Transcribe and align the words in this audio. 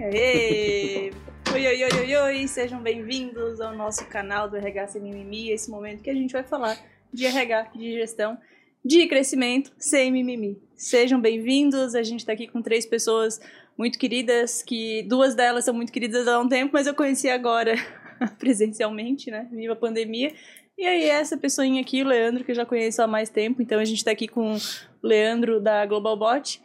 Aê! 0.00 1.12
Oi, 1.52 1.66
oi, 1.68 1.84
oi, 1.84 1.90
oi, 2.00 2.16
oi! 2.16 2.48
Sejam 2.48 2.82
bem-vindos 2.82 3.60
ao 3.60 3.76
nosso 3.76 4.04
canal 4.08 4.50
do 4.50 4.56
RH 4.56 4.88
Sem 4.88 5.02
Mimimi, 5.02 5.50
esse 5.50 5.70
momento 5.70 6.02
que 6.02 6.10
a 6.10 6.14
gente 6.14 6.32
vai 6.32 6.42
falar 6.42 6.76
de 7.12 7.24
RH, 7.24 7.70
de 7.76 7.92
gestão, 7.92 8.36
de 8.84 9.06
crescimento 9.06 9.72
sem 9.78 10.10
mimimi. 10.10 10.60
Sejam 10.74 11.20
bem-vindos, 11.20 11.94
a 11.94 12.02
gente 12.02 12.20
está 12.20 12.32
aqui 12.32 12.48
com 12.48 12.60
três 12.60 12.84
pessoas 12.84 13.40
muito 13.78 13.96
queridas, 13.96 14.64
que 14.64 15.04
duas 15.04 15.36
delas 15.36 15.64
são 15.64 15.72
muito 15.72 15.92
queridas 15.92 16.26
há 16.26 16.40
um 16.40 16.48
tempo, 16.48 16.72
mas 16.72 16.88
eu 16.88 16.94
conheci 16.94 17.28
agora 17.28 17.76
presencialmente, 18.40 19.30
né? 19.30 19.48
Viva 19.52 19.74
a 19.74 19.76
pandemia. 19.76 20.34
E 20.76 20.84
aí, 20.84 21.08
essa 21.08 21.36
pessoinha 21.36 21.80
aqui, 21.80 22.02
o 22.02 22.08
Leandro, 22.08 22.42
que 22.42 22.50
eu 22.50 22.56
já 22.56 22.66
conheço 22.66 23.00
há 23.00 23.06
mais 23.06 23.30
tempo, 23.30 23.62
então 23.62 23.78
a 23.78 23.84
gente 23.84 23.98
está 23.98 24.10
aqui 24.10 24.26
com 24.26 24.56
o 24.56 24.58
Leandro 25.00 25.60
da 25.60 25.86
Globalbot, 25.86 26.60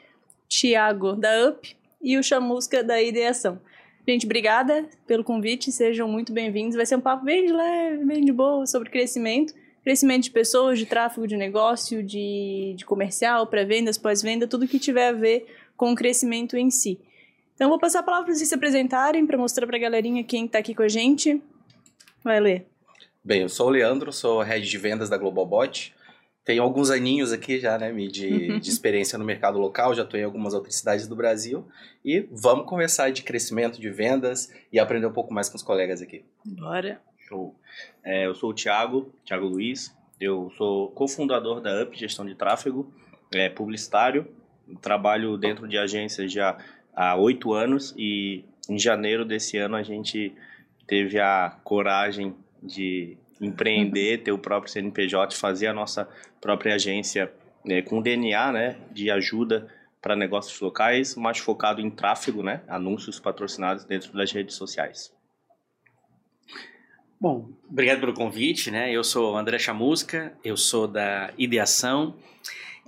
Thiago 0.50 1.14
da 1.14 1.48
UP 1.48 1.78
e 2.02 2.18
o 2.18 2.24
Chamusca 2.24 2.84
da 2.84 3.02
Ideação. 3.02 3.60
Gente, 4.08 4.26
obrigada 4.26 4.88
pelo 5.06 5.24
convite, 5.24 5.72
sejam 5.72 6.08
muito 6.08 6.34
bem-vindos. 6.34 6.76
Vai 6.76 6.86
ser 6.86 6.96
um 6.96 7.02
papo 7.02 7.26
bem 7.26 7.46
de 7.46 7.54
leve, 7.54 8.06
bem 8.06 8.26
de 8.26 8.32
boa, 8.32 8.66
sobre 8.66 8.90
crescimento. 8.90 9.54
Crescimento 9.84 10.24
de 10.24 10.32
pessoas, 10.32 10.80
de 10.80 10.86
tráfego 10.86 11.28
de 11.28 11.38
negócio, 11.38 12.04
de, 12.04 12.74
de 12.76 12.86
comercial, 12.86 13.48
pré-vendas, 13.48 13.98
pós-venda, 13.98 14.48
tudo 14.48 14.68
que 14.68 14.80
tiver 14.80 15.10
a 15.10 15.14
ver 15.14 15.46
com 15.78 15.92
o 15.92 15.96
crescimento 15.96 16.58
em 16.58 16.70
si. 16.70 17.00
Então, 17.56 17.70
vou 17.70 17.80
passar 17.80 18.00
a 18.00 18.04
palavra 18.04 18.26
para 18.26 18.36
vocês 18.36 18.50
se 18.50 18.56
apresentarem, 18.56 19.26
para 19.26 19.38
mostrar 19.38 19.68
para 19.68 19.78
a 19.78 19.80
galerinha 19.80 20.24
quem 20.24 20.46
está 20.46 20.60
aqui 20.60 20.74
com 20.74 20.84
a 20.84 20.88
gente. 20.88 21.42
Vai 22.24 22.40
ler. 22.40 22.66
Bem, 23.24 23.42
eu 23.42 23.50
sou 23.50 23.68
o 23.68 23.70
Leandro, 23.70 24.12
sou 24.12 24.42
head 24.42 24.68
de 24.68 24.78
vendas 24.78 25.10
da 25.10 25.18
Globalbot. 25.18 25.94
Tenho 26.50 26.64
alguns 26.64 26.90
aninhos 26.90 27.32
aqui 27.32 27.60
já, 27.60 27.78
né, 27.78 27.92
de, 27.92 28.58
de 28.58 28.70
experiência 28.72 29.20
no 29.20 29.24
mercado 29.24 29.60
local, 29.60 29.94
já 29.94 30.02
estou 30.02 30.20
em 30.20 30.24
algumas 30.24 30.56
outras 30.56 30.74
cidades 30.78 31.08
do 31.08 31.16
Brasil. 31.16 31.64
E 32.04 32.28
vamos 32.32 32.66
conversar 32.66 33.12
de 33.12 33.22
crescimento 33.22 33.80
de 33.80 33.88
vendas 33.92 34.52
e 34.74 34.80
aprender 34.80 35.06
um 35.06 35.14
pouco 35.14 35.32
mais 35.32 35.48
com 35.48 35.58
os 35.58 35.62
colegas 35.62 36.02
aqui. 36.02 36.26
Bora. 36.44 37.00
Show. 37.20 37.56
É, 38.04 38.26
eu 38.26 38.34
sou 38.34 38.50
o 38.50 38.54
Thiago, 38.56 39.14
Thiago 39.24 39.46
Luiz. 39.46 39.96
Eu 40.20 40.52
sou 40.58 40.90
cofundador 40.90 41.62
da 41.62 41.84
UP 41.84 41.96
Gestão 41.96 42.26
de 42.26 42.34
Tráfego, 42.34 42.92
é, 43.32 43.48
publicitário 43.48 44.26
trabalho 44.82 45.38
dentro 45.38 45.68
de 45.68 45.78
agências 45.78 46.34
já 46.34 46.58
há 46.96 47.16
oito 47.16 47.54
anos 47.54 47.94
e 47.96 48.44
em 48.68 48.80
janeiro 48.80 49.24
desse 49.24 49.56
ano 49.58 49.76
a 49.76 49.84
gente 49.84 50.34
teve 50.88 51.20
a 51.20 51.56
coragem 51.64 52.36
de 52.62 53.19
empreender, 53.42 54.24
ter 54.24 54.32
o 54.32 54.38
próprio 54.38 54.72
CNPJ, 54.72 55.36
fazer 55.36 55.68
a 55.68 55.74
nossa 55.74 56.08
própria 56.42 56.76
agência 56.76 57.32
né, 57.64 57.82
com 57.82 58.02
DNA 58.02 58.52
né, 58.52 58.78
de 58.92 59.10
ajuda 59.10 59.68
para 60.02 60.16
negócios 60.16 60.60
locais, 60.60 61.16
mais 61.16 61.38
focado 61.40 61.82
em 61.82 61.90
tráfego, 61.90 62.42
né, 62.42 62.62
anúncios 62.68 63.20
patrocinados 63.20 63.84
dentro 63.84 64.14
das 64.14 64.32
redes 64.32 64.56
sociais. 64.56 65.14
Bom, 67.20 67.50
obrigado 67.70 68.00
pelo 68.00 68.14
convite, 68.14 68.72
né? 68.72 68.94
Eu 68.94 69.04
sou 69.04 69.36
André 69.36 69.60
Chamusca, 69.60 70.32
eu 70.42 70.56
sou 70.56 70.88
da 70.88 71.34
Ideação 71.38 72.16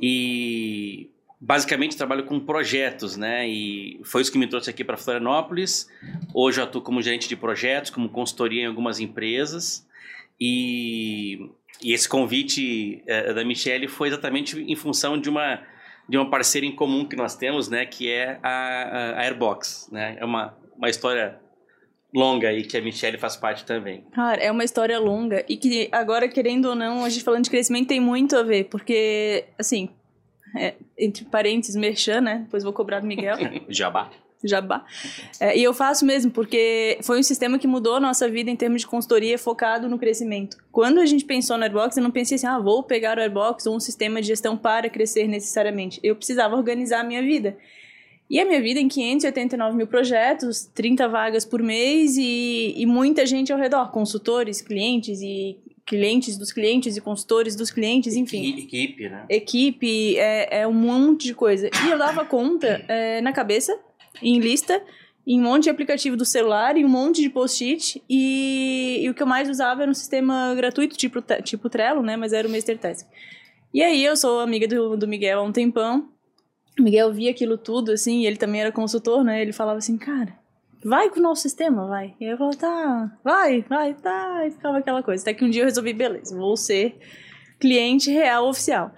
e 0.02 1.10
basicamente 1.38 1.98
trabalho 1.98 2.24
com 2.24 2.40
projetos, 2.40 3.18
né? 3.18 3.46
E 3.50 4.00
foi 4.06 4.22
isso 4.22 4.32
que 4.32 4.38
me 4.38 4.48
trouxe 4.48 4.70
aqui 4.70 4.86
para 4.86 4.96
Florianópolis. 4.96 5.90
Hoje 6.34 6.62
eu 6.62 6.64
atuo 6.64 6.82
como 6.82 7.02
gerente 7.02 7.28
de 7.28 7.36
projetos, 7.36 7.92
como 7.92 8.08
consultoria 8.08 8.64
em 8.64 8.68
algumas 8.68 9.02
empresas. 9.02 9.86
E, 10.42 11.52
e 11.84 11.94
esse 11.94 12.10
convite 12.10 13.04
é, 13.06 13.32
da 13.32 13.46
Michelle 13.46 13.88
foi 13.88 14.08
exatamente 14.08 14.60
em 14.60 14.76
função 14.76 15.20
de 15.20 15.30
uma 15.30 15.62
de 16.10 16.18
uma 16.18 16.30
parceira 16.30 16.66
em 16.68 16.76
comum 16.76 17.06
que 17.06 17.16
nós 17.16 17.38
temos, 17.38 17.70
né? 17.70 17.86
Que 17.86 18.10
é 18.10 18.40
a, 18.44 19.14
a 19.16 19.22
Airbox, 19.22 19.88
né? 19.92 20.18
É 20.20 20.26
uma, 20.26 20.58
uma 20.76 20.90
história 20.90 21.40
longa 22.14 22.50
aí 22.50 22.64
que 22.64 22.76
a 22.76 22.82
Michelle 22.82 23.18
faz 23.18 23.38
parte 23.38 23.64
também. 23.64 24.04
Cara, 24.12 24.42
é 24.42 24.52
uma 24.52 24.64
história 24.66 25.00
longa 25.00 25.46
e 25.48 25.56
que 25.56 25.88
agora, 25.92 26.28
querendo 26.28 26.66
ou 26.66 26.76
não, 26.76 27.06
a 27.06 27.10
gente 27.10 27.24
falando 27.24 27.46
de 27.46 27.50
crescimento 27.50 27.88
tem 27.88 28.02
muito 28.02 28.36
a 28.36 28.44
ver, 28.44 28.66
porque, 28.66 29.46
assim, 29.58 29.90
é, 30.58 30.74
entre 30.98 31.24
parênteses, 31.26 31.76
merchan, 31.76 32.20
né? 32.20 32.40
Depois 32.44 32.64
vou 32.64 32.74
cobrar 32.74 33.00
do 33.00 33.08
Miguel. 33.08 33.38
Jabá. 33.70 34.12
Jabá. 34.44 34.86
É, 35.40 35.58
e 35.58 35.64
eu 35.64 35.74
faço 35.74 36.06
mesmo, 36.06 36.32
porque 36.32 36.98
foi 37.02 37.20
um 37.20 37.24
sistema 37.24 37.60
que 37.60 37.68
mudou 37.68 37.96
a 37.96 38.00
nossa 38.00 38.30
vida 38.30 38.50
em 38.50 38.56
termos 38.56 38.82
de 38.82 38.88
consultoria 38.88 39.38
focado 39.38 39.88
no 39.88 39.98
crescimento. 39.98 40.58
Quando 40.72 41.00
a 41.00 41.06
gente 41.06 41.26
pensou 41.26 41.58
no 41.58 41.64
Airbox, 41.64 41.98
eu 41.98 42.04
não 42.04 42.12
pensei 42.12 42.36
assim, 42.36 42.48
ah, 42.48 42.60
vou 42.60 42.84
pegar 42.84 43.18
o 43.18 43.22
Airbox 43.22 43.66
ou 43.66 43.76
um 43.76 43.80
sistema 43.80 44.22
de 44.22 44.28
gestão 44.28 44.58
para 44.58 44.90
crescer 44.90 45.28
necessariamente. 45.28 46.00
Eu 46.04 46.16
precisava 46.16 46.56
organizar 46.56 47.02
a 47.02 47.04
minha 47.04 47.22
vida. 47.22 47.58
E 48.30 48.40
a 48.40 48.46
minha 48.46 48.62
vida 48.62 48.80
em 48.80 48.88
589 48.88 49.76
mil 49.76 49.88
projetos, 49.88 50.64
30 50.74 51.06
vagas 51.10 51.44
por 51.44 51.62
mês 51.62 52.16
e, 52.16 52.74
e 52.78 52.86
muita 52.86 53.26
gente 53.26 53.52
ao 53.52 53.60
redor, 53.60 53.92
consultores, 53.92 54.62
clientes 54.62 55.22
e 55.22 55.58
clientes 55.86 56.38
dos 56.38 56.54
clientes 56.54 56.96
e 56.96 57.02
consultores 57.02 57.58
dos 57.58 57.70
clientes, 57.70 58.16
enfim. 58.16 58.58
Equipe, 58.58 59.10
né? 59.10 59.26
Equipe, 59.28 60.18
é, 60.18 60.62
é 60.62 60.68
um 60.68 60.72
monte 60.72 61.26
de 61.26 61.34
coisa. 61.34 61.70
E 61.86 61.90
eu 61.90 61.98
dava 61.98 62.24
conta 62.24 62.82
é, 62.88 63.20
na 63.20 63.34
cabeça, 63.34 63.78
em 64.22 64.40
lista, 64.40 64.82
em 65.26 65.40
um 65.40 65.44
monte 65.44 65.64
de 65.64 65.70
aplicativo 65.70 66.18
do 66.18 66.26
celular, 66.26 66.76
em 66.76 66.86
um 66.86 66.90
monte 66.90 67.22
de 67.22 67.30
post-it. 67.30 68.04
E, 68.10 69.02
e, 69.04 69.10
o 69.10 69.14
que 69.14 69.22
eu 69.22 69.28
mais 69.28 69.50
usava 69.50 69.84
era 69.84 69.92
um 69.92 69.94
sistema 69.94 70.54
gratuito, 70.56 70.98
tipo, 70.98 71.22
tipo 71.44 71.70
Trello, 71.70 72.02
né? 72.02 72.18
Mas 72.18 72.34
era 72.34 72.48
o 72.48 72.52
Master 72.52 72.78
Task. 72.78 73.08
E 73.74 73.82
aí 73.82 74.04
eu 74.04 74.18
sou 74.18 74.40
amiga 74.40 74.68
do, 74.68 74.98
do 74.98 75.08
Miguel 75.08 75.40
há 75.40 75.44
um 75.44 75.52
tempão. 75.52 76.10
O 76.80 76.84
Miguel 76.84 77.14
via 77.14 77.32
aquilo 77.32 77.58
tudo, 77.58 77.92
assim, 77.92 78.26
ele 78.26 78.38
também 78.38 78.62
era 78.62 78.72
consultor, 78.72 79.24
né? 79.24 79.42
Ele 79.42 79.54
falava 79.54 79.78
assim, 79.78 79.98
cara, 79.98 80.34
vai 80.84 81.10
com 81.10 81.20
o 81.20 81.24
nosso 81.24 81.44
sistema, 81.44 81.88
vai. 81.88 82.16
E 82.20 82.26
eu 82.26 82.38
falava, 82.38 82.58
tá, 82.58 83.18
vai, 83.24 83.62
vai, 83.62 83.94
tá. 83.94 84.48
E 84.48 84.52
ficava 84.52 84.80
aquela 84.80 85.04
coisa. 85.04 85.22
Até 85.24 85.34
que 85.34 85.46
um 85.46 85.50
dia 85.50 85.62
eu 85.62 85.66
resolvi, 85.66 85.94
beleza, 85.94 86.36
vou 86.36 86.58
ser 86.58 86.98
cliente 87.60 88.10
real 88.10 88.48
oficial. 88.48 88.92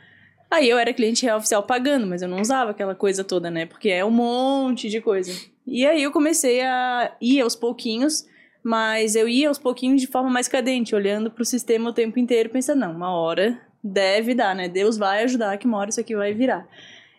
Aí 0.54 0.70
eu 0.70 0.78
era 0.78 0.94
cliente 0.94 1.26
real 1.26 1.40
oficial 1.40 1.64
pagando, 1.64 2.06
mas 2.06 2.22
eu 2.22 2.28
não 2.28 2.40
usava 2.40 2.70
aquela 2.70 2.94
coisa 2.94 3.24
toda, 3.24 3.50
né? 3.50 3.66
Porque 3.66 3.90
é 3.90 4.06
um 4.06 4.12
monte 4.12 4.88
de 4.88 5.02
coisa. 5.02 5.34
E 5.66 5.84
aí 5.84 6.04
eu 6.04 6.12
comecei 6.12 6.62
a 6.62 7.12
ir 7.20 7.42
aos 7.42 7.56
pouquinhos, 7.56 8.24
mas 8.64 9.16
eu 9.16 9.28
ia 9.28 9.48
aos 9.48 9.58
pouquinhos 9.58 10.00
de 10.00 10.06
forma 10.06 10.30
mais 10.30 10.48
cadente, 10.48 10.94
olhando 10.94 11.32
pro 11.32 11.44
sistema 11.44 11.90
o 11.90 11.94
tempo 11.94 12.20
inteiro, 12.20 12.52
pensando, 12.52 12.82
não, 12.82 12.92
uma 12.92 13.12
hora 13.16 13.60
deve 13.84 14.36
dar, 14.36 14.56
né? 14.56 14.70
Deus 14.70 14.96
vai 14.96 15.24
ajudar 15.24 15.58
que 15.58 15.66
uma 15.66 15.80
hora 15.80 15.90
isso 15.90 16.00
aqui 16.00 16.16
vai 16.16 16.36
virar. 16.36 16.68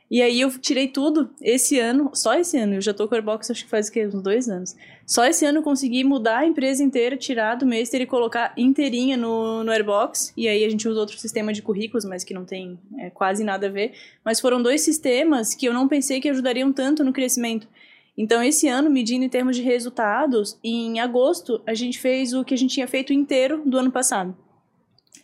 E 0.08 0.22
aí 0.22 0.40
eu 0.40 0.56
tirei 0.60 0.86
tudo 0.86 1.28
esse 1.42 1.76
ano, 1.80 2.12
só 2.14 2.34
esse 2.34 2.56
ano, 2.56 2.74
eu 2.74 2.80
já 2.80 2.94
tô 2.94 3.08
com 3.08 3.14
o 3.14 3.16
Airbox 3.16 3.50
acho 3.50 3.64
que 3.64 3.70
faz 3.70 3.88
o 3.88 3.92
quê? 3.92 4.06
Uns 4.06 4.22
dois 4.22 4.48
anos. 4.48 4.76
Só 5.06 5.26
esse 5.26 5.44
ano 5.44 5.62
consegui 5.62 6.02
mudar 6.02 6.38
a 6.38 6.46
empresa 6.46 6.82
inteira, 6.82 7.16
tirar 7.16 7.56
do 7.56 7.66
Master 7.66 8.00
e 8.00 8.06
colocar 8.06 8.54
inteirinha 8.56 9.16
no, 9.16 9.62
no 9.62 9.70
Airbox. 9.70 10.32
E 10.36 10.48
aí 10.48 10.64
a 10.64 10.70
gente 10.70 10.88
usa 10.88 10.98
outro 10.98 11.18
sistema 11.18 11.52
de 11.52 11.60
currículos, 11.60 12.04
mas 12.04 12.24
que 12.24 12.32
não 12.32 12.44
tem 12.44 12.78
é, 12.98 13.10
quase 13.10 13.44
nada 13.44 13.66
a 13.66 13.70
ver. 13.70 13.92
Mas 14.24 14.40
foram 14.40 14.62
dois 14.62 14.80
sistemas 14.80 15.54
que 15.54 15.66
eu 15.66 15.74
não 15.74 15.86
pensei 15.86 16.20
que 16.20 16.28
ajudariam 16.28 16.72
tanto 16.72 17.04
no 17.04 17.12
crescimento. 17.12 17.68
Então, 18.16 18.42
esse 18.42 18.68
ano, 18.68 18.88
medindo 18.88 19.24
em 19.24 19.28
termos 19.28 19.56
de 19.56 19.62
resultados, 19.62 20.58
em 20.62 21.00
agosto, 21.00 21.60
a 21.66 21.74
gente 21.74 21.98
fez 21.98 22.32
o 22.32 22.44
que 22.44 22.54
a 22.54 22.56
gente 22.56 22.72
tinha 22.72 22.86
feito 22.86 23.12
inteiro 23.12 23.62
do 23.66 23.76
ano 23.76 23.90
passado. 23.90 24.34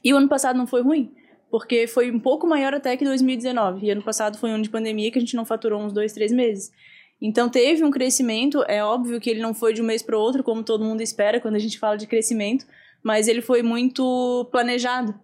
E 0.02 0.12
o 0.12 0.16
ano 0.16 0.28
passado 0.28 0.56
não 0.56 0.66
foi 0.66 0.82
ruim 0.82 1.10
porque 1.50 1.86
foi 1.88 2.10
um 2.10 2.20
pouco 2.20 2.46
maior 2.46 2.72
até 2.72 2.96
que 2.96 3.04
2019. 3.04 3.84
E 3.84 3.90
ano 3.90 4.02
passado 4.02 4.38
foi 4.38 4.50
um 4.50 4.54
ano 4.54 4.62
de 4.62 4.70
pandemia 4.70 5.10
que 5.10 5.18
a 5.18 5.20
gente 5.20 5.34
não 5.34 5.44
faturou 5.44 5.82
uns 5.82 5.92
dois, 5.92 6.12
três 6.12 6.30
meses. 6.30 6.70
Então 7.20 7.48
teve 7.48 7.84
um 7.84 7.90
crescimento, 7.90 8.64
é 8.66 8.82
óbvio 8.82 9.20
que 9.20 9.28
ele 9.28 9.40
não 9.40 9.52
foi 9.52 9.74
de 9.74 9.82
um 9.82 9.84
mês 9.84 10.02
para 10.02 10.16
o 10.16 10.20
outro, 10.20 10.42
como 10.42 10.62
todo 10.62 10.84
mundo 10.84 11.02
espera 11.02 11.40
quando 11.40 11.56
a 11.56 11.58
gente 11.58 11.78
fala 11.78 11.96
de 11.96 12.06
crescimento, 12.06 12.66
mas 13.02 13.28
ele 13.28 13.42
foi 13.42 13.62
muito 13.62 14.48
planejado. 14.50 15.14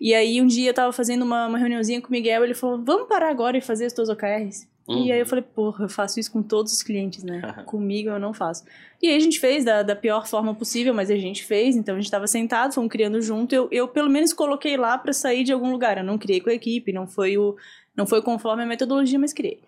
E 0.00 0.14
aí 0.14 0.40
um 0.40 0.46
dia 0.46 0.68
eu 0.68 0.70
estava 0.70 0.92
fazendo 0.92 1.22
uma, 1.22 1.46
uma 1.46 1.58
reuniãozinha 1.58 2.00
com 2.00 2.08
o 2.08 2.12
Miguel, 2.12 2.44
ele 2.44 2.54
falou, 2.54 2.82
vamos 2.82 3.08
parar 3.08 3.30
agora 3.30 3.56
e 3.56 3.60
fazer 3.60 3.86
as 3.86 3.92
tuas 3.92 4.08
OKRs? 4.08 4.66
Uhum. 4.88 5.04
E 5.04 5.12
aí 5.12 5.20
eu 5.20 5.26
falei, 5.26 5.44
porra, 5.44 5.84
eu 5.84 5.88
faço 5.88 6.18
isso 6.18 6.32
com 6.32 6.42
todos 6.42 6.72
os 6.72 6.82
clientes, 6.82 7.22
né? 7.22 7.42
Comigo 7.66 8.08
eu 8.08 8.18
não 8.18 8.32
faço. 8.32 8.64
E 9.02 9.08
aí 9.08 9.16
a 9.16 9.20
gente 9.20 9.38
fez 9.38 9.64
da, 9.64 9.82
da 9.82 9.94
pior 9.94 10.26
forma 10.26 10.54
possível, 10.54 10.94
mas 10.94 11.10
a 11.10 11.16
gente 11.16 11.44
fez, 11.44 11.76
então 11.76 11.94
a 11.94 11.98
gente 11.98 12.06
estava 12.06 12.26
sentado, 12.26 12.72
fomos 12.72 12.90
criando 12.90 13.20
junto. 13.20 13.54
Eu, 13.54 13.68
eu 13.70 13.86
pelo 13.86 14.08
menos 14.08 14.32
coloquei 14.32 14.78
lá 14.78 14.96
para 14.96 15.12
sair 15.12 15.44
de 15.44 15.52
algum 15.52 15.70
lugar. 15.70 15.98
Eu 15.98 16.04
não 16.04 16.16
criei 16.16 16.40
com 16.40 16.48
a 16.48 16.54
equipe, 16.54 16.90
não 16.90 17.06
foi 17.06 17.36
o 17.36 17.54
não 17.94 18.06
foi 18.06 18.22
conforme 18.22 18.62
a 18.62 18.66
metodologia, 18.66 19.18
mas 19.18 19.32
criei. 19.32 19.60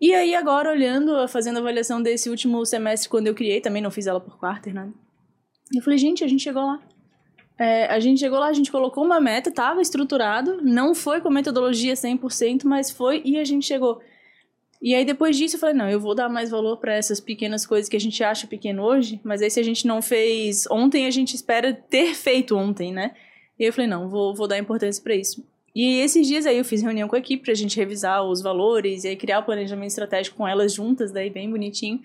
E 0.00 0.14
aí 0.14 0.34
agora 0.34 0.70
olhando, 0.70 1.26
fazendo 1.28 1.56
a 1.56 1.60
avaliação 1.60 2.02
desse 2.02 2.28
último 2.28 2.64
semestre 2.66 3.08
quando 3.08 3.26
eu 3.26 3.34
criei, 3.34 3.60
também 3.60 3.82
não 3.82 3.90
fiz 3.90 4.06
ela 4.06 4.20
por 4.20 4.38
quarter, 4.38 4.74
nada. 4.74 4.88
Né? 4.88 4.94
Eu 5.74 5.82
falei, 5.82 5.98
gente, 5.98 6.22
a 6.22 6.28
gente 6.28 6.42
chegou 6.42 6.64
lá. 6.64 6.80
É, 7.58 7.86
a 7.86 8.00
gente 8.00 8.18
chegou 8.18 8.38
lá, 8.38 8.48
a 8.48 8.52
gente 8.52 8.70
colocou 8.70 9.04
uma 9.04 9.20
meta, 9.20 9.48
estava 9.48 9.80
estruturado, 9.80 10.60
não 10.60 10.94
foi 10.94 11.20
com 11.20 11.30
metodologia 11.30 11.94
100%, 11.94 12.64
mas 12.64 12.90
foi 12.90 13.22
e 13.24 13.38
a 13.38 13.44
gente 13.44 13.64
chegou. 13.64 14.00
E 14.82 14.94
aí 14.94 15.04
depois 15.04 15.36
disso 15.36 15.56
eu 15.56 15.60
falei, 15.60 15.74
não, 15.74 15.88
eu 15.88 16.00
vou 16.00 16.14
dar 16.14 16.28
mais 16.28 16.50
valor 16.50 16.78
para 16.78 16.94
essas 16.94 17.20
pequenas 17.20 17.64
coisas 17.64 17.88
que 17.88 17.96
a 17.96 18.00
gente 18.00 18.22
acha 18.22 18.46
pequeno 18.46 18.82
hoje, 18.82 19.20
mas 19.24 19.40
aí 19.40 19.48
se 19.48 19.60
a 19.60 19.62
gente 19.62 19.86
não 19.86 20.02
fez 20.02 20.66
ontem, 20.70 21.06
a 21.06 21.10
gente 21.10 21.34
espera 21.34 21.72
ter 21.72 22.14
feito 22.14 22.56
ontem, 22.56 22.92
né? 22.92 23.14
E 23.58 23.64
eu 23.64 23.72
falei, 23.72 23.88
não, 23.88 24.08
vou, 24.08 24.34
vou 24.34 24.48
dar 24.48 24.58
importância 24.58 25.02
para 25.02 25.14
isso. 25.14 25.46
E 25.74 26.00
esses 26.00 26.26
dias 26.26 26.46
aí 26.46 26.56
eu 26.56 26.64
fiz 26.64 26.82
reunião 26.82 27.08
com 27.08 27.16
a 27.16 27.18
equipe 27.18 27.42
pra 27.42 27.54
gente 27.54 27.76
revisar 27.76 28.22
os 28.22 28.40
valores 28.40 29.04
e 29.04 29.08
aí 29.08 29.16
criar 29.16 29.40
o 29.40 29.42
planejamento 29.42 29.88
estratégico 29.88 30.36
com 30.36 30.46
elas 30.46 30.72
juntas, 30.72 31.10
daí 31.10 31.30
bem 31.30 31.50
bonitinho. 31.50 32.00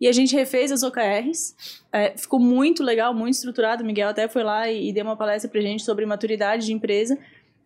E 0.00 0.06
a 0.06 0.12
gente 0.12 0.36
refez 0.36 0.70
as 0.70 0.84
OKRs. 0.84 1.82
É, 1.92 2.16
ficou 2.16 2.38
muito 2.38 2.84
legal, 2.84 3.12
muito 3.12 3.34
estruturado. 3.34 3.82
O 3.82 3.86
Miguel 3.86 4.08
até 4.08 4.28
foi 4.28 4.44
lá 4.44 4.70
e, 4.70 4.90
e 4.90 4.92
deu 4.92 5.04
uma 5.04 5.16
palestra 5.16 5.50
pra 5.50 5.60
gente 5.60 5.82
sobre 5.82 6.06
maturidade 6.06 6.66
de 6.66 6.72
empresa. 6.72 7.18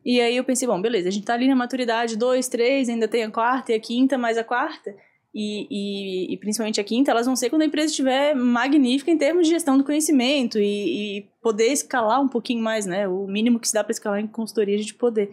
E 0.04 0.20
aí 0.20 0.36
eu 0.36 0.42
pensei, 0.42 0.66
bom, 0.66 0.80
beleza, 0.80 1.08
a 1.08 1.12
gente 1.12 1.24
tá 1.24 1.34
ali 1.34 1.46
na 1.46 1.54
maturidade 1.54 2.16
2, 2.16 2.48
3, 2.48 2.88
ainda 2.88 3.06
tem 3.06 3.22
a 3.22 3.30
quarta 3.30 3.72
e 3.72 3.74
a 3.74 3.80
quinta, 3.80 4.18
mas 4.18 4.36
a 4.38 4.42
quarta 4.42 4.96
e, 5.34 5.66
e, 5.70 6.34
e, 6.34 6.36
principalmente 6.36 6.80
a 6.80 6.84
quinta, 6.84 7.10
elas 7.10 7.24
vão 7.24 7.34
ser 7.34 7.48
quando 7.48 7.62
a 7.62 7.64
empresa 7.66 7.88
estiver 7.88 8.34
magnífica 8.34 9.10
em 9.10 9.16
termos 9.16 9.46
de 9.46 9.54
gestão 9.54 9.78
do 9.78 9.84
conhecimento 9.84 10.58
e, 10.58 11.18
e 11.18 11.22
poder 11.40 11.68
escalar 11.68 12.20
um 12.20 12.28
pouquinho 12.28 12.62
mais, 12.62 12.84
né? 12.84 13.08
O 13.08 13.26
mínimo 13.26 13.58
que 13.58 13.66
se 13.66 13.72
dá 13.72 13.82
para 13.82 13.92
escalar 13.92 14.20
em 14.20 14.26
consultoria, 14.26 14.74
a 14.74 14.78
gente 14.78 14.94
poder. 14.94 15.30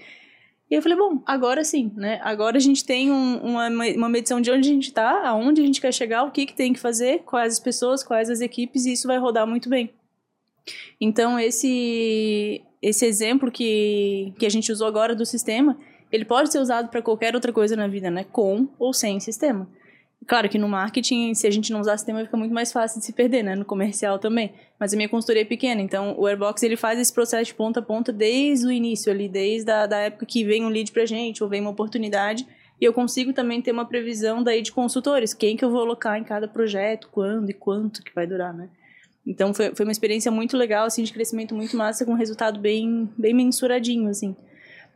E 0.72 0.76
eu 0.76 0.82
falei, 0.82 0.98
bom, 0.98 1.22
agora 1.26 1.66
sim, 1.66 1.92
né? 1.98 2.22
Agora 2.24 2.56
a 2.56 2.62
gente 2.62 2.86
tem 2.86 3.12
um, 3.12 3.38
uma, 3.40 3.68
uma 3.68 4.08
medição 4.08 4.40
de 4.40 4.50
onde 4.50 4.70
a 4.70 4.72
gente 4.72 4.88
está, 4.88 5.28
aonde 5.28 5.62
a 5.62 5.66
gente 5.66 5.82
quer 5.82 5.94
chegar, 5.94 6.24
o 6.24 6.32
que, 6.32 6.46
que 6.46 6.56
tem 6.56 6.72
que 6.72 6.80
fazer, 6.80 7.24
quais 7.26 7.54
as 7.54 7.60
pessoas, 7.60 8.02
quais 8.02 8.30
as 8.30 8.40
equipes, 8.40 8.86
e 8.86 8.94
isso 8.94 9.08
vai 9.08 9.18
rodar 9.18 9.46
muito 9.46 9.68
bem. 9.68 9.92
Então, 11.02 11.38
esse, 11.38 12.62
esse 12.82 13.06
exemplo 13.06 13.52
que, 13.52 14.32
que 14.40 14.46
a 14.46 14.50
gente 14.50 14.72
usou 14.72 14.88
agora 14.88 15.14
do 15.14 15.26
sistema, 15.26 15.78
ele 16.10 16.24
pode 16.24 16.52
ser 16.52 16.60
usado 16.60 16.88
para 16.88 17.02
qualquer 17.02 17.36
outra 17.36 17.52
coisa 17.52 17.76
na 17.76 17.88
vida, 17.88 18.10
né? 18.10 18.24
Com 18.32 18.70
ou 18.78 18.94
sem 18.94 19.20
sistema. 19.20 19.68
Claro 20.28 20.48
que 20.50 20.58
no 20.60 20.68
marketing, 20.68 21.34
se 21.34 21.48
a 21.48 21.50
gente 21.50 21.72
não 21.72 21.80
usar 21.80 21.98
sistema, 21.98 22.24
fica 22.24 22.38
muito 22.38 22.54
mais 22.54 22.72
fácil 22.72 23.00
de 23.00 23.06
se 23.06 23.14
perder, 23.14 23.42
né? 23.42 23.56
No 23.56 23.66
comercial 23.66 24.20
também. 24.20 24.54
Mas 24.80 24.94
a 24.94 24.98
minha 24.98 25.10
consultoria 25.10 25.42
é 25.42 25.46
pequena, 25.46 25.82
então 25.82 26.16
o 26.20 26.28
Airbox 26.28 26.62
ele 26.62 26.76
faz 26.76 27.00
esse 27.00 27.12
processo 27.12 27.46
de 27.46 27.54
ponta 27.56 27.80
a 27.80 27.84
ponta 27.84 28.12
desde 28.12 28.68
o 28.68 28.72
início 28.72 29.12
ali, 29.12 29.28
desde 29.28 29.72
a 29.72 29.88
da 29.88 29.98
época 29.98 30.26
que 30.26 30.44
vem 30.44 30.64
um 30.64 30.70
lead 30.70 30.92
pra 30.92 31.06
gente, 31.06 31.44
ou 31.44 31.50
vem 31.50 31.62
uma 31.62 31.72
oportunidade. 31.72 32.46
E 32.80 32.86
eu 32.86 32.94
consigo 32.94 33.34
também 33.34 33.62
ter 33.62 33.72
uma 33.72 33.86
previsão 33.86 34.44
daí 34.44 34.62
de 34.62 34.72
consultores, 34.72 35.34
quem 35.34 35.58
que 35.58 35.66
eu 35.66 35.72
vou 35.72 35.82
alocar 35.82 36.18
em 36.18 36.24
cada 36.24 36.48
projeto, 36.48 37.10
quando 37.12 37.50
e 37.50 37.54
quanto 37.54 38.04
que 38.04 38.14
vai 38.14 38.28
durar, 38.28 38.54
né? 38.54 38.70
Então 39.26 39.54
foi, 39.54 39.76
foi 39.76 39.86
uma 39.86 39.92
experiência 39.92 40.32
muito 40.32 40.56
legal, 40.56 40.86
assim, 40.86 41.04
de 41.04 41.12
crescimento 41.12 41.54
muito 41.54 41.76
massa, 41.76 42.06
com 42.06 42.12
um 42.12 42.16
resultado 42.16 42.60
bem, 42.60 43.10
bem 43.18 43.34
mensuradinho, 43.34 44.10
assim. 44.10 44.36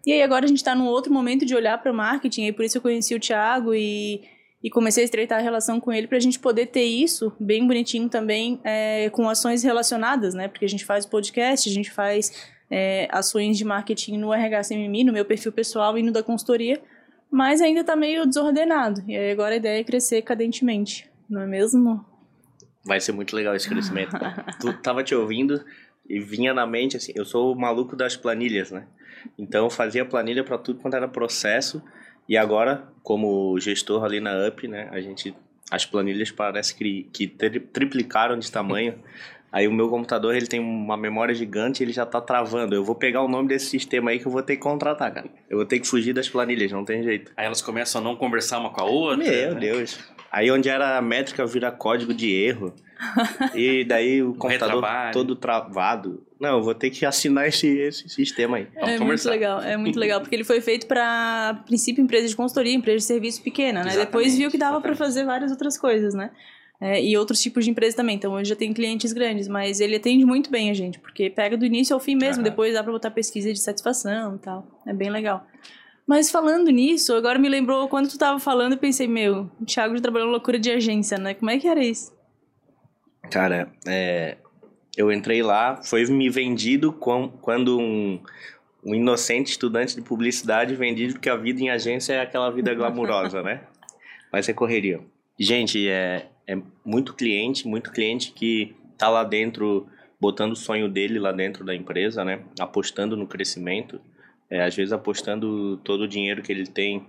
E 0.05 0.11
aí 0.11 0.21
agora 0.21 0.45
a 0.45 0.47
gente 0.47 0.57
está 0.57 0.75
num 0.75 0.87
outro 0.87 1.11
momento 1.13 1.45
de 1.45 1.55
olhar 1.55 1.77
para 1.81 1.91
o 1.91 1.95
marketing, 1.95 2.45
e 2.45 2.51
por 2.51 2.63
isso 2.63 2.77
eu 2.77 2.81
conheci 2.81 3.15
o 3.15 3.19
Thiago 3.19 3.73
e 3.73 4.21
e 4.63 4.69
comecei 4.69 5.03
a 5.03 5.05
estreitar 5.05 5.39
a 5.39 5.41
relação 5.41 5.79
com 5.79 5.91
ele 5.91 6.07
para 6.07 6.17
a 6.17 6.21
gente 6.21 6.39
poder 6.39 6.67
ter 6.67 6.85
isso 6.85 7.33
bem 7.37 7.67
bonitinho 7.67 8.07
também 8.07 8.61
é, 8.63 9.09
com 9.09 9.27
ações 9.27 9.61
relacionadas, 9.61 10.33
né? 10.33 10.47
Porque 10.47 10.63
a 10.63 10.69
gente 10.69 10.85
faz 10.85 11.05
podcast, 11.05 11.69
a 11.69 11.71
gente 11.71 11.91
faz 11.91 12.49
é, 12.71 13.09
ações 13.11 13.57
de 13.57 13.65
marketing 13.65 14.17
no 14.17 14.31
RHCMMI, 14.31 15.03
no 15.03 15.11
meu 15.11 15.25
perfil 15.25 15.51
pessoal 15.51 15.97
e 15.97 16.01
no 16.01 16.13
da 16.13 16.23
consultoria, 16.23 16.81
mas 17.29 17.59
ainda 17.59 17.81
está 17.81 17.95
meio 17.95 18.25
desordenado. 18.25 19.03
E 19.05 19.17
aí 19.17 19.31
agora 19.31 19.53
a 19.53 19.57
ideia 19.57 19.81
é 19.81 19.83
crescer 19.83 20.21
cadentemente, 20.21 21.11
não 21.29 21.41
é 21.41 21.45
mesmo? 21.45 22.05
Vai 22.85 23.01
ser 23.01 23.11
muito 23.11 23.35
legal 23.35 23.53
esse 23.55 23.67
crescimento. 23.67 24.15
tu 24.61 24.71
tava 24.81 25.03
te 25.03 25.13
ouvindo 25.13 25.61
e 26.07 26.21
vinha 26.21 26.53
na 26.53 26.65
mente 26.65 26.95
assim, 26.95 27.11
eu 27.15 27.25
sou 27.25 27.53
o 27.53 27.59
maluco 27.59 27.97
das 27.97 28.15
planilhas, 28.15 28.71
né? 28.71 28.87
Então 29.37 29.65
eu 29.65 29.69
fazia 29.69 30.05
planilha 30.05 30.43
para 30.43 30.57
tudo 30.57 30.79
quanto 30.79 30.95
era 30.95 31.07
processo 31.07 31.81
e 32.27 32.37
agora, 32.37 32.87
como 33.01 33.59
gestor 33.59 34.03
ali 34.03 34.19
na 34.19 34.47
UP, 34.47 34.67
né, 34.67 34.89
a 34.91 34.99
gente 35.01 35.35
as 35.71 35.85
planilhas 35.85 36.29
parece 36.29 36.75
que, 36.75 37.09
que 37.11 37.27
triplicaram 37.27 38.37
de 38.37 38.51
tamanho. 38.51 38.95
Aí 39.51 39.67
o 39.67 39.71
meu 39.71 39.87
computador 39.87 40.35
ele 40.35 40.47
tem 40.47 40.59
uma 40.59 40.97
memória 40.97 41.33
gigante 41.35 41.81
e 41.81 41.85
ele 41.85 41.93
já 41.93 42.07
tá 42.07 42.19
travando. 42.19 42.73
Eu 42.73 42.83
vou 42.83 42.95
pegar 42.95 43.21
o 43.21 43.27
nome 43.27 43.49
desse 43.49 43.67
sistema 43.67 44.09
aí 44.09 44.17
que 44.17 44.25
eu 44.25 44.31
vou 44.31 44.41
ter 44.41 44.55
que 44.55 44.63
contratar, 44.63 45.13
cara. 45.13 45.27
Eu 45.47 45.57
vou 45.57 45.65
ter 45.65 45.79
que 45.79 45.87
fugir 45.87 46.11
das 46.11 46.27
planilhas, 46.27 46.71
não 46.71 46.83
tem 46.83 47.03
jeito. 47.03 47.31
Aí 47.37 47.45
elas 47.45 47.61
começam 47.61 48.01
a 48.01 48.03
não 48.03 48.15
conversar 48.15 48.57
uma 48.57 48.71
com 48.71 48.81
a 48.81 48.85
outra. 48.85 49.17
Meu 49.17 49.53
né? 49.53 49.59
Deus. 49.59 49.99
Aí 50.31 50.49
onde 50.49 50.69
era 50.69 50.99
métrica 51.03 51.45
vira 51.45 51.71
código 51.71 52.15
de 52.15 52.33
erro. 52.33 52.73
e 53.53 53.83
daí 53.83 54.23
o 54.23 54.33
computador 54.33 54.83
todo 55.11 55.35
travado. 55.35 56.25
Não, 56.43 56.57
eu 56.57 56.61
vou 56.61 56.75
ter 56.75 56.89
que 56.89 57.05
assinar 57.05 57.47
esse, 57.47 57.65
esse 57.65 58.09
sistema 58.09 58.57
aí. 58.57 58.67
Vamos 58.73 58.89
é 58.89 58.97
conversar. 58.97 59.29
muito 59.29 59.41
legal, 59.41 59.61
é 59.61 59.77
muito 59.77 59.97
legal, 59.97 60.19
porque 60.19 60.35
ele 60.35 60.43
foi 60.43 60.59
feito 60.59 60.87
para 60.87 61.63
princípio 61.65 62.03
empresa 62.03 62.27
de 62.27 62.35
consultoria, 62.35 62.73
empresa 62.73 62.97
de 62.97 63.03
serviço 63.05 63.41
pequena, 63.41 63.79
né? 63.79 63.91
Exatamente, 63.91 64.05
Depois 64.07 64.37
viu 64.37 64.51
que 64.51 64.57
dava 64.57 64.81
para 64.81 64.93
fazer 64.93 65.23
várias 65.23 65.51
outras 65.51 65.77
coisas, 65.77 66.13
né? 66.13 66.31
É, 66.81 67.01
e 67.01 67.15
outros 67.15 67.39
tipos 67.41 67.63
de 67.63 67.71
empresa 67.71 67.95
também. 67.95 68.17
Então 68.17 68.33
hoje 68.33 68.49
já 68.49 68.57
tem 68.57 68.73
clientes 68.73 69.13
grandes, 69.13 69.47
mas 69.47 69.79
ele 69.79 69.95
atende 69.95 70.25
muito 70.25 70.51
bem 70.51 70.69
a 70.69 70.73
gente, 70.73 70.99
porque 70.99 71.29
pega 71.29 71.55
do 71.55 71.65
início 71.65 71.93
ao 71.93 71.99
fim 72.01 72.13
mesmo, 72.13 72.43
uhum. 72.43 72.49
depois 72.49 72.73
dá 72.73 72.83
para 72.83 72.91
botar 72.91 73.09
pesquisa 73.09 73.53
de 73.53 73.61
satisfação 73.61 74.35
e 74.35 74.39
tal. 74.39 74.67
É 74.85 74.91
bem 74.91 75.09
legal. 75.09 75.47
Mas 76.05 76.29
falando 76.29 76.69
nisso, 76.71 77.13
agora 77.13 77.39
me 77.39 77.47
lembrou 77.47 77.87
quando 77.87 78.09
tu 78.09 78.17
tava 78.17 78.37
falando, 78.37 78.73
eu 78.73 78.77
pensei, 78.77 79.07
meu, 79.07 79.49
o 79.61 79.65
Thiago 79.65 79.95
já 79.95 80.01
trabalhou 80.01 80.27
loucura 80.27 80.59
de 80.59 80.69
agência, 80.69 81.17
né? 81.17 81.35
Como 81.35 81.49
é 81.49 81.57
que 81.57 81.69
era 81.69 81.81
isso? 81.81 82.11
Cara, 83.31 83.71
é, 83.87 84.35
eu 84.95 85.11
entrei 85.11 85.41
lá, 85.41 85.81
foi 85.83 86.05
me 86.05 86.29
vendido 86.29 86.93
com, 86.93 87.29
quando 87.29 87.79
um, 87.79 88.19
um 88.85 88.93
inocente 88.93 89.51
estudante 89.51 89.95
de 89.95 90.01
publicidade 90.01 90.75
vendido 90.75 91.19
que 91.19 91.29
a 91.29 91.35
vida 91.35 91.61
em 91.61 91.69
agência 91.69 92.13
é 92.13 92.21
aquela 92.21 92.49
vida 92.51 92.73
glamurosa, 92.73 93.41
né? 93.41 93.61
Vai 94.31 94.43
ser 94.43 94.53
correria. 94.53 94.99
Gente, 95.39 95.87
é, 95.87 96.27
é 96.45 96.57
muito 96.85 97.13
cliente, 97.13 97.67
muito 97.67 97.91
cliente 97.91 98.31
que 98.31 98.75
tá 98.97 99.09
lá 99.09 99.23
dentro, 99.23 99.87
botando 100.19 100.51
o 100.51 100.55
sonho 100.55 100.87
dele 100.87 101.17
lá 101.17 101.31
dentro 101.31 101.65
da 101.65 101.73
empresa, 101.73 102.23
né? 102.23 102.41
Apostando 102.59 103.17
no 103.17 103.25
crescimento, 103.25 103.99
é, 104.49 104.63
às 104.63 104.75
vezes 104.75 104.93
apostando 104.93 105.77
todo 105.77 106.01
o 106.01 106.07
dinheiro 106.07 106.43
que 106.43 106.51
ele 106.51 106.67
tem 106.67 107.05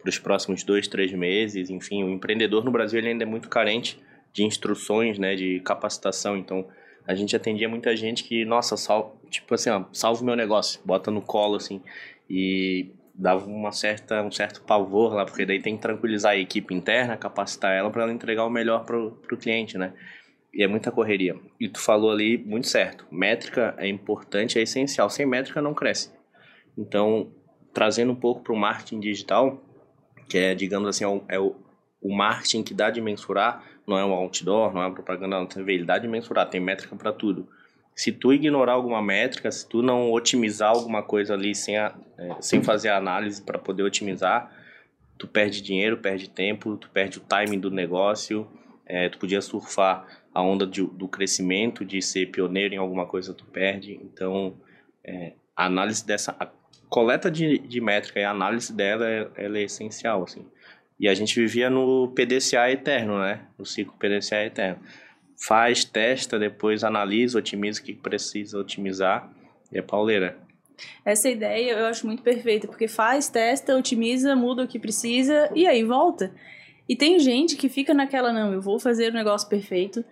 para 0.00 0.08
os 0.08 0.18
próximos 0.18 0.62
dois, 0.62 0.88
três 0.88 1.12
meses, 1.12 1.68
enfim, 1.68 2.04
o 2.04 2.08
empreendedor 2.08 2.64
no 2.64 2.70
Brasil 2.70 2.98
ele 2.98 3.08
ainda 3.08 3.24
é 3.24 3.26
muito 3.26 3.48
carente 3.48 3.98
de 4.32 4.44
instruções, 4.44 5.18
né, 5.18 5.34
de 5.34 5.60
capacitação. 5.60 6.36
Então, 6.36 6.66
a 7.08 7.14
gente 7.14 7.34
atendia 7.34 7.70
muita 7.70 7.96
gente 7.96 8.22
que, 8.22 8.44
nossa, 8.44 8.76
sal, 8.76 9.18
tipo 9.30 9.54
assim, 9.54 9.70
ó, 9.70 9.84
salva 9.94 10.20
o 10.20 10.24
meu 10.26 10.36
negócio, 10.36 10.78
bota 10.84 11.10
no 11.10 11.22
colo, 11.22 11.56
assim, 11.56 11.80
e 12.28 12.90
dava 13.14 13.46
uma 13.46 13.72
certa, 13.72 14.22
um 14.22 14.30
certo 14.30 14.60
pavor 14.60 15.14
lá, 15.14 15.24
porque 15.24 15.46
daí 15.46 15.58
tem 15.58 15.74
que 15.74 15.80
tranquilizar 15.80 16.32
a 16.32 16.36
equipe 16.36 16.74
interna, 16.74 17.16
capacitar 17.16 17.72
ela 17.72 17.90
para 17.90 18.02
ela 18.02 18.12
entregar 18.12 18.44
o 18.44 18.50
melhor 18.50 18.84
pro, 18.84 19.12
pro 19.26 19.38
cliente, 19.38 19.78
né? 19.78 19.94
E 20.52 20.62
é 20.62 20.68
muita 20.68 20.90
correria. 20.92 21.34
E 21.58 21.66
tu 21.66 21.80
falou 21.80 22.10
ali 22.10 22.36
muito 22.36 22.66
certo, 22.66 23.06
métrica 23.10 23.74
é 23.78 23.88
importante, 23.88 24.58
é 24.58 24.62
essencial. 24.62 25.08
Sem 25.08 25.24
métrica 25.24 25.62
não 25.62 25.72
cresce. 25.72 26.12
Então, 26.76 27.32
trazendo 27.72 28.12
um 28.12 28.16
pouco 28.16 28.42
para 28.42 28.52
o 28.52 28.56
marketing 28.56 29.00
digital, 29.00 29.62
que 30.28 30.36
é, 30.36 30.54
digamos 30.54 30.88
assim, 30.88 31.04
é 31.04 31.08
o, 31.08 31.22
é 31.28 31.38
o, 31.40 31.56
o 32.02 32.14
marketing 32.14 32.62
que 32.62 32.74
dá 32.74 32.90
de 32.90 33.00
mensurar, 33.00 33.64
não 33.88 33.98
é 33.98 34.04
um 34.04 34.12
outdoor, 34.12 34.74
não 34.74 34.82
é 34.82 34.86
uma 34.86 34.94
propaganda 34.94 35.40
na 35.40 35.46
TV, 35.46 35.74
ele 35.74 35.84
dá 35.84 35.98
mensurar, 36.00 36.48
tem 36.48 36.60
métrica 36.60 36.94
para 36.94 37.12
tudo. 37.12 37.48
Se 37.94 38.12
tu 38.12 38.32
ignorar 38.32 38.72
alguma 38.72 39.02
métrica, 39.02 39.50
se 39.50 39.66
tu 39.68 39.82
não 39.82 40.12
otimizar 40.12 40.70
alguma 40.70 41.02
coisa 41.02 41.34
ali 41.34 41.54
sem, 41.54 41.76
a, 41.76 41.94
é, 42.16 42.36
sem 42.40 42.62
fazer 42.62 42.90
a 42.90 42.96
análise 42.96 43.42
para 43.42 43.58
poder 43.58 43.82
otimizar, 43.82 44.52
tu 45.16 45.26
perde 45.26 45.60
dinheiro, 45.60 45.96
perde 45.96 46.28
tempo, 46.28 46.76
tu 46.76 46.88
perde 46.90 47.18
o 47.18 47.20
timing 47.22 47.58
do 47.58 47.70
negócio, 47.70 48.46
é, 48.86 49.08
tu 49.08 49.18
podia 49.18 49.40
surfar 49.42 50.06
a 50.32 50.40
onda 50.40 50.66
de, 50.66 50.82
do 50.82 51.08
crescimento, 51.08 51.84
de 51.84 52.00
ser 52.00 52.26
pioneiro 52.26 52.74
em 52.74 52.78
alguma 52.78 53.06
coisa, 53.06 53.34
tu 53.34 53.44
perde. 53.46 53.98
Então, 54.02 54.54
é, 55.02 55.32
a 55.56 55.66
análise 55.66 56.06
dessa, 56.06 56.36
a 56.38 56.48
coleta 56.88 57.30
de, 57.30 57.58
de 57.58 57.80
métrica 57.80 58.20
e 58.20 58.24
a 58.24 58.30
análise 58.30 58.72
dela, 58.72 59.08
é, 59.08 59.28
ela 59.34 59.58
é 59.58 59.62
essencial, 59.62 60.22
assim. 60.22 60.46
E 60.98 61.08
a 61.08 61.14
gente 61.14 61.38
vivia 61.38 61.70
no 61.70 62.08
PDCA 62.08 62.70
eterno, 62.70 63.18
né? 63.18 63.40
No 63.56 63.64
ciclo 63.64 63.94
PDCA 63.98 64.44
eterno. 64.44 64.80
Faz, 65.46 65.84
testa, 65.84 66.38
depois 66.38 66.82
analisa, 66.82 67.38
otimiza 67.38 67.80
o 67.80 67.84
que 67.84 67.92
precisa 67.92 68.58
otimizar. 68.58 69.30
E 69.72 69.78
é 69.78 69.82
pauleira. 69.82 70.36
Essa 71.04 71.28
ideia 71.28 71.72
eu 71.72 71.86
acho 71.86 72.06
muito 72.06 72.22
perfeita, 72.22 72.66
porque 72.66 72.88
faz, 72.88 73.28
testa, 73.28 73.76
otimiza, 73.76 74.34
muda 74.36 74.64
o 74.64 74.68
que 74.68 74.78
precisa 74.78 75.50
e 75.54 75.66
aí 75.66 75.84
volta. 75.84 76.32
E 76.88 76.96
tem 76.96 77.18
gente 77.18 77.56
que 77.56 77.68
fica 77.68 77.92
naquela, 77.92 78.32
não, 78.32 78.52
eu 78.52 78.60
vou 78.60 78.78
fazer 78.78 79.10
o 79.10 79.14
negócio 79.14 79.48
perfeito, 79.48 80.04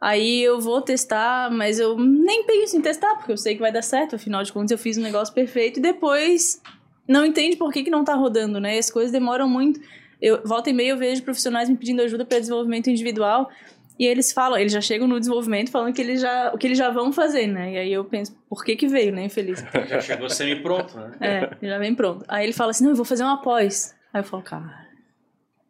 aí 0.00 0.42
eu 0.42 0.60
vou 0.60 0.80
testar, 0.82 1.50
mas 1.50 1.78
eu 1.78 1.96
nem 1.96 2.44
penso 2.44 2.76
em 2.76 2.80
testar, 2.80 3.14
porque 3.16 3.32
eu 3.32 3.36
sei 3.36 3.54
que 3.54 3.60
vai 3.60 3.70
dar 3.70 3.82
certo, 3.82 4.16
afinal 4.16 4.42
de 4.42 4.52
contas 4.52 4.70
eu 4.70 4.78
fiz 4.78 4.98
um 4.98 5.02
negócio 5.02 5.32
perfeito 5.32 5.78
e 5.78 5.82
depois 5.82 6.60
não 7.06 7.24
entende 7.24 7.56
por 7.56 7.72
que, 7.72 7.84
que 7.84 7.90
não 7.90 8.04
tá 8.04 8.14
rodando, 8.14 8.58
né? 8.58 8.78
As 8.78 8.90
coisas 8.90 9.12
demoram 9.12 9.48
muito. 9.48 9.78
Eu, 10.24 10.40
volta 10.42 10.70
e 10.70 10.72
meia 10.72 10.92
eu 10.92 10.96
vejo 10.96 11.22
profissionais 11.22 11.68
me 11.68 11.76
pedindo 11.76 12.00
ajuda 12.00 12.24
para 12.24 12.38
desenvolvimento 12.38 12.88
individual 12.88 13.50
e 13.98 14.06
eles 14.06 14.32
falam, 14.32 14.58
eles 14.58 14.72
já 14.72 14.80
chegam 14.80 15.06
no 15.06 15.20
desenvolvimento 15.20 15.70
falando 15.70 15.94
que 15.94 16.00
eles 16.00 16.18
já, 16.18 16.50
o 16.54 16.56
que 16.56 16.66
eles 16.66 16.78
já 16.78 16.88
vão 16.88 17.12
fazer, 17.12 17.46
né? 17.46 17.74
E 17.74 17.76
aí 17.76 17.92
eu 17.92 18.06
penso, 18.06 18.34
por 18.48 18.64
que 18.64 18.74
que 18.74 18.88
veio, 18.88 19.12
né, 19.12 19.26
infeliz? 19.26 19.62
Já 19.86 20.00
chegou 20.00 20.30
semi-pronto, 20.30 20.96
né? 20.96 21.12
É, 21.20 21.66
já 21.66 21.78
vem 21.78 21.94
pronto. 21.94 22.24
Aí 22.26 22.44
ele 22.44 22.54
fala 22.54 22.70
assim, 22.70 22.84
não, 22.84 22.92
eu 22.92 22.96
vou 22.96 23.04
fazer 23.04 23.22
uma 23.22 23.42
pós. 23.42 23.94
Aí 24.14 24.20
eu 24.20 24.24
falo, 24.24 24.42
cara, 24.42 24.86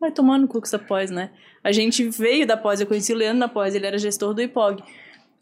vai 0.00 0.12
tomando 0.12 0.46
cu 0.46 0.61
com 0.61 0.66
essa 0.66 0.78
pós, 0.78 1.11
né? 1.11 1.30
A 1.64 1.73
gente 1.73 2.08
veio 2.08 2.46
da 2.46 2.56
pós, 2.56 2.80
eu 2.80 2.87
conheci 2.87 3.12
o 3.12 3.16
Leandro 3.16 3.40
na 3.40 3.49
pós, 3.49 3.75
ele 3.75 3.87
era 3.87 3.99
gestor 3.99 4.32
do 4.32 4.40
IPOG. 4.40 4.82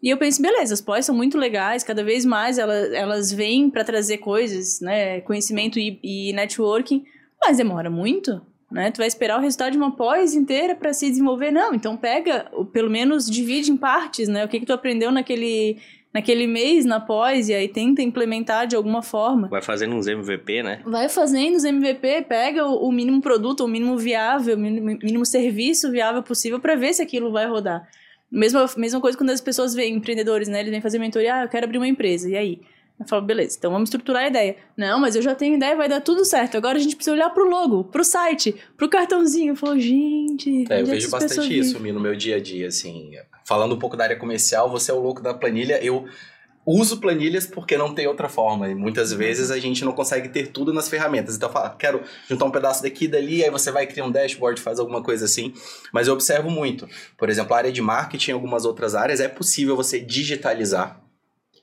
E 0.02 0.09
eu 0.09 0.16
penso, 0.16 0.40
beleza, 0.40 0.73
as 0.73 0.81
pós 0.81 1.04
são 1.04 1.14
muito 1.14 1.37
legais, 1.37 1.85
cada 1.85 2.02
vez 2.02 2.25
mais 2.25 2.59
elas, 2.59 2.92
elas 2.92 3.31
vêm 3.31 3.71
para 3.71 3.85
trazer 3.85 4.19
coisas, 4.19 4.81
né, 4.81 5.21
conhecimento 5.21 5.78
e, 5.78 6.00
e 6.02 6.33
networking, 6.33 7.04
mas 7.40 7.59
demora 7.59 7.90
muito. 7.90 8.40
Né? 8.73 8.91
Tu 8.91 8.99
vai 8.99 9.07
esperar 9.07 9.38
o 9.38 9.43
resultado 9.43 9.73
de 9.73 9.79
uma 9.79 9.95
pós 9.95 10.35
inteira 10.35 10.75
para 10.75 10.93
se 10.93 11.09
desenvolver? 11.09 11.50
Não, 11.50 11.75
então 11.75 11.97
pega, 11.97 12.47
pelo 12.73 12.91
menos 12.91 13.26
divide 13.26 13.71
em 13.71 13.76
partes, 13.76 14.29
né? 14.29 14.45
O 14.45 14.49
que 14.49 14.61
que 14.61 14.67
tu 14.67 14.73
aprendeu 14.73 15.12
naquele 15.12 15.79
naquele 16.12 16.47
mês 16.47 16.85
na 16.85 17.00
pós 17.00 17.49
e 17.49 17.55
aí 17.55 17.69
tenta 17.69 18.02
implementar 18.02 18.67
de 18.67 18.76
alguma 18.76 19.02
forma. 19.02 19.49
Vai 19.49 19.62
fazendo 19.62 19.95
uns 19.95 20.07
MVP, 20.07 20.62
né? 20.62 20.83
Vai 20.85 21.09
fazendo 21.09 21.57
os 21.57 21.64
MVP, 21.64 22.26
pega 22.29 22.67
o, 22.67 22.87
o 22.87 22.93
mínimo 22.93 23.23
produto, 23.23 23.64
o 23.64 23.69
mínimo 23.69 23.97
viável, 23.97 24.57
o 24.57 24.59
mínimo, 24.59 24.99
mínimo 25.02 25.25
serviço 25.25 25.91
viável 25.91 26.23
possível 26.23 26.61
para 26.61 26.75
ver 26.75 26.93
se 26.93 27.02
aquilo 27.02 27.33
vai 27.33 27.47
rodar. 27.47 27.88
Mesma, 28.31 28.69
mesma 28.76 29.00
coisa 29.00 29.17
quando 29.17 29.31
as 29.31 29.41
pessoas 29.41 29.75
vêm, 29.75 29.95
empreendedores, 29.95 30.49
né? 30.49 30.61
Eles 30.61 30.71
vêm 30.71 30.81
fazer 30.81 30.99
mentoria, 30.99 31.35
ah, 31.35 31.43
eu 31.45 31.49
quero 31.49 31.64
abrir 31.64 31.79
uma 31.79 31.88
empresa, 31.88 32.29
e 32.29 32.37
aí? 32.37 32.61
Eu 32.99 33.06
falo, 33.08 33.22
beleza, 33.22 33.56
então 33.58 33.72
vamos 33.72 33.88
estruturar 33.88 34.25
a 34.25 34.28
ideia. 34.28 34.56
Não, 34.76 35.00
mas 35.00 35.16
eu 35.16 35.22
já 35.22 35.34
tenho 35.34 35.56
ideia, 35.56 35.76
vai 35.76 35.88
dar 35.88 36.00
tudo 36.00 36.25
certo. 36.25 36.56
Agora 36.56 36.78
a 36.78 36.80
gente 36.80 36.94
precisa 36.94 37.14
olhar 37.14 37.30
pro 37.30 37.49
logo, 37.49 37.84
pro 37.84 38.04
site, 38.04 38.54
pro 38.76 38.88
cartãozinho. 38.88 39.52
Eu 39.52 39.56
falo, 39.56 39.78
gente. 39.78 40.64
É, 40.70 40.80
eu 40.80 40.87
vejo 40.87 41.11
bastante 41.11 41.58
isso 41.58 41.78
no 41.78 42.00
meu 42.00 42.14
dia 42.14 42.37
a 42.37 42.40
dia, 42.40 42.68
assim. 42.68 43.12
Falando 43.44 43.75
um 43.75 43.78
pouco 43.78 43.96
da 43.96 44.04
área 44.04 44.16
comercial, 44.16 44.70
você 44.70 44.90
é 44.90 44.94
o 44.94 45.00
louco 45.00 45.20
da 45.20 45.34
planilha. 45.34 45.82
Eu 45.82 46.06
uso 46.64 46.99
planilhas 46.99 47.46
porque 47.46 47.76
não 47.76 47.92
tem 47.92 48.06
outra 48.06 48.28
forma. 48.28 48.68
E 48.68 48.75
muitas 48.75 49.12
uhum. 49.12 49.18
vezes 49.18 49.50
a 49.50 49.58
gente 49.58 49.84
não 49.84 49.92
consegue 49.92 50.28
ter 50.28 50.49
tudo 50.49 50.72
nas 50.72 50.88
ferramentas. 50.88 51.37
Então, 51.37 51.50
fala, 51.50 51.70
quero 51.70 52.02
juntar 52.28 52.44
um 52.44 52.50
pedaço 52.50 52.82
daqui 52.82 53.06
e 53.06 53.08
dali, 53.08 53.42
aí 53.42 53.50
você 53.50 53.70
vai 53.70 53.87
criar 53.87 54.04
um 54.04 54.11
dashboard, 54.11 54.61
faz 54.61 54.78
alguma 54.78 55.02
coisa 55.02 55.25
assim. 55.25 55.52
Mas 55.92 56.06
eu 56.06 56.14
observo 56.14 56.50
muito. 56.50 56.88
Por 57.18 57.28
exemplo, 57.28 57.54
a 57.54 57.58
área 57.58 57.72
de 57.72 57.82
marketing, 57.82 58.32
algumas 58.32 58.64
outras 58.64 58.94
áreas, 58.94 59.20
é 59.20 59.28
possível 59.28 59.75
você 59.76 60.00
digitalizar 60.00 61.02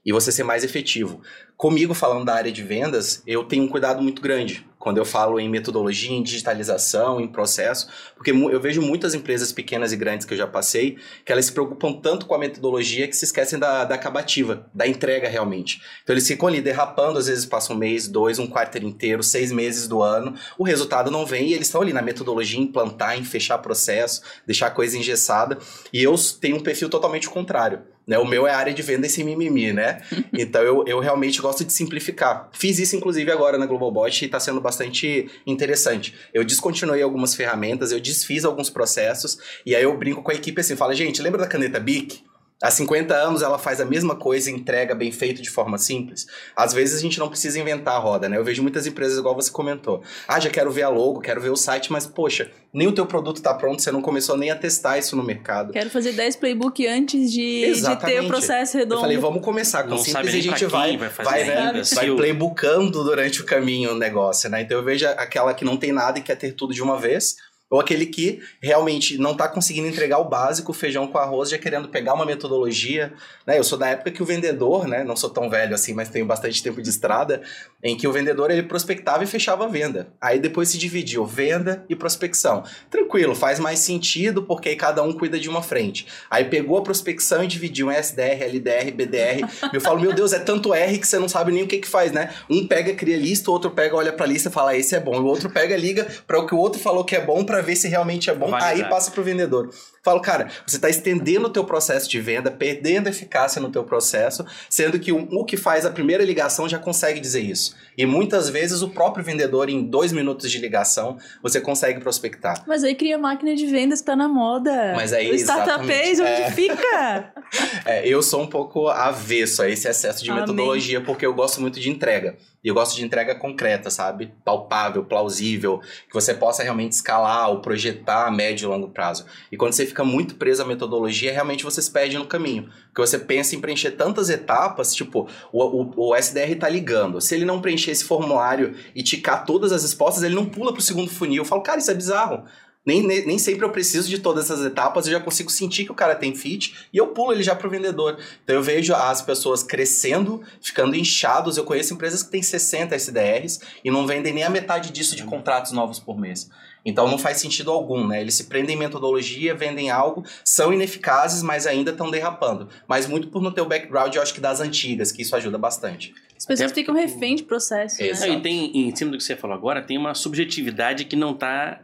e 0.06 0.12
você 0.12 0.32
ser 0.32 0.44
mais 0.44 0.64
efetivo. 0.64 1.22
Comigo, 1.58 1.94
falando 1.94 2.26
da 2.26 2.36
área 2.36 2.52
de 2.52 2.64
vendas, 2.64 3.22
eu 3.26 3.44
tenho 3.44 3.64
um 3.64 3.68
cuidado 3.68 4.02
muito 4.02 4.22
grande 4.22 4.69
quando 4.80 4.98
eu 4.98 5.06
falo 5.06 5.40
em 5.40 5.50
metodologia, 5.50 6.16
em 6.16 6.24
digitalização, 6.24 7.20
em 7.20 7.28
processo, 7.28 7.90
porque 8.16 8.32
eu 8.32 8.60
vejo 8.62 8.82
muitas 8.82 9.14
empresas 9.14 9.52
pequenas 9.52 9.92
e 9.92 9.98
grandes 9.98 10.26
que 10.26 10.34
eu 10.34 10.38
já 10.38 10.48
passei, 10.48 10.98
que 11.26 11.32
elas 11.32 11.46
se 11.46 11.52
preocupam 11.52 11.94
tanto 11.94 12.26
com 12.26 12.34
a 12.34 12.40
metodologia 12.40 13.08
que 13.08 13.16
se 13.16 13.26
esquecem 13.26 13.60
da, 13.60 13.84
da 13.84 13.96
acabativa, 13.96 14.66
da 14.74 14.88
entrega 14.88 15.28
realmente. 15.28 15.82
Então 16.02 16.14
eles 16.14 16.26
ficam 16.26 16.48
ali 16.48 16.62
derrapando, 16.62 17.20
às 17.20 17.28
vezes 17.28 17.46
passam 17.46 17.76
um 17.76 17.80
mês, 17.80 18.08
dois, 18.08 18.40
um 18.40 18.48
quarto 18.48 18.78
inteiro, 18.78 19.22
seis 19.22 19.52
meses 19.52 19.88
do 19.88 20.02
ano, 20.02 20.34
o 20.58 20.64
resultado 20.64 21.12
não 21.12 21.26
vem 21.26 21.50
e 21.50 21.54
eles 21.54 21.68
estão 21.68 21.82
ali 21.82 21.92
na 21.92 22.02
metodologia, 22.02 22.60
implantar, 22.60 23.20
em 23.20 23.24
fechar 23.26 23.58
processo, 23.58 24.22
deixar 24.48 24.68
a 24.68 24.72
coisa 24.72 24.98
engessada, 24.98 25.58
e 25.92 26.02
eu 26.02 26.16
tenho 26.40 26.56
um 26.56 26.62
perfil 26.62 26.88
totalmente 26.90 27.30
contrário. 27.30 27.82
Né? 28.10 28.18
O 28.18 28.26
meu 28.26 28.48
é 28.48 28.52
a 28.52 28.58
área 28.58 28.74
de 28.74 28.82
venda 28.82 29.08
sem 29.08 29.24
mimimi, 29.24 29.72
né? 29.72 30.02
Então 30.34 30.62
eu, 30.64 30.84
eu 30.88 31.00
realmente 31.00 31.40
gosto 31.42 31.64
de 31.64 31.72
simplificar. 31.72 32.50
Fiz 32.54 32.80
isso, 32.80 32.96
inclusive, 32.96 33.30
agora 33.32 33.58
na 33.58 33.66
Globalbot 33.66 34.24
e 34.24 34.26
está 34.26 34.40
sendo 34.40 34.62
bastante 34.70 35.30
interessante. 35.46 36.14
Eu 36.34 36.44
descontinuei 36.44 37.02
algumas 37.02 37.34
ferramentas, 37.36 37.92
eu 37.92 38.00
desfiz 38.00 38.46
alguns 38.46 38.70
processos, 38.70 39.40
e 39.66 39.76
aí 39.76 39.84
eu 39.84 39.98
brinco 39.98 40.22
com 40.22 40.32
a 40.32 40.36
equipe 40.36 40.62
assim, 40.62 40.76
fala, 40.76 40.94
gente, 40.96 41.22
lembra 41.22 41.42
da 41.42 41.48
caneta 41.48 41.80
BIC? 41.80 42.29
Há 42.62 42.70
50 42.70 43.16
anos 43.16 43.42
ela 43.42 43.58
faz 43.58 43.80
a 43.80 43.86
mesma 43.86 44.18
coisa 44.18 44.52
entrega 44.52 44.94
bem 44.94 45.14
feito 45.14 45.42
de 45.42 45.50
forma 45.50 45.78
simples. 45.78 46.28
Às 46.54 46.74
vezes 46.74 47.00
a 47.00 47.02
gente 47.02 47.18
não 47.18 47.30
precisa 47.30 47.58
inventar 47.58 47.96
a 47.96 48.00
roda, 48.00 48.28
né? 48.28 48.36
Eu 48.36 48.44
vejo 48.44 48.62
muitas 48.62 48.86
empresas 48.86 49.18
igual 49.18 49.34
você 49.34 49.50
comentou. 49.50 50.04
Ah, 50.28 50.42
já 50.42 50.50
quero 50.50 50.70
ver 50.70 50.84
a 50.84 50.90
logo, 50.90 51.22
quero 51.22 51.40
ver 51.40 51.52
o 51.52 51.56
site, 51.56 51.90
mas 51.90 52.06
poxa, 52.06 52.52
nem 52.74 52.86
o 52.86 52.92
teu 52.92 53.06
produto 53.06 53.38
está 53.38 53.54
pronto, 53.54 53.82
você 53.82 53.92
não 53.92 54.02
começou 54.02 54.38
nem 54.38 54.52
a 54.52 54.58
testar 54.58 54.98
isso 54.98 55.16
no 55.16 55.24
mercado. 55.24 55.72
Quero 55.72 55.90
fazer 55.90 56.12
10 56.12 56.36
playbook 56.36 56.86
antes 56.86 57.32
de, 57.32 57.72
de 57.74 57.96
ter 57.96 58.22
o 58.22 58.28
processo 58.28 58.78
redondo. 58.78 58.96
Eu 58.96 59.02
falei, 59.02 59.18
vamos 59.18 59.42
começar 59.42 59.84
com 59.84 59.92
não 59.92 59.98
simples 59.98 60.34
e 60.34 60.38
a 60.40 60.42
gente 60.42 60.66
vai, 60.66 60.98
vai, 60.98 61.10
vai, 61.10 61.44
né, 61.46 61.82
vai 61.96 62.12
playbookando 62.12 63.06
durante 63.06 63.42
o 63.42 63.46
caminho 63.46 63.92
o 63.92 63.98
negócio, 63.98 64.50
né? 64.50 64.64
Então 64.64 64.78
eu 64.78 64.84
vejo 64.84 65.08
aquela 65.08 65.54
que 65.54 65.64
não 65.64 65.78
tem 65.78 65.94
nada 65.94 66.20
e 66.20 66.22
quer 66.22 66.36
ter 66.36 66.52
tudo 66.52 66.74
de 66.74 66.84
uma 66.84 66.98
vez 66.98 67.38
ou 67.70 67.80
aquele 67.80 68.06
que 68.06 68.42
realmente 68.60 69.18
não 69.18 69.32
está 69.32 69.48
conseguindo 69.48 69.88
entregar 69.88 70.18
o 70.18 70.26
básico, 70.26 70.74
feijão 70.74 71.08
com 71.08 71.18
arroz, 71.18 71.50
já 71.50 71.58
querendo 71.58 71.88
pegar 71.88 72.14
uma 72.14 72.26
metodologia. 72.26 73.14
Né? 73.46 73.60
Eu 73.60 73.64
sou 73.64 73.78
da 73.78 73.88
época 73.88 74.12
que 74.12 74.24
o 74.24 74.26
vendedor, 74.26 74.88
né? 74.88 75.04
não 75.04 75.16
sou 75.16 75.30
tão 75.30 75.50
velho 75.50 75.76
assim, 75.76 75.94
mas 75.94 76.10
tenho 76.10 76.26
bastante 76.26 76.64
tempo 76.64 76.82
de 76.82 76.90
estrada, 76.90 77.42
em 77.84 77.96
que 77.96 78.08
o 78.08 78.12
vendedor 78.12 78.50
ele 78.50 78.64
prospectava 78.64 79.24
e 79.24 79.28
fechava 79.28 79.66
a 79.66 79.68
venda. 79.68 80.12
Aí 80.20 80.40
depois 80.40 80.70
se 80.70 80.78
dividiu 80.78 81.26
venda 81.26 81.86
e 81.88 81.96
prospecção. 81.96 82.64
Tranquilo, 82.90 83.36
faz 83.36 83.60
mais 83.60 83.80
sentido 83.80 84.44
porque 84.44 84.76
cada 84.76 85.04
um 85.04 85.14
cuida 85.14 85.40
de 85.40 85.48
uma 85.48 85.62
frente. 85.62 86.08
Aí 86.30 86.46
pegou 86.46 86.78
a 86.78 86.82
prospecção 86.82 87.44
e 87.44 87.48
dividiu 87.48 87.92
em 87.92 87.96
SDR, 87.96 88.44
LDR, 88.44 88.92
BDR. 88.92 89.70
Eu 89.72 89.80
falo, 89.80 90.00
meu 90.00 90.14
Deus, 90.14 90.34
é 90.34 90.40
tanto 90.40 90.74
R 90.74 90.98
que 90.98 91.08
você 91.08 91.20
não 91.20 91.30
sabe 91.30 91.52
nem 91.52 91.64
o 91.64 91.68
que 91.68 91.78
que 91.78 91.88
faz, 91.88 92.12
né? 92.12 92.34
Um 92.50 92.68
pega, 92.68 92.94
cria 92.94 93.18
lista, 93.18 93.50
o 93.52 93.54
outro 93.54 93.70
pega, 93.70 93.96
olha 93.96 94.12
pra 94.12 94.26
lista 94.26 94.50
e 94.50 94.52
fala, 94.52 94.72
ah, 94.72 94.78
esse 94.78 94.96
é 94.96 95.00
bom. 95.00 95.20
O 95.22 95.26
outro 95.26 95.50
pega, 95.50 95.78
liga 95.78 96.08
para 96.26 96.40
o 96.40 96.48
que 96.48 96.56
o 96.56 96.58
outro 96.58 96.80
falou 96.82 97.04
que 97.04 97.16
é 97.16 97.24
bom 97.24 97.44
para 97.44 97.59
para 97.60 97.62
ver 97.62 97.76
se 97.76 97.90
realmente 97.90 98.30
é 98.30 98.34
bom, 98.34 98.50
Validar. 98.50 98.70
aí 98.70 98.90
passa 98.90 99.12
para 99.12 99.20
o 99.20 99.24
vendedor. 99.24 99.70
Falo, 100.02 100.22
cara, 100.22 100.48
você 100.66 100.78
está 100.78 100.90
estendendo 100.90 101.48
o 101.48 101.50
teu 101.50 101.66
processo 101.66 102.10
de 102.10 102.22
venda, 102.22 102.50
perdendo 102.50 103.10
eficácia 103.10 103.62
no 103.62 103.70
teu 103.70 103.84
processo, 103.84 104.46
sendo 104.70 104.98
que 104.98 105.12
o, 105.12 105.28
o, 105.32 105.44
que 105.44 105.58
faz 105.58 105.86
a 105.86 105.92
primeira 105.92 106.24
ligação 106.24 106.70
já 106.70 106.80
consegue 106.80 107.20
dizer 107.20 107.42
isso. 107.42 107.76
E 107.98 108.06
muitas 108.06 108.50
vezes 108.50 108.82
o 108.82 108.90
próprio 108.90 109.26
vendedor, 109.26 109.70
em 109.70 109.84
dois 109.84 110.14
minutos 110.14 110.50
de 110.50 110.58
ligação, 110.58 111.18
você 111.44 111.60
consegue 111.60 112.00
prospectar. 112.00 112.64
Mas 112.66 112.84
aí 112.84 112.96
cria 112.96 113.18
máquina 113.18 113.54
de 113.54 113.66
vendas 113.66 114.00
que 114.00 114.06
tá 114.06 114.16
na 114.16 114.30
moda. 114.30 114.94
Mas 114.96 115.12
aí, 115.12 115.30
o 115.32 115.36
startup 115.36 115.84
onde 115.84 116.22
é... 116.22 116.52
fica? 116.52 117.34
é, 117.86 118.08
eu 118.08 118.24
sou 118.24 118.42
um 118.42 118.48
pouco 118.48 118.88
avesso 118.88 119.62
a 119.62 119.70
esse 119.70 119.86
excesso 119.86 120.24
de 120.24 120.32
Amém. 120.32 120.42
metodologia, 120.42 121.02
porque 121.02 121.26
eu 121.26 121.34
gosto 121.34 121.60
muito 121.60 121.78
de 121.78 121.90
entrega. 121.90 122.38
E 122.64 122.68
eu 122.68 122.74
gosto 122.74 122.96
de 122.96 123.06
entrega 123.06 123.36
concreta, 123.36 123.90
sabe? 123.90 124.34
Palpável, 124.44 125.06
plausível, 125.06 125.80
que 126.08 126.14
você 126.14 126.34
possa 126.34 126.62
realmente 126.62 126.92
escalar 126.92 127.50
ou 127.50 127.62
projetar 127.62 128.28
a 128.28 128.32
médio 128.32 128.66
e 128.66 128.70
longo 128.70 128.90
prazo. 128.90 129.26
E 129.50 129.56
quando 129.56 129.72
você 129.72 129.86
fica 129.86 130.04
muito 130.04 130.36
preso 130.36 130.62
à 130.62 130.66
metodologia, 130.66 131.32
realmente 131.32 131.64
você 131.64 131.82
se 131.82 131.90
perde 131.90 132.18
no 132.18 132.28
caminho. 132.28 132.70
Porque 132.88 133.02
você 133.02 133.18
pensa 133.18 133.56
em 133.56 133.62
preencher 133.62 133.92
tantas 133.92 134.30
etapas, 134.30 134.94
tipo, 134.94 135.28
o, 135.54 135.64
o, 135.64 136.10
o 136.10 136.16
SDR 136.16 136.56
tá 136.60 136.68
ligando. 136.68 137.22
Se 137.22 137.34
ele 137.34 137.46
não 137.46 137.62
preencher 137.62 137.92
esse 137.92 138.04
formulário 138.04 138.76
e 138.94 139.02
ticar 139.02 139.46
todas 139.46 139.72
as 139.72 139.84
respostas, 139.84 140.24
ele 140.24 140.36
não 140.36 140.46
pula 140.46 140.74
pro 140.74 140.82
segundo 140.82 141.10
funil. 141.10 141.44
Eu 141.44 141.46
falo, 141.46 141.62
cara, 141.62 141.80
isso 141.80 141.92
é 141.92 141.96
bizarro. 141.96 142.44
Nem, 142.86 143.06
nem, 143.06 143.26
nem, 143.26 143.38
sempre 143.38 143.66
eu 143.66 143.72
preciso 143.72 144.10
de 144.10 144.20
todas 144.20 144.46
essas 144.46 144.66
etapas, 144.66 145.06
eu 145.06 145.12
já 145.12 145.20
consigo 145.20 145.52
sentir 145.52 145.86
que 145.86 145.92
o 145.92 145.96
cara 145.96 146.16
tem 146.16 146.34
fit 146.34 146.74
e 146.94 146.98
eu 146.98 147.08
pulo 147.08 147.34
ele 147.34 147.44
já 147.44 147.54
pro 147.54 147.70
vendedor. 147.70 148.18
Então 148.44 148.56
eu 148.56 148.64
vejo 148.64 148.94
as 148.94 149.22
pessoas 149.22 149.62
crescendo, 149.62 150.42
ficando 150.62 150.96
inchados. 150.96 151.58
Eu 151.58 151.66
conheço 151.66 151.94
empresas 151.94 152.24
que 152.24 152.32
têm 152.32 152.42
60 152.42 152.96
SDRs 152.96 153.60
e 153.84 153.92
não 153.92 154.08
vendem 154.08 154.34
nem 154.34 154.44
a 154.44 154.50
metade 154.50 154.92
disso 154.92 155.16
de 155.16 155.24
contratos 155.24 155.72
novos 155.72 156.00
por 156.00 156.18
mês. 156.18 156.50
Então 156.86 157.08
não 157.08 157.18
faz 157.18 157.38
sentido 157.38 157.72
algum, 157.72 158.08
né? 158.08 158.22
Eles 158.22 158.36
se 158.36 158.46
prendem 158.46 158.76
em 158.76 158.80
metodologia, 158.80 159.54
vendem 159.54 159.90
algo, 159.90 160.24
são 160.44 160.74
ineficazes, 160.74 161.44
mas 161.44 161.68
ainda 161.68 161.92
estão 161.92 162.10
derrapando. 162.10 162.70
Mas 162.88 163.06
muito 163.06 163.28
por 163.28 163.42
não 163.42 163.52
ter 163.52 163.62
o 163.62 163.66
background, 163.66 164.16
eu 164.16 164.22
acho 164.22 164.34
que 164.34 164.42
das 164.42 164.62
antigas, 164.62 165.12
que 165.12 165.22
isso 165.22 165.36
ajuda 165.36 165.58
bastante. 165.58 166.14
As 166.38 166.46
pessoas 166.46 166.72
ficam 166.72 166.96
refém 166.96 167.36
de 167.36 167.44
processo. 167.44 168.02
Né? 168.02 168.30
E 168.30 168.42
tem, 168.42 168.88
em 168.88 168.96
cima 168.96 169.12
do 169.12 169.18
que 169.18 169.24
você 169.24 169.36
falou 169.36 169.56
agora, 169.56 169.82
tem 169.82 169.98
uma 169.98 170.16
subjetividade 170.16 171.04
que 171.04 171.16
não 171.16 171.32
está 171.32 171.82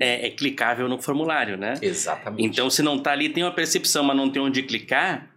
é, 0.00 0.26
é, 0.26 0.30
clicável 0.30 0.88
no 0.88 1.00
formulário, 1.00 1.56
né? 1.56 1.74
Exatamente. 1.80 2.42
Então, 2.44 2.68
se 2.70 2.82
não 2.82 2.96
está 2.96 3.12
ali, 3.12 3.28
tem 3.28 3.42
uma 3.42 3.52
percepção, 3.52 4.02
mas 4.04 4.16
não 4.16 4.30
tem 4.30 4.42
onde 4.42 4.62
clicar, 4.62 5.30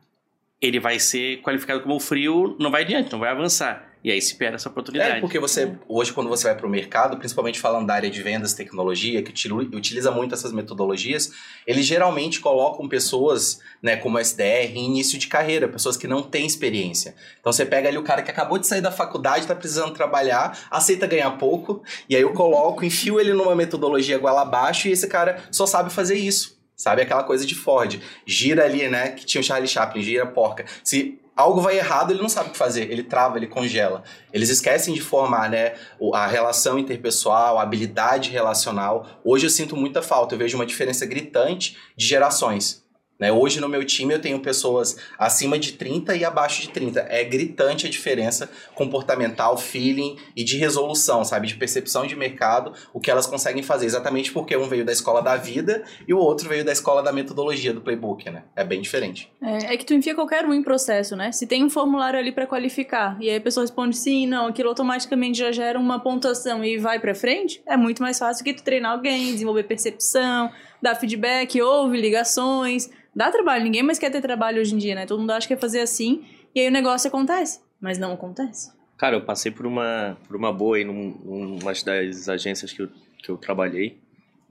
ele 0.61 0.79
vai 0.79 0.99
ser 0.99 1.41
qualificado 1.41 1.81
como 1.81 1.99
frio, 1.99 2.55
não 2.59 2.71
vai 2.71 2.83
adiante, 2.83 3.11
não 3.11 3.19
vai 3.19 3.29
avançar. 3.29 3.86
E 4.03 4.11
aí 4.11 4.21
se 4.21 4.35
perde 4.35 4.55
essa 4.55 4.69
oportunidade. 4.69 5.17
É, 5.17 5.19
porque 5.19 5.39
você, 5.39 5.75
hoje, 5.87 6.13
quando 6.13 6.29
você 6.29 6.45
vai 6.45 6.55
para 6.55 6.67
o 6.67 6.69
mercado, 6.69 7.17
principalmente 7.17 7.59
falando 7.59 7.87
da 7.87 7.95
área 7.95 8.09
de 8.09 8.21
vendas, 8.21 8.53
tecnologia, 8.53 9.21
que 9.23 9.31
utiliza 9.75 10.11
muito 10.11 10.33
essas 10.33 10.51
metodologias, 10.51 11.31
eles 11.65 11.85
geralmente 11.85 12.39
colocam 12.39 12.87
pessoas, 12.87 13.59
né, 13.81 13.97
como 13.97 14.19
SDR, 14.19 14.75
em 14.75 14.85
início 14.85 15.17
de 15.17 15.27
carreira, 15.27 15.67
pessoas 15.67 15.97
que 15.97 16.07
não 16.07 16.21
têm 16.21 16.45
experiência. 16.45 17.15
Então 17.39 17.51
você 17.51 17.65
pega 17.65 17.89
ali 17.89 17.97
o 17.97 18.03
cara 18.03 18.21
que 18.21 18.31
acabou 18.31 18.57
de 18.57 18.67
sair 18.67 18.81
da 18.81 18.91
faculdade, 18.91 19.41
está 19.41 19.55
precisando 19.55 19.93
trabalhar, 19.93 20.57
aceita 20.69 21.07
ganhar 21.07 21.31
pouco, 21.31 21.83
e 22.09 22.15
aí 22.15 22.21
eu 22.21 22.33
coloco, 22.33 22.83
enfio 22.85 23.19
ele 23.19 23.33
numa 23.33 23.55
metodologia 23.55 24.17
goela 24.17 24.43
abaixo, 24.43 24.87
e 24.87 24.91
esse 24.91 25.07
cara 25.07 25.43
só 25.51 25.65
sabe 25.65 25.91
fazer 25.91 26.15
isso. 26.15 26.57
Sabe 26.77 27.01
aquela 27.01 27.23
coisa 27.23 27.43
de 27.43 27.55
Ford? 27.55 27.99
Gira 28.23 28.63
ali, 28.63 28.87
né? 28.87 29.09
Que 29.09 29.25
tinha 29.25 29.41
o 29.41 29.43
Charlie 29.43 29.67
Chaplin, 29.67 30.03
gira 30.03 30.27
porca. 30.27 30.63
Se 30.83 31.19
algo 31.37 31.61
vai 31.61 31.77
errado, 31.77 32.11
ele 32.11 32.21
não 32.21 32.27
sabe 32.27 32.49
o 32.49 32.51
que 32.51 32.57
fazer, 32.57 32.91
ele 32.91 33.03
trava, 33.03 33.37
ele 33.37 33.47
congela. 33.47 34.03
Eles 34.33 34.49
esquecem 34.49 34.93
de 34.93 35.01
formar, 35.01 35.49
né, 35.49 35.75
a 36.13 36.25
relação 36.25 36.79
interpessoal, 36.79 37.59
a 37.59 37.61
habilidade 37.61 38.31
relacional. 38.31 39.05
Hoje 39.23 39.45
eu 39.45 39.49
sinto 39.49 39.77
muita 39.77 40.01
falta, 40.01 40.33
eu 40.33 40.39
vejo 40.39 40.57
uma 40.57 40.65
diferença 40.65 41.05
gritante 41.05 41.77
de 41.95 42.05
gerações. 42.05 42.86
Né? 43.19 43.31
Hoje 43.31 43.59
no 43.59 43.67
meu 43.67 43.83
time 43.83 44.13
eu 44.13 44.21
tenho 44.21 44.39
pessoas 44.39 44.97
acima 45.17 45.57
de 45.57 45.73
30 45.73 46.15
e 46.15 46.23
abaixo 46.23 46.61
de 46.61 46.69
30. 46.69 47.05
É 47.09 47.23
gritante 47.23 47.87
a 47.87 47.89
diferença 47.89 48.49
comportamental, 48.75 49.57
feeling 49.57 50.17
e 50.35 50.43
de 50.43 50.57
resolução, 50.57 51.23
sabe? 51.23 51.47
De 51.47 51.55
percepção 51.55 52.05
de 52.05 52.15
mercado, 52.15 52.73
o 52.93 52.99
que 52.99 53.09
elas 53.09 53.25
conseguem 53.25 53.63
fazer. 53.63 53.85
Exatamente 53.85 54.31
porque 54.31 54.55
um 54.55 54.67
veio 54.67 54.85
da 54.85 54.91
escola 54.91 55.21
da 55.21 55.35
vida 55.35 55.83
e 56.07 56.13
o 56.13 56.17
outro 56.17 56.47
veio 56.49 56.63
da 56.63 56.71
escola 56.71 57.01
da 57.01 57.11
metodologia 57.11 57.73
do 57.73 57.81
playbook, 57.81 58.29
né? 58.29 58.43
É 58.55 58.63
bem 58.63 58.81
diferente. 58.81 59.31
É, 59.41 59.73
é 59.73 59.77
que 59.77 59.85
tu 59.85 59.93
enfia 59.93 60.13
qualquer 60.13 60.45
um 60.45 60.53
em 60.53 60.61
processo, 60.61 61.15
né? 61.15 61.31
Se 61.31 61.47
tem 61.47 61.63
um 61.63 61.69
formulário 61.69 62.19
ali 62.19 62.31
para 62.31 62.45
qualificar 62.45 63.17
e 63.19 63.29
aí 63.29 63.37
a 63.37 63.41
pessoa 63.41 63.63
responde 63.63 63.97
sim, 63.97 64.27
não, 64.27 64.47
aquilo 64.47 64.69
automaticamente 64.69 65.37
já 65.37 65.51
gera 65.51 65.79
uma 65.79 65.99
pontuação 65.99 66.63
e 66.63 66.77
vai 66.77 66.99
para 66.99 67.13
frente, 67.15 67.61
é 67.65 67.77
muito 67.77 68.01
mais 68.01 68.19
fácil 68.19 68.43
que 68.43 68.53
tu 68.53 68.63
treinar 68.63 68.91
alguém, 68.91 69.31
desenvolver 69.31 69.63
percepção, 69.63 70.51
dar 70.81 70.95
feedback, 70.95 71.61
ouve 71.61 71.99
ligações 71.99 72.89
Dá 73.17 73.31
trabalho, 73.31 73.63
ninguém 73.63 73.81
mais 73.81 73.97
quer 73.97 74.11
ter 74.11 74.21
trabalho 74.21 74.61
hoje 74.61 74.75
em 74.75 74.77
dia, 74.77 74.93
né? 74.93 75.07
Todo 75.07 75.19
mundo 75.19 75.31
acha 75.31 75.47
que 75.47 75.53
é 75.55 75.57
fazer 75.57 75.79
assim, 75.79 76.23
e 76.53 76.59
aí 76.59 76.67
o 76.67 76.71
negócio 76.71 77.07
acontece, 77.07 77.59
mas 77.81 77.97
não 77.97 78.13
acontece. 78.13 78.71
Cara, 78.95 79.15
eu 79.15 79.25
passei 79.25 79.51
por 79.51 79.65
uma, 79.65 80.15
por 80.27 80.35
uma 80.35 80.53
boa 80.53 80.77
aí 80.77 80.85
num, 80.85 81.17
numa 81.25 81.73
das 81.83 82.29
agências 82.29 82.71
que 82.71 82.83
eu, 82.83 82.89
que 83.17 83.27
eu 83.27 83.35
trabalhei. 83.35 83.97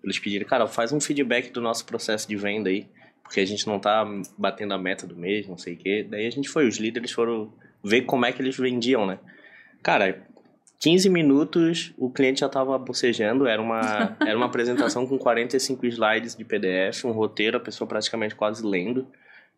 Eles 0.02 0.18
pediram, 0.18 0.44
cara, 0.48 0.66
faz 0.66 0.90
um 0.92 0.98
feedback 0.98 1.52
do 1.52 1.60
nosso 1.60 1.86
processo 1.86 2.28
de 2.28 2.34
venda 2.34 2.68
aí, 2.68 2.88
porque 3.22 3.38
a 3.38 3.46
gente 3.46 3.68
não 3.68 3.78
tá 3.78 4.04
batendo 4.36 4.74
a 4.74 4.78
meta 4.78 5.06
do 5.06 5.14
mês, 5.14 5.46
não 5.46 5.56
sei 5.56 5.74
o 5.74 5.76
quê. 5.76 6.04
Daí 6.10 6.26
a 6.26 6.30
gente 6.30 6.48
foi, 6.48 6.66
os 6.66 6.76
líderes 6.76 7.12
foram 7.12 7.52
ver 7.84 8.02
como 8.02 8.26
é 8.26 8.32
que 8.32 8.42
eles 8.42 8.56
vendiam, 8.56 9.06
né? 9.06 9.20
Cara, 9.80 10.26
15 10.78 11.08
minutos 11.08 11.92
o 11.96 12.10
cliente 12.10 12.40
já 12.40 12.46
estava 12.46 12.78
bocejando, 12.78 13.46
era 13.46 13.60
uma, 13.60 14.16
era 14.20 14.36
uma 14.36 14.46
apresentação 14.46 15.06
com 15.06 15.18
45 15.18 15.86
slides 15.86 16.36
de 16.36 16.44
PDF, 16.44 17.04
um 17.04 17.12
roteiro, 17.12 17.56
a 17.56 17.60
pessoa 17.60 17.88
praticamente 17.88 18.34
quase 18.34 18.64
lendo. 18.64 19.06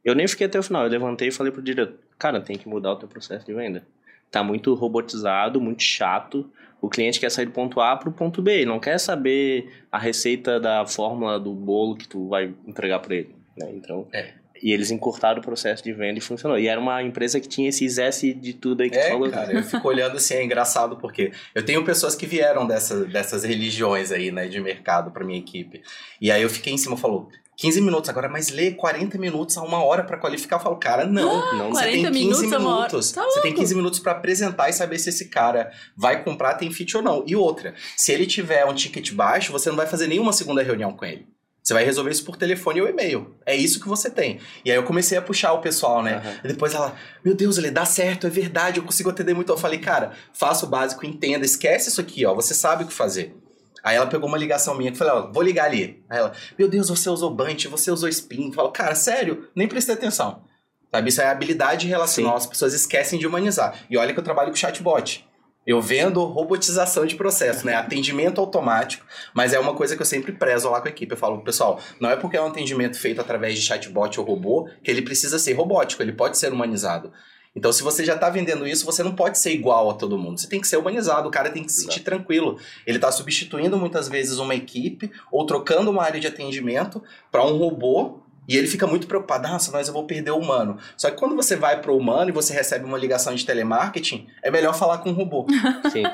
Eu 0.05 0.15
nem 0.15 0.29
fiquei 0.29 0.47
até 0.47 0.59
o 0.59 0.63
final, 0.63 0.85
eu 0.85 0.91
levantei 0.91 1.29
e 1.29 1.33
falei 1.33 1.53
pro 1.53 1.61
diretor, 1.61 1.99
cara, 2.19 2.41
tem 2.41 2.57
que 2.57 2.69
mudar 2.69 2.93
o 2.93 2.97
teu 2.97 3.09
processo 3.09 3.45
de 3.45 3.53
venda. 3.53 3.85
Tá 4.31 4.43
muito 4.43 4.75
robotizado, 4.75 5.61
muito 5.61 5.83
chato. 5.83 6.51
O 6.81 6.89
cliente 6.89 7.19
quer 7.19 7.31
sair 7.31 7.47
do 7.47 7.53
ponto 7.53 7.81
A 7.81 7.97
para 7.97 8.09
o 8.09 8.13
ponto 8.13 8.41
B, 8.41 8.53
ele 8.53 8.67
não 8.67 8.79
quer 8.79 8.99
saber 8.99 9.85
a 9.91 9.99
receita 9.99 10.61
da 10.61 10.87
fórmula 10.87 11.41
do 11.41 11.53
bolo 11.53 11.97
que 11.97 12.07
tu 12.07 12.29
vai 12.29 12.55
entregar 12.67 13.01
para 13.01 13.17
ele. 13.17 13.35
Né? 13.57 13.71
Então, 13.75 14.07
é. 14.13 14.35
E 14.63 14.73
eles 14.73 14.91
encurtaram 14.91 15.41
o 15.41 15.43
processo 15.43 15.83
de 15.83 15.93
venda 15.93 16.19
e 16.19 16.23
funcionou. 16.23 16.59
E 16.59 16.67
era 16.67 16.81
uma 16.81 17.03
empresa 17.03 17.41
que 17.41 17.49
tinha 17.49 17.69
esses 17.69 17.99
S 17.99 18.33
de 18.35 18.53
tudo 18.53 18.83
aí 18.83 18.91
que 18.91 18.97
é, 18.97 19.07
tu 19.07 19.11
falou. 19.11 19.31
cara, 19.31 19.53
eu 19.53 19.63
fico 19.63 19.87
olhando 19.89 20.17
assim, 20.17 20.35
é 20.35 20.45
engraçado 20.45 20.97
porque 20.97 21.33
eu 21.55 21.65
tenho 21.65 21.85
pessoas 21.85 22.15
que 22.15 22.27
vieram 22.27 22.67
dessa, 22.67 23.05
dessas 23.05 23.45
religiões 23.45 24.13
aí, 24.13 24.31
né, 24.31 24.49
de 24.49 24.61
mercado 24.61 25.11
para 25.11 25.25
minha 25.25 25.39
equipe. 25.39 25.83
E 26.21 26.31
aí 26.31 26.43
eu 26.43 26.51
fiquei 26.51 26.73
em 26.73 26.79
cima 26.79 26.97
e 26.97 26.99
falou, 26.99 27.29
15 27.59 27.81
minutos 27.81 28.09
agora, 28.09 28.29
mas 28.29 28.51
lê 28.51 28.71
40 28.71 29.19
minutos 29.19 29.59
a 29.59 29.63
uma 29.63 29.83
hora 29.83 30.05
para 30.05 30.17
qualificar. 30.17 30.57
Eu 30.57 30.61
falo, 30.61 30.77
cara, 30.77 31.05
não, 31.05 31.43
ah, 31.43 31.55
não, 31.59 31.71
você 31.71 31.91
tem 31.91 32.05
15 32.05 32.47
minutos. 32.47 32.51
minutos 32.51 33.13
tá 33.13 33.25
você 33.25 33.41
tem 33.43 33.53
15 33.53 33.75
minutos 33.75 33.99
para 33.99 34.13
apresentar 34.13 34.69
e 34.69 34.73
saber 34.73 34.99
se 34.99 35.09
esse 35.09 35.29
cara 35.29 35.73
vai 35.97 36.23
comprar, 36.23 36.55
tem 36.55 36.71
fit 36.71 36.97
ou 36.97 37.03
não. 37.03 37.25
E 37.27 37.35
outra, 37.35 37.75
se 37.97 38.13
ele 38.13 38.27
tiver 38.27 38.65
um 38.65 38.75
ticket 38.75 39.13
baixo, 39.13 39.51
você 39.51 39.69
não 39.71 39.77
vai 39.77 39.89
fazer 39.89 40.07
nenhuma 40.07 40.33
segunda 40.33 40.63
reunião 40.63 40.93
com 40.93 41.05
ele. 41.05 41.27
Você 41.69 41.75
vai 41.75 41.85
resolver 41.85 42.11
isso 42.11 42.25
por 42.25 42.39
telefone 42.39 42.81
ou 42.81 42.89
e-mail. 42.89 43.37
É 43.45 43.55
isso 43.55 43.79
que 43.79 43.87
você 43.87 44.09
tem. 44.09 44.41
E 44.65 44.71
aí 44.71 44.77
eu 44.79 44.85
comecei 44.85 45.19
a 45.19 45.21
puxar 45.21 45.53
o 45.53 45.61
pessoal, 45.61 46.03
né? 46.03 46.23
Uhum. 46.25 46.33
E 46.45 46.49
depois 46.49 46.73
ela, 46.73 46.97
meu 47.23 47.35
Deus, 47.35 47.59
ele 47.59 47.71
dá 47.71 47.85
certo, 47.85 48.27
é 48.27 48.31
verdade, 48.31 48.81
eu 48.81 48.85
consigo 48.85 49.11
atender 49.11 49.35
muito. 49.35 49.53
Eu 49.53 49.57
falei, 49.59 49.79
cara, 49.79 50.13
faça 50.33 50.65
o 50.65 50.69
básico, 50.71 51.05
entenda, 51.05 51.45
esquece 51.45 51.91
isso 51.91 52.01
aqui, 52.01 52.25
ó, 52.25 52.35
você 52.35 52.55
sabe 52.55 52.85
o 52.85 52.87
que 52.87 52.93
fazer. 52.95 53.37
Aí 53.85 53.97
ela 53.97 54.07
pegou 54.07 54.31
uma 54.31 54.39
ligação 54.39 54.75
minha 54.79 54.91
que 54.91 54.97
falei, 54.97 55.13
ó, 55.13 55.31
vou 55.31 55.43
ligar 55.43 55.67
ali. 55.67 56.03
Aí 56.09 56.19
ela, 56.19 56.33
meu 56.59 56.71
Deus, 56.71 56.89
você 56.89 57.11
usou 57.11 57.35
Bunch, 57.35 57.69
você 57.69 57.91
usou 57.91 58.09
Spin. 58.09 58.47
Eu 58.47 58.53
falo, 58.55 58.71
cara, 58.71 58.95
sério? 58.95 59.51
Nem 59.55 59.69
prestei 59.69 59.95
atenção. 59.95 60.45
Sabe, 60.91 61.11
isso 61.11 61.21
é 61.21 61.29
habilidade 61.29 61.87
relacional, 61.87 62.33
Sim. 62.33 62.45
as 62.45 62.47
pessoas 62.47 62.73
esquecem 62.73 63.19
de 63.19 63.27
humanizar. 63.27 63.79
E 63.91 63.99
olha 63.99 64.15
que 64.15 64.19
eu 64.19 64.25
trabalho 64.25 64.49
com 64.49 64.57
chatbot. 64.57 65.28
Eu 65.69 65.83
vendo 65.83 66.25
robotização 66.25 67.05
de 67.05 67.15
processo, 67.15 67.67
né? 67.67 67.75
Atendimento 67.75 68.41
automático, 68.41 69.05
mas 69.35 69.53
é 69.53 69.59
uma 69.61 69.75
coisa 69.75 69.95
que 69.95 70.01
eu 70.01 70.07
sempre 70.07 70.33
prezo 70.33 70.71
lá 70.71 70.81
com 70.81 70.89
a 70.89 70.91
equipe. 70.91 71.13
Eu 71.13 71.19
falo, 71.19 71.43
pessoal, 71.43 71.79
não 72.01 72.09
é 72.09 72.17
porque 72.17 72.39
é 72.39 72.41
um 72.41 72.47
atendimento 72.47 72.99
feito 72.99 73.21
através 73.21 73.55
de 73.55 73.61
chatbot 73.61 74.19
ou 74.19 74.25
robô 74.25 74.67
que 74.83 74.91
ele 74.91 75.03
precisa 75.03 75.39
ser 75.39 75.53
robótico, 75.53 76.03
ele 76.03 76.15
pode 76.15 76.39
ser 76.39 76.51
humanizado. 76.55 77.13
Então, 77.55 77.71
se 77.71 77.83
você 77.83 78.03
já 78.03 78.15
está 78.15 78.31
vendendo 78.31 78.67
isso, 78.67 78.87
você 78.87 79.03
não 79.03 79.15
pode 79.15 79.39
ser 79.39 79.53
igual 79.53 79.91
a 79.91 79.95
todo 79.95 80.17
mundo. 80.17 80.41
Você 80.41 80.49
tem 80.49 80.59
que 80.59 80.67
ser 80.67 80.79
humanizado, 80.79 81.29
o 81.29 81.31
cara 81.31 81.51
tem 81.51 81.63
que 81.63 81.71
se 81.71 81.83
sentir 81.83 82.01
tranquilo. 82.01 82.59
Ele 82.87 82.97
está 82.97 83.13
substituindo 83.13 83.77
muitas 83.77 84.09
vezes 84.09 84.39
uma 84.39 84.55
equipe 84.55 85.11
ou 85.31 85.45
trocando 85.45 85.91
uma 85.91 86.03
área 86.03 86.19
de 86.19 86.27
atendimento 86.27 87.03
para 87.31 87.45
um 87.45 87.59
robô 87.59 88.21
e 88.49 88.57
ele 88.57 88.67
fica 88.67 88.87
muito 88.87 89.07
preocupado, 89.07 89.47
nossa, 89.47 89.71
mas 89.71 89.89
eu 89.89 89.95
vou 89.95 90.05
perder 90.05 90.31
o 90.31 90.39
humano. 90.39 90.79
Só 90.97 91.11
que 91.11 91.17
quando 91.17 91.37
você 91.37 91.55
vai 91.55 91.81
pro 91.83 91.95
humano 91.95 92.31
e 92.31 92.33
você 92.33 92.55
recebe 92.55 92.85
uma 92.87 92.97
ligação 92.97 93.35
de 93.35 93.45
telemarketing, 93.45 94.27
é 94.43 94.51
melhor 94.51 94.75
falar 94.75 94.99
com 94.99 95.11
um 95.11 95.13
robô. 95.13 95.47
Sim. 95.93 96.05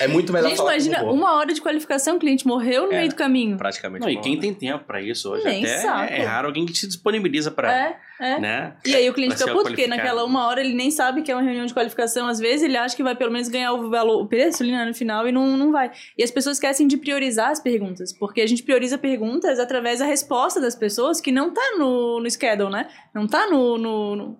É 0.00 0.08
muito 0.08 0.32
melhor 0.32 0.48
Gente, 0.48 0.56
falar 0.56 0.72
imagina, 0.72 0.96
com 1.00 1.02
um 1.02 1.06
robô. 1.08 1.18
uma 1.18 1.34
hora 1.34 1.52
de 1.52 1.60
qualificação, 1.60 2.16
o 2.16 2.18
cliente 2.18 2.46
morreu 2.46 2.86
no 2.86 2.92
é, 2.94 2.96
meio 2.96 3.10
do 3.10 3.14
caminho. 3.14 3.58
Praticamente. 3.58 4.02
Não, 4.02 4.08
e 4.08 4.18
quem 4.20 4.40
tem 4.40 4.54
tempo 4.54 4.84
para 4.84 5.02
isso 5.02 5.30
hoje 5.30 5.44
Nem 5.44 5.62
até 5.64 5.78
saco. 5.78 6.12
é 6.12 6.22
raro 6.22 6.46
alguém 6.48 6.64
que 6.64 6.74
se 6.74 6.86
disponibiliza 6.86 7.50
para 7.50 7.70
é, 7.70 8.00
é. 8.22 8.38
né? 8.38 8.76
E 8.86 8.94
aí 8.94 9.08
o 9.10 9.12
cliente 9.12 9.36
fica 9.36 9.50
puto, 9.50 9.64
porque 9.64 9.86
naquela 9.86 10.24
uma 10.24 10.46
hora 10.46 10.60
ele 10.60 10.74
nem 10.74 10.90
sabe 10.90 11.22
que 11.22 11.30
é 11.30 11.34
uma 11.34 11.42
reunião 11.42 11.66
de 11.66 11.74
qualificação. 11.74 12.28
Às 12.28 12.38
vezes 12.38 12.62
ele 12.62 12.76
acha 12.76 12.94
que 12.94 13.02
vai 13.02 13.14
pelo 13.14 13.32
menos 13.32 13.48
ganhar 13.48 13.72
o 13.72 13.90
valor, 13.90 14.22
o 14.22 14.26
preço 14.26 14.62
ali 14.62 14.72
né, 14.72 14.84
no 14.84 14.94
final 14.94 15.26
e 15.26 15.32
não, 15.32 15.56
não 15.56 15.72
vai. 15.72 15.90
E 16.16 16.22
as 16.22 16.30
pessoas 16.30 16.56
esquecem 16.56 16.86
de 16.86 16.96
priorizar 16.96 17.50
as 17.50 17.60
perguntas, 17.60 18.12
porque 18.12 18.40
a 18.40 18.46
gente 18.46 18.62
prioriza 18.62 18.96
perguntas 18.96 19.58
através 19.58 19.98
da 19.98 20.06
resposta 20.06 20.60
das 20.60 20.76
pessoas 20.76 21.20
que 21.20 21.32
não 21.32 21.52
tá 21.52 21.74
no, 21.76 22.20
no 22.20 22.30
schedule, 22.30 22.70
né? 22.70 22.88
Não 23.14 23.26
tá 23.26 23.48
no, 23.48 23.76
no, 23.76 24.16
no 24.16 24.38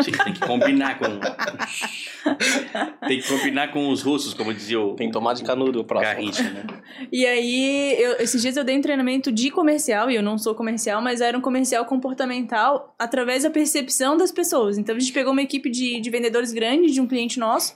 Sim, 0.00 0.12
tem 0.12 0.32
que 0.32 0.40
combinar 0.40 0.98
com. 0.98 1.06
tem 3.06 3.20
que 3.20 3.28
combinar 3.28 3.72
com 3.72 3.88
os 3.90 4.02
russos, 4.02 4.32
como 4.32 4.54
dizia 4.54 4.80
o. 4.80 4.94
Tem 4.94 5.08
que 5.08 5.12
tomar 5.12 5.34
de 5.34 5.42
canudo 5.42 5.80
o 5.80 5.84
próximo. 5.84 6.14
Garrincha, 6.14 6.42
né? 6.44 6.64
E 7.10 7.26
aí, 7.26 7.96
eu, 7.98 8.12
esses 8.18 8.40
dias 8.40 8.56
eu 8.56 8.64
dei 8.64 8.78
um 8.78 8.80
treinamento 8.80 9.32
de 9.32 9.50
comercial, 9.50 10.10
e 10.10 10.14
eu 10.14 10.22
não 10.22 10.38
sou 10.38 10.54
comercial, 10.54 11.02
mas 11.02 11.20
era 11.20 11.36
um 11.36 11.40
comercial 11.40 11.84
comportamental 11.84 12.94
através 12.98 13.42
da 13.42 13.50
percepção 13.50 14.16
das 14.16 14.30
pessoas. 14.30 14.78
Então 14.78 14.94
a 14.94 14.98
gente 14.98 15.12
pegou 15.12 15.32
uma 15.32 15.42
equipe 15.42 15.68
de, 15.70 16.00
de 16.00 16.10
vendedores 16.10 16.52
grandes 16.52 16.94
de 16.94 17.00
um 17.00 17.06
cliente 17.06 17.38
nosso, 17.38 17.74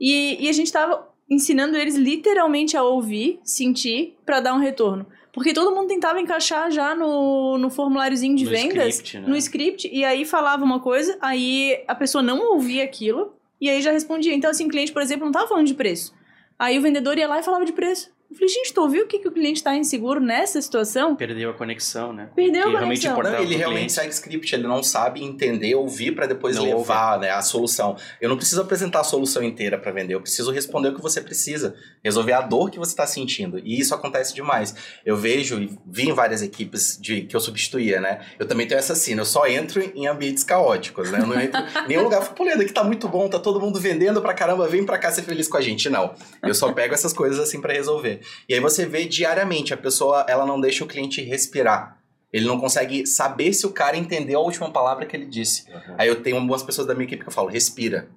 e, 0.00 0.44
e 0.44 0.48
a 0.48 0.52
gente 0.52 0.72
tava 0.72 1.08
ensinando 1.28 1.76
eles 1.76 1.94
literalmente 1.94 2.76
a 2.76 2.82
ouvir, 2.82 3.38
sentir, 3.44 4.16
para 4.26 4.40
dar 4.40 4.54
um 4.54 4.58
retorno. 4.58 5.06
Porque 5.32 5.52
todo 5.52 5.74
mundo 5.74 5.88
tentava 5.88 6.20
encaixar 6.20 6.70
já 6.70 6.94
no, 6.94 7.56
no 7.58 7.70
formuláriozinho 7.70 8.36
de 8.36 8.44
No 8.44 8.50
vendas, 8.50 8.94
script, 8.96 9.18
né? 9.18 9.28
no 9.28 9.36
script, 9.36 9.88
e 9.92 10.04
aí 10.04 10.24
falava 10.24 10.64
uma 10.64 10.80
coisa, 10.80 11.16
aí 11.20 11.82
a 11.86 11.94
pessoa 11.94 12.22
não 12.22 12.52
ouvia 12.52 12.82
aquilo, 12.84 13.34
e 13.60 13.68
aí 13.68 13.80
já 13.80 13.92
respondia. 13.92 14.34
Então, 14.34 14.50
assim, 14.50 14.66
o 14.66 14.68
cliente, 14.68 14.92
por 14.92 15.02
exemplo, 15.02 15.24
não 15.24 15.32
tava 15.32 15.46
falando 15.46 15.66
de 15.66 15.74
preço. 15.74 16.14
Aí 16.58 16.78
o 16.78 16.82
vendedor 16.82 17.16
ia 17.16 17.28
lá 17.28 17.38
e 17.38 17.42
falava 17.42 17.64
de 17.64 17.72
preço. 17.72 18.10
Eu 18.30 18.36
falei, 18.36 18.48
gente, 18.48 18.72
tu 18.72 18.80
ouviu 18.80 19.04
o 19.04 19.06
que, 19.08 19.18
que 19.18 19.26
o 19.26 19.32
cliente 19.32 19.56
está 19.56 19.74
inseguro 19.74 20.20
nessa 20.20 20.62
situação? 20.62 21.16
Perdeu 21.16 21.50
a 21.50 21.52
conexão, 21.52 22.12
né? 22.12 22.30
Perdeu 22.36 22.62
a 22.62 22.70
realmente 22.70 22.80
conexão. 22.84 23.12
importava 23.12 23.36
Não, 23.36 23.42
ele 23.42 23.56
realmente 23.56 23.76
cliente. 23.78 23.92
segue 23.92 24.14
script, 24.14 24.54
ele 24.54 24.68
não 24.68 24.84
sabe 24.84 25.24
entender, 25.24 25.74
ouvir 25.74 26.12
para 26.12 26.26
depois 26.26 26.54
Não 26.54 26.62
levar 26.62 27.18
né, 27.18 27.30
a 27.30 27.42
solução. 27.42 27.96
Eu 28.20 28.28
não 28.28 28.36
preciso 28.36 28.60
apresentar 28.60 29.00
a 29.00 29.04
solução 29.04 29.42
inteira 29.42 29.76
para 29.76 29.90
vender, 29.90 30.14
eu 30.14 30.20
preciso 30.20 30.52
responder 30.52 30.90
o 30.90 30.94
que 30.94 31.02
você 31.02 31.20
precisa, 31.20 31.74
resolver 32.04 32.32
a 32.32 32.40
dor 32.40 32.70
que 32.70 32.78
você 32.78 32.92
está 32.92 33.04
sentindo. 33.04 33.58
E 33.58 33.80
isso 33.80 33.92
acontece 33.96 34.32
demais. 34.32 34.76
Eu 35.04 35.16
vejo 35.16 35.60
e 35.60 35.76
vi 35.84 36.08
em 36.08 36.12
várias 36.12 36.40
equipes 36.40 36.96
de, 37.00 37.22
que 37.22 37.34
eu 37.34 37.40
substituía, 37.40 38.00
né? 38.00 38.24
Eu 38.38 38.46
também 38.46 38.64
tenho 38.64 38.78
essa 38.78 38.94
cena, 38.94 39.22
eu 39.22 39.26
só 39.26 39.48
entro 39.48 39.82
em 39.92 40.06
ambientes 40.06 40.44
caóticos, 40.44 41.10
né? 41.10 41.18
Eu 41.18 41.26
não 41.26 41.40
entro 41.40 41.60
em 41.84 41.88
nenhum 41.88 42.04
lugar, 42.04 42.22
falo, 42.22 42.36
pô, 42.36 42.44
Leandro, 42.44 42.62
aqui 42.62 42.72
tá 42.72 42.84
muito 42.84 43.08
bom, 43.08 43.28
tá 43.28 43.40
todo 43.40 43.60
mundo 43.60 43.80
vendendo 43.80 44.22
pra 44.22 44.32
caramba, 44.32 44.68
vem 44.68 44.86
pra 44.86 44.98
cá 44.98 45.10
ser 45.10 45.22
feliz 45.22 45.48
com 45.48 45.56
a 45.56 45.60
gente. 45.60 45.90
Não. 45.90 46.14
Eu 46.44 46.54
só 46.54 46.72
pego 46.72 46.94
essas 46.94 47.12
coisas 47.12 47.40
assim 47.40 47.60
para 47.60 47.72
resolver. 47.72 48.19
E 48.48 48.54
aí 48.54 48.60
você 48.60 48.86
vê 48.86 49.04
diariamente, 49.04 49.74
a 49.74 49.76
pessoa, 49.76 50.24
ela 50.28 50.46
não 50.46 50.60
deixa 50.60 50.84
o 50.84 50.86
cliente 50.86 51.22
respirar. 51.22 51.98
Ele 52.32 52.46
não 52.46 52.60
consegue 52.60 53.06
saber 53.06 53.52
se 53.52 53.66
o 53.66 53.72
cara 53.72 53.96
entendeu 53.96 54.38
a 54.38 54.42
última 54.42 54.70
palavra 54.70 55.04
que 55.04 55.16
ele 55.16 55.26
disse. 55.26 55.64
Aí 55.98 56.08
eu 56.08 56.22
tenho 56.22 56.36
algumas 56.36 56.62
pessoas 56.62 56.86
da 56.86 56.94
minha 56.94 57.06
equipe 57.06 57.22
que 57.22 57.28
eu 57.28 57.32
falo, 57.32 57.48
respira. 57.48 58.08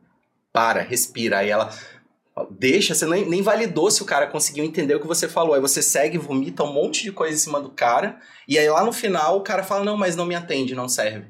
Para, 0.52 0.82
respira. 0.82 1.40
Aí 1.40 1.50
ela 1.50 1.74
deixa, 2.50 2.96
você 2.96 3.06
nem, 3.06 3.28
nem 3.28 3.42
validou 3.42 3.90
se 3.92 4.02
o 4.02 4.06
cara 4.06 4.28
conseguiu 4.28 4.64
entender 4.64 4.96
o 4.96 5.00
que 5.00 5.08
você 5.08 5.28
falou. 5.28 5.56
Aí 5.56 5.62
você 5.62 5.82
segue, 5.82 6.18
vomita 6.18 6.64
um 6.64 6.72
monte 6.72 7.04
de 7.04 7.12
coisa 7.12 7.34
em 7.34 7.40
cima 7.40 7.60
do 7.60 7.70
cara. 7.70 8.20
E 8.48 8.58
aí 8.58 8.70
lá 8.70 8.84
no 8.84 8.94
final 8.94 9.38
o 9.38 9.42
cara 9.42 9.64
fala, 9.64 9.84
não, 9.84 9.98
mas 9.98 10.16
não 10.16 10.26
me 10.26 10.36
atende, 10.36 10.76
não 10.76 10.88
serve. 10.88 11.28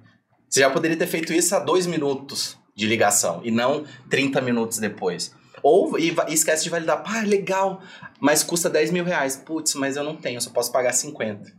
Você 0.49 0.59
já 0.59 0.69
poderia 0.69 0.97
ter 0.97 1.07
feito 1.07 1.33
isso 1.33 1.55
há 1.55 1.59
dois 1.59 1.87
minutos 1.87 2.57
de 2.75 2.85
ligação 2.85 3.41
e 3.43 3.51
não 3.51 3.85
30 4.09 4.41
minutos 4.41 4.77
depois. 4.77 5.33
Ou 5.61 5.97
e, 5.97 6.13
e 6.27 6.33
esquece 6.33 6.63
de 6.63 6.69
validar. 6.69 7.01
Pá, 7.03 7.21
legal, 7.21 7.81
mas 8.23 8.41
custa 8.41 8.69
10 8.69 8.91
mil 8.91 9.03
reais. 9.03 9.35
Putz, 9.35 9.75
mas 9.75 9.97
eu 9.97 10.03
não 10.03 10.15
tenho, 10.15 10.37
eu 10.37 10.41
só 10.41 10.49
posso 10.49 10.71
pagar 10.71 10.93
50. 10.93 11.51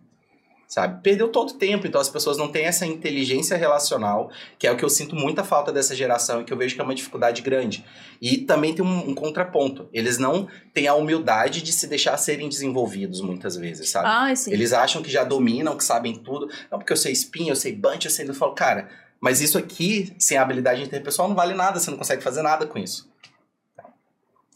sabe? 0.66 1.02
Perdeu 1.02 1.28
todo 1.28 1.50
o 1.50 1.58
tempo, 1.58 1.86
então 1.86 2.00
as 2.00 2.08
pessoas 2.08 2.38
não 2.38 2.48
têm 2.48 2.64
essa 2.64 2.86
inteligência 2.86 3.54
relacional, 3.54 4.30
que 4.58 4.66
é 4.66 4.72
o 4.72 4.76
que 4.76 4.82
eu 4.82 4.88
sinto 4.88 5.14
muita 5.14 5.44
falta 5.44 5.70
dessa 5.70 5.94
geração 5.94 6.40
e 6.40 6.44
que 6.44 6.50
eu 6.50 6.56
vejo 6.56 6.74
que 6.74 6.80
é 6.80 6.84
uma 6.84 6.94
dificuldade 6.94 7.42
grande. 7.42 7.84
E 8.18 8.38
também 8.38 8.74
tem 8.74 8.82
um, 8.82 9.10
um 9.10 9.14
contraponto, 9.14 9.90
eles 9.92 10.16
não 10.16 10.48
têm 10.72 10.88
a 10.88 10.94
humildade 10.94 11.60
de 11.60 11.70
se 11.70 11.86
deixar 11.86 12.16
serem 12.16 12.48
desenvolvidos 12.48 13.20
muitas 13.20 13.56
vezes, 13.56 13.90
sabe? 13.90 14.08
Ah, 14.08 14.34
sim. 14.34 14.50
Eles 14.50 14.72
acham 14.72 15.02
que 15.02 15.10
já 15.10 15.22
dominam, 15.22 15.76
que 15.76 15.84
sabem 15.84 16.14
tudo. 16.16 16.48
Não, 16.70 16.78
porque 16.78 16.94
eu 16.94 16.96
sei 16.96 17.12
spin, 17.12 17.50
eu 17.50 17.56
sei 17.56 17.76
bunch, 17.76 18.06
eu 18.06 18.10
sei... 18.10 18.26
Eu 18.26 18.32
falo, 18.32 18.54
cara, 18.54 18.88
mas 19.20 19.42
isso 19.42 19.58
aqui, 19.58 20.14
sem 20.18 20.38
a 20.38 20.42
habilidade 20.42 20.82
interpessoal, 20.82 21.28
não 21.28 21.36
vale 21.36 21.52
nada, 21.52 21.78
você 21.78 21.90
não 21.90 21.98
consegue 21.98 22.22
fazer 22.22 22.40
nada 22.40 22.66
com 22.66 22.78
isso. 22.78 23.06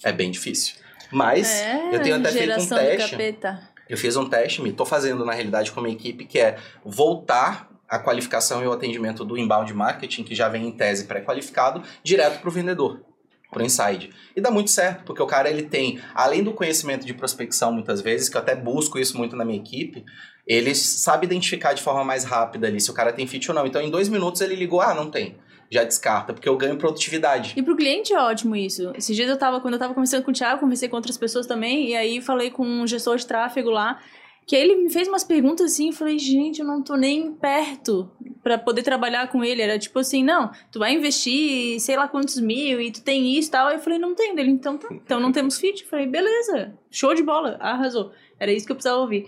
É 0.03 0.11
bem 0.11 0.31
difícil. 0.31 0.88
Mas 1.11 1.51
é, 1.51 1.95
eu 1.95 2.03
tenho 2.03 2.17
até 2.17 2.31
feito 2.31 2.61
um 2.61 2.67
teste. 2.67 3.17
Eu 3.89 3.97
fiz 3.97 4.17
um 4.17 4.29
teste, 4.29 4.61
me 4.61 4.73
tô 4.73 4.85
fazendo 4.85 5.25
na 5.25 5.33
realidade 5.33 5.73
com 5.73 5.81
a 5.81 5.83
minha 5.83 5.95
equipe, 5.95 6.27
que 6.27 6.39
é 6.39 6.59
voltar 6.85 7.71
a 7.89 7.99
qualificação 7.99 8.63
e 8.63 8.67
o 8.67 8.73
atendimento 8.73 9.25
do 9.25 9.39
inbound 9.39 9.73
marketing, 9.73 10.23
que 10.23 10.35
já 10.35 10.49
vem 10.49 10.67
em 10.67 10.73
tese 10.73 11.07
pré-qualificado, 11.07 11.83
direto 12.03 12.41
para 12.41 12.49
o 12.49 12.53
vendedor, 12.53 13.01
para 13.51 13.63
o 13.63 13.65
inside. 13.65 14.11
E 14.37 14.41
dá 14.43 14.51
muito 14.51 14.71
certo, 14.71 15.05
porque 15.05 15.23
o 15.23 15.27
cara 15.27 15.49
ele 15.49 15.63
tem, 15.63 15.99
além 16.15 16.45
do 16.45 16.53
conhecimento 16.53 17.07
de 17.07 17.15
prospecção 17.15 17.73
muitas 17.73 18.03
vezes, 18.03 18.29
que 18.29 18.37
eu 18.37 18.43
até 18.43 18.55
busco 18.55 18.99
isso 18.99 19.17
muito 19.17 19.35
na 19.35 19.45
minha 19.45 19.59
equipe, 19.59 20.05
ele 20.47 20.75
sabe 20.75 21.25
identificar 21.25 21.73
de 21.73 21.83
forma 21.83 22.05
mais 22.05 22.25
rápida 22.25 22.67
ali 22.67 22.81
se 22.81 22.91
o 22.91 22.95
cara 22.95 23.13
tem 23.13 23.27
fit 23.27 23.51
ou 23.51 23.55
não. 23.55 23.67
Então 23.67 23.81
em 23.81 23.91
dois 23.91 24.11
minutos 24.11 24.43
ele 24.43 24.55
ligou, 24.55 24.83
ah, 24.83 24.93
não 24.93 25.11
tem. 25.11 25.39
Já 25.71 25.85
descarta, 25.85 26.33
porque 26.33 26.49
eu 26.49 26.57
ganho 26.57 26.77
produtividade. 26.77 27.55
E 27.57 27.63
pro 27.63 27.77
cliente 27.77 28.13
é 28.13 28.19
ótimo 28.19 28.57
isso. 28.57 28.91
Esses 28.97 29.15
dias 29.15 29.29
eu 29.29 29.39
tava, 29.39 29.61
quando 29.61 29.75
eu 29.75 29.81
tava 29.81 29.95
conversando 29.95 30.25
com 30.25 30.31
o 30.31 30.35
Thiago, 30.35 30.61
conversei 30.61 30.89
com 30.89 30.97
outras 30.97 31.19
pessoas 31.19 31.47
também, 31.47 31.91
e 31.91 31.97
aí 31.97 32.21
falei 32.21 32.51
com 32.51 32.65
um 32.65 32.87
gestor 32.87 33.17
de 33.17 33.27
tráfego 33.27 33.71
lá, 33.71 34.01
que 34.47 34.57
aí 34.57 34.63
ele 34.63 34.77
me 34.77 34.91
fez 34.91 35.07
umas 35.07 35.23
perguntas 35.23 35.73
assim, 35.73 35.91
e 35.91 35.93
falei, 35.93 36.19
gente, 36.19 36.61
eu 36.61 36.67
não 36.67 36.83
tô 36.83 36.97
nem 36.97 37.33
perto 37.35 38.11
pra 38.43 38.57
poder 38.57 38.83
trabalhar 38.83 39.29
com 39.29 39.45
ele. 39.45 39.61
Era 39.61 39.79
tipo 39.79 39.99
assim, 39.99 40.25
não, 40.25 40.51
tu 40.73 40.79
vai 40.79 40.95
investir 40.95 41.79
sei 41.81 41.97
lá 41.97 42.09
quantos 42.09 42.41
mil 42.41 42.81
e 42.81 42.91
tu 42.91 43.03
tem 43.03 43.37
isso 43.39 43.49
e 43.49 43.53
tal. 43.53 43.67
Aí 43.67 43.77
eu 43.77 43.81
falei, 43.81 43.99
não 43.99 44.15
tem 44.15 44.35
dele, 44.35 44.51
então 44.51 44.79
tá. 44.79 44.89
Então 44.91 45.21
não 45.21 45.33
temos 45.33 45.59
fit. 45.59 45.83
Eu 45.83 45.89
falei, 45.91 46.07
beleza, 46.07 46.75
show 46.91 47.15
de 47.15 47.23
bola, 47.23 47.59
arrasou. 47.61 48.11
Era 48.41 48.51
isso 48.51 48.65
que 48.65 48.73
eu 48.73 48.77
precisava 48.77 49.03
ouvir. 49.03 49.27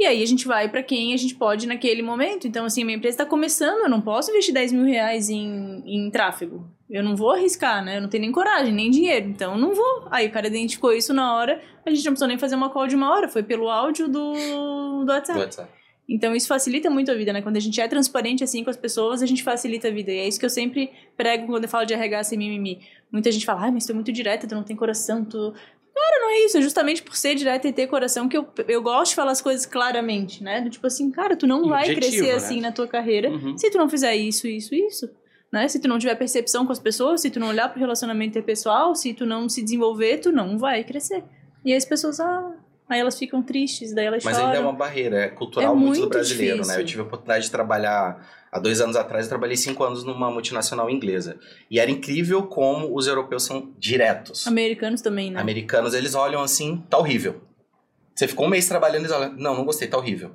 E 0.00 0.06
aí 0.06 0.22
a 0.22 0.26
gente 0.26 0.48
vai 0.48 0.66
pra 0.66 0.82
quem 0.82 1.12
a 1.12 1.16
gente 1.18 1.34
pode 1.34 1.68
naquele 1.68 2.00
momento. 2.00 2.48
Então, 2.48 2.64
assim, 2.64 2.84
minha 2.84 2.96
empresa 2.96 3.18
tá 3.18 3.26
começando, 3.26 3.80
eu 3.82 3.88
não 3.90 4.00
posso 4.00 4.30
investir 4.30 4.54
10 4.54 4.72
mil 4.72 4.86
reais 4.86 5.28
em, 5.28 5.82
em 5.84 6.10
tráfego. 6.10 6.66
Eu 6.88 7.04
não 7.04 7.14
vou 7.14 7.32
arriscar, 7.32 7.84
né? 7.84 7.98
Eu 7.98 8.00
não 8.00 8.08
tenho 8.08 8.22
nem 8.22 8.32
coragem, 8.32 8.72
nem 8.72 8.90
dinheiro. 8.90 9.28
Então, 9.28 9.52
eu 9.52 9.58
não 9.58 9.74
vou. 9.74 10.08
Aí 10.10 10.26
o 10.26 10.32
cara 10.32 10.46
identificou 10.46 10.94
isso 10.94 11.12
na 11.12 11.36
hora. 11.36 11.60
A 11.84 11.90
gente 11.90 12.02
não 12.02 12.12
precisou 12.12 12.28
nem 12.28 12.38
fazer 12.38 12.54
uma 12.54 12.70
call 12.70 12.86
de 12.86 12.96
uma 12.96 13.12
hora. 13.12 13.28
Foi 13.28 13.42
pelo 13.42 13.68
áudio 13.68 14.08
do, 14.08 15.04
do 15.04 15.12
WhatsApp. 15.12 15.38
Do 15.38 15.44
WhatsApp. 15.44 15.80
Então 16.10 16.34
isso 16.34 16.48
facilita 16.48 16.90
muito 16.90 17.08
a 17.08 17.14
vida, 17.14 17.32
né? 17.32 17.40
Quando 17.40 17.56
a 17.56 17.60
gente 17.60 17.80
é 17.80 17.86
transparente 17.86 18.42
assim 18.42 18.64
com 18.64 18.70
as 18.70 18.76
pessoas, 18.76 19.22
a 19.22 19.26
gente 19.26 19.44
facilita 19.44 19.86
a 19.86 19.90
vida. 19.92 20.10
E 20.10 20.18
é 20.18 20.26
isso 20.26 20.40
que 20.40 20.44
eu 20.44 20.50
sempre 20.50 20.90
prego 21.16 21.46
quando 21.46 21.62
eu 21.62 21.68
falo 21.70 21.84
de 21.84 21.94
RH 21.94 22.24
sem 22.24 22.38
mimimi. 22.38 22.80
Muita 23.12 23.30
gente 23.30 23.46
fala, 23.46 23.62
ai, 23.62 23.70
mas 23.70 23.86
tu 23.86 23.92
é 23.92 23.94
muito 23.94 24.10
direta, 24.10 24.48
tu 24.48 24.54
não 24.56 24.64
tem 24.64 24.74
coração, 24.74 25.24
tu. 25.24 25.54
Cara, 25.94 26.20
não 26.20 26.30
é 26.30 26.38
isso. 26.44 26.56
É 26.58 26.60
justamente 26.62 27.02
por 27.02 27.14
ser 27.16 27.34
direta 27.34 27.68
e 27.68 27.72
ter 27.72 27.86
coração 27.86 28.28
que 28.28 28.36
eu, 28.36 28.46
eu 28.68 28.82
gosto 28.82 29.10
de 29.10 29.16
falar 29.16 29.32
as 29.32 29.40
coisas 29.42 29.66
claramente, 29.66 30.42
né? 30.42 30.60
Do 30.60 30.70
tipo 30.70 30.86
assim, 30.86 31.10
cara, 31.10 31.36
tu 31.36 31.46
não 31.46 31.64
E 31.66 31.68
vai 31.68 31.82
objetivo, 31.92 32.00
crescer 32.00 32.26
né? 32.30 32.34
assim 32.36 32.60
na 32.60 32.72
tua 32.72 32.86
carreira 32.88 33.28
Uhum. 33.30 33.56
se 33.58 33.70
tu 33.70 33.78
não 33.78 33.88
fizer 33.88 34.14
isso, 34.16 34.46
isso, 34.46 34.74
isso. 34.74 35.10
Né? 35.52 35.66
Se 35.68 35.80
tu 35.80 35.88
não 35.88 35.98
tiver 35.98 36.14
percepção 36.14 36.64
com 36.64 36.72
as 36.72 36.78
pessoas, 36.78 37.20
se 37.22 37.30
tu 37.30 37.40
não 37.40 37.48
olhar 37.48 37.68
pro 37.68 37.80
relacionamento 37.80 38.30
interpessoal, 38.30 38.94
se 38.94 39.12
tu 39.12 39.26
não 39.26 39.48
se 39.48 39.62
desenvolver, 39.62 40.18
tu 40.18 40.30
não 40.30 40.56
vai 40.58 40.84
crescer. 40.84 41.24
E 41.64 41.72
aí 41.72 41.76
as 41.76 41.84
pessoas, 41.84 42.20
ah, 42.20 42.52
aí 42.88 43.00
elas 43.00 43.18
ficam 43.18 43.42
tristes, 43.42 43.92
daí 43.92 44.06
elas 44.06 44.22
Mas 44.24 44.36
choram. 44.36 44.48
ainda 44.48 44.58
é 44.58 44.62
uma 44.62 44.72
barreira, 44.72 45.24
é 45.24 45.28
cultural 45.28 45.72
É 45.72 45.74
muito, 45.76 45.94
do 45.94 45.98
muito 46.02 46.08
brasileiro, 46.08 46.54
difícil. 46.58 46.74
né? 46.76 46.80
Eu 46.82 46.86
tive 46.86 47.00
a 47.00 47.04
oportunidade 47.04 47.44
de 47.46 47.50
trabalhar 47.50 48.39
há 48.50 48.58
dois 48.58 48.80
anos 48.80 48.96
atrás, 48.96 49.26
eu 49.26 49.28
trabalhei 49.28 49.56
cinco 49.56 49.84
anos 49.84 50.04
numa 50.04 50.30
multinacional 50.30 50.90
inglesa. 50.90 51.38
E 51.70 51.78
era 51.78 51.90
incrível 51.90 52.44
como 52.44 52.94
os 52.96 53.06
europeus 53.06 53.44
são 53.44 53.72
diretos. 53.78 54.46
Americanos 54.46 55.00
também, 55.00 55.30
né? 55.30 55.40
Americanos, 55.40 55.94
eles 55.94 56.14
olham 56.14 56.42
assim, 56.42 56.82
tá 56.88 56.98
horrível. 56.98 57.40
Você 58.14 58.28
ficou 58.28 58.46
um 58.46 58.50
mês 58.50 58.68
trabalhando 58.68 59.02
e 59.02 59.06
eles 59.06 59.12
olham, 59.12 59.32
não, 59.36 59.54
não 59.54 59.64
gostei, 59.64 59.88
tá 59.88 59.96
horrível. 59.96 60.32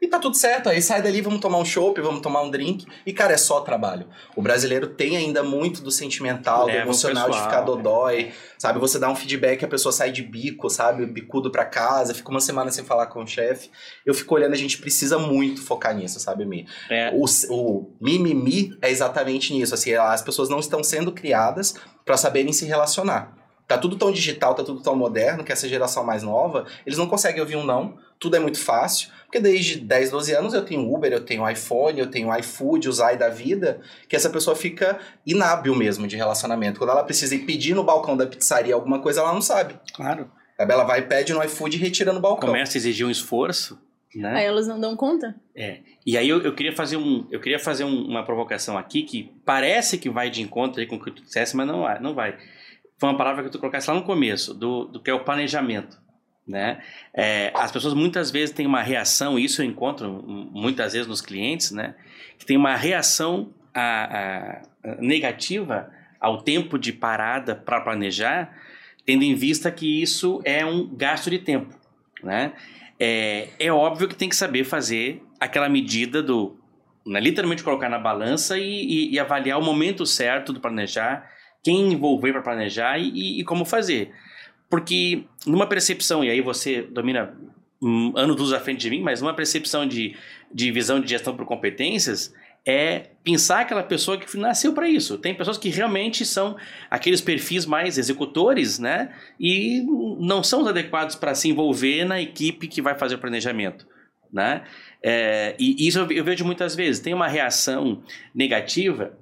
E 0.00 0.08
tá 0.08 0.18
tudo 0.18 0.34
certo, 0.34 0.70
aí 0.70 0.80
sai 0.80 1.02
dali, 1.02 1.20
vamos 1.20 1.40
tomar 1.40 1.58
um 1.58 1.64
chopp, 1.64 2.00
vamos 2.00 2.22
tomar 2.22 2.40
um 2.42 2.50
drink. 2.50 2.86
E, 3.04 3.12
cara, 3.12 3.34
é 3.34 3.36
só 3.36 3.60
trabalho. 3.60 4.06
O 4.34 4.40
brasileiro 4.40 4.86
tem 4.86 5.14
ainda 5.14 5.42
muito 5.42 5.82
do 5.82 5.90
sentimental, 5.90 6.64
Leva 6.64 6.78
do 6.78 6.82
emocional 6.84 7.24
de 7.24 7.32
pessoal, 7.32 7.50
ficar 7.50 7.60
dodói. 7.60 8.32
Sabe, 8.58 8.78
você 8.78 8.98
dá 8.98 9.10
um 9.10 9.14
feedback, 9.14 9.62
a 9.62 9.68
pessoa 9.68 9.92
sai 9.92 10.10
de 10.10 10.22
bico, 10.22 10.70
sabe, 10.70 11.04
bicudo 11.04 11.50
pra 11.50 11.66
casa, 11.66 12.14
fica 12.14 12.30
uma 12.30 12.40
semana 12.40 12.70
sem 12.70 12.82
falar 12.82 13.08
com 13.08 13.22
o 13.22 13.26
chefe. 13.26 13.70
Eu 14.06 14.14
fico 14.14 14.34
olhando, 14.34 14.54
a 14.54 14.56
gente 14.56 14.78
precisa 14.78 15.18
muito 15.18 15.62
focar 15.62 15.94
nisso, 15.94 16.18
sabe, 16.18 16.46
Mi? 16.46 16.66
É, 16.88 17.10
O, 17.14 17.26
o 17.50 17.96
mimimi 18.00 18.76
é 18.80 18.90
exatamente 18.90 19.52
nisso. 19.52 19.74
Assim, 19.74 19.92
as 19.92 20.22
pessoas 20.22 20.48
não 20.48 20.60
estão 20.60 20.82
sendo 20.82 21.12
criadas 21.12 21.74
para 22.06 22.16
saberem 22.16 22.54
se 22.54 22.64
relacionar. 22.64 23.36
Tá 23.68 23.78
tudo 23.78 23.96
tão 23.96 24.10
digital, 24.10 24.54
tá 24.54 24.64
tudo 24.64 24.82
tão 24.82 24.96
moderno 24.96 25.44
que 25.44 25.52
essa 25.52 25.68
geração 25.68 26.02
mais 26.02 26.24
nova, 26.24 26.66
eles 26.84 26.98
não 26.98 27.06
conseguem 27.06 27.40
ouvir 27.40 27.54
um 27.54 27.64
não. 27.64 27.98
Tudo 28.18 28.36
é 28.36 28.40
muito 28.40 28.58
fácil. 28.58 29.08
Porque 29.30 29.38
desde 29.38 29.78
10, 29.78 30.10
12 30.10 30.32
anos 30.34 30.54
eu 30.54 30.64
tenho 30.64 30.92
Uber, 30.92 31.12
eu 31.12 31.20
tenho 31.24 31.48
iPhone, 31.48 32.00
eu 32.00 32.10
tenho 32.10 32.36
iFood, 32.38 32.88
o 32.88 32.92
Zai 32.92 33.16
da 33.16 33.28
vida, 33.28 33.80
que 34.08 34.16
essa 34.16 34.28
pessoa 34.28 34.56
fica 34.56 34.98
inábil 35.24 35.72
mesmo 35.76 36.08
de 36.08 36.16
relacionamento. 36.16 36.78
Quando 36.80 36.90
ela 36.90 37.04
precisa 37.04 37.32
ir 37.36 37.40
pedir 37.46 37.72
no 37.74 37.84
balcão 37.84 38.16
da 38.16 38.26
pizzaria 38.26 38.74
alguma 38.74 38.98
coisa, 38.98 39.20
ela 39.20 39.32
não 39.32 39.40
sabe. 39.40 39.76
claro. 39.94 40.28
Ela 40.58 40.82
vai 40.84 40.98
e 40.98 41.02
pede 41.02 41.32
no 41.32 41.42
iFood 41.44 41.76
e 41.76 41.80
retira 41.80 42.12
no 42.12 42.20
balcão. 42.20 42.48
Começa 42.48 42.76
a 42.76 42.78
exigir 42.78 43.06
um 43.06 43.10
esforço, 43.10 43.78
né? 44.16 44.34
Aí 44.40 44.44
elas 44.46 44.66
não 44.66 44.80
dão 44.80 44.96
conta. 44.96 45.34
E 46.04 46.18
aí 46.18 46.28
eu, 46.28 46.42
eu 46.42 46.52
queria 46.54 46.74
fazer, 46.74 46.96
um, 46.96 47.26
eu 47.30 47.38
queria 47.40 47.58
fazer 47.60 47.84
um- 47.84 48.04
uma 48.08 48.24
provocação 48.26 48.76
aqui 48.76 49.04
que 49.04 49.32
parece 49.46 49.96
que 49.96 50.10
vai 50.10 50.28
de 50.28 50.42
encontro 50.42 50.80
aí 50.80 50.86
com 50.88 50.96
o 50.96 51.00
que 51.02 51.12
tu 51.12 51.22
dissesse, 51.22 51.56
mas 51.56 51.68
não, 51.68 51.82
vai- 51.82 52.00
não 52.00 52.14
vai. 52.14 52.36
Foi 52.98 53.08
uma 53.08 53.16
palavra 53.16 53.44
que 53.44 53.48
tu 53.50 53.58
colocasse 53.60 53.88
lá 53.88 53.94
no 53.94 54.02
começo, 54.02 54.52
do, 54.52 54.86
do 54.86 55.00
que 55.00 55.08
é 55.08 55.14
o 55.14 55.24
planejamento. 55.24 55.99
Né? 56.50 56.80
É, 57.14 57.52
as 57.54 57.70
pessoas 57.70 57.94
muitas 57.94 58.28
vezes 58.32 58.52
têm 58.52 58.66
uma 58.66 58.82
reação, 58.82 59.38
isso 59.38 59.62
eu 59.62 59.66
encontro 59.66 60.10
muitas 60.52 60.92
vezes 60.94 61.06
nos 61.06 61.20
clientes, 61.20 61.70
né? 61.70 61.94
que 62.36 62.44
tem 62.44 62.56
uma 62.56 62.74
reação 62.74 63.52
a- 63.72 64.62
a- 64.82 64.96
negativa 64.98 65.88
ao 66.20 66.42
tempo 66.42 66.76
de 66.76 66.92
parada 66.92 67.54
para 67.54 67.80
planejar, 67.80 68.52
tendo 69.06 69.22
em 69.22 69.34
vista 69.36 69.70
que 69.70 70.02
isso 70.02 70.40
é 70.44 70.66
um 70.66 70.88
gasto 70.92 71.30
de 71.30 71.38
tempo. 71.38 71.72
Né? 72.20 72.52
É, 72.98 73.48
é 73.60 73.70
óbvio 73.72 74.08
que 74.08 74.16
tem 74.16 74.28
que 74.28 74.34
saber 74.36 74.64
fazer 74.64 75.22
aquela 75.38 75.68
medida 75.68 76.20
do. 76.22 76.56
Né, 77.06 77.18
literalmente 77.20 77.62
colocar 77.62 77.88
na 77.88 77.98
balança 77.98 78.58
e, 78.58 78.62
e- 78.62 79.12
e 79.14 79.18
avaliar 79.20 79.58
o 79.58 79.64
momento 79.64 80.04
certo 80.04 80.52
do 80.52 80.60
planejar, 80.60 81.30
quem 81.62 81.92
envolver 81.92 82.32
para 82.32 82.42
planejar 82.42 82.98
e, 82.98 83.40
e 83.40 83.44
como 83.44 83.64
fazer. 83.64 84.12
Porque 84.70 85.24
numa 85.44 85.66
percepção, 85.66 86.24
e 86.24 86.30
aí 86.30 86.40
você 86.40 86.80
domina 86.80 87.36
um, 87.82 88.12
anos 88.16 88.36
luz 88.36 88.52
à 88.52 88.60
frente 88.60 88.80
de 88.80 88.88
mim, 88.88 89.02
mas 89.02 89.20
numa 89.20 89.34
percepção 89.34 89.86
de, 89.86 90.16
de 90.54 90.70
visão 90.70 91.00
de 91.00 91.08
gestão 91.08 91.36
por 91.36 91.44
competências, 91.44 92.32
é 92.64 93.10
pensar 93.24 93.60
aquela 93.60 93.82
pessoa 93.82 94.18
que 94.18 94.36
nasceu 94.36 94.72
para 94.72 94.88
isso. 94.88 95.18
Tem 95.18 95.34
pessoas 95.34 95.58
que 95.58 95.70
realmente 95.70 96.24
são 96.24 96.56
aqueles 96.90 97.20
perfis 97.20 97.64
mais 97.64 97.98
executores, 97.98 98.78
né? 98.78 99.12
E 99.38 99.82
não 100.20 100.42
são 100.42 100.62
os 100.62 100.68
adequados 100.68 101.16
para 101.16 101.34
se 101.34 101.48
envolver 101.48 102.04
na 102.04 102.20
equipe 102.20 102.68
que 102.68 102.82
vai 102.82 102.94
fazer 102.94 103.14
o 103.14 103.18
planejamento, 103.18 103.86
né? 104.32 104.62
É, 105.02 105.56
e 105.58 105.86
isso 105.88 105.98
eu 106.10 106.22
vejo 106.22 106.44
muitas 106.44 106.74
vezes. 106.74 107.00
Tem 107.00 107.14
uma 107.14 107.28
reação 107.28 108.02
negativa 108.34 109.18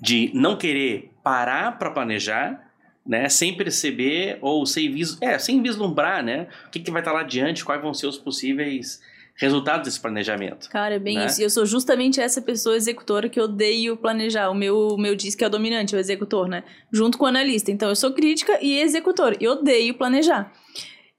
de 0.00 0.30
não 0.34 0.56
querer 0.56 1.10
parar 1.22 1.78
para 1.78 1.90
planejar, 1.90 2.71
né? 3.06 3.28
Sem 3.28 3.56
perceber 3.56 4.38
ou 4.40 4.64
sem, 4.66 4.90
vis, 4.92 5.18
é, 5.20 5.38
sem 5.38 5.62
vislumbrar, 5.62 6.22
né? 6.22 6.48
O 6.66 6.70
que, 6.70 6.80
que 6.80 6.90
vai 6.90 7.00
estar 7.00 7.12
lá 7.12 7.20
adiante, 7.20 7.64
quais 7.64 7.80
vão 7.82 7.92
ser 7.92 8.06
os 8.06 8.18
possíveis 8.18 9.00
resultados 9.34 9.86
desse 9.86 10.00
planejamento. 10.00 10.68
Cara, 10.68 10.96
é 10.96 10.98
bem 10.98 11.16
Né? 11.16 11.26
isso. 11.26 11.40
E 11.40 11.44
eu 11.44 11.50
sou 11.50 11.64
justamente 11.64 12.20
essa 12.20 12.40
pessoa 12.40 12.76
executora 12.76 13.28
que 13.28 13.40
odeio 13.40 13.96
planejar. 13.96 14.50
O 14.50 14.54
meu, 14.54 14.96
meu 14.98 15.14
diz 15.16 15.34
que 15.34 15.42
é 15.42 15.46
o 15.46 15.50
dominante, 15.50 15.96
o 15.96 15.98
executor, 15.98 16.48
né? 16.48 16.62
Junto 16.92 17.18
com 17.18 17.24
o 17.24 17.28
analista. 17.28 17.70
Então 17.70 17.88
eu 17.88 17.96
sou 17.96 18.12
crítica 18.12 18.58
e 18.62 18.78
executor. 18.78 19.36
E 19.40 19.48
odeio 19.48 19.94
planejar. 19.94 20.52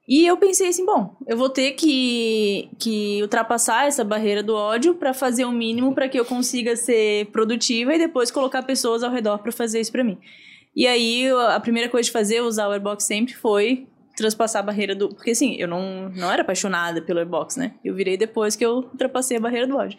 E 0.08 0.26
eu 0.26 0.36
pensei 0.36 0.68
assim, 0.68 0.86
bom, 0.86 1.16
eu 1.26 1.38
vou 1.38 1.50
ter 1.50 1.72
que, 1.72 2.70
que 2.78 3.22
ultrapassar 3.22 3.88
essa 3.88 4.04
barreira 4.04 4.44
do 4.44 4.54
ódio 4.54 4.96
pra 4.96 5.14
fazer 5.14 5.46
o 5.46 5.52
mínimo 5.52 5.96
pra 5.96 6.10
que 6.10 6.20
eu 6.20 6.26
consiga 6.26 6.76
ser 6.76 7.28
produtiva 7.28 7.96
e 7.96 7.98
depois 7.98 8.30
colocar 8.30 8.64
pessoas 8.64 9.02
ao 9.02 9.12
redor 9.12 9.40
pra 9.40 9.52
fazer 9.52 9.80
isso 9.80 9.92
pra 9.92 10.04
mim. 10.04 10.18
E 10.76 10.88
aí, 10.88 11.30
a 11.50 11.60
primeira 11.60 11.90
coisa 11.90 12.06
de 12.06 12.12
fazer, 12.12 12.42
usar 12.42 12.68
o 12.68 12.72
Airbox 12.72 13.04
sempre, 13.04 13.34
foi 13.34 13.88
transpassar 14.16 14.62
a 14.62 14.66
barreira 14.66 14.96
do... 14.96 15.10
Porque 15.10 15.32
assim, 15.32 15.56
eu 15.56 15.68
não, 15.68 16.10
não 16.10 16.32
era 16.32 16.42
apaixonada 16.42 17.02
pelo 17.02 17.20
Airbox, 17.20 17.58
né? 17.58 17.74
Eu 17.84 17.96
virei 17.96 18.18
depois 18.18 18.56
que 18.56 18.66
eu 18.66 18.78
ultrapassei 18.78 19.38
a 19.38 19.40
barreira 19.40 19.68
do 19.68 19.76
ódio. 19.76 19.98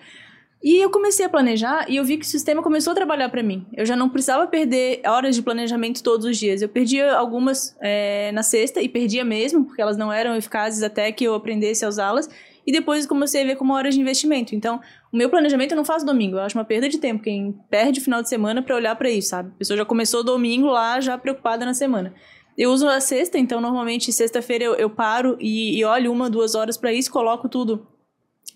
E 0.62 0.82
eu 0.82 0.88
comecei 0.88 1.26
a 1.26 1.28
planejar 1.28 1.84
e 1.90 1.96
eu 1.96 2.04
vi 2.04 2.16
que 2.16 2.24
o 2.24 2.28
sistema 2.28 2.62
começou 2.62 2.92
a 2.92 2.94
trabalhar 2.94 3.28
para 3.28 3.42
mim. 3.42 3.66
Eu 3.76 3.84
já 3.84 3.94
não 3.94 4.08
precisava 4.08 4.46
perder 4.46 5.02
horas 5.06 5.36
de 5.36 5.42
planejamento 5.42 6.02
todos 6.02 6.24
os 6.24 6.38
dias. 6.38 6.62
Eu 6.62 6.70
perdia 6.70 7.12
algumas 7.14 7.76
é, 7.82 8.32
na 8.32 8.42
sexta 8.42 8.80
e 8.80 8.88
perdia 8.88 9.26
mesmo, 9.26 9.66
porque 9.66 9.82
elas 9.82 9.98
não 9.98 10.10
eram 10.10 10.34
eficazes 10.34 10.82
até 10.82 11.12
que 11.12 11.24
eu 11.24 11.34
aprendesse 11.34 11.84
a 11.84 11.88
usá-las. 11.88 12.30
E 12.66 12.72
depois 12.72 13.06
comecei 13.06 13.42
a 13.42 13.44
ver 13.44 13.56
como 13.56 13.74
horas 13.74 13.94
de 13.94 14.00
investimento. 14.00 14.54
Então, 14.54 14.80
o 15.12 15.16
meu 15.16 15.28
planejamento 15.28 15.72
eu 15.72 15.76
não 15.76 15.84
faço 15.84 16.06
domingo. 16.06 16.36
Eu 16.36 16.40
acho 16.40 16.56
uma 16.56 16.64
perda 16.64 16.88
de 16.88 16.98
tempo. 16.98 17.22
Quem 17.22 17.52
perde 17.68 18.00
o 18.00 18.02
final 18.02 18.22
de 18.22 18.28
semana 18.28 18.62
para 18.62 18.74
olhar 18.74 18.96
para 18.96 19.10
isso, 19.10 19.28
sabe? 19.28 19.50
A 19.54 19.58
pessoa 19.58 19.76
já 19.76 19.84
começou 19.84 20.24
domingo 20.24 20.66
lá, 20.66 21.00
já 21.00 21.18
preocupada 21.18 21.64
na 21.66 21.74
semana. 21.74 22.14
Eu 22.56 22.70
uso 22.70 22.88
a 22.88 23.00
sexta, 23.00 23.36
então 23.36 23.60
normalmente 23.60 24.12
sexta-feira 24.12 24.64
eu, 24.64 24.74
eu, 24.74 24.88
paro 24.88 25.36
e, 25.40 25.76
e 25.76 25.84
olho 25.84 26.12
uma, 26.12 26.30
duas 26.30 26.54
horas 26.54 26.76
para 26.76 26.92
isso, 26.92 27.10
coloco 27.10 27.48
tudo 27.48 27.86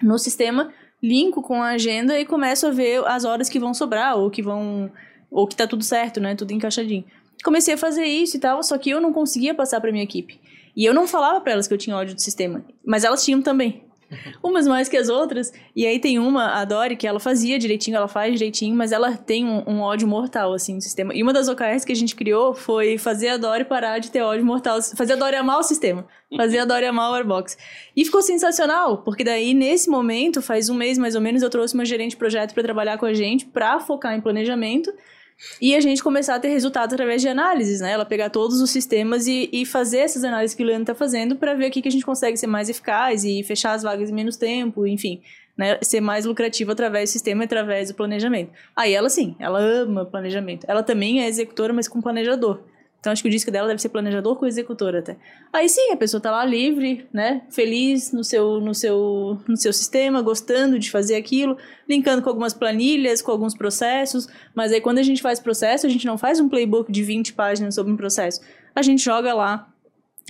no 0.01 0.17
sistema, 0.19 0.73
linko 1.03 1.43
com 1.43 1.61
a 1.61 1.71
agenda 1.71 2.19
e 2.19 2.25
começo 2.25 2.67
a 2.67 2.71
ver 2.71 3.05
as 3.07 3.25
horas 3.25 3.49
que 3.49 3.59
vão 3.59 3.75
sobrar 3.75 4.17
ou 4.17 4.31
que 4.31 4.41
vão 4.41 4.91
ou 5.31 5.47
que 5.47 5.57
tá 5.57 5.67
tudo 5.67 5.85
certo, 5.85 6.21
né? 6.21 6.35
Tudo 6.35 6.53
encaixadinho. 6.53 7.05
Comecei 7.45 7.75
a 7.75 7.79
fazer 7.79 8.05
isso 8.05 8.37
e 8.37 8.41
tal, 8.41 8.63
só 8.63 8.79
que 8.79 8.91
eu 8.91 9.01
não 9.01 9.13
conseguia 9.13 9.55
passar 9.55 9.81
para 9.81 9.93
minha 9.93 10.05
equipe. 10.05 10.41
E 10.77 10.85
eu 10.85 10.95
não 10.95 11.07
falava 11.07 11.41
para 11.41 11.53
elas 11.53 11.67
que 11.67 11.75
eu 11.75 11.79
tinha 11.79 11.97
ódio 11.97 12.15
do 12.15 12.21
sistema, 12.21 12.65
mas 12.85 13.05
elas 13.05 13.25
tinham 13.25 13.43
também. 13.43 13.88
Umas 14.43 14.67
mais 14.67 14.89
que 14.89 14.97
as 14.97 15.09
outras. 15.09 15.53
E 15.75 15.87
aí 15.87 15.99
tem 15.99 16.19
uma, 16.19 16.61
a 16.61 16.65
Dori, 16.65 16.97
que 16.97 17.07
ela 17.07 17.21
fazia 17.21 17.59
direitinho, 17.59 17.97
ela 17.97 18.09
faz 18.09 18.33
direitinho, 18.33 18.75
mas 18.75 18.93
ela 18.93 19.17
tem 19.17 19.45
um, 19.45 19.63
um, 19.67 19.81
ódio 19.81 20.09
mortal, 20.09 20.53
assim, 20.53 20.75
no 20.75 20.81
sistema. 20.81 21.15
E 21.15 21.23
uma 21.23 21.33
das 21.33 21.49
OKRs 21.49 21.85
que 21.85 21.93
a 21.93 21.97
gente 21.97 22.15
criou 22.15 22.55
foi 22.55 22.99
fazer 22.99 23.29
a 23.29 23.37
Dori 23.37 23.65
parar 23.65 23.99
de 23.99 24.11
ter 24.11 24.23
ódio 24.23 24.45
mortal. 24.45 24.81
Fazer 24.83 25.15
a 25.15 25.17
Dori 25.17 25.37
amar 25.37 25.59
o 25.59 25.63
sistema. 25.63 26.07
Fazer 26.37 26.59
a 26.59 26.65
Dori 26.65 26.87
amar 26.87 27.11
o 27.11 27.15
Airbox. 27.15 27.57
E 27.97 28.05
ficou 28.05 28.23
sensacional, 28.23 28.99
porque 28.99 29.25
daí, 29.25 29.55
nesse 29.55 29.89
momento, 29.91 30.41
faz 30.43 30.69
um 30.69 30.75
mês 30.75 30.99
mais 30.99 31.15
ou 31.15 31.21
menos, 31.21 31.43
eu 31.43 31.51
trouxe 31.51 31.75
uma 31.75 31.85
gerente 31.85 32.11
de 32.11 32.17
projeto 32.17 32.55
para 32.55 32.63
trabalhar 32.63 32.99
com 32.99 33.07
a 33.07 33.15
gente, 33.15 33.47
para 33.47 33.81
focar 33.81 34.15
em 34.15 34.21
planejamento. 34.21 34.93
E 35.61 35.75
a 35.75 35.81
gente 35.81 36.03
começar 36.03 36.35
a 36.35 36.41
ter 36.41 36.49
resultados 36.49 36.93
através 36.95 37.23
de 37.23 37.29
análises, 37.29 37.81
né? 37.81 37.93
Ela 37.93 38.05
pegar 38.05 38.31
todos 38.31 38.61
os 38.61 38.71
sistemas 38.71 39.27
e, 39.27 39.49
e 39.53 39.65
fazer 39.65 39.99
essas 39.99 40.25
análises 40.25 40.57
que 40.57 40.63
o 40.63 40.67
Leandro 40.67 40.83
está 40.83 40.95
fazendo 40.95 41.37
para 41.37 41.55
ver 41.55 41.69
o 41.69 41.71
que, 41.71 41.83
que 41.83 41.89
a 41.89 41.93
gente 41.93 42.05
consegue 42.05 42.37
ser 42.37 42.47
mais 42.47 42.69
eficaz 42.69 43.25
e 43.25 43.43
fechar 43.43 43.73
as 43.73 43.83
vagas 43.83 44.11
em 44.11 44.15
menos 44.15 44.37
tempo, 44.37 44.87
enfim. 44.87 45.23
Né, 45.57 45.77
ser 45.83 46.01
mais 46.01 46.25
lucrativo 46.25 46.71
através 46.71 47.11
do 47.11 47.13
sistema, 47.13 47.43
através 47.43 47.89
do 47.89 47.95
planejamento. 47.95 48.53
Aí 48.77 48.95
ela 48.95 49.09
sim, 49.11 49.35
ela 49.41 49.59
ama 49.59 50.05
planejamento. 50.05 50.65
Ela 50.69 50.85
também 50.85 51.21
é 51.21 51.29
executora, 51.29 51.73
mas 51.73 51.89
com 51.89 52.01
planejador. 52.01 52.61
Então 53.01 53.13
acho 53.13 53.23
que 53.23 53.29
o 53.29 53.31
disco 53.31 53.51
dela 53.51 53.69
deve 53.69 53.81
ser 53.81 53.91
planejador 53.91 54.37
com 54.37 54.47
executor 54.47 54.97
até. 54.97 55.17
Aí 55.53 55.69
sim, 55.69 55.93
a 55.93 55.97
pessoa 55.97 56.21
tá 56.21 56.33
lá 56.33 56.45
livre, 56.45 57.07
né? 57.13 57.43
Feliz 57.49 58.13
no 58.13 58.25
seu, 58.25 58.61
no 58.61 58.75
seu, 58.75 59.39
no 59.47 59.57
seu 59.57 59.73
sistema, 59.73 60.21
gostando 60.21 60.79
de 60.79 60.91
fazer 60.91 61.15
aquilo, 61.15 61.57
linkando 61.89 62.23
com 62.23 62.29
algumas 62.29 62.53
planilhas, 62.53 63.23
com 63.23 63.31
alguns 63.31 63.55
processos. 63.55 64.27
Mas 64.55 64.73
aí 64.73 64.81
quando 64.81 64.99
a 64.99 65.03
gente 65.03 65.23
faz 65.23 65.39
processo, 65.39 65.87
a 65.87 65.89
gente 65.89 66.07
não 66.07 66.19
faz 66.19 66.41
um 66.41 66.49
playbook 66.49 66.91
de 66.91 67.03
20 67.05 67.35
páginas 67.35 67.77
sobre 67.77 67.93
um 67.93 67.97
processo. 67.97 68.41
A 68.75 68.83
gente 68.83 69.03
joga 69.03 69.33
lá 69.33 69.73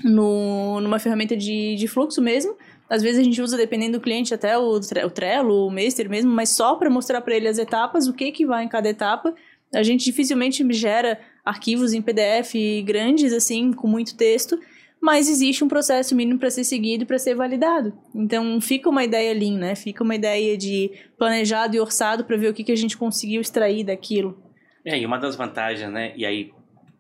no, 0.05 0.81
numa 0.81 0.99
ferramenta 0.99 1.37
de, 1.37 1.75
de 1.75 1.89
fluxo 1.89 2.21
mesmo. 2.21 2.55
Às 2.89 3.03
vezes 3.03 3.21
a 3.21 3.23
gente 3.23 3.41
usa, 3.41 3.57
dependendo 3.57 3.99
do 3.99 4.03
cliente, 4.03 4.33
até 4.33 4.57
o, 4.59 4.79
o 4.79 5.11
Trello, 5.11 5.67
o 5.67 5.71
Master 5.71 6.09
mesmo, 6.09 6.31
mas 6.31 6.51
só 6.51 6.77
para 6.77 6.89
mostrar 6.89 7.21
para 7.21 7.37
ele 7.37 7.49
as 7.49 7.59
etapas, 7.59 8.07
o 8.07 8.15
que 8.15 8.33
que 8.33 8.47
vai 8.47 8.65
em 8.65 8.69
cada 8.69 8.89
etapa. 8.89 9.35
A 9.75 9.83
gente 9.83 10.05
dificilmente 10.05 10.67
gera 10.73 11.21
arquivos 11.49 11.93
em 11.93 12.03
PDF 12.03 12.55
grandes, 12.85 13.33
assim, 13.33 13.73
com 13.73 13.89
muito 13.89 14.17
texto, 14.17 14.59
mas 15.01 15.29
existe 15.29 15.63
um 15.63 15.69
processo 15.69 16.15
mínimo 16.15 16.39
para 16.39 16.51
ser 16.51 16.65
seguido 16.65 17.07
para 17.07 17.19
ser 17.19 17.35
validado. 17.35 17.93
Então 18.15 18.61
fica 18.61 18.91
uma 18.91 19.05
ideia 19.05 19.33
lean, 19.33 19.59
né? 19.59 19.75
Fica 19.75 20.03
uma 20.03 20.15
ideia 20.15 20.57
de 20.57 20.91
planejado 21.17 21.77
e 21.77 21.81
orçado 21.81 22.25
para 22.25 22.37
ver 22.37 22.49
o 22.49 22.55
que, 22.55 22.65
que 22.65 22.73
a 22.73 22.77
gente 22.77 22.97
conseguiu 22.97 23.41
extrair 23.41 23.85
daquilo. 23.85 24.43
É, 24.85 24.99
e 24.99 25.07
uma 25.07 25.19
das 25.19 25.37
vantagens, 25.37 25.91
né? 25.91 26.13
E 26.17 26.27
aí, 26.27 26.53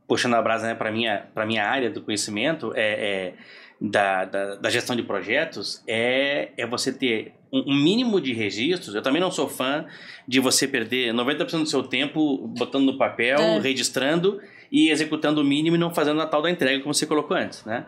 puxando 0.07 0.35
a 0.35 0.43
brasa 0.43 0.69
né, 0.69 0.75
para 0.75 0.91
minha 0.91 1.27
para 1.35 1.45
minha 1.45 1.65
área 1.65 1.91
do 1.91 2.03
conhecimento, 2.03 2.73
é, 2.75 2.83
é 2.83 3.35
da, 3.81 4.25
da, 4.25 4.55
da, 4.57 4.71
gestão 4.71 4.97
de 4.97 5.05
projetos 5.05 5.85
é, 5.87 6.51
é 6.57 6.67
você 6.67 6.93
ter 6.93 7.33
um, 7.53 7.75
mínimo 7.75 8.21
de 8.21 8.33
registros. 8.33 8.95
Eu 8.95 9.03
também 9.03 9.21
não 9.21 9.31
sou 9.31 9.49
fã 9.49 9.87
de 10.27 10.41
você 10.41 10.67
perder 10.67 11.13
90% 11.13 11.63
do 11.63 11.67
seu 11.67 11.83
tempo 11.83 12.49
botando 12.59 12.85
no 12.85 12.99
papel, 12.99 13.39
é. 13.39 13.59
registrando 13.59 14.41
e 14.71 14.91
executando 14.91 15.41
o 15.41 15.45
mínimo 15.45 15.77
e 15.77 15.79
não 15.79 15.93
fazendo 15.95 16.21
a 16.21 16.27
tal 16.27 16.43
da 16.43 16.51
entrega 16.51 16.83
como 16.83 16.95
você 16.95 17.07
colocou 17.07 17.37
antes, 17.37 17.65
né? 17.65 17.87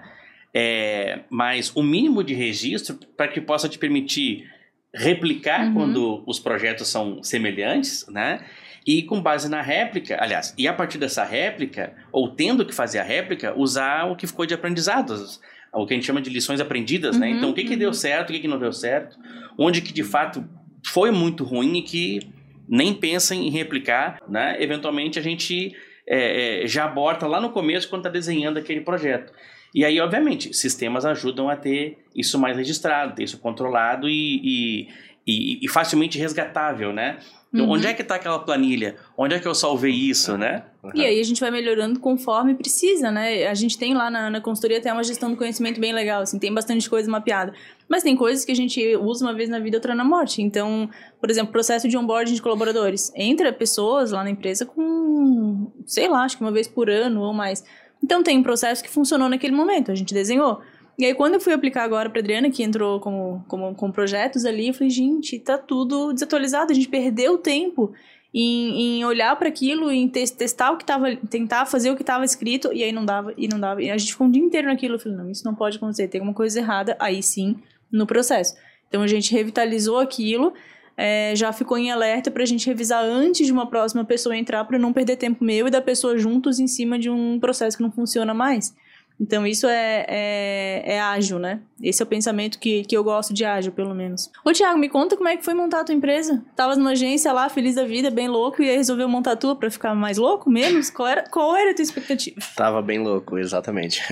É, 0.53 1.21
mas 1.31 1.71
o 1.77 1.83
mínimo 1.83 2.25
de 2.25 2.35
registro 2.35 2.99
para 3.17 3.29
que 3.29 3.41
possa 3.41 3.69
te 3.69 3.79
permitir 3.79 4.51
replicar 4.93 5.67
uhum. 5.67 5.75
quando 5.75 6.25
os 6.27 6.41
projetos 6.41 6.89
são 6.89 7.23
semelhantes, 7.23 8.07
né? 8.09 8.45
E 8.87 9.03
com 9.03 9.21
base 9.21 9.49
na 9.49 9.61
réplica, 9.61 10.17
aliás, 10.21 10.55
e 10.57 10.67
a 10.67 10.73
partir 10.73 10.99
dessa 10.99 11.23
réplica, 11.23 11.95
ou 12.11 12.31
tendo 12.31 12.65
que 12.65 12.75
fazer 12.75 12.99
a 12.99 13.05
réplica, 13.05 13.55
usar 13.57 14.11
o 14.11 14.17
que 14.17 14.27
ficou 14.27 14.47
de 14.47 14.55
aprendizados 14.55 15.41
o 15.73 15.87
que 15.87 15.95
a 15.95 15.97
gente 15.97 16.07
chama 16.07 16.21
de 16.21 16.31
lições 16.31 16.61
aprendidas, 16.61 17.19
né? 17.19 17.27
uhum, 17.27 17.33
né? 17.33 17.39
Então, 17.39 17.51
o 17.51 17.55
que, 17.55 17.65
que 17.65 17.77
deu 17.77 17.89
uhum. 17.89 17.95
certo, 17.95 18.31
o 18.31 18.33
que, 18.33 18.41
que 18.41 18.49
não 18.49 18.59
deu 18.59 18.73
certo, 18.73 19.17
onde 19.59 19.81
que 19.81 19.93
de 19.93 20.03
fato 20.03 20.45
foi 20.85 21.11
muito 21.11 21.45
ruim 21.45 21.79
e 21.79 21.83
que 21.83 22.21
nem 22.69 22.95
pensa 22.95 23.35
em 23.35 23.51
replicar, 23.51 24.21
né? 24.29 24.57
Eventualmente 24.63 25.19
a 25.19 25.23
gente 25.23 25.75
é, 26.07 26.65
é, 26.65 26.67
já 26.67 26.85
aborta 26.85 27.27
lá 27.27 27.41
no 27.41 27.51
começo 27.51 27.89
quando 27.89 28.01
está 28.01 28.11
desenhando 28.11 28.59
aquele 28.59 28.81
projeto. 28.81 29.33
E 29.75 29.85
aí, 29.85 30.01
obviamente, 30.01 30.53
sistemas 30.53 31.05
ajudam 31.05 31.49
a 31.49 31.57
ter 31.57 31.99
isso 32.15 32.39
mais 32.39 32.57
registrado, 32.57 33.15
ter 33.15 33.23
isso 33.23 33.39
controlado 33.39 34.09
e, 34.09 34.41
e, 34.43 34.89
e, 35.27 35.65
e 35.65 35.69
facilmente 35.69 36.19
resgatável, 36.19 36.93
né? 36.93 37.19
Então, 37.53 37.67
uhum. 37.67 37.73
onde 37.73 37.87
é 37.87 37.95
que 37.95 38.03
está 38.03 38.17
aquela 38.17 38.39
planilha? 38.39 38.97
Onde 39.17 39.35
é 39.35 39.39
que 39.39 39.47
eu 39.47 39.55
salvei 39.55 39.93
isso, 39.93 40.37
né? 40.37 40.65
Uhum. 40.83 40.93
E 40.95 41.05
aí 41.05 41.21
a 41.21 41.23
gente 41.23 41.41
vai 41.41 41.51
melhorando 41.51 42.01
conforme 42.01 42.55
precisa, 42.55 43.11
né? 43.11 43.47
A 43.47 43.55
gente 43.55 43.77
tem 43.77 43.93
lá 43.93 44.11
na, 44.11 44.31
na 44.31 44.41
consultoria 44.41 44.79
até 44.79 44.91
uma 44.93 45.05
gestão 45.05 45.31
do 45.31 45.37
conhecimento 45.37 45.79
bem 45.79 45.93
legal, 45.93 46.23
assim, 46.23 46.39
tem 46.39 46.53
bastante 46.53 46.89
coisa 46.89 47.11
mapeada. 47.11 47.53
Mas 47.89 48.03
tem 48.03 48.17
coisas 48.17 48.45
que 48.45 48.53
a 48.53 48.57
gente 48.57 48.97
usa 48.97 49.25
uma 49.25 49.35
vez 49.35 49.51
na 49.51 49.59
vida, 49.59 49.77
outra 49.77 49.95
na 49.95 50.05
morte. 50.05 50.41
Então, 50.41 50.89
por 51.21 51.31
exemplo, 51.31 51.53
processo 51.53 51.87
de 51.87 51.99
onboarding 51.99 52.35
de 52.35 52.41
colaboradores. 52.41 53.13
Entra 53.15 53.53
pessoas 53.53 54.11
lá 54.13 54.25
na 54.25 54.31
empresa 54.31 54.65
com, 54.65 55.71
sei 55.85 56.09
lá, 56.09 56.25
acho 56.25 56.37
que 56.37 56.43
uma 56.43 56.53
vez 56.53 56.67
por 56.67 56.89
ano 56.89 57.21
ou 57.21 57.35
mais. 57.35 57.63
Então 58.03 58.23
tem 58.23 58.39
um 58.39 58.43
processo 58.43 58.83
que 58.83 58.89
funcionou 58.89 59.29
naquele 59.29 59.55
momento, 59.55 59.93
a 59.93 59.95
gente 59.95 60.15
desenhou. 60.15 60.61
E 60.99 61.05
aí, 61.07 61.15
quando 61.15 61.35
eu 61.35 61.41
fui 61.41 61.55
aplicar 61.55 61.85
agora 61.85 62.11
para 62.11 62.21
Adriana, 62.21 62.51
que 62.51 62.63
entrou 62.63 63.01
como, 63.01 63.43
como, 63.49 63.75
com 63.75 63.91
projetos 63.91 64.45
ali, 64.45 64.69
eu 64.69 64.75
falei, 64.75 64.91
gente, 64.91 65.39
tá 65.39 65.57
tudo 65.57 66.13
desatualizado, 66.13 66.73
a 66.73 66.75
gente 66.75 66.89
perdeu 66.89 67.39
tempo 67.39 67.93
em, 68.33 68.99
em 69.01 69.05
olhar 69.05 69.35
para 69.37 69.49
aquilo, 69.49 69.91
em 69.91 70.07
te 70.09 70.25
testar 70.33 70.71
o 70.71 70.77
que 70.77 70.85
tava, 70.85 71.17
tentar 71.29 71.67
fazer 71.67 71.91
o 71.91 71.97
que 71.97 72.03
estava 72.03 72.25
escrito, 72.25 72.73
e 72.73 72.83
aí 72.83 72.93
não 72.93 73.05
dava, 73.05 73.35
e 73.37 73.49
não 73.49 73.59
dava. 73.59 73.83
E 73.83 73.91
a 73.91 73.99
gente 73.99 74.13
ficou 74.13 74.27
um 74.27 74.31
dia 74.31 74.43
inteiro 74.43 74.69
naquilo, 74.69 74.95
eu 74.95 74.99
falei, 74.99 75.19
não, 75.19 75.31
isso 75.31 75.45
não 75.45 75.55
pode 75.55 75.77
acontecer, 75.77 76.09
tem 76.09 76.21
alguma 76.21 76.35
coisa 76.35 76.59
errada, 76.59 76.97
aí 76.99 77.23
sim, 77.23 77.57
no 77.91 78.07
processo. 78.07 78.57
Então 78.89 79.03
a 79.03 79.07
gente 79.07 79.33
revitalizou 79.33 79.99
aquilo, 79.99 80.53
é, 80.97 81.35
já 81.35 81.53
ficou 81.53 81.79
em 81.79 81.91
alerta 81.91 82.31
para 82.31 82.43
a 82.43 82.47
gente 82.47 82.67
revisar 82.67 83.03
antes 83.03 83.47
de 83.47 83.53
uma 83.53 83.67
próxima 83.67 84.05
pessoa 84.05 84.37
entrar, 84.37 84.65
para 84.65 84.79
não 84.79 84.93
perder 84.93 85.17
tempo 85.17 85.43
meu 85.43 85.67
e 85.67 85.71
da 85.71 85.81
pessoa 85.81 86.17
juntos 86.19 86.59
em 86.59 86.67
cima 86.67 86.99
de 86.99 87.11
um 87.11 87.41
processo 87.41 87.77
que 87.77 87.83
não 87.83 87.91
funciona 87.91 88.35
mais. 88.35 88.75
Então, 89.21 89.47
isso 89.47 89.67
é, 89.67 90.07
é, 90.09 90.95
é, 90.95 91.01
ágil, 91.01 91.39
né? 91.39 91.61
Esse 91.83 92.03
é 92.03 92.05
o 92.05 92.09
pensamento 92.09 92.59
que, 92.59 92.85
que 92.85 92.97
eu 92.97 93.05
gosto 93.05 93.35
de 93.35 93.45
ágil, 93.45 93.71
pelo 93.71 93.95
menos. 93.95 94.31
Ô, 94.43 94.51
Thiago, 94.51 94.79
me 94.79 94.89
conta 94.89 95.15
como 95.15 95.29
é 95.29 95.37
que 95.37 95.45
foi 95.45 95.53
montar 95.53 95.81
a 95.81 95.85
tua 95.85 95.95
empresa. 95.95 96.43
Tava 96.57 96.75
numa 96.75 96.93
agência 96.93 97.31
lá, 97.31 97.49
feliz 97.51 97.75
da 97.75 97.85
vida, 97.85 98.11
bem 98.11 98.29
louco, 98.29 98.63
e 98.63 98.71
aí 98.71 98.77
resolveu 98.77 99.07
montar 99.07 99.33
a 99.33 99.37
tua 99.37 99.55
pra 99.55 99.71
ficar 99.71 99.95
mais 99.95 100.17
louco 100.17 100.49
menos? 100.49 100.89
Qual 100.89 101.07
era, 101.07 101.25
qual 101.29 101.55
era 101.55 101.73
a 101.73 101.75
tua 101.75 101.83
expectativa? 101.83 102.41
Tava 102.57 102.81
bem 102.81 102.99
louco, 102.99 103.39
exatamente. 103.39 104.03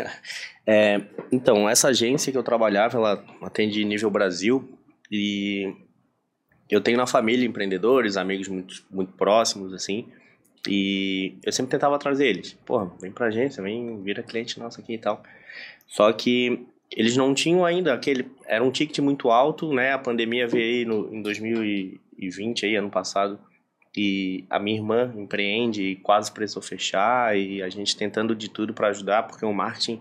É, 0.71 1.01
então, 1.33 1.67
essa 1.67 1.89
agência 1.89 2.31
que 2.31 2.37
eu 2.37 2.43
trabalhava, 2.43 2.99
ela 2.99 3.25
atende 3.41 3.83
nível 3.87 4.11
Brasil, 4.11 4.79
e 5.11 5.73
eu 6.69 6.83
tenho 6.83 6.99
na 6.99 7.07
família 7.07 7.47
empreendedores, 7.47 8.19
amigos 8.19 8.49
muito, 8.49 8.85
muito 8.91 9.13
próximos, 9.15 9.73
assim, 9.73 10.07
e 10.67 11.37
eu 11.45 11.53
sempre 11.53 11.71
tentava 11.71 11.99
trazer 11.99 12.27
eles. 12.27 12.55
Porra, 12.65 12.91
vem 13.01 13.13
pra 13.13 13.27
agência, 13.27 13.63
vem, 13.63 14.03
vira 14.03 14.23
cliente 14.23 14.59
nosso 14.59 14.81
aqui 14.81 14.95
e 14.95 14.99
tal. 14.99 15.23
Só 15.87 16.13
que 16.13 16.67
eles 16.91 17.17
não 17.17 17.35
tinham 17.35 17.65
ainda 17.65 17.93
aquele. 17.93 18.31
Era 18.47 18.65
um 18.65 18.71
ticket 18.71 18.99
muito 19.01 19.31
alto, 19.31 19.73
né? 19.73 19.93
A 19.93 19.99
pandemia 19.99 20.47
veio 20.47 20.65
aí 20.65 20.85
no, 20.85 21.15
em 21.15 21.23
2020, 21.23 22.67
aí, 22.67 22.77
ano 22.77 22.91
passado. 22.91 23.39
E 23.97 24.45
a 24.49 24.59
minha 24.59 24.77
irmã 24.77 25.13
empreende 25.17 25.83
e 25.83 25.97
quase 25.97 26.33
precisou 26.33 26.63
fechar. 26.63 27.37
E 27.37 27.63
a 27.63 27.69
gente 27.69 27.97
tentando 27.97 28.35
de 28.35 28.49
tudo 28.49 28.73
para 28.73 28.89
ajudar, 28.89 29.25
porque 29.25 29.45
o 29.45 29.53
marketing. 29.53 30.01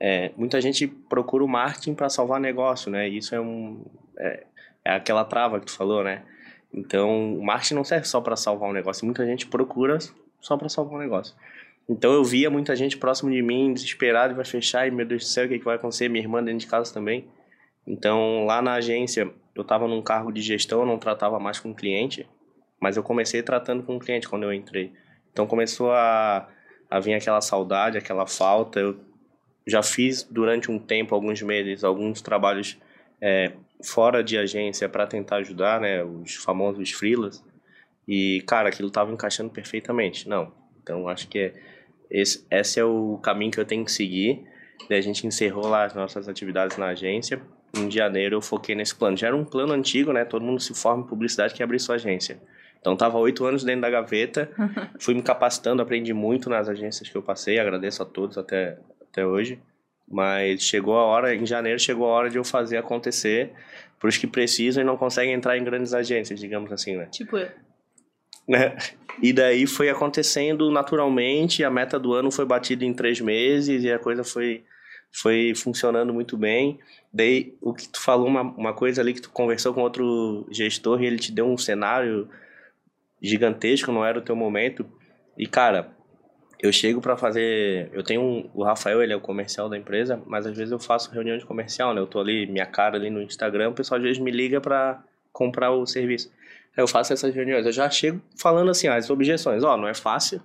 É, 0.00 0.30
muita 0.36 0.60
gente 0.60 0.86
procura 0.86 1.42
o 1.42 1.48
marketing 1.48 1.94
para 1.94 2.08
salvar 2.08 2.40
negócio, 2.40 2.90
né? 2.90 3.08
E 3.08 3.18
isso 3.18 3.34
é 3.34 3.40
um. 3.40 3.84
É, 4.16 4.44
é 4.84 4.92
aquela 4.94 5.24
trava 5.24 5.58
que 5.58 5.66
tu 5.66 5.72
falou, 5.72 6.04
né? 6.04 6.22
Então, 6.72 7.34
o 7.36 7.44
marketing 7.44 7.74
não 7.74 7.84
serve 7.84 8.06
só 8.06 8.20
para 8.20 8.36
salvar 8.36 8.68
um 8.68 8.72
negócio. 8.72 9.04
Muita 9.04 9.24
gente 9.24 9.46
procura 9.46 9.98
só 10.40 10.56
para 10.56 10.68
salvar 10.68 10.94
um 10.94 11.02
negócio. 11.02 11.34
Então, 11.88 12.12
eu 12.12 12.22
via 12.22 12.50
muita 12.50 12.76
gente 12.76 12.96
próximo 12.96 13.30
de 13.30 13.42
mim, 13.42 13.72
desesperado, 13.72 14.34
vai 14.34 14.44
fechar, 14.44 14.86
e 14.86 14.90
meu 14.90 15.06
Deus 15.06 15.24
do 15.24 15.28
céu, 15.28 15.46
o 15.46 15.48
que, 15.48 15.54
é 15.54 15.58
que 15.58 15.64
vai 15.64 15.76
acontecer? 15.76 16.08
Minha 16.08 16.24
irmã 16.24 16.42
dentro 16.42 16.60
de 16.60 16.66
casa 16.66 16.92
também. 16.92 17.26
Então, 17.86 18.44
lá 18.44 18.60
na 18.60 18.74
agência, 18.74 19.32
eu 19.54 19.62
estava 19.62 19.88
num 19.88 20.02
cargo 20.02 20.30
de 20.30 20.40
gestão, 20.40 20.80
eu 20.80 20.86
não 20.86 20.98
tratava 20.98 21.40
mais 21.40 21.58
com 21.58 21.74
cliente, 21.74 22.28
mas 22.80 22.96
eu 22.96 23.02
comecei 23.02 23.42
tratando 23.42 23.82
com 23.82 23.98
cliente 23.98 24.28
quando 24.28 24.44
eu 24.44 24.52
entrei. 24.52 24.92
Então 25.32 25.46
começou 25.46 25.92
a, 25.92 26.48
a 26.90 27.00
vir 27.00 27.14
aquela 27.14 27.40
saudade, 27.40 27.98
aquela 27.98 28.26
falta. 28.26 28.78
Eu 28.78 29.00
já 29.66 29.82
fiz 29.82 30.22
durante 30.22 30.70
um 30.70 30.78
tempo, 30.78 31.14
alguns 31.14 31.42
meses, 31.42 31.82
alguns 31.82 32.22
trabalhos 32.22 32.78
é, 33.20 33.52
fora 33.82 34.22
de 34.22 34.36
agência 34.36 34.88
para 34.88 35.06
tentar 35.06 35.36
ajudar, 35.36 35.80
né, 35.80 36.02
os 36.02 36.34
famosos 36.34 36.90
freelas. 36.92 37.44
E, 38.06 38.42
cara, 38.46 38.68
aquilo 38.68 38.88
estava 38.88 39.12
encaixando 39.12 39.50
perfeitamente. 39.50 40.28
Não, 40.28 40.52
então 40.82 41.08
acho 41.08 41.28
que 41.28 41.38
é, 41.38 41.54
esse, 42.10 42.46
esse 42.50 42.80
é 42.80 42.84
o 42.84 43.18
caminho 43.22 43.50
que 43.50 43.60
eu 43.60 43.64
tenho 43.64 43.84
que 43.84 43.92
seguir. 43.92 44.44
Daí 44.88 44.98
a 44.98 45.02
gente 45.02 45.26
encerrou 45.26 45.66
lá 45.66 45.84
as 45.84 45.94
nossas 45.94 46.28
atividades 46.28 46.76
na 46.76 46.86
agência. 46.88 47.40
Em 47.76 47.90
janeiro 47.90 48.36
eu 48.36 48.40
foquei 48.40 48.74
nesse 48.74 48.94
plano. 48.94 49.16
Já 49.16 49.26
era 49.26 49.36
um 49.36 49.44
plano 49.44 49.74
antigo, 49.74 50.12
né? 50.12 50.24
Todo 50.24 50.42
mundo 50.42 50.60
se 50.60 50.72
forma 50.74 51.04
em 51.04 51.06
publicidade 51.06 51.52
que 51.52 51.62
abrir 51.62 51.78
sua 51.78 51.96
agência. 51.96 52.40
Então 52.80 52.96
tava 52.96 53.18
oito 53.18 53.44
anos 53.44 53.64
dentro 53.64 53.82
da 53.82 53.90
gaveta, 53.90 54.50
fui 54.98 55.12
me 55.12 55.22
capacitando, 55.22 55.82
aprendi 55.82 56.14
muito 56.14 56.48
nas 56.48 56.68
agências 56.68 57.08
que 57.08 57.16
eu 57.16 57.22
passei, 57.22 57.58
agradeço 57.58 58.02
a 58.02 58.06
todos 58.06 58.38
até, 58.38 58.78
até 59.10 59.26
hoje. 59.26 59.60
Mas 60.10 60.62
chegou 60.62 60.96
a 60.96 61.04
hora, 61.04 61.34
em 61.34 61.44
janeiro 61.44 61.78
chegou 61.78 62.06
a 62.06 62.10
hora 62.10 62.30
de 62.30 62.38
eu 62.38 62.44
fazer 62.44 62.78
acontecer 62.78 63.52
para 63.98 64.08
os 64.08 64.16
que 64.16 64.26
precisam 64.26 64.82
e 64.82 64.86
não 64.86 64.96
conseguem 64.96 65.34
entrar 65.34 65.58
em 65.58 65.64
grandes 65.64 65.92
agências, 65.92 66.40
digamos 66.40 66.72
assim, 66.72 66.96
né? 66.96 67.06
Tipo 67.06 67.36
eu. 67.36 67.48
Né? 68.48 68.76
E 69.22 69.32
daí 69.32 69.66
foi 69.66 69.90
acontecendo 69.90 70.70
naturalmente, 70.70 71.62
a 71.62 71.70
meta 71.70 71.98
do 71.98 72.14
ano 72.14 72.30
foi 72.30 72.46
batida 72.46 72.84
em 72.84 72.94
três 72.94 73.20
meses 73.20 73.84
e 73.84 73.92
a 73.92 73.98
coisa 73.98 74.24
foi, 74.24 74.64
foi 75.12 75.52
funcionando 75.54 76.14
muito 76.14 76.36
bem. 76.36 76.78
Daí, 77.12 77.54
o 77.60 77.74
que 77.74 77.88
tu 77.88 78.00
falou, 78.00 78.26
uma, 78.26 78.42
uma 78.42 78.72
coisa 78.72 79.02
ali 79.02 79.12
que 79.12 79.20
tu 79.20 79.30
conversou 79.30 79.74
com 79.74 79.82
outro 79.82 80.46
gestor 80.50 81.02
e 81.02 81.06
ele 81.06 81.18
te 81.18 81.32
deu 81.32 81.46
um 81.46 81.58
cenário 81.58 82.28
gigantesco, 83.20 83.92
não 83.92 84.04
era 84.04 84.18
o 84.18 84.22
teu 84.22 84.36
momento. 84.36 84.86
E, 85.36 85.46
cara, 85.46 85.90
eu 86.60 86.72
chego 86.72 87.00
para 87.00 87.16
fazer. 87.16 87.88
Eu 87.92 88.02
tenho 88.02 88.20
um, 88.20 88.50
o 88.54 88.64
Rafael, 88.64 89.02
ele 89.02 89.12
é 89.12 89.16
o 89.16 89.20
comercial 89.20 89.68
da 89.68 89.76
empresa, 89.76 90.20
mas 90.26 90.46
às 90.46 90.56
vezes 90.56 90.72
eu 90.72 90.78
faço 90.78 91.10
reunião 91.10 91.38
de 91.38 91.46
comercial, 91.46 91.94
né? 91.94 92.00
Eu 92.00 92.06
tô 92.06 92.20
ali, 92.20 92.46
minha 92.46 92.66
cara 92.66 92.96
ali 92.96 93.10
no 93.10 93.22
Instagram, 93.22 93.70
o 93.70 93.74
pessoal 93.74 93.98
às 93.98 94.04
vezes 94.04 94.18
me 94.18 94.30
liga 94.30 94.60
para 94.60 95.02
comprar 95.32 95.70
o 95.70 95.86
serviço. 95.86 96.30
Eu 96.76 96.86
faço 96.86 97.12
essas 97.12 97.34
reuniões, 97.34 97.66
eu 97.66 97.72
já 97.72 97.88
chego 97.90 98.20
falando 98.36 98.70
assim, 98.70 98.86
as 98.86 99.10
objeções, 99.10 99.64
ó, 99.64 99.74
oh, 99.74 99.76
não 99.76 99.88
é 99.88 99.94
fácil, 99.94 100.40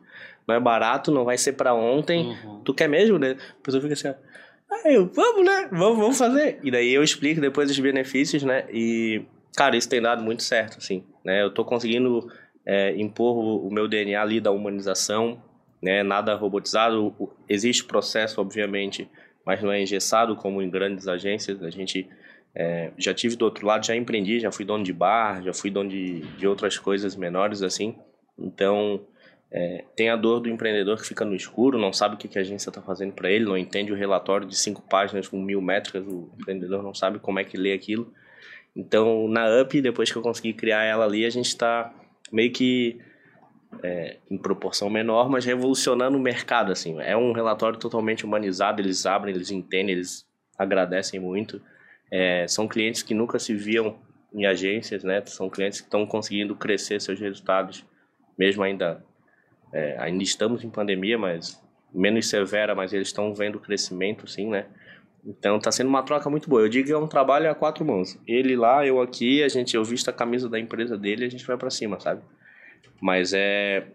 não 0.48 0.56
é 0.56 0.60
barato, 0.60 1.12
não 1.12 1.24
vai 1.26 1.38
ser 1.38 1.54
para 1.54 1.74
ontem. 1.74 2.26
Uhum. 2.26 2.62
Tu 2.64 2.74
quer 2.74 2.90
mesmo, 2.90 3.20
né? 3.20 3.38
A 3.60 3.64
pessoa 3.64 3.82
fica 3.82 3.94
assim, 3.94 4.08
ah, 4.08 4.92
eu, 4.92 5.08
vamos, 5.14 5.46
né? 5.46 5.70
Vamos, 5.72 5.98
vamos 5.98 6.18
fazer. 6.18 6.60
E 6.64 6.72
daí 6.72 6.92
eu 6.94 7.04
explico 7.04 7.40
depois 7.40 7.70
os 7.70 7.80
benefícios, 7.80 8.44
né? 8.44 8.66
E, 8.72 9.24
cara, 9.56 9.76
isso 9.76 9.88
tem 9.88 10.02
dado 10.02 10.24
muito 10.24 10.42
certo, 10.42 10.78
assim, 10.80 11.04
né? 11.24 11.44
Eu 11.44 11.52
tô 11.52 11.64
conseguindo 11.64 12.28
é, 12.66 12.96
impor 13.00 13.38
o, 13.38 13.68
o, 13.68 13.72
meu 13.72 13.88
DNA 13.88 14.20
ali 14.20 14.42
da 14.42 14.52
humanização, 14.52 15.42
né? 15.84 16.02
Nada 16.02 16.34
robotizado. 16.34 17.14
Existe 17.48 17.84
processo, 17.84 18.40
obviamente, 18.40 19.08
mas 19.46 19.62
não 19.62 19.72
é 19.72 19.82
engessado 19.82 20.36
como 20.36 20.62
em 20.62 20.70
grandes 20.70 21.08
agências. 21.08 21.62
A 21.62 21.70
gente 21.70 22.08
é, 22.56 22.92
já 22.98 23.14
tive 23.14 23.36
do 23.36 23.44
outro 23.44 23.68
lado, 23.68 23.86
já 23.86 23.96
empreendi, 23.96 24.40
já 24.40 24.52
fui 24.52 24.64
dono 24.64 24.84
de 24.84 24.94
bar, 24.94 25.44
já 25.44 25.54
fui 25.54 25.70
dono 25.70 25.90
de, 25.90 26.22
de 26.22 26.48
outras 26.48 26.78
coisas 26.78 27.16
menores 27.16 27.62
assim. 27.62 27.96
Então, 28.40 29.02
é, 29.52 29.84
tem 29.96 30.10
a 30.10 30.16
dor 30.16 30.40
do 30.40 30.50
empreendedor 30.50 30.98
que 30.98 31.06
fica 31.06 31.26
no 31.26 31.36
escuro, 31.36 31.78
não 31.78 31.92
sabe 31.92 32.16
o 32.16 32.18
que, 32.18 32.28
que 32.28 32.40
a 32.40 32.42
agência 32.42 32.70
está 32.70 32.82
fazendo 32.82 33.12
para 33.12 33.30
ele, 33.30 33.46
não 33.46 33.58
entende 33.58 33.92
o 33.92 33.96
relatório 33.96 34.48
de 34.48 34.56
cinco 34.56 34.82
páginas 34.82 35.28
com 35.28 35.40
mil 35.40 35.62
métricas, 35.62 36.04
o 36.08 36.32
empreendedor 36.40 36.82
não 36.82 36.94
sabe 36.94 37.20
como 37.20 37.40
é 37.40 37.44
que 37.44 37.58
lê 37.58 37.74
aquilo. 37.74 38.12
Então, 38.76 39.28
na 39.28 39.62
UP, 39.62 39.82
depois 39.82 40.12
que 40.12 40.18
eu 40.18 40.22
consegui 40.22 40.54
criar 40.54 40.84
ela 40.84 41.06
ali, 41.06 41.26
a 41.26 41.30
gente 41.30 41.48
está 41.48 41.94
meio 42.32 42.52
que 42.52 43.00
é, 43.82 44.18
em 44.30 44.38
proporção 44.38 44.90
menor, 44.90 45.30
mas 45.30 45.46
revolucionando 45.46 46.18
o 46.18 46.22
mercado, 46.22 46.72
assim. 46.72 47.00
É 47.02 47.16
um 47.16 47.32
relatório 47.32 47.80
totalmente 47.80 48.26
humanizado, 48.26 48.82
eles 48.82 49.06
abrem, 49.06 49.34
eles 49.34 49.52
entendem, 49.52 49.96
eles 49.96 50.26
agradecem 50.58 51.20
muito. 51.20 51.62
É, 52.12 52.48
são 52.48 52.68
clientes 52.68 53.02
que 53.02 53.14
nunca 53.14 53.40
se 53.40 53.56
viam 53.56 53.98
em 54.34 54.46
agências, 54.46 55.04
né? 55.04 55.24
São 55.26 55.50
clientes 55.50 55.80
que 55.80 55.88
estão 55.88 56.06
conseguindo 56.06 56.56
crescer 56.56 57.00
seus 57.02 57.20
resultados, 57.20 57.86
mesmo 58.38 58.64
ainda 58.64 59.04
é, 59.74 59.96
ainda 60.00 60.24
estamos 60.24 60.64
em 60.64 60.70
pandemia, 60.70 61.18
mas 61.18 61.62
menos 61.94 62.30
severa, 62.30 62.76
mas 62.76 62.94
eles 62.94 63.08
estão 63.08 63.34
vendo 63.34 63.60
crescimento, 63.60 64.28
sim, 64.28 64.50
né? 64.50 64.66
Então 65.26 65.60
tá 65.60 65.72
sendo 65.72 65.88
uma 65.88 66.04
troca 66.04 66.30
muito 66.30 66.50
boa. 66.50 66.62
Eu 66.62 66.70
digo 66.70 66.88
que 66.88 66.94
é 66.94 66.98
um 66.98 67.08
trabalho 67.08 67.50
a 67.50 67.56
quatro 67.56 67.86
mãos. 67.86 68.20
Ele 68.28 68.56
lá, 68.56 68.86
eu 68.86 69.02
aqui, 69.02 69.42
a 69.42 69.48
gente 69.48 69.76
eu 69.76 69.84
visto 69.84 70.10
a 70.10 70.14
camisa 70.14 70.50
da 70.50 70.60
empresa 70.60 70.98
dele, 70.98 71.26
a 71.26 71.30
gente 71.30 71.46
vai 71.46 71.58
para 71.58 71.70
cima, 71.70 72.00
sabe? 72.00 72.22
Mas 73.02 73.34
é 73.34 73.88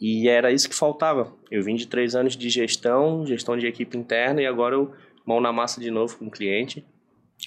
e 0.00 0.28
era 0.28 0.52
isso 0.52 0.68
que 0.68 0.74
faltava. 0.74 1.32
Eu 1.50 1.62
vim 1.62 1.74
de 1.74 1.86
três 1.86 2.14
anos 2.14 2.36
de 2.36 2.50
gestão, 2.50 3.26
gestão 3.26 3.56
de 3.56 3.66
equipe 3.66 3.96
interna 3.96 4.42
e 4.42 4.46
agora 4.46 4.74
eu 4.74 4.92
mão 5.24 5.40
na 5.40 5.52
massa 5.52 5.80
de 5.80 5.90
novo 5.90 6.18
com 6.18 6.26
o 6.26 6.30
cliente. 6.30 6.84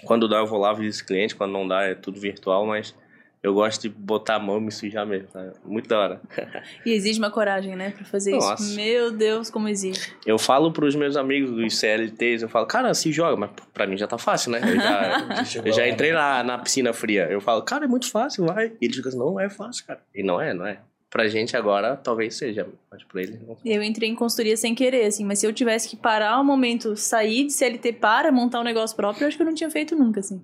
Quando 0.03 0.27
dá 0.27 0.37
eu 0.37 0.47
vou 0.47 0.59
lá 0.59 0.73
visito 0.73 1.03
o 1.03 1.07
cliente, 1.07 1.35
quando 1.35 1.51
não 1.51 1.67
dá 1.67 1.83
é 1.83 1.95
tudo 1.95 2.19
virtual, 2.19 2.65
mas 2.65 2.95
eu 3.41 3.53
gosto 3.53 3.83
de 3.83 3.89
botar 3.89 4.35
a 4.35 4.39
mão 4.39 4.57
e 4.57 4.61
me 4.61 4.71
sujar 4.71 5.05
mesmo, 5.05 5.27
tá? 5.29 5.53
Muito 5.63 5.87
da 5.87 5.99
hora. 5.99 6.21
E 6.85 6.91
exige 6.91 7.19
uma 7.19 7.31
coragem, 7.31 7.75
né, 7.75 7.91
pra 7.91 8.03
fazer 8.05 8.31
Nossa. 8.31 8.61
isso. 8.61 8.75
Meu 8.75 9.11
Deus, 9.11 9.49
como 9.49 9.67
exige. 9.67 10.13
Eu 10.25 10.37
falo 10.37 10.71
pros 10.71 10.95
meus 10.95 11.15
amigos 11.15 11.51
dos 11.51 11.77
CLTs, 11.77 12.41
eu 12.41 12.49
falo, 12.49 12.65
cara, 12.65 12.93
se 12.93 13.11
joga, 13.11 13.35
mas 13.35 13.51
pra 13.73 13.85
mim 13.87 13.97
já 13.97 14.07
tá 14.07 14.17
fácil, 14.17 14.51
né? 14.51 14.61
Eu 14.63 14.75
já, 14.75 15.61
eu 15.65 15.73
já 15.73 15.87
entrei 15.87 16.11
na, 16.11 16.43
na 16.43 16.57
piscina 16.57 16.91
fria. 16.93 17.27
Eu 17.29 17.39
falo, 17.39 17.61
cara, 17.61 17.85
é 17.85 17.87
muito 17.87 18.09
fácil, 18.11 18.45
vai. 18.45 18.73
E 18.81 18.85
eles 18.85 18.95
ficam 18.95 19.09
assim, 19.09 19.17
não, 19.17 19.39
é 19.39 19.49
fácil, 19.49 19.85
cara. 19.85 20.01
E 20.13 20.23
não 20.23 20.39
é, 20.41 20.53
não 20.53 20.65
é. 20.65 20.79
Pra 21.09 21.27
gente 21.27 21.57
agora, 21.57 21.95
talvez 21.95 22.35
seja, 22.35 22.67
mas 22.91 23.03
pra 23.03 23.21
eles 23.21 23.41
não. 23.41 23.57
Eu 23.65 23.81
entrei 23.81 24.09
em 24.09 24.15
consultoria 24.15 24.55
sem 24.55 24.75
querer, 24.75 25.05
assim, 25.05 25.25
mas 25.25 25.39
se 25.39 25.47
eu 25.47 25.53
tivesse 25.53 25.89
que 25.89 25.97
parar 25.97 26.39
um 26.39 26.43
momento, 26.43 26.95
sair 26.95 27.45
de 27.47 27.53
CLT 27.53 27.93
para 27.93 28.31
montar 28.31 28.59
um 28.59 28.63
negócio 28.63 28.95
próprio, 28.95 29.23
eu 29.23 29.27
acho 29.27 29.37
que 29.37 29.41
eu 29.41 29.47
não 29.47 29.55
tinha 29.55 29.71
feito 29.71 29.95
nunca, 29.95 30.19
assim. 30.19 30.43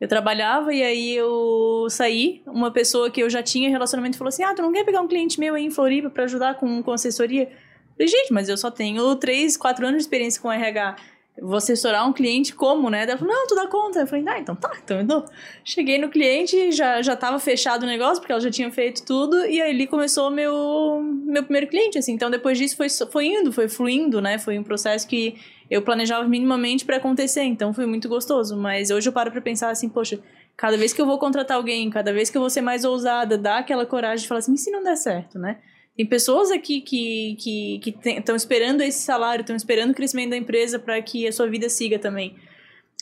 Eu 0.00 0.08
trabalhava 0.08 0.72
e 0.72 0.82
aí 0.82 1.14
eu 1.14 1.86
saí. 1.90 2.42
Uma 2.46 2.70
pessoa 2.70 3.10
que 3.10 3.22
eu 3.22 3.28
já 3.28 3.42
tinha 3.42 3.68
relacionamento 3.68 4.16
falou 4.16 4.30
assim: 4.30 4.42
Ah, 4.42 4.54
tu 4.54 4.62
não 4.62 4.72
quer 4.72 4.84
pegar 4.84 5.02
um 5.02 5.08
cliente 5.08 5.38
meu 5.38 5.54
aí 5.54 5.64
em 5.64 5.70
Floripa 5.70 6.08
para 6.08 6.24
ajudar 6.24 6.54
com, 6.54 6.82
com 6.82 6.92
assessoria? 6.92 7.42
Eu 7.42 7.48
falei, 7.92 8.08
gente, 8.08 8.32
mas 8.32 8.48
eu 8.48 8.56
só 8.56 8.70
tenho 8.70 9.14
3, 9.14 9.58
4 9.58 9.86
anos 9.86 9.98
de 9.98 10.02
experiência 10.04 10.40
com 10.40 10.50
RH. 10.50 10.96
vou 11.42 11.56
assessorar 11.56 12.08
um 12.08 12.14
cliente 12.14 12.54
como, 12.54 12.88
né? 12.88 13.02
Ela 13.02 13.18
falou, 13.18 13.34
não, 13.34 13.46
tu 13.46 13.54
dá 13.54 13.66
conta. 13.66 14.00
Eu 14.00 14.06
falei, 14.06 14.24
ah, 14.26 14.38
então 14.38 14.56
tá, 14.56 14.72
então 14.82 15.00
eu 15.00 15.04
dou. 15.04 15.24
Cheguei 15.62 15.98
no 15.98 16.08
cliente, 16.08 16.72
já, 16.72 17.02
já 17.02 17.14
tava 17.14 17.38
fechado 17.38 17.82
o 17.82 17.86
negócio, 17.86 18.20
porque 18.20 18.32
ela 18.32 18.40
já 18.40 18.50
tinha 18.50 18.70
feito 18.70 19.04
tudo, 19.04 19.44
e 19.44 19.60
aí 19.60 19.70
ali 19.70 19.86
começou 19.86 20.30
meu, 20.30 21.02
meu 21.26 21.42
primeiro 21.42 21.66
cliente, 21.66 21.98
assim. 21.98 22.14
Então 22.14 22.30
depois 22.30 22.56
disso 22.56 22.74
foi, 22.74 22.88
foi 22.88 23.26
indo, 23.26 23.52
foi 23.52 23.68
fluindo, 23.68 24.18
né? 24.22 24.38
Foi 24.38 24.58
um 24.58 24.62
processo 24.62 25.06
que 25.06 25.36
eu 25.70 25.82
planejava 25.82 26.26
minimamente 26.26 26.84
para 26.84 26.96
acontecer, 26.96 27.44
então 27.44 27.72
foi 27.72 27.86
muito 27.86 28.08
gostoso. 28.08 28.56
Mas 28.56 28.90
hoje 28.90 29.08
eu 29.08 29.12
paro 29.12 29.30
para 29.30 29.40
pensar 29.40 29.70
assim, 29.70 29.88
poxa, 29.88 30.18
cada 30.56 30.76
vez 30.76 30.92
que 30.92 31.00
eu 31.00 31.06
vou 31.06 31.18
contratar 31.18 31.56
alguém, 31.56 31.88
cada 31.88 32.12
vez 32.12 32.28
que 32.28 32.36
eu 32.36 32.40
vou 32.40 32.50
ser 32.50 32.60
mais 32.60 32.84
ousada, 32.84 33.38
dá 33.38 33.58
aquela 33.58 33.86
coragem 33.86 34.22
de 34.22 34.28
falar 34.28 34.40
assim, 34.40 34.54
e 34.54 34.58
se 34.58 34.70
não 34.70 34.82
der 34.82 34.96
certo, 34.96 35.38
né? 35.38 35.58
Tem 35.96 36.06
pessoas 36.06 36.50
aqui 36.50 36.80
que 36.80 37.36
estão 37.38 38.00
que, 38.00 38.22
que 38.22 38.32
esperando 38.32 38.80
esse 38.80 39.00
salário, 39.00 39.42
estão 39.42 39.54
esperando 39.54 39.90
o 39.90 39.94
crescimento 39.94 40.30
da 40.30 40.36
empresa 40.36 40.78
para 40.78 41.00
que 41.02 41.26
a 41.26 41.32
sua 41.32 41.46
vida 41.46 41.68
siga 41.68 41.98
também. 41.98 42.36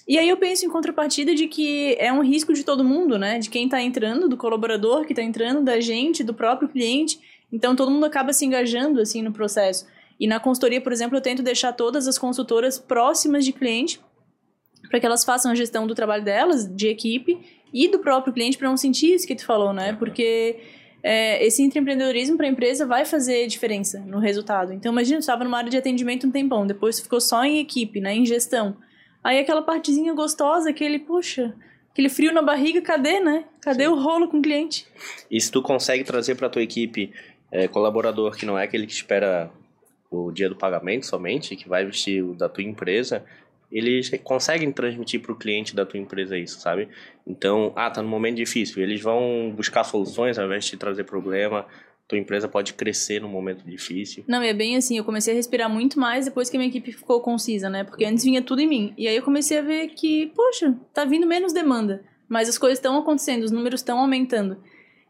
E 0.07 0.19
aí 0.19 0.29
eu 0.29 0.37
penso 0.37 0.65
em 0.65 0.71
contrapartida 0.71 1.35
de 1.35 1.47
que 1.47 1.95
é 1.99 2.13
um 2.13 2.23
risco 2.23 2.55
de 2.55 2.65
todo 2.65 2.83
mundo, 2.83 3.19
né? 3.19 3.39
De 3.39 3.51
quem 3.51 3.67
está 3.67 3.81
entrando, 3.81 4.29
do 4.29 4.37
colaborador 4.37 5.05
que 5.05 5.13
está 5.13 5.23
entrando, 5.23 5.63
da 5.63 5.81
gente, 5.81 6.25
do 6.25 6.35
próprio 6.35 6.69
cliente. 6.69 7.21
Então 7.53 7.77
todo 7.77 7.91
mundo 7.91 8.07
acaba 8.07 8.33
se 8.33 8.45
engajando 8.45 9.01
assim 9.01 9.23
no 9.23 9.33
processo. 9.33 9.87
E 10.19 10.27
na 10.27 10.41
consultoria, 10.41 10.81
por 10.81 10.93
exemplo, 10.93 11.17
eu 11.17 11.21
tento 11.21 11.43
deixar 11.43 11.73
todas 11.73 12.09
as 12.09 12.19
consultoras 12.19 12.79
próximas 12.79 13.45
de 13.45 13.53
cliente 13.53 14.01
para 14.89 14.99
que 14.99 15.07
elas 15.07 15.25
façam 15.25 15.51
a 15.51 15.55
gestão 15.55 15.87
do 15.87 15.95
trabalho 15.95 16.25
delas, 16.25 16.67
de 16.67 16.89
equipe, 16.89 17.39
e 17.73 17.89
do 17.89 17.99
próprio 17.99 18.33
cliente 18.33 18.57
para 18.57 18.69
não 18.69 18.77
sentir 18.77 19.15
isso 19.15 19.27
que 19.27 19.35
tu 19.35 19.45
falou, 19.45 19.73
né? 19.73 19.93
Porque 19.99 20.59
é, 21.03 21.45
esse 21.45 21.63
empreendedorismo 21.63 22.37
para 22.37 22.47
a 22.47 22.51
empresa 22.51 22.87
vai 22.87 23.05
fazer 23.05 23.47
diferença 23.47 24.01
no 24.01 24.19
resultado. 24.19 24.73
Então, 24.73 24.93
imagina, 24.93 25.19
tu 25.19 25.23
estava 25.23 25.45
numa 25.45 25.59
área 25.59 25.71
de 25.71 25.77
atendimento 25.77 26.27
um 26.27 26.31
tempão, 26.31 26.67
depois 26.67 26.97
tu 26.97 27.03
ficou 27.03 27.21
só 27.21 27.45
em 27.45 27.59
equipe, 27.59 28.01
né? 28.01 28.15
Em 28.15 28.25
gestão. 28.25 28.77
Aí 29.23 29.39
aquela 29.39 29.63
partezinha 29.63 30.15
gostosa, 30.15 30.71
aquele, 30.71 30.99
puxa, 30.99 31.55
aquele 31.91 32.09
frio 32.09 32.33
na 32.33 32.41
barriga, 32.41 32.81
cadê, 32.81 33.21
né? 33.21 33.45
Cadê 33.61 33.85
Sim. 33.85 33.91
o 33.91 33.95
rolo 33.97 34.29
com 34.29 34.39
o 34.39 34.43
cliente? 34.43 34.87
E 35.31 35.41
se 35.41 35.51
tu 35.51 35.61
consegue 35.61 36.05
trazer 36.05 36.37
para 36.37 36.49
tua 36.49 36.63
equipe 36.63 37.13
é, 37.51 37.69
colaborador 37.69 38.37
que 38.37 38.47
não 38.47 38.59
é 38.59 38.65
aquele 38.65 38.87
que 38.87 38.93
espera 38.93 39.51
o 40.11 40.31
dia 40.33 40.49
do 40.49 40.57
pagamento 40.57 41.07
somente, 41.07 41.57
que 41.57 41.69
vai 41.69 41.85
vestir 41.85 42.23
o 42.23 42.35
da 42.35 42.49
tua 42.49 42.65
empresa, 42.65 43.25
eles 43.71 44.11
conseguem 44.25 44.73
transmitir 44.73 45.21
para 45.21 45.33
o 45.33 45.37
cliente 45.37 45.77
da 45.77 45.85
tua 45.85 46.01
empresa 46.01 46.39
isso, 46.39 46.59
sabe? 46.61 46.89
Então, 47.27 47.73
ah, 47.77 47.91
tá 47.91 48.03
num 48.03 48.09
momento 48.09 48.37
difícil, 48.37 48.83
eles 48.83 49.01
vão 49.03 49.53
buscar 49.55 49.85
soluções 49.85 50.39
ao 50.39 50.47
invés 50.47 50.65
de 50.65 50.77
trazer 50.77 51.05
problema. 51.05 51.67
Tua 52.09 52.17
empresa 52.17 52.49
pode 52.49 52.73
crescer 52.73 53.21
num 53.21 53.29
momento 53.29 53.63
difícil. 53.67 54.25
Não, 54.27 54.41
é 54.41 54.55
bem 54.55 54.79
assim, 54.79 54.97
eu 54.97 55.05
comecei 55.05 55.35
a 55.35 55.37
respirar 55.37 55.69
muito 55.69 56.01
mais 56.01 56.25
depois 56.25 56.49
que 56.49 56.57
a 56.57 56.59
minha 56.59 56.71
equipe 56.71 56.91
ficou 56.91 57.21
concisa, 57.21 57.69
né? 57.69 57.85
Porque 57.85 58.07
antes 58.07 58.25
vinha 58.25 58.41
tudo 58.41 58.63
em 58.63 58.67
mim. 58.67 58.95
E 58.97 59.07
aí 59.07 59.15
eu 59.15 59.23
comecei 59.23 59.59
a 59.59 59.63
ver 59.63 59.89
que, 59.89 60.29
poxa, 60.35 60.75
tá 60.95 61.05
vindo 61.05 61.27
menos 61.27 61.53
demanda. 61.53 62.03
mas 62.29 62.49
as 62.49 62.59
coisas 62.59 62.79
estão 62.79 62.99
acontecendo, 62.99 63.43
os 63.43 63.51
números 63.51 63.81
estão 63.81 63.99
aumentando. 63.99 64.59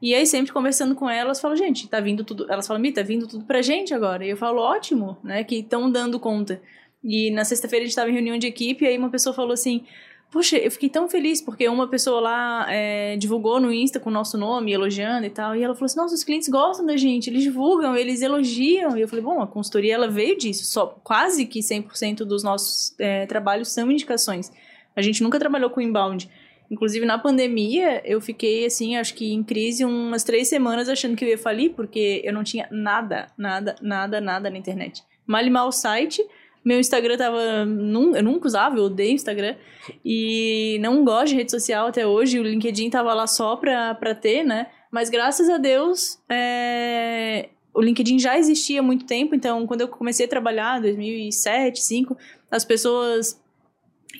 E 0.00 0.14
aí, 0.14 0.26
sempre 0.26 0.52
conversando 0.52 0.94
com 0.94 1.10
elas, 1.10 1.40
falo, 1.40 1.56
gente, 1.56 1.88
tá 1.88 2.00
vindo 2.00 2.22
tudo. 2.24 2.46
Elas 2.50 2.66
falam, 2.66 2.80
Mi, 2.80 2.92
tá 2.92 3.02
vindo 3.02 3.26
tudo 3.26 3.44
pra 3.44 3.62
gente 3.62 3.92
agora. 3.92 4.24
E 4.24 4.30
eu 4.30 4.36
falo, 4.36 4.60
ótimo, 4.60 5.18
né? 5.24 5.42
Que 5.42 5.56
estão 5.56 5.90
dando 5.90 6.20
conta. 6.20 6.60
E 7.02 7.30
na 7.30 7.44
sexta-feira 7.44 7.84
a 7.84 7.86
gente 7.86 7.96
tava 7.96 8.10
em 8.10 8.12
reunião 8.12 8.38
de 8.38 8.46
equipe, 8.46 8.84
e 8.84 8.88
aí 8.88 8.98
uma 8.98 9.10
pessoa 9.10 9.34
falou 9.34 9.52
assim: 9.52 9.84
Poxa, 10.30 10.58
eu 10.58 10.70
fiquei 10.70 10.88
tão 10.90 11.08
feliz 11.08 11.40
porque 11.40 11.66
uma 11.68 11.88
pessoa 11.88 12.20
lá 12.20 12.66
é, 12.68 13.16
divulgou 13.16 13.58
no 13.58 13.72
Insta 13.72 13.98
com 13.98 14.10
o 14.10 14.12
nosso 14.12 14.36
nome, 14.36 14.72
elogiando 14.72 15.24
e 15.24 15.30
tal. 15.30 15.56
E 15.56 15.62
ela 15.62 15.74
falou 15.74 15.86
assim: 15.86 15.98
Nossa, 15.98 16.14
os 16.14 16.24
clientes 16.24 16.48
gostam 16.48 16.84
da 16.84 16.96
gente, 16.96 17.30
eles 17.30 17.42
divulgam, 17.42 17.96
eles 17.96 18.20
elogiam. 18.20 18.96
E 18.96 19.00
eu 19.00 19.08
falei: 19.08 19.24
Bom, 19.24 19.40
a 19.40 19.46
consultoria 19.46 19.94
ela 19.94 20.08
veio 20.08 20.36
disso. 20.36 20.64
Só 20.66 20.86
quase 21.02 21.46
que 21.46 21.60
100% 21.60 22.18
dos 22.24 22.42
nossos 22.42 22.94
é, 22.98 23.26
trabalhos 23.26 23.68
são 23.72 23.90
indicações. 23.90 24.52
A 24.94 25.00
gente 25.00 25.22
nunca 25.22 25.38
trabalhou 25.38 25.70
com 25.70 25.80
inbound. 25.80 26.28
Inclusive, 26.70 27.06
na 27.06 27.18
pandemia, 27.18 28.02
eu 28.04 28.20
fiquei, 28.20 28.66
assim, 28.66 28.96
acho 28.96 29.14
que 29.14 29.32
em 29.32 29.42
crise 29.42 29.84
umas 29.84 30.22
três 30.22 30.48
semanas 30.48 30.88
achando 30.88 31.16
que 31.16 31.24
eu 31.24 31.28
ia 31.28 31.38
falir, 31.38 31.70
porque 31.70 32.20
eu 32.24 32.32
não 32.32 32.44
tinha 32.44 32.68
nada, 32.70 33.28
nada, 33.38 33.74
nada, 33.80 34.20
nada 34.20 34.50
na 34.50 34.58
internet. 34.58 35.02
Mal 35.26 35.42
e 35.44 35.50
mal 35.50 35.68
o 35.68 35.72
site, 35.72 36.22
meu 36.64 36.78
Instagram 36.78 37.16
tava. 37.16 37.64
Num, 37.64 38.14
eu 38.14 38.22
nunca 38.22 38.46
usava, 38.46 38.76
eu 38.76 38.84
odeio 38.84 39.14
Instagram. 39.14 39.56
E 40.04 40.78
não 40.80 41.04
gosto 41.04 41.28
de 41.28 41.36
rede 41.36 41.50
social 41.50 41.86
até 41.86 42.06
hoje. 42.06 42.38
O 42.38 42.42
LinkedIn 42.42 42.90
tava 42.90 43.14
lá 43.14 43.26
só 43.26 43.56
pra, 43.56 43.94
pra 43.94 44.14
ter, 44.14 44.44
né? 44.44 44.66
Mas 44.90 45.08
graças 45.08 45.48
a 45.48 45.56
Deus, 45.56 46.18
é, 46.28 47.48
o 47.72 47.80
LinkedIn 47.80 48.18
já 48.18 48.38
existia 48.38 48.80
há 48.80 48.82
muito 48.82 49.06
tempo. 49.06 49.34
Então, 49.34 49.66
quando 49.66 49.82
eu 49.82 49.88
comecei 49.88 50.26
a 50.26 50.28
trabalhar, 50.28 50.80
2007, 50.80 51.76
2005, 51.76 52.16
as 52.50 52.64
pessoas 52.64 53.40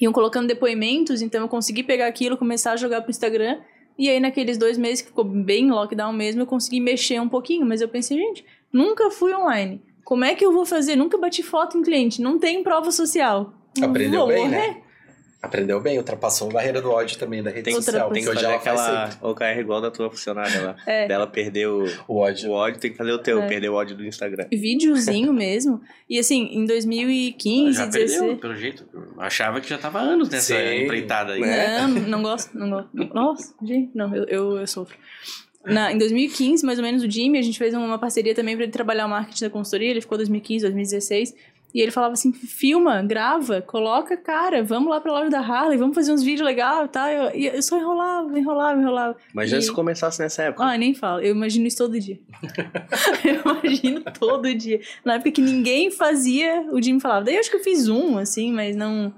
iam 0.01 0.13
colocando 0.13 0.47
depoimentos. 0.47 1.23
Então, 1.23 1.41
eu 1.41 1.49
consegui 1.49 1.83
pegar 1.83 2.07
aquilo, 2.07 2.37
começar 2.37 2.73
a 2.73 2.77
jogar 2.77 3.03
pro 3.03 3.11
Instagram. 3.11 3.59
E 3.99 4.09
aí, 4.09 4.21
naqueles 4.21 4.57
dois 4.57 4.79
meses 4.79 5.01
que 5.01 5.09
ficou 5.09 5.25
bem 5.25 5.71
lockdown 5.71 6.13
mesmo, 6.13 6.43
eu 6.43 6.47
consegui 6.47 6.81
mexer 6.81 7.21
um 7.21 7.29
pouquinho. 7.29 7.67
Mas 7.67 7.81
eu 7.81 7.89
pensei, 7.89 8.17
gente, 8.17 8.45
nunca 8.73 9.11
fui 9.11 9.35
online. 9.35 9.83
Como 10.05 10.25
é 10.25 10.35
que 10.35 10.45
eu 10.45 10.53
vou 10.53 10.65
fazer? 10.65 10.97
Nunca 10.97 11.19
bati 11.19 11.43
foto 11.43 11.77
em 11.77 11.83
cliente, 11.83 12.23
não 12.23 12.39
tem 12.39 12.63
prova 12.63 12.91
social. 12.91 13.53
Aprendeu 13.83 14.21
vou 14.21 14.29
bem, 14.29 14.45
morrer. 14.45 14.57
né? 14.57 14.83
Aprendeu 15.41 15.81
bem, 15.81 15.97
ultrapassou 15.99 16.51
a 16.51 16.53
barreira 16.55 16.83
do 16.83 16.91
ódio 16.91 17.17
também 17.17 17.41
da 17.43 17.51
rede 17.51 17.63
Tem 17.63 17.77
que 17.77 17.83
social. 17.83 18.11
Tem 18.11 18.25
que 18.25 18.29
fazer 18.29 18.45
ela 18.47 18.59
faz 18.59 18.81
aquela. 18.81 19.31
OKR 19.31 19.61
igual 19.61 19.81
da 19.81 19.89
tua 19.89 20.11
funcionária 20.11 20.61
lá. 20.63 20.77
É. 20.85 21.07
Dela 21.07 21.29
perdeu 21.29 21.85
o 22.09 22.17
ódio. 22.17 22.51
o 22.51 22.53
ódio, 22.55 22.81
tem 22.81 22.91
que 22.91 22.97
fazer 22.97 23.13
o 23.13 23.19
teu, 23.19 23.41
É. 23.41 23.47
perder 23.47 23.69
o 23.69 23.75
ódio 23.75 23.97
do 23.97 24.05
Instagram. 24.05 24.47
Videozinho 24.51 25.33
mesmo. 25.35 25.81
E 26.11 26.19
assim, 26.19 26.49
em 26.53 26.65
2015, 26.67 27.77
Já 27.79 27.85
perdeu, 27.87 28.07
16. 28.07 28.41
pelo 28.41 28.57
jeito. 28.57 28.85
Achava 29.17 29.61
que 29.61 29.69
já 29.69 29.79
tava 29.79 30.01
há 30.01 30.03
anos 30.03 30.29
nessa 30.29 30.57
Sim, 30.57 30.83
empreitada 30.85 31.35
aí. 31.35 31.41
né? 31.41 31.79
Não, 31.83 31.89
não 31.89 32.23
gosto, 32.23 32.59
não 32.59 32.71
gosto. 32.71 32.91
Nossa, 33.15 33.55
gente, 33.63 33.91
não, 33.95 34.13
eu, 34.17 34.25
eu, 34.25 34.59
eu 34.59 34.67
sofro. 34.67 34.97
Na, 35.65 35.93
em 35.93 35.99
2015, 35.99 36.65
mais 36.67 36.79
ou 36.79 36.85
menos, 36.85 37.03
o 37.05 37.11
Jimmy, 37.11 37.39
a 37.39 37.43
gente 37.43 37.59
fez 37.59 37.75
uma 37.75 37.99
parceria 37.99 38.35
também 38.35 38.57
para 38.57 38.65
ele 38.65 38.73
trabalhar 38.73 39.07
o 39.07 39.09
marketing 39.09 39.45
da 39.45 39.51
consultoria. 39.51 39.91
Ele 39.91 40.01
ficou 40.01 40.17
2015, 40.19 40.63
2016. 40.65 41.35
E 41.75 41.81
ele 41.83 41.91
falava 41.91 42.15
assim: 42.15 42.33
filma, 42.33 43.03
grava, 43.03 43.61
coloca 43.61 44.17
cara, 44.17 44.63
vamos 44.65 44.89
lá 44.89 45.01
pra 45.01 45.13
loja 45.13 45.29
da 45.31 45.41
Harley, 45.41 45.77
vamos 45.77 45.95
fazer 45.95 46.13
uns 46.13 46.23
vídeos 46.23 46.47
legais 46.47 46.87
e 46.87 46.89
tal. 46.89 47.09
Eu- 47.09 47.31
eu, 47.55 47.63
só 47.63 47.79
enrolava, 47.79 48.39
enrolava, 48.39 48.81
enrolava. 48.81 49.17
Imagina 49.33 49.59
E- 49.59 49.63
se 49.63 49.73
começasse 49.73 50.19
nessa 50.21 50.45
época. 50.45 50.65
Ah, 50.65 50.79
nem 50.79 50.95
falo. 50.95 51.21
Eu 51.21 51.35
imagino 51.35 51.67
isso 51.67 51.77
todo 51.79 51.99
dia. 52.01 52.19
eu 53.25 53.41
imagino 53.53 54.01
todo 54.19 54.53
dia. 54.55 54.81
Na 55.05 55.15
época 55.15 55.31
que 55.31 55.43
ninguém 55.43 55.91
fazia, 55.91 56.67
o 56.73 56.83
Jimmy 56.83 57.01
falava. 57.01 57.25
Daí 57.27 57.35
eu 57.35 57.41
acho 57.41 57.51
que 57.51 57.57
eu 57.57 57.63
fiz 57.65 57.89
um, 57.89 58.17
assim, 58.19 58.53
mas 58.53 58.75
não. 58.75 59.13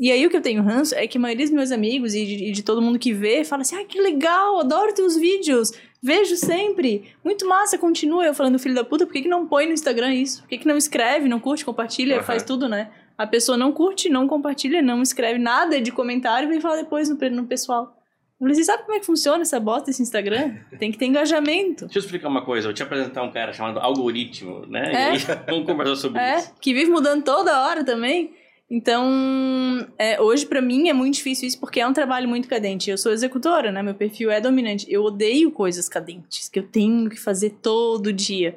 E 0.00 0.12
aí 0.12 0.24
o 0.26 0.30
que 0.30 0.36
eu 0.36 0.40
tenho 0.40 0.62
ranço 0.62 0.94
é 0.94 1.06
que 1.08 1.18
a 1.18 1.20
maioria 1.20 1.44
dos 1.44 1.54
meus 1.54 1.72
amigos 1.72 2.14
e 2.14 2.24
de, 2.24 2.52
de 2.52 2.62
todo 2.62 2.80
mundo 2.80 2.98
que 2.98 3.12
vê 3.12 3.44
fala 3.44 3.62
assim: 3.62 3.76
ai, 3.76 3.84
que 3.84 4.00
legal, 4.00 4.60
adoro 4.60 4.94
teus 4.94 5.16
vídeos. 5.16 5.72
Vejo 6.00 6.36
sempre. 6.36 7.12
Muito 7.24 7.46
massa, 7.48 7.76
continua. 7.76 8.24
Eu 8.24 8.32
falando, 8.32 8.58
filho 8.58 8.74
da 8.74 8.84
puta, 8.84 9.04
por 9.04 9.12
que, 9.12 9.22
que 9.22 9.28
não 9.28 9.46
põe 9.48 9.66
no 9.66 9.72
Instagram 9.72 10.14
isso? 10.14 10.42
Por 10.42 10.48
que, 10.50 10.58
que 10.58 10.68
não 10.68 10.76
escreve, 10.76 11.28
não 11.28 11.40
curte, 11.40 11.64
compartilha, 11.64 12.16
Aham. 12.16 12.22
faz 12.24 12.44
tudo, 12.44 12.68
né? 12.68 12.90
A 13.16 13.26
pessoa 13.26 13.58
não 13.58 13.72
curte, 13.72 14.08
não 14.08 14.28
compartilha, 14.28 14.80
não 14.80 15.02
escreve 15.02 15.40
nada 15.40 15.80
de 15.80 15.90
comentário 15.90 16.46
e 16.46 16.50
vem 16.52 16.60
falar 16.60 16.76
depois 16.76 17.08
no, 17.10 17.16
no 17.30 17.46
pessoal. 17.46 17.96
Eu 18.40 18.44
falei, 18.46 18.54
você 18.54 18.62
sabe 18.62 18.84
como 18.84 18.94
é 18.94 19.00
que 19.00 19.06
funciona 19.06 19.42
essa 19.42 19.58
bosta 19.58 19.86
desse 19.86 20.00
Instagram? 20.00 20.54
Tem 20.78 20.92
que 20.92 20.98
ter 20.98 21.06
engajamento. 21.06 21.86
Deixa 21.86 21.98
eu 21.98 22.02
explicar 22.04 22.28
uma 22.28 22.44
coisa. 22.44 22.68
Eu 22.68 22.72
te 22.72 22.84
apresentar 22.84 23.24
um 23.24 23.32
cara 23.32 23.52
chamado 23.52 23.80
Algoritmo, 23.80 24.64
né? 24.66 24.92
É. 24.92 24.92
E 24.92 24.96
aí 25.14 25.18
vamos 25.50 25.66
conversar 25.66 25.96
sobre 25.96 26.20
É, 26.20 26.38
isso. 26.38 26.54
que 26.60 26.72
vive 26.72 26.88
mudando 26.88 27.24
toda 27.24 27.60
hora 27.66 27.82
também. 27.82 28.30
Então, 28.70 29.88
é, 29.98 30.20
hoje 30.20 30.44
pra 30.44 30.60
mim 30.60 30.88
é 30.88 30.92
muito 30.92 31.14
difícil 31.14 31.48
isso 31.48 31.58
porque 31.58 31.80
é 31.80 31.86
um 31.86 31.92
trabalho 31.92 32.28
muito 32.28 32.48
cadente. 32.48 32.90
Eu 32.90 32.98
sou 32.98 33.12
executora, 33.12 33.72
né? 33.72 33.82
Meu 33.82 33.94
perfil 33.94 34.30
é 34.30 34.40
dominante. 34.40 34.86
Eu 34.88 35.02
odeio 35.04 35.50
coisas 35.50 35.88
cadentes 35.88 36.48
que 36.50 36.58
eu 36.58 36.62
tenho 36.62 37.08
que 37.08 37.18
fazer 37.18 37.56
todo 37.62 38.12
dia. 38.12 38.56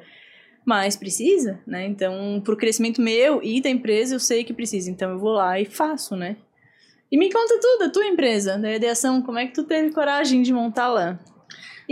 Mas 0.66 0.96
precisa, 0.96 1.60
né? 1.66 1.86
Então, 1.86 2.40
pro 2.44 2.56
crescimento 2.56 3.00
meu 3.00 3.42
e 3.42 3.60
da 3.60 3.70
empresa, 3.70 4.14
eu 4.14 4.20
sei 4.20 4.44
que 4.44 4.52
precisa. 4.52 4.90
Então, 4.90 5.10
eu 5.10 5.18
vou 5.18 5.32
lá 5.32 5.58
e 5.58 5.64
faço, 5.64 6.14
né? 6.14 6.36
E 7.10 7.18
me 7.18 7.30
conta 7.30 7.58
tudo, 7.60 7.84
a 7.84 7.90
tua 7.90 8.06
empresa, 8.06 8.56
da 8.56 8.74
ideação, 8.74 9.20
como 9.20 9.38
é 9.38 9.46
que 9.46 9.52
tu 9.52 9.64
teve 9.64 9.92
coragem 9.92 10.40
de 10.40 10.52
montá-la? 10.52 11.20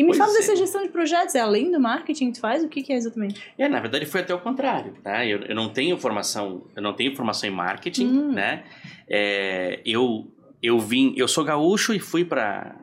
E 0.00 0.02
me 0.02 0.08
Pois 0.08 0.16
fala 0.18 0.30
é. 0.32 0.36
dessa 0.36 0.56
gestão 0.56 0.82
de 0.82 0.88
projetos, 0.88 1.34
é 1.34 1.40
além 1.40 1.70
do 1.70 1.78
marketing 1.78 2.28
que 2.28 2.38
tu 2.38 2.40
faz? 2.40 2.64
O 2.64 2.68
que, 2.70 2.82
que 2.82 2.90
é 2.90 2.96
exatamente? 2.96 3.38
É, 3.58 3.68
na 3.68 3.80
verdade 3.80 4.06
foi 4.06 4.22
até 4.22 4.34
o 4.34 4.40
contrário, 4.40 4.94
tá? 5.04 5.26
Eu, 5.26 5.40
eu 5.42 5.54
não 5.54 5.68
tenho 5.68 5.98
formação, 5.98 6.66
eu 6.74 6.80
não 6.80 6.94
tenho 6.94 7.14
formação 7.14 7.46
em 7.50 7.52
marketing, 7.52 8.06
Hum. 8.06 8.32
né? 8.32 8.64
É, 9.06 9.80
eu 9.84 10.26
eu 10.62 10.78
vim, 10.78 11.12
eu 11.18 11.28
sou 11.28 11.44
gaúcho 11.44 11.92
e 11.92 11.98
fui 11.98 12.24
para 12.24 12.74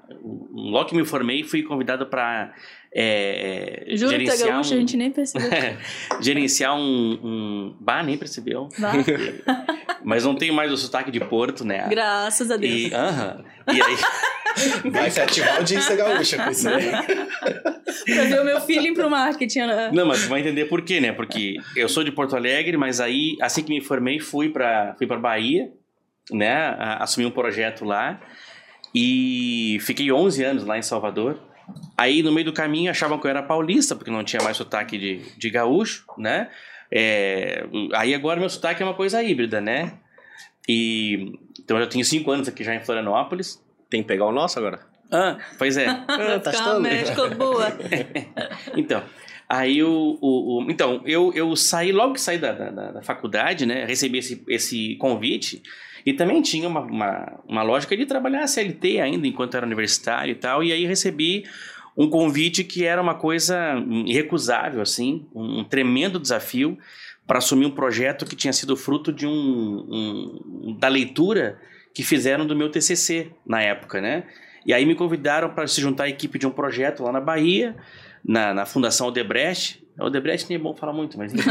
logo 0.52 0.90
que 0.90 0.96
me 0.96 1.04
formei 1.06 1.44
fui 1.44 1.64
convidado 1.64 2.06
para 2.06 2.54
é, 2.94 3.86
Juro 3.90 4.14
é 4.14 4.20
gerenciar 4.20 4.58
um, 4.58 4.60
a 4.60 4.64
gente 4.64 4.98
nem 4.98 5.12
percebeu. 5.12 5.50
gerenciar 6.22 6.76
um, 6.76 7.20
um, 7.24 7.76
bah, 7.80 8.04
nem 8.04 8.18
percebeu. 8.18 8.70
Mas 10.04 10.24
não 10.24 10.36
tenho 10.36 10.54
mais 10.54 10.72
o 10.72 10.78
sotaque 10.78 11.12
de 11.12 11.20
Porto, 11.20 11.66
né? 11.66 11.88
Graças 11.90 12.50
a 12.50 12.58
Deus. 12.58 12.92
E, 12.92 12.94
aham. 12.94 13.44
e 13.68 13.82
aí 13.82 13.98
Vai 14.92 15.10
se 15.10 15.22
ativar 15.22 15.56
a 15.56 15.58
audiência 15.58 15.96
gaúcha 15.96 16.44
com 16.44 16.50
isso 16.50 16.70
aí. 16.70 16.90
pra 16.92 18.24
ver 18.24 18.42
o 18.42 18.46
meu 18.46 18.62
feeling 18.62 18.94
pro 18.94 19.10
marketing. 19.10 19.60
né? 19.60 19.92
Não, 19.94 20.06
mas 20.06 20.24
tu 20.24 20.30
vai 20.30 20.42
entender 20.42 20.66
por 20.66 20.82
quê, 20.82 21.00
né? 21.00 21.12
Porque 21.12 21.56
eu 21.76 21.88
sou 21.88 22.04
de 22.04 22.12
Porto 22.12 22.36
Alegre, 22.36 22.78
mas 22.78 23.00
aí, 23.00 23.38
assim 23.42 23.64
que 23.64 23.70
me 23.70 23.82
formei, 23.82 24.20
fui 24.20 24.50
pra, 24.50 24.96
fui 24.98 25.08
pra 25.08 25.18
Bahia, 25.18 25.72
né? 26.32 26.76
Assumi 27.00 27.26
um 27.26 27.32
projeto 27.32 27.86
lá. 27.86 28.20
E 28.94 29.78
fiquei 29.82 30.12
11 30.12 30.44
anos 30.44 30.64
lá 30.66 30.78
em 30.78 30.82
Salvador. 30.82 31.40
Aí, 31.98 32.22
no 32.24 32.32
meio 32.32 32.46
do 32.46 32.54
caminho, 32.54 32.92
achavam 32.92 33.18
que 33.20 33.26
eu 33.26 33.30
era 33.30 33.42
paulista, 33.44 33.96
porque 33.96 34.12
não 34.12 34.24
tinha 34.24 34.42
mais 34.44 34.56
sotaque 34.58 34.98
de, 34.98 35.18
de 35.38 35.50
gaúcho, 35.50 36.06
né? 36.18 36.50
É, 36.92 37.66
aí, 37.94 38.14
agora, 38.14 38.40
meu 38.40 38.50
sotaque 38.50 38.82
é 38.82 38.86
uma 38.86 38.94
coisa 38.94 39.22
híbrida, 39.24 39.60
né? 39.60 39.94
E... 40.68 41.34
Então, 41.60 41.78
eu 41.78 41.84
já 41.84 41.90
tenho 41.90 42.06
5 42.06 42.30
anos 42.32 42.48
aqui 42.48 42.64
já 42.64 42.74
em 42.76 42.80
Florianópolis. 42.84 43.62
Tem 43.90 44.02
que 44.02 44.08
pegar 44.08 44.26
o 44.26 44.32
nosso 44.32 44.58
agora. 44.60 44.80
Ah, 45.12 45.38
pois 45.58 45.76
é. 45.78 45.88
Ah, 45.88 46.40
tá 46.40 46.52
Calma, 46.52 46.90
estando. 46.90 47.28
ficou 47.28 47.36
boa. 47.36 47.68
Então, 48.76 49.04
aí 49.50 49.82
o, 49.84 50.18
o, 50.22 50.64
o- 50.66 50.72
então, 50.72 51.02
eu, 51.06 51.32
eu 51.34 51.56
saí, 51.56 51.92
logo 51.92 52.14
que 52.14 52.22
saí 52.22 52.38
da, 52.38 52.52
da, 52.52 52.92
da 52.92 53.02
faculdade, 53.02 53.66
né, 53.66 53.86
recebi 53.86 54.18
esse, 54.20 54.44
esse 54.50 54.96
convite, 54.98 55.64
e 56.08 56.14
também 56.14 56.42
tinha 56.42 56.70
uma, 56.70 56.80
uma, 56.80 57.40
uma 57.46 57.64
lógica 57.64 57.98
de 57.98 58.06
trabalhar 58.06 58.48
CLT 58.48 59.02
ainda, 59.02 59.28
enquanto 59.28 59.58
era 59.58 59.66
universitário 59.66 60.32
e 60.32 60.36
tal, 60.36 60.64
e 60.64 60.72
aí 60.72 60.86
recebi 60.86 61.44
um 61.98 62.10
convite 62.10 62.64
que 62.64 62.86
era 62.86 63.02
uma 63.02 63.14
coisa 63.14 63.76
irrecusável, 64.06 64.82
assim, 64.82 65.28
um, 65.36 65.66
tremendo 65.66 66.18
desafio 66.18 66.78
para 67.28 67.40
assumir 67.40 67.66
um 67.66 67.72
projeto 67.72 68.26
que 68.26 68.38
tinha 68.38 68.54
sido 68.54 68.78
fruto 68.78 69.12
de 69.12 69.28
um, 69.28 69.34
um 70.70 70.78
da 70.80 70.88
leitura 70.88 71.60
que 71.94 72.04
fizeram 72.04 72.48
do 72.48 72.56
meu 72.56 72.72
TCC 72.72 73.30
na 73.46 73.62
época, 73.62 74.00
né? 74.00 74.24
E 74.66 74.74
aí 74.74 74.86
me 74.86 74.96
convidaram 74.96 75.50
para 75.50 75.68
se 75.68 75.82
juntar 75.82 76.06
à 76.06 76.10
equipe 76.10 76.40
de 76.40 76.48
um 76.48 76.52
projeto 76.52 77.04
lá 77.04 77.12
na 77.12 77.20
Bahia, 77.20 77.76
na, 78.24 78.54
na 78.54 78.66
Fundação 78.66 79.08
Odebrecht. 79.08 79.86
Odebrecht 80.00 80.48
nem 80.48 80.58
é 80.58 80.62
bom 80.62 80.74
falar 80.74 80.94
muito, 80.94 81.18
mas 81.18 81.34
né? 81.34 81.44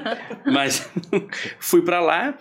Mas 0.50 0.90
fui 1.60 1.82
para 1.82 2.00
lá 2.00 2.38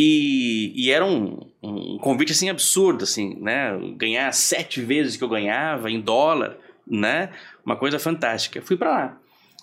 e, 0.00 0.72
e 0.76 0.92
era 0.92 1.04
um, 1.04 1.40
um 1.60 1.98
convite 1.98 2.30
assim 2.30 2.48
absurdo, 2.48 3.02
assim, 3.02 3.36
né? 3.40 3.76
Ganhar 3.96 4.32
sete 4.32 4.80
vezes 4.80 5.16
que 5.16 5.24
eu 5.24 5.28
ganhava 5.28 5.90
em 5.90 6.00
dólar, 6.00 6.56
né? 6.86 7.30
Uma 7.66 7.74
coisa 7.74 7.98
fantástica. 7.98 8.62
Fui 8.62 8.76
para 8.76 8.90
lá. 8.90 9.18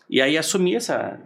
E 0.09 0.21
aí 0.21 0.37
assumi 0.37 0.75
essa, 0.75 1.17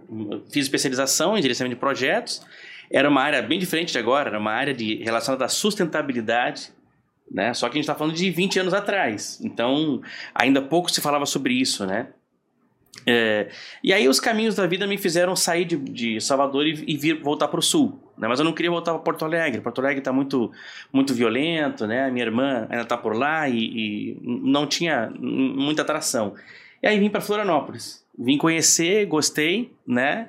fiz 0.51 0.65
especialização 0.65 1.35
em 1.35 1.41
gerenciamento 1.41 1.75
de 1.75 1.79
projetos. 1.79 2.45
Era 2.91 3.09
uma 3.09 3.23
área 3.23 3.41
bem 3.41 3.57
diferente 3.57 3.91
de 3.91 3.97
agora, 3.97 4.29
era 4.29 4.37
uma 4.37 4.51
área 4.51 4.75
de 4.75 5.03
relacionada 5.03 5.43
à 5.43 5.49
sustentabilidade, 5.49 6.71
né? 7.31 7.51
Só 7.55 7.67
que 7.67 7.71
a 7.71 7.77
gente 7.77 7.85
está 7.85 7.95
falando 7.95 8.13
de 8.13 8.29
20 8.29 8.59
anos 8.59 8.75
atrás. 8.75 9.41
Então, 9.43 10.03
ainda 10.35 10.61
pouco 10.61 10.91
se 10.91 11.01
falava 11.01 11.25
sobre 11.25 11.55
isso, 11.55 11.83
né? 11.83 12.09
É, 13.07 13.49
e 13.83 13.91
aí 13.91 14.07
os 14.07 14.19
caminhos 14.19 14.53
da 14.53 14.67
vida 14.67 14.85
me 14.85 14.99
fizeram 14.99 15.35
sair 15.35 15.65
de, 15.65 15.77
de 15.77 16.21
Salvador 16.21 16.67
e, 16.67 16.83
e 16.87 16.95
vir 16.95 17.21
voltar 17.23 17.47
para 17.47 17.59
o 17.59 17.63
sul, 17.63 17.99
né? 18.19 18.27
Mas 18.27 18.39
eu 18.39 18.45
não 18.45 18.51
queria 18.51 18.69
voltar 18.69 18.91
para 18.91 19.01
Porto 19.01 19.25
Alegre. 19.25 19.61
Porto 19.61 19.79
Alegre 19.79 19.99
está 19.99 20.11
muito, 20.11 20.51
muito 20.91 21.13
violento, 21.13 21.87
né? 21.87 22.11
Minha 22.11 22.25
irmã 22.25 22.67
ainda 22.69 22.83
está 22.83 22.97
por 22.97 23.15
lá 23.15 23.47
e, 23.47 23.57
e, 23.57 24.17
não 24.23 24.67
tinha 24.67 25.11
muita 25.17 25.81
atração. 25.81 26.35
E 26.83 26.87
aí 26.87 26.99
vim 26.99 27.09
para 27.09 27.21
Florianópolis. 27.21 28.05
Vim 28.17 28.37
conhecer, 28.37 29.05
gostei, 29.05 29.71
né? 29.87 30.27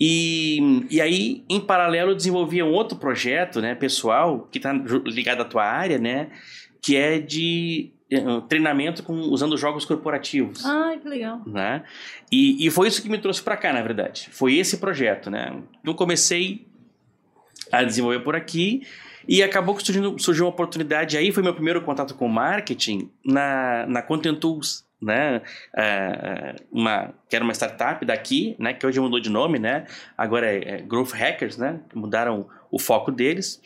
E, 0.00 0.86
e 0.90 1.00
aí, 1.00 1.44
em 1.48 1.60
paralelo, 1.60 2.10
eu 2.12 2.16
desenvolvia 2.16 2.64
um 2.64 2.72
outro 2.72 2.98
projeto, 2.98 3.60
né, 3.60 3.74
pessoal, 3.74 4.48
que 4.50 4.58
está 4.58 4.72
ligado 4.72 5.40
à 5.40 5.44
tua 5.44 5.64
área, 5.64 5.98
né? 5.98 6.28
Que 6.80 6.96
é 6.96 7.18
de 7.18 7.90
eh, 8.10 8.22
treinamento 8.48 9.02
com, 9.02 9.12
usando 9.12 9.56
jogos 9.56 9.84
corporativos. 9.84 10.64
Ah, 10.64 10.96
que 11.00 11.08
legal. 11.08 11.42
Né? 11.44 11.82
E, 12.30 12.64
e 12.64 12.70
foi 12.70 12.88
isso 12.88 13.02
que 13.02 13.08
me 13.08 13.18
trouxe 13.18 13.42
para 13.42 13.56
cá, 13.56 13.72
na 13.72 13.82
verdade. 13.82 14.28
Foi 14.30 14.56
esse 14.56 14.78
projeto, 14.78 15.30
né? 15.30 15.54
Então 15.82 15.92
comecei 15.94 16.67
a 17.70 17.82
desenvolver 17.82 18.20
por 18.20 18.34
aqui 18.36 18.82
e 19.26 19.42
acabou 19.42 19.74
que 19.74 19.84
surgindo, 19.84 20.18
surgiu 20.18 20.44
uma 20.44 20.50
oportunidade 20.50 21.16
aí, 21.16 21.32
foi 21.32 21.42
meu 21.42 21.54
primeiro 21.54 21.82
contato 21.82 22.14
com 22.14 22.28
marketing 22.28 23.10
na, 23.24 23.86
na 23.86 24.02
Content 24.02 24.38
Tools, 24.38 24.86
né? 25.00 25.42
Uh, 25.74 26.64
uma, 26.72 27.14
que 27.28 27.36
era 27.36 27.44
uma 27.44 27.52
startup 27.52 28.04
daqui, 28.04 28.56
né? 28.58 28.72
Que 28.72 28.86
hoje 28.86 28.98
mudou 28.98 29.20
de 29.20 29.30
nome, 29.30 29.58
né? 29.58 29.86
Agora 30.16 30.46
é, 30.46 30.76
é 30.76 30.82
Growth 30.82 31.12
Hackers, 31.12 31.56
né? 31.56 31.80
Mudaram 31.94 32.48
o 32.70 32.78
foco 32.78 33.12
deles. 33.12 33.60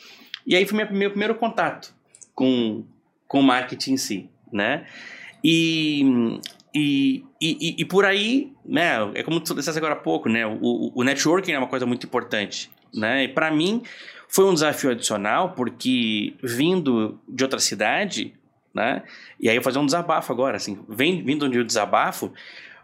E 0.47 0.57
aí 0.57 0.67
foi 0.67 0.77
meu, 0.77 0.93
meu 0.93 1.11
primeiro 1.11 1.37
contato 1.37 1.95
com, 2.35 2.85
com 3.29 3.41
o 3.41 3.43
marketing 3.43 3.93
em 3.93 3.97
si 3.97 4.31
né? 4.53 4.85
E, 5.43 6.39
e, 6.75 7.25
e, 7.41 7.77
e, 7.79 7.85
por 7.85 8.05
aí, 8.07 8.53
né, 8.65 8.97
é 9.15 9.23
como 9.23 9.39
tu 9.41 9.55
disseste 9.55 9.79
agora 9.79 9.93
há 9.93 9.97
pouco, 9.97 10.29
né, 10.29 10.47
o, 10.47 10.93
o 10.95 11.05
networking 11.05 11.53
é 11.53 11.59
uma 11.59 11.67
coisa 11.67 11.85
muito 11.85 12.07
importante, 12.07 12.71
né, 12.95 13.25
e 13.25 13.29
para 13.29 13.51
mim 13.51 13.83
foi 14.29 14.47
um 14.47 14.55
desafio 14.55 14.91
adicional, 14.91 15.51
porque 15.51 16.35
vindo 16.43 17.21
de 17.29 17.45
outra 17.45 17.59
cidade, 17.59 18.33
né, 18.75 19.03
e 19.39 19.51
aí 19.51 19.57
eu 19.57 19.63
fazer 19.63 19.79
um 19.79 19.87
desabafo 19.87 20.33
agora, 20.33 20.57
assim, 20.57 20.79
vem, 20.89 21.23
vindo 21.23 21.47
de 21.49 21.61
um 21.61 21.65
desabafo, 21.65 22.33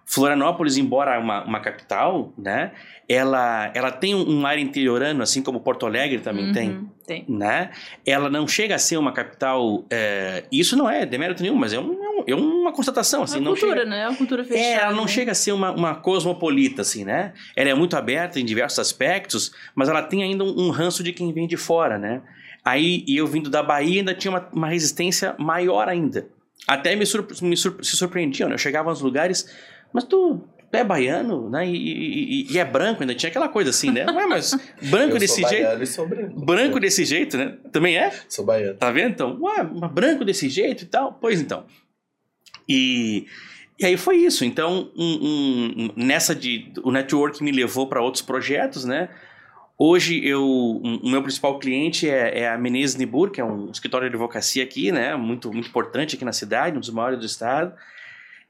Florianópolis, 0.04 0.78
embora 0.78 1.18
uma, 1.20 1.44
uma 1.44 1.60
capital, 1.60 2.32
né, 2.36 2.72
ela, 3.08 3.70
ela 3.74 3.90
tem 3.90 4.14
um 4.14 4.46
ar 4.46 4.58
interiorano, 4.58 5.22
assim 5.22 5.42
como 5.42 5.60
Porto 5.60 5.86
Alegre 5.86 6.18
também 6.18 6.46
Uhum, 6.46 6.52
tem, 6.52 6.90
tem. 7.06 7.24
né? 7.28 7.70
Ela 8.06 8.28
não 8.28 8.46
chega 8.46 8.74
a 8.74 8.78
ser 8.78 8.98
uma 8.98 9.12
capital, 9.12 9.84
é, 9.90 10.44
isso 10.52 10.76
não 10.76 10.88
é 10.88 11.06
demérito 11.06 11.42
nenhum, 11.42 11.56
mas 11.56 11.72
é, 11.72 11.78
um, 11.78 12.02
é 12.32 12.34
um- 12.36 12.38
é 12.38 12.60
uma 12.62 12.72
constatação, 12.72 13.22
assim, 13.22 13.38
É 13.38 13.40
não 13.40 13.52
uma 13.52 13.56
cultura, 13.58 13.78
chega... 13.80 13.90
né? 13.90 14.02
É 14.02 14.08
uma 14.08 14.16
cultura 14.16 14.44
fechada. 14.44 14.60
É, 14.66 14.72
ela 14.74 14.92
não 14.94 15.02
né? 15.04 15.08
chega 15.08 15.32
a 15.32 15.34
ser 15.34 15.52
uma, 15.52 15.70
uma 15.72 15.94
cosmopolita, 15.94 16.82
assim, 16.82 17.04
né? 17.04 17.32
Ela 17.56 17.70
é 17.70 17.74
muito 17.74 17.96
aberta 17.96 18.38
em 18.40 18.44
diversos 18.44 18.78
aspectos, 18.78 19.52
mas 19.74 19.88
ela 19.88 20.02
tem 20.02 20.22
ainda 20.22 20.44
um, 20.44 20.66
um 20.66 20.70
ranço 20.70 21.02
de 21.02 21.12
quem 21.12 21.32
vem 21.32 21.46
de 21.46 21.56
fora, 21.56 21.98
né? 21.98 22.22
Aí, 22.64 23.04
e 23.06 23.16
eu 23.16 23.26
vindo 23.26 23.48
da 23.48 23.62
Bahia 23.62 24.00
ainda 24.00 24.14
tinha 24.14 24.30
uma, 24.30 24.48
uma 24.52 24.68
resistência 24.68 25.34
maior 25.38 25.88
ainda. 25.88 26.26
Até 26.66 26.94
me, 26.96 27.06
surpre- 27.06 27.36
me 27.42 27.56
surpre- 27.56 27.84
se 27.86 27.96
surpreendiam, 27.96 28.48
né? 28.48 28.54
Eu 28.54 28.58
chegava 28.58 28.90
nos 28.90 29.00
lugares, 29.00 29.48
mas 29.92 30.04
tu, 30.04 30.44
tu 30.70 30.76
é 30.76 30.84
baiano, 30.84 31.48
né? 31.48 31.66
E, 31.66 31.72
e- 31.74 32.52
e- 32.52 32.58
é 32.58 32.64
branco 32.64 33.00
ainda, 33.02 33.14
tinha 33.14 33.30
aquela 33.30 33.48
coisa 33.48 33.70
assim, 33.70 33.90
né? 33.90 34.04
Ué, 34.10 34.26
mas 34.26 34.50
branco 34.90 35.14
eu 35.14 35.18
desse 35.18 35.40
sou 35.40 35.48
jeito... 35.48 35.82
e 35.82 35.86
sou 35.86 36.06
branco. 36.06 36.40
Branco 36.44 36.78
desse 36.80 37.04
jeito, 37.06 37.38
né? 37.38 37.54
Também 37.72 37.96
é? 37.96 38.12
Sou 38.28 38.44
baiano. 38.44 38.76
Tá 38.76 38.90
vendo? 38.90 39.12
Então, 39.12 39.38
ué, 39.40 39.62
mas 39.62 39.90
branco 39.92 40.24
desse 40.24 40.50
jeito 40.50 40.82
e 40.82 40.86
tal? 40.86 41.16
Pois 41.18 41.40
então. 41.40 41.64
E, 42.68 43.26
e 43.78 43.86
aí 43.86 43.96
foi 43.96 44.16
isso. 44.18 44.44
Então, 44.44 44.90
um- 44.96 45.88
um- 45.88 45.90
nessa 45.96 46.34
de. 46.34 46.72
O 46.82 46.90
network 46.90 47.42
me 47.42 47.50
levou 47.52 47.86
para 47.86 48.02
outros 48.02 48.22
projetos, 48.22 48.84
né? 48.84 49.08
Hoje, 49.80 50.20
eu, 50.26 50.44
um- 50.44 51.00
o 51.04 51.08
meu 51.08 51.22
principal 51.22 51.58
cliente 51.58 52.08
é, 52.10 52.40
é 52.40 52.48
a 52.48 52.58
Menezes 52.58 52.96
Nibur, 52.96 53.30
que 53.30 53.40
é 53.40 53.44
um 53.44 53.70
escritório 53.70 54.08
de 54.08 54.14
advocacia 54.14 54.62
aqui, 54.64 54.90
né? 54.90 55.14
Muito, 55.16 55.52
muito 55.52 55.68
importante 55.68 56.16
aqui 56.16 56.24
na 56.24 56.32
cidade, 56.32 56.76
um 56.76 56.80
dos 56.80 56.90
maiores 56.90 57.20
do 57.20 57.26
estado. 57.26 57.72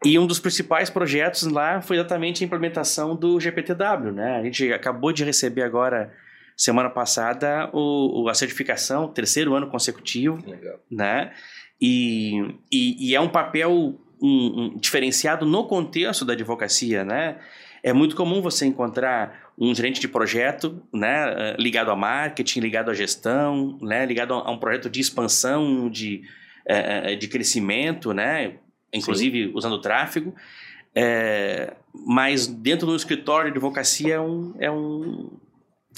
E 0.04 0.18
um 0.18 0.26
dos 0.26 0.38
principais 0.38 0.88
projetos 0.88 1.42
lá 1.42 1.80
foi 1.82 1.96
exatamente 1.96 2.42
a 2.42 2.46
implementação 2.46 3.14
do 3.16 3.38
GPTW, 3.38 4.12
né? 4.12 4.36
A 4.38 4.42
gente 4.44 4.72
acabou 4.72 5.12
de 5.12 5.22
receber 5.24 5.62
agora, 5.62 6.14
semana 6.56 6.88
passada, 6.88 7.68
o, 7.74 8.22
o- 8.22 8.28
a 8.28 8.34
certificação, 8.34 9.08
terceiro 9.08 9.54
ano 9.54 9.66
consecutivo, 9.66 10.42
Legal. 10.48 10.80
né? 10.90 11.32
E, 11.80 12.54
e, 12.72 13.10
e 13.10 13.14
é 13.14 13.20
um 13.20 13.28
papel 13.28 14.00
um- 14.20 14.60
um 14.74 14.78
diferenciado 14.78 15.44
no 15.46 15.64
contexto 15.64 16.24
da 16.24 16.32
advocacia, 16.32 17.04
né? 17.04 17.36
É 17.82 17.92
muito 17.92 18.16
comum 18.16 18.40
você 18.42 18.66
encontrar 18.66 19.52
um 19.56 19.74
gerente 19.74 20.00
de 20.00 20.08
projeto, 20.08 20.82
né, 20.92 21.32
eh, 21.36 21.56
ligado 21.58 21.90
a 21.90 21.96
marketing, 21.96 22.60
ligado 22.60 22.90
à 22.90 22.94
gestão, 22.94 23.78
né, 23.80 24.04
ligado 24.06 24.34
a 24.34 24.50
um 24.50 24.58
projeto 24.58 24.88
de 24.90 25.00
expansão, 25.00 25.88
de, 25.88 26.22
eh, 26.66 27.12
eh, 27.12 27.16
de 27.16 27.28
crescimento, 27.28 28.12
né, 28.12 28.54
inclusive 28.92 29.50
usando 29.54 29.80
tráfego. 29.80 30.34
É, 30.94 31.74
mas 32.06 32.46
dentro 32.46 32.86
do 32.86 32.96
escritório 32.96 33.50
de 33.52 33.56
advocacia 33.58 34.14
é 34.14 34.20
um, 34.20 34.54
é 34.58 34.70
um, 34.70 35.30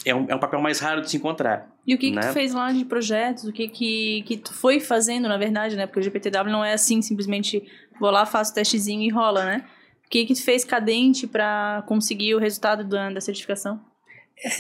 é 0.05 0.15
um, 0.15 0.27
é 0.29 0.35
um 0.35 0.39
papel 0.39 0.61
mais 0.61 0.79
raro 0.81 1.01
de 1.01 1.11
se 1.11 1.17
encontrar. 1.17 1.71
E 1.87 1.95
o 1.95 1.99
que, 1.99 2.11
que 2.11 2.17
né? 2.17 2.23
tu 2.29 2.33
fez 2.33 2.53
lá 2.53 2.73
de 2.73 2.85
projetos? 2.85 3.45
O 3.45 3.53
que, 3.53 3.69
que, 3.69 4.23
que 4.27 4.37
tu 4.37 4.53
foi 4.53 4.81
fazendo, 4.81 5.29
na 5.29 5.39
verdade, 5.39 5.77
né? 5.77 5.87
Porque 5.87 6.01
o 6.01 6.03
GPTW 6.03 6.51
não 6.51 6.65
é 6.65 6.73
assim, 6.75 7.01
simplesmente 7.01 7.63
vou 8.01 8.11
lá, 8.11 8.25
faço 8.25 8.51
o 8.51 8.55
testezinho 8.55 9.03
e 9.03 9.11
rola, 9.11 9.45
né? 9.45 9.65
O 10.05 10.09
que, 10.11 10.25
que 10.25 10.35
fez 10.35 10.65
cadente 10.65 11.27
para 11.27 11.85
conseguir 11.87 12.35
o 12.35 12.39
resultado 12.39 12.83
da, 12.83 13.11
da 13.11 13.21
certificação? 13.21 13.81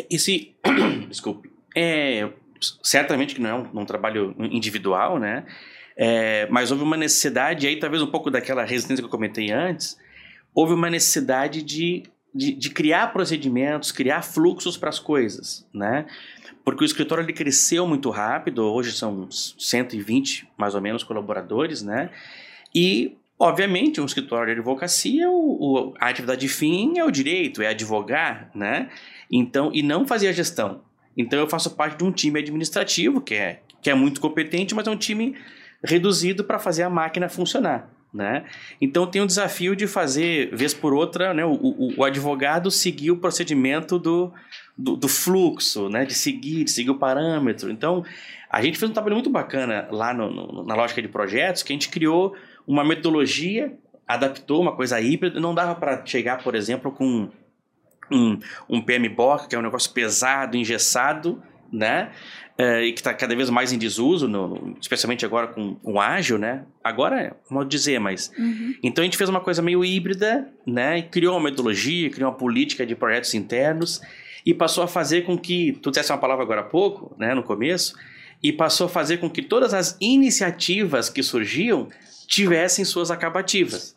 Esse, 0.08 0.54
desculpe, 1.08 1.50
é, 1.74 2.28
certamente 2.82 3.34
que 3.34 3.40
não 3.40 3.50
é 3.50 3.54
um, 3.54 3.80
um 3.80 3.84
trabalho 3.86 4.36
individual, 4.38 5.18
né? 5.18 5.46
É, 5.96 6.46
mas 6.50 6.70
houve 6.70 6.84
uma 6.84 6.96
necessidade, 6.96 7.66
aí 7.66 7.78
talvez 7.78 8.02
um 8.02 8.06
pouco 8.06 8.30
daquela 8.30 8.64
resistência 8.64 9.02
que 9.02 9.06
eu 9.06 9.10
comentei 9.10 9.50
antes, 9.50 9.98
houve 10.54 10.72
uma 10.72 10.88
necessidade 10.88 11.62
de, 11.62 12.04
de, 12.34 12.52
de 12.52 12.70
criar 12.70 13.12
procedimentos, 13.12 13.90
criar 13.90 14.22
fluxos 14.22 14.76
para 14.76 14.88
as 14.88 14.98
coisas, 14.98 15.66
né? 15.74 16.06
Porque 16.64 16.84
o 16.84 16.86
escritório 16.86 17.24
ele 17.24 17.32
cresceu 17.32 17.86
muito 17.86 18.10
rápido, 18.10 18.62
hoje 18.62 18.92
são 18.92 19.22
uns 19.22 19.56
120 19.58 20.48
mais 20.56 20.74
ou 20.74 20.80
menos 20.80 21.02
colaboradores, 21.02 21.82
né? 21.82 22.10
E, 22.74 23.16
obviamente, 23.40 24.00
um 24.00 24.04
escritório 24.04 24.52
de 24.54 24.60
advocacia, 24.60 25.28
o, 25.30 25.34
o- 25.90 25.94
a 25.98 26.08
atividade 26.08 26.46
fim 26.48 26.98
é 26.98 27.04
o 27.04 27.10
direito, 27.10 27.62
é 27.62 27.68
advogar, 27.68 28.50
né? 28.54 28.88
Então, 29.32 29.70
e 29.72 29.82
não 29.82 30.06
fazer 30.06 30.28
a 30.28 30.32
gestão. 30.32 30.82
Então 31.16 31.38
eu 31.38 31.48
faço 31.48 31.74
parte 31.74 31.96
de 31.98 32.04
um 32.04 32.12
time 32.12 32.38
administrativo 32.38 33.20
que 33.20 33.34
é, 33.34 33.62
que 33.82 33.90
é 33.90 33.94
muito 33.94 34.20
competente, 34.20 34.74
mas 34.74 34.86
é 34.86 34.90
um 34.90 34.96
time 34.96 35.34
reduzido 35.82 36.44
para 36.44 36.58
fazer 36.58 36.82
a 36.82 36.90
máquina 36.90 37.28
funcionar. 37.28 37.90
Né? 38.12 38.44
Então 38.80 39.06
tem 39.06 39.22
o 39.22 39.26
desafio 39.26 39.76
de 39.76 39.86
fazer, 39.86 40.50
vez 40.54 40.74
por 40.74 40.92
outra, 40.92 41.32
né, 41.32 41.44
o, 41.44 41.52
o, 41.52 41.94
o 41.98 42.04
advogado 42.04 42.68
seguir 42.68 43.12
o 43.12 43.16
procedimento 43.16 44.00
do, 44.00 44.32
do, 44.76 44.96
do 44.96 45.06
fluxo, 45.06 45.88
né, 45.88 46.04
de 46.04 46.12
seguir, 46.14 46.64
de 46.64 46.72
seguir 46.72 46.90
o 46.90 46.98
parâmetro. 46.98 47.70
Então 47.70 48.04
a 48.50 48.60
gente 48.62 48.78
fez 48.78 48.90
um 48.90 48.92
trabalho 48.92 49.14
muito 49.14 49.30
bacana 49.30 49.86
lá 49.92 50.12
no, 50.12 50.28
no- 50.28 50.64
na 50.66 50.74
lógica 50.74 51.00
de 51.00 51.06
projetos, 51.06 51.62
que 51.62 51.72
a 51.72 51.74
gente 51.74 51.88
criou 51.88 52.34
uma 52.70 52.84
metodologia, 52.84 53.72
adaptou 54.06 54.60
uma 54.62 54.72
coisa 54.76 55.00
híbrida, 55.00 55.40
não 55.40 55.54
dava 55.54 55.74
para 55.74 56.04
chegar, 56.06 56.42
por 56.42 56.54
exemplo, 56.54 56.92
com 56.92 57.28
um, 58.10 58.38
um 58.68 58.80
PMBOK, 58.80 59.48
que 59.48 59.54
é 59.54 59.58
um 59.58 59.62
negócio 59.62 59.92
pesado, 59.92 60.56
engessado, 60.56 61.42
né? 61.72 62.10
É, 62.58 62.84
e 62.84 62.92
que 62.92 63.00
está 63.00 63.14
cada 63.14 63.34
vez 63.34 63.48
mais 63.48 63.72
em 63.72 63.78
desuso, 63.78 64.28
no- 64.28 64.48
no- 64.48 64.76
especialmente 64.80 65.24
agora 65.24 65.46
com 65.46 65.76
o 65.82 65.98
ágil, 65.98 66.36
né? 66.38 66.64
Agora 66.84 67.20
é 67.20 67.32
modo 67.48 67.68
de 67.68 67.76
dizer, 67.76 67.98
mas. 67.98 68.30
Então 68.82 69.02
a 69.02 69.04
gente 69.04 69.16
fez 69.16 69.30
uma 69.30 69.40
coisa 69.40 69.62
meio 69.62 69.84
híbrida, 69.84 70.46
né? 70.66 70.98
E 70.98 71.02
criou 71.04 71.34
uma 71.36 71.44
metodologia, 71.44 72.10
criou 72.10 72.30
uma 72.30 72.36
política 72.36 72.84
de 72.84 72.94
projetos 72.94 73.32
internos 73.34 74.00
e 74.44 74.52
passou 74.52 74.84
a 74.84 74.88
fazer 74.88 75.22
com 75.22 75.38
que. 75.38 75.72
Tu 75.80 75.90
disseste 75.90 76.12
uma 76.12 76.18
palavra 76.18 76.44
agora 76.44 76.60
há 76.60 76.64
pouco, 76.64 77.14
né? 77.18 77.34
No 77.34 77.42
começo, 77.42 77.94
e 78.42 78.52
passou 78.52 78.86
a 78.86 78.90
fazer 78.90 79.16
com 79.18 79.30
que 79.30 79.40
todas 79.42 79.72
as 79.72 79.96
iniciativas 80.00 81.08
que 81.08 81.22
surgiam 81.22 81.88
tivessem 82.30 82.84
suas 82.84 83.10
acabativas 83.10 83.94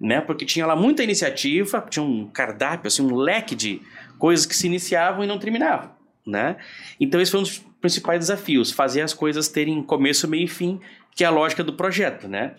né? 0.00 0.20
Porque 0.20 0.44
tinha 0.44 0.66
lá 0.66 0.76
muita 0.76 1.02
iniciativa, 1.02 1.84
tinha 1.88 2.02
um 2.02 2.26
cardápio, 2.26 2.88
assim, 2.88 3.02
um 3.02 3.14
leque 3.14 3.54
de 3.54 3.80
coisas 4.18 4.46
que 4.46 4.56
se 4.56 4.66
iniciavam 4.66 5.24
e 5.24 5.26
não 5.26 5.38
terminavam, 5.38 5.90
né? 6.26 6.56
Então 6.98 7.20
esse 7.20 7.30
foi 7.30 7.40
um 7.40 7.44
dos 7.44 7.58
principais 7.80 8.18
desafios, 8.18 8.70
fazer 8.70 9.02
as 9.02 9.12
coisas 9.12 9.48
terem 9.48 9.82
começo, 9.82 10.26
meio 10.28 10.44
e 10.44 10.48
fim, 10.48 10.80
que 11.14 11.24
é 11.24 11.26
a 11.26 11.30
lógica 11.30 11.62
do 11.62 11.72
projeto, 11.72 12.28
né? 12.28 12.54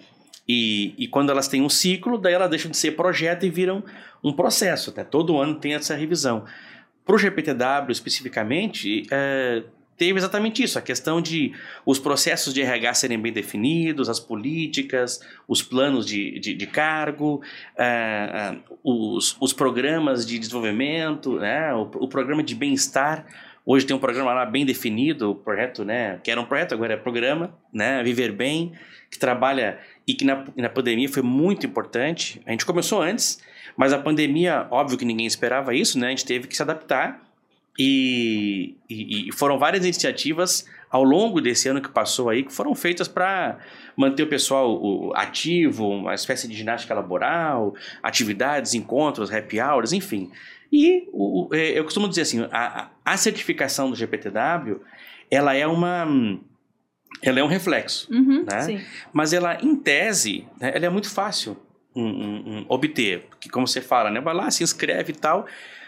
E, 0.47 0.93
e 0.97 1.07
quando 1.07 1.31
elas 1.31 1.47
têm 1.47 1.61
um 1.61 1.69
ciclo, 1.69 2.17
daí 2.17 2.33
elas 2.33 2.49
deixam 2.49 2.69
de 2.69 2.77
ser 2.77 2.91
projeto 2.91 3.45
e 3.45 3.49
viram 3.49 3.83
um 4.23 4.31
processo, 4.31 4.93
né? 4.95 5.03
Todo 5.03 5.37
ano 5.37 5.55
tem 5.55 5.73
essa 5.73 5.95
revisão. 5.95 6.45
Para 7.03 7.15
o 7.15 7.17
GPTW 7.17 7.91
especificamente, 7.91 9.03
é, 9.11 9.63
teve 9.97 10.19
exatamente 10.19 10.63
isso, 10.63 10.77
a 10.77 10.81
questão 10.81 11.21
de 11.21 11.53
os 11.85 11.99
processos 11.99 12.53
de 12.53 12.61
RH 12.61 12.93
serem 12.95 13.19
bem 13.19 13.31
definidos, 13.31 14.09
as 14.09 14.19
políticas, 14.19 15.19
os 15.47 15.61
planos 15.61 16.05
de, 16.05 16.39
de, 16.39 16.53
de 16.53 16.67
cargo, 16.67 17.41
ah, 17.77 18.53
ah, 18.53 18.75
os, 18.83 19.35
os 19.39 19.53
programas 19.53 20.25
de 20.25 20.37
desenvolvimento, 20.39 21.39
né, 21.39 21.73
o, 21.73 21.81
o 21.95 22.07
programa 22.07 22.43
de 22.43 22.55
bem-estar 22.55 23.25
Hoje 23.67 23.83
tem 23.83 23.95
um 23.95 23.99
programa 23.99 24.31
lá 24.31 24.45
bem 24.45 24.63
definido, 24.63 25.31
o 25.31 25.35
projeto, 25.35 25.83
né? 25.83 26.19
Que 26.23 26.29
era 26.29 26.39
um 26.39 26.45
projeto, 26.45 26.73
agora 26.75 26.93
é 26.93 26.97
programa, 26.97 27.57
né? 27.73 28.03
Viver 28.03 28.31
Bem, 28.31 28.73
que 29.09 29.17
trabalha 29.17 29.79
e 30.05 30.13
que 30.13 30.23
na, 30.23 30.45
na 30.55 30.69
pandemia 30.69 31.09
foi 31.09 31.23
muito 31.23 31.65
importante. 31.65 32.39
A 32.45 32.51
gente 32.51 32.63
começou 32.63 33.01
antes, 33.01 33.41
mas 33.75 33.91
a 33.91 33.97
pandemia, 33.97 34.67
óbvio 34.69 34.99
que 34.99 35.03
ninguém 35.05 35.25
esperava 35.25 35.73
isso, 35.73 35.97
né? 35.97 36.07
A 36.07 36.09
gente 36.11 36.25
teve 36.25 36.47
que 36.47 36.55
se 36.55 36.61
adaptar 36.61 37.24
e, 37.77 38.75
e, 38.89 39.29
e 39.29 39.31
foram 39.31 39.57
várias 39.57 39.83
iniciativas 39.83 40.65
ao 40.89 41.03
longo 41.03 41.41
desse 41.41 41.67
ano 41.67 41.81
que 41.81 41.89
passou 41.89 42.29
aí 42.29 42.43
que 42.43 42.53
foram 42.53 42.73
feitas 42.73 43.07
para 43.07 43.57
manter 43.97 44.23
o 44.23 44.27
pessoal 44.27 45.13
ativo, 45.15 45.87
uma 45.89 46.13
espécie 46.13 46.47
de 46.47 46.55
ginástica 46.55 46.93
laboral, 46.93 47.75
atividades, 48.01 48.73
encontros, 48.73 49.31
happy 49.31 49.59
hours, 49.59 49.91
enfim. 49.91 50.31
E 50.71 51.07
o, 51.11 51.49
é, 51.53 51.77
eu 51.77 51.83
costumo 51.83 52.07
dizer 52.07 52.21
assim, 52.21 52.47
a, 52.51 52.89
a 53.03 53.17
certificação 53.17 53.89
do 53.89 53.95
GPTW, 53.95 54.81
ela 55.29 55.53
é 55.53 55.67
uma 55.67 56.07
ela 57.21 57.39
é 57.39 57.43
um 57.43 57.47
reflexo, 57.47 58.07
Uhum, 58.11 58.45
né? 58.49 58.61
sim. 58.61 58.81
Mas 59.13 59.31
ela, 59.31 59.57
em 59.61 59.75
tese, 59.75 60.45
né, 60.59 60.71
ela 60.75 60.85
é 60.85 60.89
muito 60.89 61.09
fácil 61.09 61.57
um, 61.95 62.03
um, 62.03 62.57
um, 62.59 62.65
obter, 62.67 63.25
porque 63.29 63.49
como 63.49 63.67
você 63.67 63.81
fala, 63.81 64.11
né, 64.11 64.19
vai 64.19 64.33
lá, 64.33 64.51
se 64.51 64.63
inscreve 64.63 65.13
e 65.13 65.15
tal, 65.15 65.45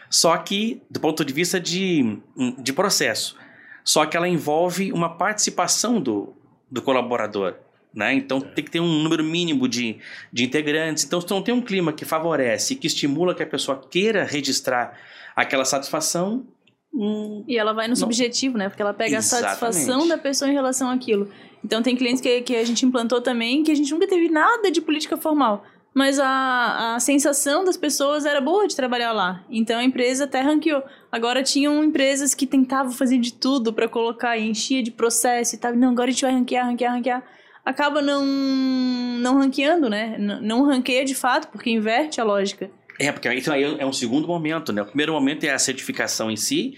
só 0.10 0.38
que 0.38 0.82
do 0.90 1.00
ponto 1.00 1.24
de 1.24 1.34
vista 1.34 1.60
de, 1.60 2.18
de 2.60 2.74
processo, 2.74 3.36
só 3.84 4.06
que 4.06 4.18
ela 4.18 4.28
envolve 4.28 4.92
uma 4.92 5.18
participação 5.18 6.00
do, 6.02 6.34
do 6.70 6.82
colaborador, 6.82 7.56
né? 7.94 8.14
Então 8.14 8.40
tem 8.42 8.64
que 8.64 8.72
ter 8.72 8.80
um 8.80 9.02
número 9.02 9.24
mínimo 9.24 9.68
de, 9.68 9.98
de 10.32 10.44
integrantes. 10.44 11.04
Então, 11.06 11.22
se 11.22 11.30
não 11.30 11.42
tem 11.42 11.54
um 11.54 11.62
clima 11.62 11.94
que 11.94 12.06
favorece, 12.06 12.76
que 12.76 12.88
estimula 12.88 13.34
que 13.34 13.44
a 13.44 13.48
pessoa 13.48 13.82
queira 13.90 14.24
registrar 14.24 14.98
aquela 15.36 15.66
satisfação, 15.66 16.46
hum, 16.94 17.44
E 17.48 17.58
ela 17.58 17.74
vai 17.74 17.88
no 17.88 17.92
Não. 17.92 17.96
subjetivo, 17.96 18.58
né? 18.58 18.70
Porque 18.70 18.82
ela 18.82 18.94
pega 18.94 19.18
Exatamente. 19.18 19.46
a 19.46 19.58
satisfação 19.58 20.08
da 20.08 20.18
pessoa 20.18 20.50
em 20.50 20.54
relação 20.54 20.90
àquilo. 20.90 21.30
Então 21.64 21.82
tem 21.82 21.96
clientes 21.96 22.22
que, 22.22 22.42
que 22.42 22.56
a 22.56 22.66
gente 22.66 22.86
implantou 22.86 23.22
também 23.22 23.64
que 23.64 23.72
a 23.72 23.76
gente 23.76 23.92
nunca 23.92 24.08
teve 24.08 24.30
nada 24.30 24.70
de 24.70 24.82
política 24.82 25.18
formal. 25.18 25.66
Mas 25.98 26.20
a, 26.20 26.94
a 26.96 27.00
sensação 27.00 27.64
das 27.66 27.76
pessoas 27.76 28.24
era 28.24 28.40
boa 28.40 28.68
de 28.68 28.76
trabalhar 28.76 29.14
lá. 29.14 29.44
Então 29.50 29.80
a 29.80 29.84
empresa 29.84 30.26
até 30.26 30.42
ranqueou. 30.42 30.84
Agora 31.12 31.42
tinham 31.42 31.84
empresas 31.84 32.36
que 32.36 32.46
tentavam 32.46 32.92
fazer 32.92 33.18
de 33.18 33.34
tudo 33.34 33.74
para 33.74 33.88
colocar, 33.88 34.38
enchia 34.38 34.84
de 34.84 34.92
processo 34.92 35.56
e 35.56 35.58
tal. 35.58 35.74
Não, 35.76 35.90
agora 35.90 36.10
a 36.10 36.12
gente 36.12 36.22
vai 36.22 36.32
ranquear, 36.32 36.68
ranquear, 36.68 36.94
ranquear. 36.94 37.24
Acaba 37.66 38.00
não, 38.00 38.24
não 38.24 39.40
ranqueando, 39.40 39.90
né? 39.90 40.16
N- 40.20 40.40
não 40.42 40.64
ranqueia 40.66 41.04
de 41.04 41.16
fato, 41.16 41.48
porque 41.48 41.72
inverte 41.72 42.22
a 42.22 42.24
lógica. 42.24 42.70
É, 43.00 43.12
porque 43.12 43.34
isso 43.34 43.52
aí 43.52 43.64
é 43.64 43.86
um 43.86 43.92
segundo 43.94 44.28
momento, 44.28 44.72
né? 44.72 44.84
O 44.84 44.86
primeiro 44.86 45.14
momento 45.14 45.46
é 45.46 45.50
a 45.52 45.58
certificação 45.60 46.30
em 46.30 46.36
si, 46.38 46.76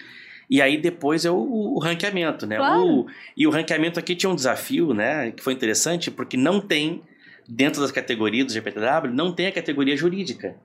e 0.49 0.61
aí 0.61 0.77
depois 0.77 1.25
é 1.25 1.29
o, 1.31 1.35
o 1.75 1.79
ranqueamento, 1.79 2.47
né? 2.47 2.55
Claro. 2.55 2.81
O- 3.01 3.05
e 3.35 3.45
o 3.45 3.49
ranqueamento 3.49 3.99
aqui 3.99 4.15
tinha 4.15 4.29
um 4.29 4.35
desafio, 4.35 4.93
né? 4.93 5.31
Que 5.31 5.43
foi 5.43 5.51
interessante, 5.53 6.09
porque 6.09 6.37
não 6.37 6.59
tem, 6.61 7.03
dentro 7.49 7.81
das 7.81 7.91
categorias 7.91 8.45
do 8.45 8.53
GPTW, 8.53 9.11
não 9.11 9.33
tem 9.33 9.47
a 9.47 9.51
categoria 9.51 9.97
jurídica, 9.97 10.55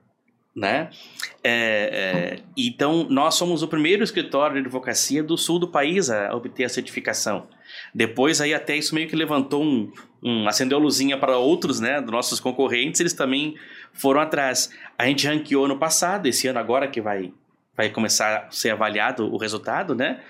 né? 0.55 0.89
É, 1.43 2.37
é, 2.37 2.39
então, 2.55 3.07
nós 3.09 3.35
somos 3.35 3.63
o 3.63 3.67
primeiro 3.67 4.03
escritório 4.03 4.53
de 4.55 4.61
advocacia 4.61 5.23
do 5.23 5.37
sul 5.37 5.57
do 5.57 5.67
país 5.67 6.09
a 6.09 6.33
obter 6.33 6.63
a 6.63 6.69
certificação. 6.69 7.47
Depois, 7.93 8.39
aí 8.39 8.53
até 8.53 8.77
isso 8.77 8.93
meio 8.93 9.07
que 9.07 9.15
levantou 9.15 9.63
um, 9.63 9.91
um 10.23 10.47
acendeu 10.47 10.77
luzinha 10.77 11.17
para 11.17 11.37
outros, 11.37 11.79
né, 11.79 11.99
dos 11.99 12.11
nossos 12.11 12.39
concorrentes, 12.39 13.01
eles 13.01 13.13
também 13.13 13.55
foram 13.91 14.21
atrás. 14.21 14.69
A 14.97 15.07
gente 15.07 15.27
ranqueou 15.27 15.67
no 15.67 15.77
passado, 15.77 16.27
esse 16.27 16.47
ano 16.47 16.59
agora 16.59 16.87
que 16.87 17.01
vai, 17.01 17.33
vai 17.75 17.89
começar 17.89 18.45
a 18.47 18.51
ser 18.51 18.69
avaliado 18.69 19.25
o 19.33 19.37
resultado, 19.37 19.95
né? 19.95 20.21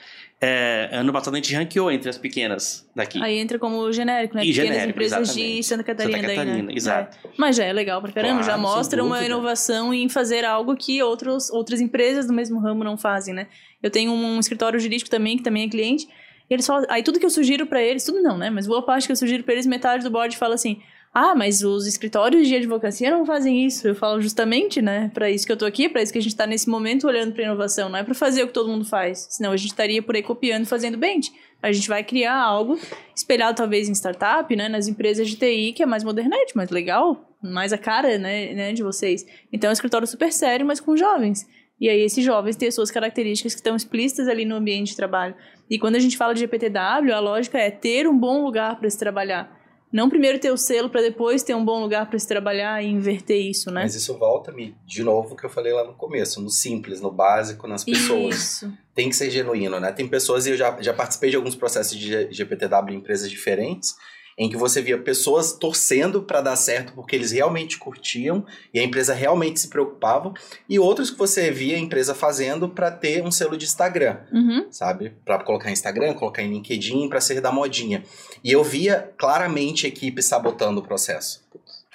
É, 0.42 0.90
ano 0.92 1.14
passado 1.14 1.34
a 1.34 1.38
gente 1.38 1.56
ranqueou 1.56 1.90
entre 1.90 2.10
as 2.10 2.18
pequenas 2.18 2.88
daqui. 2.94 3.22
Aí 3.24 3.38
entra 3.38 3.58
como 3.58 3.92
genérico, 3.92 4.36
né? 4.36 4.44
E 4.44 4.48
Pequenas 4.50 4.70
genérico, 4.70 4.90
empresas 4.90 5.34
de 5.34 5.42
exatamente. 5.42 5.64
Santa 5.64 5.84
Catarina, 5.84 6.18
Santa 6.18 6.28
daí, 6.28 6.38
né? 6.38 6.46
Catarina, 6.46 6.74
exato. 6.74 7.18
É. 7.24 7.30
Mas 7.38 7.56
já 7.56 7.64
é 7.64 7.74
legal 7.74 8.02
pra 8.02 8.12
caramba, 8.12 8.44
Claro, 8.44 8.46
já 8.46 8.58
mostra 8.58 9.04
uma 9.04 9.24
inovação 9.24 9.94
em 9.94 10.10
fazer 10.10 10.44
algo 10.44 10.76
que 10.76 11.02
outros, 11.02 11.50
outras 11.50 11.80
empresas 11.80 12.28
do 12.28 12.34
mesmo 12.34 12.60
ramo 12.60 12.84
não 12.84 12.98
fazem, 12.98 13.34
né? 13.34 13.48
Eu 13.82 13.90
tenho 13.90 14.12
um 14.12 14.40
escritório 14.40 14.80
jurídico 14.80 15.10
também, 15.10 15.38
que 15.38 15.44
também 15.44 15.64
é 15.64 15.70
cliente, 15.70 16.06
e 16.50 16.54
eles 16.54 16.68
falam, 16.68 16.86
aí 16.90 17.02
tudo 17.02 17.20
que 17.20 17.26
eu 17.26 17.30
sugiro 17.30 17.66
pra 17.66 17.82
eles, 17.82 18.04
tudo 18.04 18.22
não, 18.22 18.38
né? 18.38 18.50
Mas 18.50 18.68
boa 18.68 18.82
parte 18.82 19.08
que 19.08 19.12
eu 19.14 19.16
sugiro 19.16 19.44
pra 19.44 19.54
eles, 19.54 19.66
metade 19.66 20.04
do 20.04 20.12
board 20.12 20.36
fala 20.38 20.56
assim, 20.56 20.82
ah, 21.18 21.34
mas 21.34 21.64
os 21.64 21.88
escritórios 21.88 22.46
de 22.46 22.54
advocacia 22.58 23.10
não 23.10 23.26
fazem 23.26 23.66
isso. 23.66 23.88
Eu 23.88 23.96
falo 23.96 24.20
justamente, 24.20 24.82
né? 24.82 25.10
Pra 25.14 25.32
isso 25.32 25.46
que 25.46 25.52
eu 25.54 25.56
tô 25.56 25.66
aqui, 25.66 25.88
pra 25.88 26.02
isso 26.02 26.12
que 26.12 26.20
a 26.20 26.22
gente 26.22 26.36
tá 26.36 26.46
nesse 26.46 26.70
momento 26.70 27.08
olhando 27.08 27.32
pra 27.32 27.46
inovação, 27.46 27.88
não 27.88 27.98
é 27.98 28.04
pra 28.04 28.14
fazer 28.14 28.44
o 28.44 28.48
que 28.48 28.54
todo 28.54 28.68
mundo 28.68 28.84
faz. 28.84 29.26
Senão 29.30 29.54
a 29.54 29.56
gente 29.56 29.70
estaria 29.70 30.04
por 30.04 30.14
aí 30.14 30.22
copiando 30.22 30.66
fazendo 30.66 30.98
bench. 30.98 31.32
A 31.64 31.72
gente 31.72 31.88
vai 31.88 32.04
criar 32.04 32.38
algo 32.38 32.78
espelhado 33.16 33.56
talvez 33.56 33.88
em 33.88 33.94
startup, 33.94 34.54
né? 34.58 34.68
Nas 34.68 34.90
empresas 34.90 35.30
de 35.30 35.38
TI, 35.38 35.72
que 35.72 35.82
é 35.82 35.86
mais 35.86 36.04
modernete, 36.04 36.54
mais 36.54 36.70
legal, 36.70 37.34
mais 37.42 37.72
a 37.72 37.78
cara, 37.78 38.18
né, 38.18 38.54
né, 38.54 38.74
de 38.74 38.84
vocês. 38.84 39.26
Então 39.54 39.70
é 39.70 39.72
um 39.72 39.74
escritório 39.74 40.06
super 40.06 40.34
sério, 40.34 40.66
mas 40.66 40.82
com 40.82 40.98
jovens. 40.98 41.48
E 41.80 41.88
aí 41.88 42.02
esses 42.02 42.26
jovens 42.26 42.58
têm 42.58 42.68
as 42.68 42.76
suas 42.76 42.92
características 42.92 43.54
que 43.54 43.60
estão 43.60 43.78
explícitas 43.78 44.28
ali 44.28 44.44
no 44.44 44.56
ambiente 44.56 44.90
de 44.90 44.98
trabalho. 44.98 45.34
E 45.70 45.80
quando 45.80 45.96
a 45.96 46.00
gente 46.00 46.18
fala 46.18 46.34
de 46.34 46.42
GPTW, 46.42 47.14
a 47.14 47.22
lógica 47.22 47.58
é 47.58 47.72
ter 47.72 48.06
um 48.06 48.18
bom 48.18 48.44
lugar 48.44 48.78
para 48.78 48.90
se 48.90 49.00
trabalhar. 49.00 49.64
Não 49.96 50.10
primeiro 50.10 50.38
ter 50.38 50.52
o 50.52 50.58
selo 50.58 50.90
para 50.90 51.00
depois 51.00 51.42
ter 51.42 51.56
um 51.56 51.64
bom 51.64 51.80
lugar 51.80 52.10
para 52.10 52.20
se 52.20 52.28
trabalhar 52.28 52.84
e 52.84 52.88
inverter 52.88 53.40
isso, 53.40 53.72
né? 53.72 53.84
Mas 53.84 53.96
isso 53.96 54.14
volta-me 54.18 54.76
de 54.86 55.02
novo 55.02 55.38
que 55.38 55.46
eu 55.46 55.50
falei 55.50 55.72
lá 55.72 55.86
no 55.86 55.94
começo, 55.94 56.42
no 56.42 56.50
simples, 56.50 57.00
no 57.00 57.10
básico, 57.10 57.66
nas 57.66 57.86
pessoas. 57.86 58.36
Isso. 58.36 58.74
Tem 58.94 59.08
que 59.08 59.16
ser 59.16 59.30
genuíno, 59.30 59.80
né? 59.80 59.94
Tem 59.94 60.06
pessoas, 60.06 60.46
e 60.48 60.50
eu 60.50 60.58
já, 60.58 60.76
já 60.82 60.94
participei 60.94 61.30
de 61.30 61.38
alguns 61.38 61.56
processos 61.56 61.98
de 61.98 62.30
GPTW 62.30 62.92
em 62.92 62.98
empresas 62.98 63.30
diferentes, 63.30 63.96
em 64.38 64.50
que 64.50 64.58
você 64.58 64.82
via 64.82 64.98
pessoas 64.98 65.54
torcendo 65.54 66.22
para 66.22 66.42
dar 66.42 66.56
certo 66.56 66.94
porque 66.94 67.16
eles 67.16 67.32
realmente 67.32 67.78
curtiam 67.78 68.46
e 68.74 68.80
a 68.80 68.84
empresa 68.84 69.14
realmente 69.14 69.60
se 69.60 69.70
preocupava, 69.70 70.34
e 70.68 70.78
outros 70.78 71.10
que 71.10 71.18
você 71.18 71.52
via 71.52 71.76
a 71.76 71.80
empresa 71.80 72.14
fazendo 72.14 72.68
para 72.68 72.92
ter 72.92 73.24
um 73.24 73.32
selo 73.32 73.58
de 73.58 73.66
Instagram 73.66 74.18
Uhum. 74.32 74.66
sabe? 74.72 75.14
Pra 75.24 75.40
colocar 75.40 75.70
em 75.70 75.74
Instagram, 75.74 76.14
colocar 76.14 76.42
em 76.42 76.50
LinkedIn, 76.52 77.08
pra 77.08 77.22
ser 77.22 77.40
da 77.40 77.52
modinha. 77.52 78.04
E 78.44 78.52
eu 78.52 78.64
via 78.64 79.14
claramente 79.18 79.86
a 79.86 79.90
equipe 79.90 80.22
sabotando 80.22 80.82
o 80.82 80.84
processo. 80.84 81.44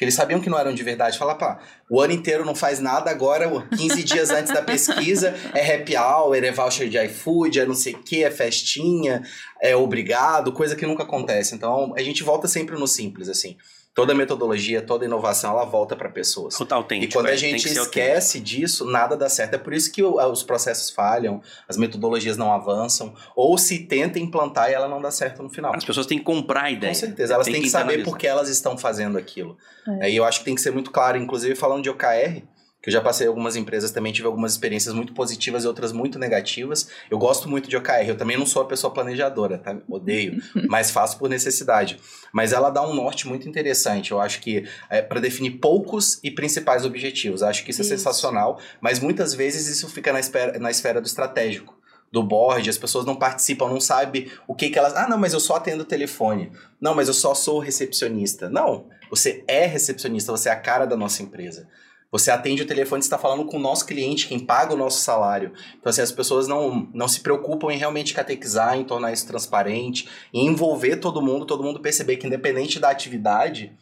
Porque 0.00 0.06
eles 0.06 0.14
sabiam 0.14 0.40
que 0.40 0.48
não 0.48 0.58
eram 0.58 0.72
de 0.72 0.82
verdade. 0.82 1.18
Falar, 1.18 1.34
pá, 1.34 1.58
o 1.90 2.00
ano 2.00 2.14
inteiro 2.14 2.42
não 2.42 2.54
faz 2.54 2.80
nada, 2.80 3.10
agora, 3.10 3.46
15 3.76 4.02
dias 4.02 4.30
antes 4.32 4.50
da 4.50 4.62
pesquisa, 4.62 5.34
é 5.52 5.74
happy 5.74 5.94
hour, 5.94 6.42
é 6.42 6.50
voucher 6.50 6.88
de 6.88 6.96
iFood, 7.04 7.60
é 7.60 7.66
não 7.66 7.74
sei 7.74 7.92
o 7.92 7.98
que, 7.98 8.24
é 8.24 8.30
festinha, 8.30 9.22
é 9.60 9.76
obrigado, 9.76 10.54
coisa 10.54 10.74
que 10.74 10.86
nunca 10.86 11.02
acontece. 11.02 11.54
Então, 11.54 11.92
a 11.94 12.02
gente 12.02 12.22
volta 12.22 12.48
sempre 12.48 12.78
no 12.78 12.86
simples, 12.86 13.28
assim. 13.28 13.58
Toda 14.00 14.14
metodologia, 14.14 14.80
toda 14.80 15.04
inovação, 15.04 15.50
ela 15.50 15.66
volta 15.66 15.94
pra 15.94 16.08
pessoas. 16.08 16.56
Total 16.56 16.78
autêntico. 16.78 17.12
E 17.12 17.14
quando 17.14 17.26
é, 17.26 17.34
a 17.34 17.38
tem 17.38 17.58
gente 17.58 17.68
esquece 17.68 18.40
disso, 18.40 18.86
nada 18.86 19.14
dá 19.14 19.28
certo. 19.28 19.54
É 19.54 19.58
por 19.58 19.74
isso 19.74 19.92
que 19.92 20.02
os 20.02 20.42
processos 20.42 20.88
falham, 20.88 21.42
as 21.68 21.76
metodologias 21.76 22.38
não 22.38 22.50
avançam, 22.50 23.14
ou 23.36 23.58
se 23.58 23.80
tenta 23.80 24.18
implantar 24.18 24.70
e 24.70 24.72
ela 24.72 24.88
não 24.88 25.02
dá 25.02 25.10
certo 25.10 25.42
no 25.42 25.50
final. 25.50 25.74
As 25.74 25.84
pessoas 25.84 26.06
têm 26.06 26.16
que 26.16 26.24
comprar 26.24 26.64
a 26.64 26.70
ideia. 26.70 26.94
Com 26.94 26.98
certeza, 26.98 27.34
elas 27.34 27.44
têm 27.44 27.56
que, 27.56 27.62
que 27.62 27.68
saber 27.68 28.02
por 28.02 28.16
que 28.16 28.26
elas 28.26 28.48
estão 28.48 28.78
fazendo 28.78 29.18
aquilo. 29.18 29.58
É. 30.00 30.10
E 30.10 30.16
eu 30.16 30.24
acho 30.24 30.38
que 30.38 30.46
tem 30.46 30.54
que 30.54 30.62
ser 30.62 30.70
muito 30.70 30.90
claro, 30.90 31.18
inclusive 31.18 31.54
falando 31.54 31.82
de 31.82 31.90
OKR, 31.90 32.42
que 32.82 32.88
eu 32.88 32.92
já 32.92 33.00
passei 33.00 33.26
algumas 33.26 33.56
empresas 33.56 33.90
também, 33.90 34.12
tive 34.12 34.26
algumas 34.26 34.52
experiências 34.52 34.94
muito 34.94 35.12
positivas 35.12 35.64
e 35.64 35.66
outras 35.66 35.92
muito 35.92 36.18
negativas. 36.18 36.88
Eu 37.10 37.18
gosto 37.18 37.48
muito 37.48 37.68
de 37.68 37.76
OKR, 37.76 38.08
eu 38.08 38.16
também 38.16 38.38
não 38.38 38.46
sou 38.46 38.62
a 38.62 38.64
pessoa 38.64 38.92
planejadora, 38.92 39.58
tá? 39.58 39.76
Odeio, 39.86 40.42
mas 40.68 40.90
faço 40.90 41.18
por 41.18 41.28
necessidade. 41.28 41.98
Mas 42.32 42.52
ela 42.52 42.70
dá 42.70 42.82
um 42.82 42.94
norte 42.94 43.28
muito 43.28 43.48
interessante, 43.48 44.12
eu 44.12 44.20
acho 44.20 44.40
que 44.40 44.64
é 44.88 45.02
para 45.02 45.20
definir 45.20 45.58
poucos 45.58 46.18
e 46.22 46.30
principais 46.30 46.84
objetivos. 46.84 47.42
Acho 47.42 47.64
que 47.64 47.70
isso, 47.70 47.82
Isso. 47.82 47.92
é 47.92 47.96
sensacional, 47.96 48.58
mas 48.80 48.98
muitas 48.98 49.34
vezes 49.34 49.66
isso 49.68 49.88
fica 49.88 50.12
na 50.12 50.20
esfera, 50.20 50.58
na 50.58 50.70
esfera 50.70 51.00
do 51.00 51.06
estratégico. 51.06 51.78
Do 52.12 52.24
board, 52.24 52.68
as 52.68 52.76
pessoas 52.76 53.06
não 53.06 53.14
participam, 53.14 53.68
não 53.68 53.80
sabem 53.80 54.28
o 54.48 54.52
que, 54.52 54.68
que 54.68 54.76
elas. 54.76 54.96
Ah, 54.96 55.08
não, 55.08 55.16
mas 55.16 55.32
eu 55.32 55.38
só 55.38 55.54
atendo 55.54 55.82
o 55.82 55.86
telefone. 55.86 56.50
Não, 56.80 56.92
mas 56.92 57.06
eu 57.06 57.14
só 57.14 57.36
sou 57.36 57.60
recepcionista. 57.60 58.50
Não, 58.50 58.88
você 59.08 59.44
é 59.46 59.64
recepcionista, 59.64 60.32
você 60.32 60.48
é 60.48 60.52
a 60.52 60.56
cara 60.56 60.86
da 60.86 60.96
nossa 60.96 61.22
empresa. 61.22 61.68
Você 62.12 62.30
atende 62.30 62.62
o 62.62 62.66
telefone, 62.66 63.02
você 63.02 63.06
está 63.06 63.18
falando 63.18 63.44
com 63.44 63.56
o 63.56 63.60
nosso 63.60 63.86
cliente, 63.86 64.26
quem 64.26 64.38
paga 64.40 64.74
o 64.74 64.76
nosso 64.76 65.00
salário. 65.00 65.52
Então, 65.78 65.90
assim, 65.90 66.02
as 66.02 66.10
pessoas 66.10 66.48
não, 66.48 66.88
não 66.92 67.06
se 67.06 67.20
preocupam 67.20 67.72
em 67.72 67.78
realmente 67.78 68.12
catequizar, 68.12 68.76
em 68.76 68.84
tornar 68.84 69.12
isso 69.12 69.26
transparente, 69.26 70.08
em 70.34 70.46
envolver 70.46 70.96
todo 70.96 71.22
mundo, 71.22 71.46
todo 71.46 71.62
mundo 71.62 71.80
perceber 71.80 72.16
que, 72.16 72.26
independente 72.26 72.80
da 72.80 72.90
atividade, 72.90 73.72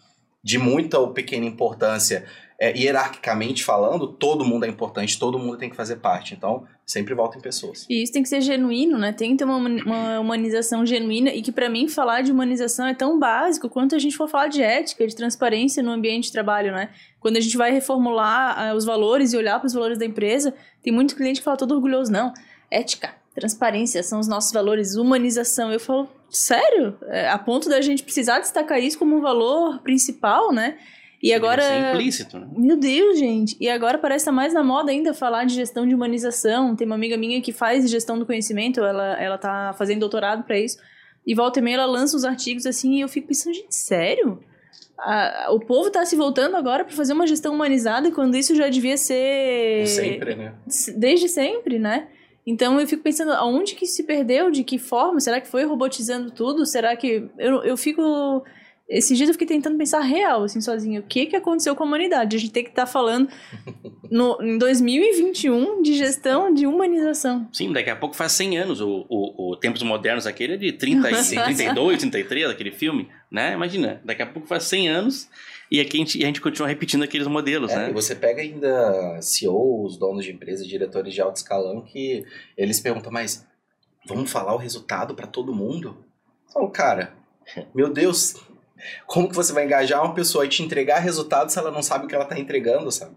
de 0.44 0.58
muita 0.58 0.98
ou 0.98 1.12
pequena 1.12 1.46
importância, 1.46 2.26
é, 2.60 2.76
hierarquicamente 2.76 3.64
falando, 3.64 4.08
todo 4.08 4.44
mundo 4.44 4.64
é 4.64 4.68
importante, 4.68 5.18
todo 5.18 5.38
mundo 5.38 5.56
tem 5.56 5.70
que 5.70 5.76
fazer 5.76 5.96
parte. 5.96 6.34
Então, 6.34 6.66
sempre 6.84 7.14
volta 7.14 7.38
em 7.38 7.40
pessoas. 7.40 7.86
E 7.88 8.02
isso 8.02 8.12
tem 8.12 8.22
que 8.22 8.28
ser 8.28 8.40
genuíno, 8.40 8.98
né? 8.98 9.12
Tem 9.12 9.30
que 9.30 9.36
ter 9.36 9.44
uma, 9.44 9.56
uma 9.56 10.18
humanização 10.18 10.84
genuína 10.84 11.30
e 11.30 11.40
que 11.40 11.52
pra 11.52 11.68
mim 11.68 11.86
falar 11.86 12.22
de 12.22 12.32
humanização 12.32 12.86
é 12.86 12.94
tão 12.94 13.18
básico 13.18 13.68
quanto 13.68 13.94
a 13.94 13.98
gente 13.98 14.16
for 14.16 14.28
falar 14.28 14.48
de 14.48 14.60
ética, 14.60 15.06
de 15.06 15.14
transparência 15.14 15.82
no 15.82 15.92
ambiente 15.92 16.24
de 16.24 16.32
trabalho, 16.32 16.72
né? 16.72 16.90
Quando 17.20 17.36
a 17.36 17.40
gente 17.40 17.56
vai 17.56 17.70
reformular 17.70 18.58
ah, 18.58 18.74
os 18.74 18.84
valores 18.84 19.32
e 19.32 19.36
olhar 19.36 19.60
para 19.60 19.66
os 19.66 19.74
valores 19.74 19.98
da 19.98 20.04
empresa, 20.04 20.52
tem 20.82 20.92
muito 20.92 21.14
cliente 21.14 21.40
que 21.40 21.44
fala 21.44 21.56
todo 21.56 21.74
orgulhoso, 21.74 22.10
não, 22.10 22.32
ética, 22.70 23.14
transparência 23.34 24.02
são 24.02 24.18
os 24.18 24.26
nossos 24.26 24.50
valores, 24.50 24.96
humanização. 24.96 25.70
Eu 25.70 25.78
falo, 25.78 26.08
sério? 26.28 26.96
É, 27.06 27.28
a 27.28 27.38
ponto 27.38 27.68
da 27.68 27.80
gente 27.80 28.02
precisar 28.02 28.40
destacar 28.40 28.80
isso 28.80 28.98
como 28.98 29.16
um 29.16 29.20
valor 29.20 29.78
principal, 29.80 30.52
né? 30.52 30.76
E 31.22 31.32
agora. 31.32 31.62
É 31.62 31.92
implícito, 31.92 32.38
né? 32.38 32.46
Meu 32.56 32.76
Deus, 32.76 33.18
gente. 33.18 33.56
E 33.60 33.68
agora 33.68 33.98
parece 33.98 34.22
estar 34.22 34.32
mais 34.32 34.54
na 34.54 34.62
moda 34.62 34.90
ainda 34.90 35.12
falar 35.12 35.44
de 35.44 35.54
gestão 35.54 35.86
de 35.86 35.94
humanização. 35.94 36.76
Tem 36.76 36.86
uma 36.86 36.94
amiga 36.94 37.16
minha 37.16 37.40
que 37.40 37.52
faz 37.52 37.88
gestão 37.90 38.18
do 38.18 38.26
conhecimento, 38.26 38.80
ela, 38.80 39.20
ela 39.20 39.38
tá 39.38 39.74
fazendo 39.76 40.00
doutorado 40.00 40.44
para 40.44 40.58
isso. 40.58 40.78
E 41.26 41.34
volta 41.34 41.58
e 41.58 41.62
meia 41.62 41.74
ela 41.74 41.86
lança 41.86 42.16
uns 42.16 42.24
artigos 42.24 42.64
assim 42.66 42.94
e 42.94 43.00
eu 43.00 43.08
fico 43.08 43.28
pensando, 43.28 43.54
gente, 43.54 43.74
sério? 43.74 44.42
A, 44.98 45.48
o 45.50 45.60
povo 45.60 45.90
tá 45.90 46.04
se 46.04 46.16
voltando 46.16 46.56
agora 46.56 46.84
para 46.84 46.94
fazer 46.94 47.12
uma 47.12 47.26
gestão 47.26 47.54
humanizada 47.54 48.10
quando 48.10 48.36
isso 48.36 48.54
já 48.54 48.68
devia 48.68 48.96
ser. 48.96 49.86
Sempre, 49.86 50.34
né? 50.34 50.54
Desde 50.96 51.28
sempre, 51.28 51.78
né? 51.78 52.08
Então 52.46 52.80
eu 52.80 52.86
fico 52.86 53.02
pensando, 53.02 53.32
aonde 53.32 53.74
que 53.74 53.86
se 53.86 54.04
perdeu? 54.04 54.50
De 54.50 54.64
que 54.64 54.78
forma? 54.78 55.20
Será 55.20 55.40
que 55.40 55.48
foi 55.48 55.64
robotizando 55.64 56.30
tudo? 56.30 56.64
Será 56.64 56.96
que. 56.96 57.28
Eu, 57.36 57.62
eu 57.62 57.76
fico 57.76 58.42
esses 58.88 59.16
dias 59.16 59.28
eu 59.28 59.34
fiquei 59.34 59.46
tentando 59.46 59.76
pensar 59.76 60.00
real, 60.00 60.44
assim, 60.44 60.60
sozinho. 60.60 61.00
O 61.00 61.04
que 61.04 61.26
que 61.26 61.36
aconteceu 61.36 61.76
com 61.76 61.84
a 61.84 61.86
humanidade? 61.86 62.36
A 62.36 62.40
gente 62.40 62.52
tem 62.52 62.64
que 62.64 62.70
estar 62.70 62.86
tá 62.86 62.90
falando 62.90 63.28
no, 64.10 64.38
em 64.40 64.56
2021 64.56 65.82
de 65.82 65.94
gestão 65.94 66.52
de 66.52 66.66
humanização. 66.66 67.46
Sim, 67.52 67.72
daqui 67.72 67.90
a 67.90 67.96
pouco 67.96 68.16
faz 68.16 68.32
100 68.32 68.58
anos. 68.58 68.80
O, 68.80 69.04
o, 69.08 69.50
o 69.50 69.56
Tempos 69.56 69.82
Modernos 69.82 70.26
aquele 70.26 70.54
é 70.54 70.56
de 70.56 70.72
30, 70.72 71.08
32, 71.08 71.98
33, 71.98 72.50
aquele 72.50 72.72
filme, 72.72 73.08
né? 73.30 73.52
Imagina, 73.52 74.00
daqui 74.04 74.22
a 74.22 74.26
pouco 74.26 74.48
faz 74.48 74.64
100 74.64 74.88
anos 74.88 75.28
e 75.70 75.80
aqui 75.80 75.98
a 75.98 76.00
gente, 76.00 76.22
a 76.22 76.26
gente 76.26 76.40
continua 76.40 76.66
repetindo 76.66 77.02
aqueles 77.02 77.26
modelos, 77.26 77.70
é, 77.72 77.76
né? 77.76 77.90
E 77.90 77.92
você 77.92 78.14
pega 78.14 78.40
ainda 78.40 79.20
CEOs, 79.20 79.98
donos 79.98 80.24
de 80.24 80.32
empresas, 80.32 80.66
diretores 80.66 81.12
de 81.12 81.20
alto 81.20 81.36
escalão 81.36 81.82
que 81.82 82.24
eles 82.56 82.80
perguntam, 82.80 83.12
mas 83.12 83.46
vamos 84.06 84.30
falar 84.30 84.54
o 84.54 84.58
resultado 84.58 85.14
para 85.14 85.26
todo 85.26 85.54
mundo? 85.54 85.98
Então, 86.48 86.70
cara, 86.70 87.12
meu 87.74 87.92
Deus, 87.92 88.36
como 89.06 89.28
que 89.28 89.34
você 89.34 89.52
vai 89.52 89.64
engajar 89.64 90.04
uma 90.04 90.14
pessoa 90.14 90.44
e 90.44 90.48
te 90.48 90.62
entregar 90.62 90.98
resultado 90.98 91.50
se 91.50 91.58
ela 91.58 91.70
não 91.70 91.82
sabe 91.82 92.04
o 92.04 92.08
que 92.08 92.14
ela 92.14 92.24
está 92.24 92.38
entregando, 92.38 92.90
sabe? 92.90 93.16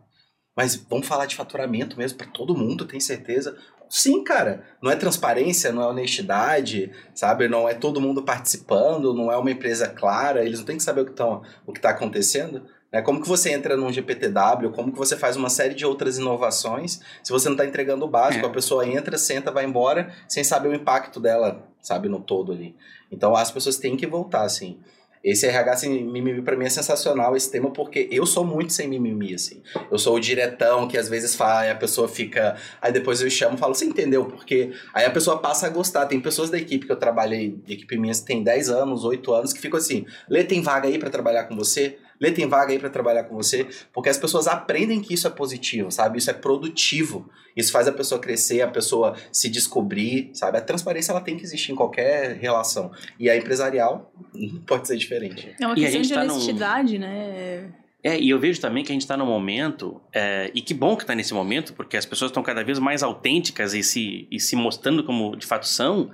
Mas 0.55 0.75
vamos 0.75 1.07
falar 1.07 1.25
de 1.25 1.35
faturamento 1.35 1.97
mesmo 1.97 2.17
para 2.17 2.27
todo 2.27 2.57
mundo, 2.57 2.85
tem 2.85 2.99
certeza? 2.99 3.57
Sim, 3.89 4.23
cara. 4.23 4.63
Não 4.81 4.89
é 4.89 4.95
transparência, 4.95 5.71
não 5.71 5.83
é 5.83 5.87
honestidade, 5.87 6.91
sabe? 7.13 7.47
Não 7.47 7.67
é 7.67 7.73
todo 7.73 7.99
mundo 7.99 8.23
participando, 8.23 9.13
não 9.13 9.31
é 9.31 9.37
uma 9.37 9.51
empresa 9.51 9.87
clara, 9.87 10.45
eles 10.45 10.59
não 10.59 10.65
têm 10.65 10.77
que 10.77 10.83
saber 10.83 11.01
o 11.01 11.05
que, 11.05 11.11
tão, 11.11 11.41
o 11.65 11.73
que 11.73 11.79
está 11.79 11.89
acontecendo. 11.89 12.63
Né? 12.91 13.01
Como 13.01 13.21
que 13.21 13.27
você 13.27 13.51
entra 13.51 13.75
num 13.77 13.91
GPTW, 13.91 14.71
como 14.73 14.91
que 14.91 14.97
você 14.97 15.17
faz 15.17 15.35
uma 15.35 15.49
série 15.49 15.73
de 15.73 15.85
outras 15.85 16.17
inovações 16.17 17.01
se 17.23 17.31
você 17.31 17.47
não 17.47 17.55
está 17.55 17.65
entregando 17.65 18.05
o 18.05 18.09
básico, 18.09 18.45
é. 18.45 18.49
a 18.49 18.51
pessoa 18.51 18.87
entra, 18.87 19.17
senta, 19.17 19.51
vai 19.51 19.65
embora, 19.65 20.13
sem 20.27 20.43
saber 20.43 20.69
o 20.69 20.73
impacto 20.73 21.19
dela, 21.19 21.61
sabe, 21.81 22.09
no 22.09 22.19
todo 22.19 22.51
ali. 22.51 22.75
Então 23.11 23.35
as 23.35 23.51
pessoas 23.51 23.77
têm 23.77 23.95
que 23.95 24.07
voltar, 24.07 24.43
assim. 24.43 24.79
Esse 25.23 25.45
RH 25.45 25.77
sem 25.77 26.03
mimimi 26.03 26.41
pra 26.41 26.57
mim 26.57 26.65
é 26.65 26.69
sensacional, 26.69 27.35
esse 27.35 27.51
tema, 27.51 27.71
porque 27.71 28.07
eu 28.11 28.25
sou 28.25 28.43
muito 28.43 28.73
sem 28.73 28.87
mimimi, 28.87 29.35
assim. 29.35 29.61
Eu 29.91 29.99
sou 29.99 30.15
o 30.15 30.19
diretão 30.19 30.87
que 30.87 30.97
às 30.97 31.07
vezes 31.07 31.35
fala, 31.35 31.69
a 31.69 31.75
pessoa 31.75 32.07
fica. 32.07 32.55
Aí 32.81 32.91
depois 32.91 33.21
eu 33.21 33.29
chamo 33.29 33.55
e 33.55 33.59
falo, 33.59 33.75
você 33.75 33.85
entendeu? 33.85 34.25
Porque 34.25 34.71
aí 34.93 35.05
a 35.05 35.11
pessoa 35.11 35.39
passa 35.39 35.67
a 35.67 35.69
gostar. 35.69 36.07
Tem 36.07 36.19
pessoas 36.19 36.49
da 36.49 36.57
equipe 36.57 36.85
que 36.85 36.91
eu 36.91 36.97
trabalhei, 36.97 37.55
de 37.65 37.73
equipe 37.73 37.97
minha, 37.97 38.13
que 38.13 38.25
tem 38.25 38.43
10 38.43 38.69
anos, 38.69 39.03
8 39.03 39.33
anos, 39.33 39.53
que 39.53 39.59
ficam 39.59 39.77
assim: 39.77 40.05
Lê, 40.29 40.43
tem 40.43 40.61
vaga 40.61 40.87
aí 40.87 40.97
para 40.97 41.09
trabalhar 41.09 41.43
com 41.43 41.55
você? 41.55 41.97
Lê, 42.21 42.31
tem 42.31 42.47
vaga 42.47 42.71
aí 42.71 42.77
para 42.77 42.89
trabalhar 42.89 43.23
com 43.23 43.35
você? 43.35 43.67
Porque 43.91 44.07
as 44.07 44.17
pessoas 44.17 44.45
aprendem 44.45 45.01
que 45.01 45.15
isso 45.15 45.25
é 45.25 45.29
positivo, 45.31 45.89
sabe? 45.91 46.19
Isso 46.19 46.29
é 46.29 46.33
produtivo. 46.33 47.27
Isso 47.57 47.71
faz 47.71 47.87
a 47.87 47.91
pessoa 47.91 48.21
crescer, 48.21 48.61
a 48.61 48.67
pessoa 48.67 49.15
se 49.31 49.49
descobrir, 49.49 50.29
sabe? 50.33 50.59
A 50.59 50.61
transparência 50.61 51.11
ela 51.11 51.21
tem 51.21 51.35
que 51.35 51.43
existir 51.43 51.71
em 51.71 51.75
qualquer 51.75 52.37
relação. 52.37 52.91
E 53.19 53.27
a 53.27 53.35
empresarial 53.35 54.13
pode 54.67 54.87
ser 54.87 54.97
diferente. 54.97 55.55
É 55.59 55.65
uma 55.65 55.73
questão 55.73 56.01
de 56.01 56.13
tá 56.13 56.21
honestidade, 56.21 56.99
no... 56.99 57.07
né? 57.07 57.73
É, 58.03 58.19
e 58.19 58.29
eu 58.29 58.39
vejo 58.39 58.59
também 58.61 58.83
que 58.83 58.91
a 58.91 58.93
gente 58.93 59.01
está 59.01 59.15
no 59.15 59.25
momento, 59.25 60.01
é, 60.13 60.49
e 60.55 60.61
que 60.61 60.73
bom 60.73 60.95
que 60.95 61.03
está 61.03 61.13
nesse 61.13 61.33
momento, 61.33 61.73
porque 61.73 61.95
as 61.95 62.05
pessoas 62.05 62.29
estão 62.29 62.41
cada 62.41 62.63
vez 62.63 62.79
mais 62.79 63.03
autênticas 63.03 63.75
e 63.75 63.83
se, 63.83 64.27
e 64.31 64.39
se 64.39 64.55
mostrando 64.55 65.03
como 65.03 65.35
de 65.35 65.45
fato 65.45 65.67
são, 65.67 66.11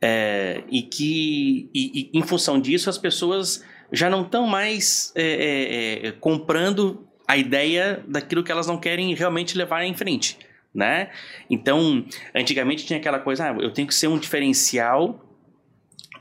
é, 0.00 0.62
e 0.70 0.80
que, 0.82 1.68
e, 1.74 2.10
e, 2.14 2.18
em 2.18 2.22
função 2.22 2.58
disso, 2.58 2.88
as 2.88 2.96
pessoas 2.96 3.62
já 3.92 4.08
não 4.10 4.22
estão 4.22 4.46
mais 4.46 5.12
é, 5.14 5.22
é, 5.22 6.06
é, 6.06 6.12
comprando 6.12 7.06
a 7.26 7.36
ideia 7.36 8.02
daquilo 8.06 8.42
que 8.42 8.50
elas 8.50 8.66
não 8.66 8.78
querem 8.78 9.14
realmente 9.14 9.56
levar 9.56 9.84
em 9.84 9.94
frente 9.94 10.38
né? 10.74 11.10
Então, 11.48 12.04
antigamente 12.34 12.86
tinha 12.86 12.98
aquela 12.98 13.18
coisa, 13.18 13.50
ah, 13.50 13.56
eu 13.60 13.72
tenho 13.72 13.88
que 13.88 13.94
ser 13.94 14.06
um 14.06 14.18
diferencial. 14.18 15.20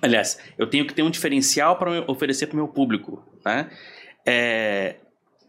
Aliás, 0.01 0.39
eu 0.57 0.67
tenho 0.67 0.85
que 0.85 0.93
ter 0.93 1.03
um 1.03 1.09
diferencial 1.09 1.77
para 1.77 2.09
oferecer 2.09 2.47
para 2.47 2.55
o 2.55 2.57
meu 2.57 2.67
público, 2.67 3.23
né? 3.45 3.69
É, 4.25 4.95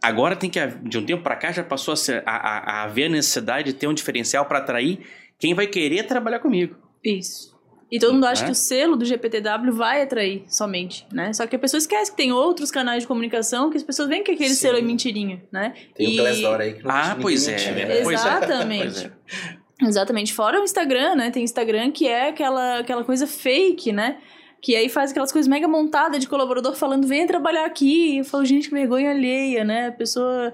agora 0.01 0.35
tem 0.35 0.49
que, 0.49 0.59
de 0.83 0.97
um 0.97 1.05
tempo 1.05 1.23
para 1.23 1.35
cá, 1.35 1.51
já 1.51 1.63
passou 1.63 1.93
a, 1.93 1.97
ser, 1.97 2.23
a, 2.25 2.35
a, 2.35 2.57
a 2.57 2.83
haver 2.83 3.05
a 3.05 3.09
necessidade 3.09 3.71
de 3.71 3.77
ter 3.77 3.87
um 3.87 3.93
diferencial 3.93 4.45
para 4.45 4.59
atrair 4.59 4.99
quem 5.39 5.53
vai 5.53 5.67
querer 5.67 6.03
trabalhar 6.03 6.39
comigo. 6.39 6.75
Isso. 7.03 7.50
E 7.91 7.99
todo 7.99 8.13
mundo 8.13 8.25
acha 8.25 8.43
é? 8.43 8.45
que 8.45 8.51
o 8.51 8.55
selo 8.55 8.95
do 8.95 9.03
GPTW 9.03 9.73
vai 9.73 10.01
atrair 10.01 10.45
somente, 10.47 11.05
né? 11.11 11.33
Só 11.33 11.45
que 11.45 11.57
a 11.57 11.59
pessoa 11.59 11.77
esquece 11.77 12.09
que 12.09 12.15
tem 12.15 12.31
outros 12.31 12.71
canais 12.71 13.03
de 13.03 13.07
comunicação 13.07 13.69
que 13.69 13.75
as 13.75 13.83
pessoas 13.83 14.07
veem 14.07 14.23
que 14.23 14.31
aquele 14.31 14.51
Sim. 14.51 14.55
selo 14.55 14.77
é 14.77 14.81
mentirinha, 14.81 15.43
né? 15.51 15.73
Tem 15.93 16.09
e... 16.09 16.13
o 16.13 16.23
Glassdoor 16.23 16.61
aí 16.61 16.73
que 16.73 16.83
não 16.83 16.91
Ah, 16.91 17.17
pois 17.21 17.45
é, 17.49 17.71
né? 17.71 17.99
Exatamente. 17.99 19.07
é. 19.07 19.85
Exatamente. 19.85 20.33
Fora 20.33 20.61
o 20.61 20.63
Instagram, 20.63 21.15
né? 21.15 21.31
Tem 21.31 21.43
Instagram 21.43 21.91
que 21.91 22.07
é 22.07 22.29
aquela, 22.29 22.79
aquela 22.79 23.03
coisa 23.03 23.27
fake, 23.27 23.91
né? 23.91 24.19
Que 24.61 24.75
aí 24.75 24.87
faz 24.87 25.11
aquelas 25.11 25.31
coisas 25.31 25.49
mega 25.49 25.67
montadas 25.67 26.19
de 26.19 26.29
colaborador 26.29 26.75
falando, 26.75 27.05
vem 27.05 27.27
trabalhar 27.27 27.65
aqui. 27.65 28.13
E 28.13 28.17
eu 28.19 28.25
falo, 28.25 28.45
gente, 28.45 28.69
que 28.69 28.75
vergonha 28.75 29.11
alheia, 29.11 29.65
né? 29.65 29.87
A 29.87 29.91
pessoa 29.91 30.53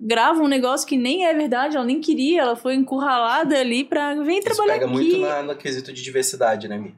grava 0.00 0.40
um 0.42 0.48
negócio 0.48 0.86
que 0.86 0.96
nem 0.96 1.26
é 1.26 1.34
verdade, 1.34 1.76
ela 1.76 1.84
nem 1.84 2.00
queria, 2.00 2.42
ela 2.42 2.56
foi 2.56 2.74
encurralada 2.74 3.58
ali 3.58 3.84
pra 3.84 4.14
vir 4.22 4.40
trabalhar 4.42 4.74
pega 4.74 4.84
aqui. 4.86 4.94
muito 4.94 5.18
na, 5.18 5.42
no 5.42 5.56
quesito 5.56 5.92
de 5.92 6.02
diversidade, 6.02 6.68
né, 6.68 6.78
Mi? 6.78 6.94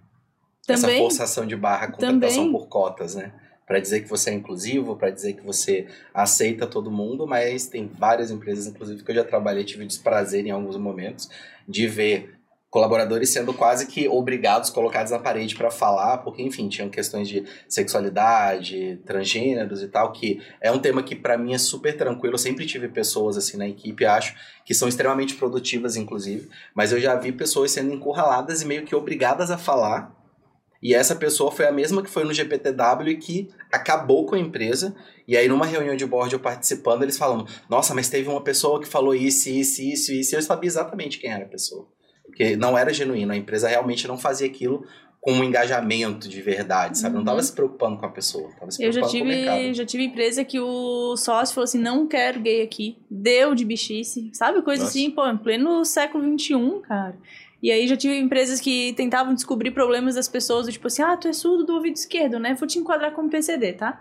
Também, 0.66 0.94
Essa 0.94 0.98
forçação 0.98 1.46
de 1.46 1.54
barra, 1.56 1.88
contratação 1.92 2.44
também. 2.44 2.52
por 2.52 2.66
cotas, 2.66 3.14
né? 3.14 3.32
Para 3.66 3.78
dizer 3.80 4.00
que 4.00 4.08
você 4.08 4.30
é 4.30 4.32
inclusivo, 4.32 4.96
para 4.96 5.10
dizer 5.10 5.34
que 5.34 5.42
você 5.42 5.86
aceita 6.12 6.66
todo 6.66 6.90
mundo, 6.90 7.26
mas 7.26 7.66
tem 7.66 7.88
várias 7.98 8.30
empresas, 8.30 8.66
inclusive, 8.66 9.02
que 9.02 9.10
eu 9.10 9.14
já 9.14 9.24
trabalhei, 9.24 9.64
tive 9.64 9.84
desprazer 9.86 10.44
em 10.46 10.50
alguns 10.50 10.76
momentos 10.76 11.28
de 11.68 11.86
ver 11.86 12.35
colaboradores 12.70 13.30
sendo 13.30 13.54
quase 13.54 13.86
que 13.86 14.08
obrigados, 14.08 14.70
colocados 14.70 15.12
na 15.12 15.18
parede 15.18 15.54
para 15.54 15.70
falar, 15.70 16.18
porque, 16.18 16.42
enfim, 16.42 16.68
tinham 16.68 16.88
questões 16.88 17.28
de 17.28 17.44
sexualidade, 17.68 19.00
transgêneros 19.04 19.82
e 19.82 19.88
tal, 19.88 20.12
que 20.12 20.42
é 20.60 20.70
um 20.70 20.78
tema 20.78 21.02
que 21.02 21.14
para 21.14 21.38
mim 21.38 21.54
é 21.54 21.58
super 21.58 21.96
tranquilo. 21.96 22.34
Eu 22.34 22.38
sempre 22.38 22.66
tive 22.66 22.88
pessoas 22.88 23.36
assim 23.36 23.56
na 23.56 23.68
equipe, 23.68 24.04
acho, 24.04 24.34
que 24.64 24.74
são 24.74 24.88
extremamente 24.88 25.34
produtivas, 25.34 25.96
inclusive, 25.96 26.48
mas 26.74 26.92
eu 26.92 27.00
já 27.00 27.14
vi 27.14 27.32
pessoas 27.32 27.70
sendo 27.70 27.92
encurraladas 27.92 28.62
e 28.62 28.66
meio 28.66 28.84
que 28.84 28.94
obrigadas 28.94 29.50
a 29.50 29.56
falar. 29.58 30.14
E 30.82 30.94
essa 30.94 31.16
pessoa 31.16 31.50
foi 31.50 31.66
a 31.66 31.72
mesma 31.72 32.02
que 32.02 32.10
foi 32.10 32.24
no 32.24 32.34
GPTW 32.34 33.08
e 33.08 33.16
que 33.16 33.48
acabou 33.72 34.26
com 34.26 34.34
a 34.34 34.38
empresa. 34.38 34.94
E 35.26 35.36
aí, 35.36 35.48
numa 35.48 35.66
reunião 35.66 35.96
de 35.96 36.04
board, 36.04 36.32
eu 36.32 36.38
participando, 36.38 37.02
eles 37.02 37.16
falando: 37.16 37.48
Nossa, 37.68 37.94
mas 37.94 38.08
teve 38.08 38.28
uma 38.28 38.42
pessoa 38.42 38.80
que 38.80 38.86
falou 38.86 39.14
isso, 39.14 39.48
isso, 39.48 39.82
isso, 39.82 40.12
isso. 40.12 40.34
E 40.34 40.36
eu 40.36 40.42
sabia 40.42 40.68
exatamente 40.68 41.18
quem 41.18 41.32
era 41.32 41.44
a 41.44 41.48
pessoa. 41.48 41.88
Porque 42.36 42.54
não 42.54 42.76
era 42.76 42.92
genuíno, 42.92 43.32
a 43.32 43.36
empresa 43.36 43.66
realmente 43.66 44.06
não 44.06 44.18
fazia 44.18 44.46
aquilo 44.46 44.86
com 45.22 45.32
um 45.32 45.42
engajamento 45.42 46.28
de 46.28 46.42
verdade, 46.42 46.98
sabe? 46.98 47.14
Uhum. 47.14 47.14
Não 47.14 47.22
estava 47.22 47.42
se 47.42 47.52
preocupando 47.52 47.96
com 47.96 48.04
a 48.04 48.10
pessoa, 48.10 48.50
estava 48.50 48.70
se 48.70 48.76
preocupando 48.76 49.06
eu 49.06 49.10
já 49.10 49.10
tive, 49.10 49.24
com 49.24 49.24
o 49.24 49.54
mercado. 49.54 49.74
já 49.74 49.86
tive 49.86 50.04
empresa 50.04 50.44
que 50.44 50.60
o 50.60 51.16
sócio 51.16 51.54
falou 51.54 51.64
assim, 51.64 51.78
não 51.78 52.06
quero 52.06 52.38
gay 52.40 52.60
aqui, 52.60 52.98
deu 53.10 53.54
de 53.54 53.64
bichice, 53.64 54.30
sabe? 54.34 54.60
Coisa 54.60 54.84
Nossa. 54.84 54.96
assim, 54.96 55.10
pô, 55.10 55.26
em 55.26 55.38
pleno 55.38 55.82
século 55.86 56.22
XXI, 56.38 56.80
cara. 56.86 57.16
E 57.62 57.72
aí 57.72 57.88
já 57.88 57.96
tive 57.96 58.18
empresas 58.18 58.60
que 58.60 58.92
tentavam 58.92 59.34
descobrir 59.34 59.70
problemas 59.70 60.14
das 60.14 60.28
pessoas, 60.28 60.68
tipo 60.68 60.88
assim, 60.88 61.02
ah, 61.02 61.16
tu 61.16 61.26
é 61.26 61.32
surdo 61.32 61.64
do 61.64 61.72
ouvido 61.72 61.96
esquerdo, 61.96 62.38
né? 62.38 62.54
Vou 62.54 62.68
te 62.68 62.78
enquadrar 62.78 63.12
como 63.12 63.30
PCD, 63.30 63.72
tá? 63.72 64.00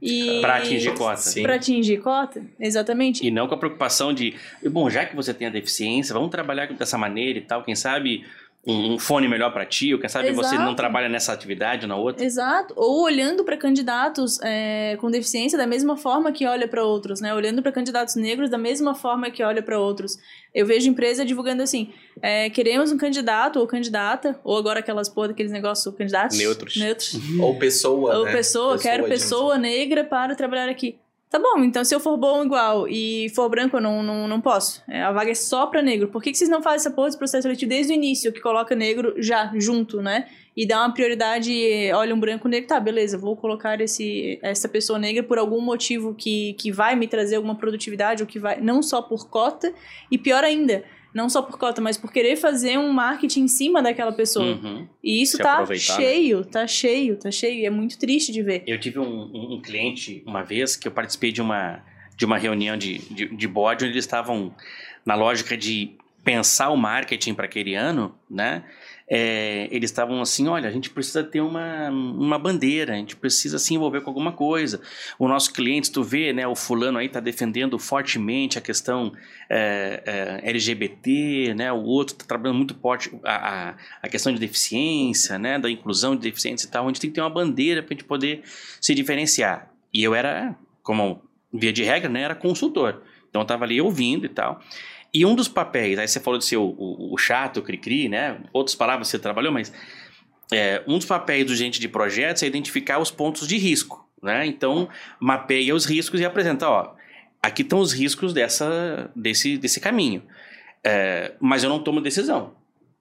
E... 0.00 0.40
Pra 0.40 0.56
atingir 0.56 0.94
cota. 0.94 1.16
Sim. 1.20 1.42
Pra 1.42 1.56
atingir 1.56 1.98
cota, 1.98 2.42
exatamente. 2.58 3.26
E 3.26 3.30
não 3.30 3.46
com 3.46 3.54
a 3.54 3.58
preocupação 3.58 4.12
de, 4.12 4.34
bom, 4.70 4.88
já 4.88 5.04
que 5.04 5.14
você 5.14 5.34
tem 5.34 5.46
a 5.46 5.50
deficiência, 5.50 6.14
vamos 6.14 6.30
trabalhar 6.30 6.66
dessa 6.72 6.96
maneira 6.96 7.38
e 7.38 7.42
tal, 7.42 7.62
quem 7.62 7.74
sabe 7.74 8.24
um, 8.66 8.98
fone 8.98 9.26
melhor 9.26 9.52
para 9.52 9.64
ti, 9.64 9.94
ou 9.94 10.00
quem 10.00 10.08
sabe 10.08 10.28
Exato. 10.28 10.48
você 10.48 10.58
não 10.58 10.74
trabalha 10.74 11.08
nessa 11.08 11.32
atividade 11.32 11.84
ou 11.84 11.88
na 11.88 11.96
outra. 11.96 12.24
Exato. 12.24 12.74
Ou 12.76 13.02
olhando 13.02 13.42
para 13.42 13.56
candidatos 13.56 14.38
é, 14.42 14.96
com 15.00 15.10
deficiência 15.10 15.56
da 15.56 15.66
mesma 15.66 15.96
forma 15.96 16.30
que 16.30 16.46
olha 16.46 16.68
para 16.68 16.84
outros, 16.84 17.20
né? 17.20 17.34
Olhando 17.34 17.62
para 17.62 17.72
candidatos 17.72 18.16
negros 18.16 18.50
da 18.50 18.58
mesma 18.58 18.94
forma 18.94 19.30
que 19.30 19.42
olha 19.42 19.62
para 19.62 19.78
outros. 19.78 20.18
Eu 20.54 20.66
vejo 20.66 20.90
empresa 20.90 21.24
divulgando 21.24 21.62
assim: 21.62 21.92
é, 22.20 22.50
queremos 22.50 22.92
um 22.92 22.98
candidato 22.98 23.58
ou 23.58 23.66
candidata, 23.66 24.38
ou 24.44 24.58
agora 24.58 24.80
aquelas 24.80 25.08
porra 25.08 25.28
daqueles 25.28 25.52
negócios 25.52 25.94
candidatos 25.94 26.36
neutros. 26.36 26.76
neutros. 26.76 27.18
ou 27.40 27.58
pessoa. 27.58 28.18
Ou 28.18 28.24
né? 28.26 28.32
pessoa, 28.32 28.72
pessoa 28.74 28.78
quero 28.78 29.04
pessoa 29.04 29.58
negra 29.58 30.04
para 30.04 30.34
trabalhar 30.34 30.68
aqui. 30.68 30.98
Tá 31.30 31.38
bom, 31.38 31.62
então 31.62 31.84
se 31.84 31.94
eu 31.94 32.00
for 32.00 32.16
bom 32.16 32.44
igual 32.44 32.88
e 32.88 33.28
for 33.36 33.48
branco, 33.48 33.76
eu 33.76 33.80
não, 33.80 34.02
não, 34.02 34.26
não 34.26 34.40
posso. 34.40 34.82
É, 34.88 35.00
a 35.00 35.12
vaga 35.12 35.30
é 35.30 35.34
só 35.34 35.64
pra 35.66 35.80
negro. 35.80 36.08
Por 36.08 36.20
que, 36.20 36.32
que 36.32 36.36
vocês 36.36 36.50
não 36.50 36.60
fazem 36.60 36.78
essa 36.78 36.90
porra 36.90 37.06
desse 37.06 37.18
processo 37.18 37.42
seletivo 37.42 37.68
desde 37.68 37.92
o 37.92 37.94
início, 37.94 38.32
que 38.32 38.40
coloca 38.40 38.74
negro 38.74 39.14
já 39.16 39.48
junto, 39.54 40.02
né? 40.02 40.26
E 40.56 40.66
dá 40.66 40.80
uma 40.80 40.92
prioridade, 40.92 41.52
olha, 41.94 42.12
um 42.12 42.18
branco 42.18 42.48
negro, 42.48 42.66
tá, 42.66 42.80
beleza, 42.80 43.16
vou 43.16 43.36
colocar 43.36 43.80
esse, 43.80 44.40
essa 44.42 44.68
pessoa 44.68 44.98
negra 44.98 45.22
por 45.22 45.38
algum 45.38 45.60
motivo 45.60 46.16
que, 46.16 46.54
que 46.54 46.72
vai 46.72 46.96
me 46.96 47.06
trazer 47.06 47.36
alguma 47.36 47.54
produtividade, 47.54 48.24
ou 48.24 48.26
que 48.26 48.40
vai, 48.40 48.60
não 48.60 48.82
só 48.82 49.00
por 49.00 49.30
cota, 49.30 49.72
e 50.10 50.18
pior 50.18 50.42
ainda, 50.42 50.82
não 51.14 51.28
só 51.28 51.42
por 51.42 51.58
cota, 51.58 51.80
mas 51.80 51.96
por 51.96 52.12
querer 52.12 52.36
fazer 52.36 52.78
um 52.78 52.92
marketing 52.92 53.42
em 53.42 53.48
cima 53.48 53.82
daquela 53.82 54.12
pessoa. 54.12 54.46
Uhum. 54.54 54.86
E 55.02 55.22
isso 55.22 55.36
Se 55.36 55.42
tá 55.42 55.64
né? 55.66 55.74
cheio, 55.76 56.44
tá 56.44 56.66
cheio, 56.66 57.16
tá 57.16 57.30
cheio. 57.30 57.60
E 57.60 57.66
é 57.66 57.70
muito 57.70 57.98
triste 57.98 58.30
de 58.32 58.42
ver. 58.42 58.62
Eu 58.66 58.78
tive 58.78 58.98
um, 58.98 59.04
um- 59.32 59.54
um 59.54 59.60
cliente 59.62 60.22
uma 60.26 60.42
vez 60.42 60.76
que 60.76 60.86
eu 60.86 60.92
participei 60.92 61.32
de 61.32 61.42
uma, 61.42 61.82
de 62.16 62.24
uma 62.24 62.38
reunião 62.38 62.76
de, 62.76 62.98
de, 62.98 63.26
de 63.34 63.48
board 63.48 63.84
onde 63.84 63.94
eles 63.94 64.04
estavam 64.04 64.54
na 65.04 65.14
lógica 65.14 65.56
de 65.56 65.92
pensar 66.22 66.68
o 66.70 66.76
marketing 66.76 67.34
para 67.34 67.46
aquele 67.46 67.74
ano, 67.74 68.14
né? 68.30 68.62
É, 69.12 69.66
eles 69.72 69.90
estavam 69.90 70.20
assim, 70.20 70.46
olha, 70.46 70.68
a 70.68 70.72
gente 70.72 70.88
precisa 70.88 71.24
ter 71.24 71.40
uma, 71.40 71.90
uma 71.90 72.38
bandeira, 72.38 72.92
a 72.92 72.96
gente 72.96 73.16
precisa 73.16 73.58
se 73.58 73.74
envolver 73.74 74.02
com 74.02 74.10
alguma 74.10 74.30
coisa. 74.30 74.80
O 75.18 75.26
nosso 75.26 75.52
cliente, 75.52 75.90
tu 75.90 76.04
vê, 76.04 76.32
né, 76.32 76.46
o 76.46 76.54
fulano 76.54 76.96
aí 76.96 77.06
está 77.06 77.18
defendendo 77.18 77.76
fortemente 77.76 78.56
a 78.56 78.60
questão 78.60 79.12
é, 79.48 80.40
é, 80.44 80.48
LGBT, 80.50 81.54
né, 81.54 81.72
o 81.72 81.82
outro 81.82 82.14
está 82.14 82.24
trabalhando 82.24 82.58
muito 82.58 82.74
forte 82.76 83.10
a, 83.24 83.70
a, 83.70 83.74
a 84.00 84.08
questão 84.08 84.32
de 84.32 84.38
deficiência, 84.38 85.40
né, 85.40 85.58
da 85.58 85.68
inclusão 85.68 86.14
de 86.14 86.22
deficientes 86.22 86.62
e 86.62 86.70
tal, 86.70 86.84
a 86.84 86.88
gente 86.88 87.00
tem 87.00 87.10
que 87.10 87.14
ter 87.14 87.20
uma 87.20 87.30
bandeira 87.30 87.82
para 87.82 87.92
a 87.92 87.96
gente 87.96 88.06
poder 88.06 88.42
se 88.80 88.94
diferenciar. 88.94 89.72
E 89.92 90.04
eu 90.04 90.14
era, 90.14 90.54
como 90.84 91.20
via 91.52 91.72
de 91.72 91.82
regra, 91.82 92.08
né, 92.08 92.22
era 92.22 92.36
consultor. 92.36 93.02
Então 93.28 93.42
eu 93.42 93.44
estava 93.44 93.64
ali 93.64 93.80
ouvindo 93.80 94.26
e 94.26 94.28
tal. 94.28 94.60
E 95.12 95.26
um 95.26 95.34
dos 95.34 95.48
papéis, 95.48 95.98
aí 95.98 96.06
você 96.06 96.20
falou 96.20 96.38
de 96.38 96.44
ser 96.44 96.56
o, 96.56 96.64
o, 96.64 97.14
o 97.14 97.18
chato, 97.18 97.58
o 97.58 97.62
cri-cri, 97.62 98.08
né? 98.08 98.38
Outras 98.52 98.76
palavras 98.76 99.08
você 99.08 99.18
trabalhou, 99.18 99.52
mas 99.52 99.72
é, 100.52 100.82
um 100.86 100.98
dos 100.98 101.06
papéis 101.06 101.46
do 101.46 101.54
gente 101.54 101.80
de 101.80 101.88
projetos 101.88 102.42
é 102.42 102.46
identificar 102.46 102.98
os 102.98 103.10
pontos 103.10 103.46
de 103.46 103.56
risco, 103.56 104.08
né? 104.22 104.46
Então, 104.46 104.88
mapeia 105.18 105.74
os 105.74 105.84
riscos 105.84 106.20
e 106.20 106.24
apresenta, 106.24 106.68
ó, 106.68 106.94
aqui 107.42 107.62
estão 107.62 107.80
os 107.80 107.92
riscos 107.92 108.32
dessa, 108.32 109.10
desse, 109.14 109.56
desse 109.58 109.80
caminho. 109.80 110.22
É, 110.84 111.32
mas 111.40 111.62
eu 111.62 111.68
não 111.68 111.82
tomo 111.82 112.00
decisão, 112.00 112.54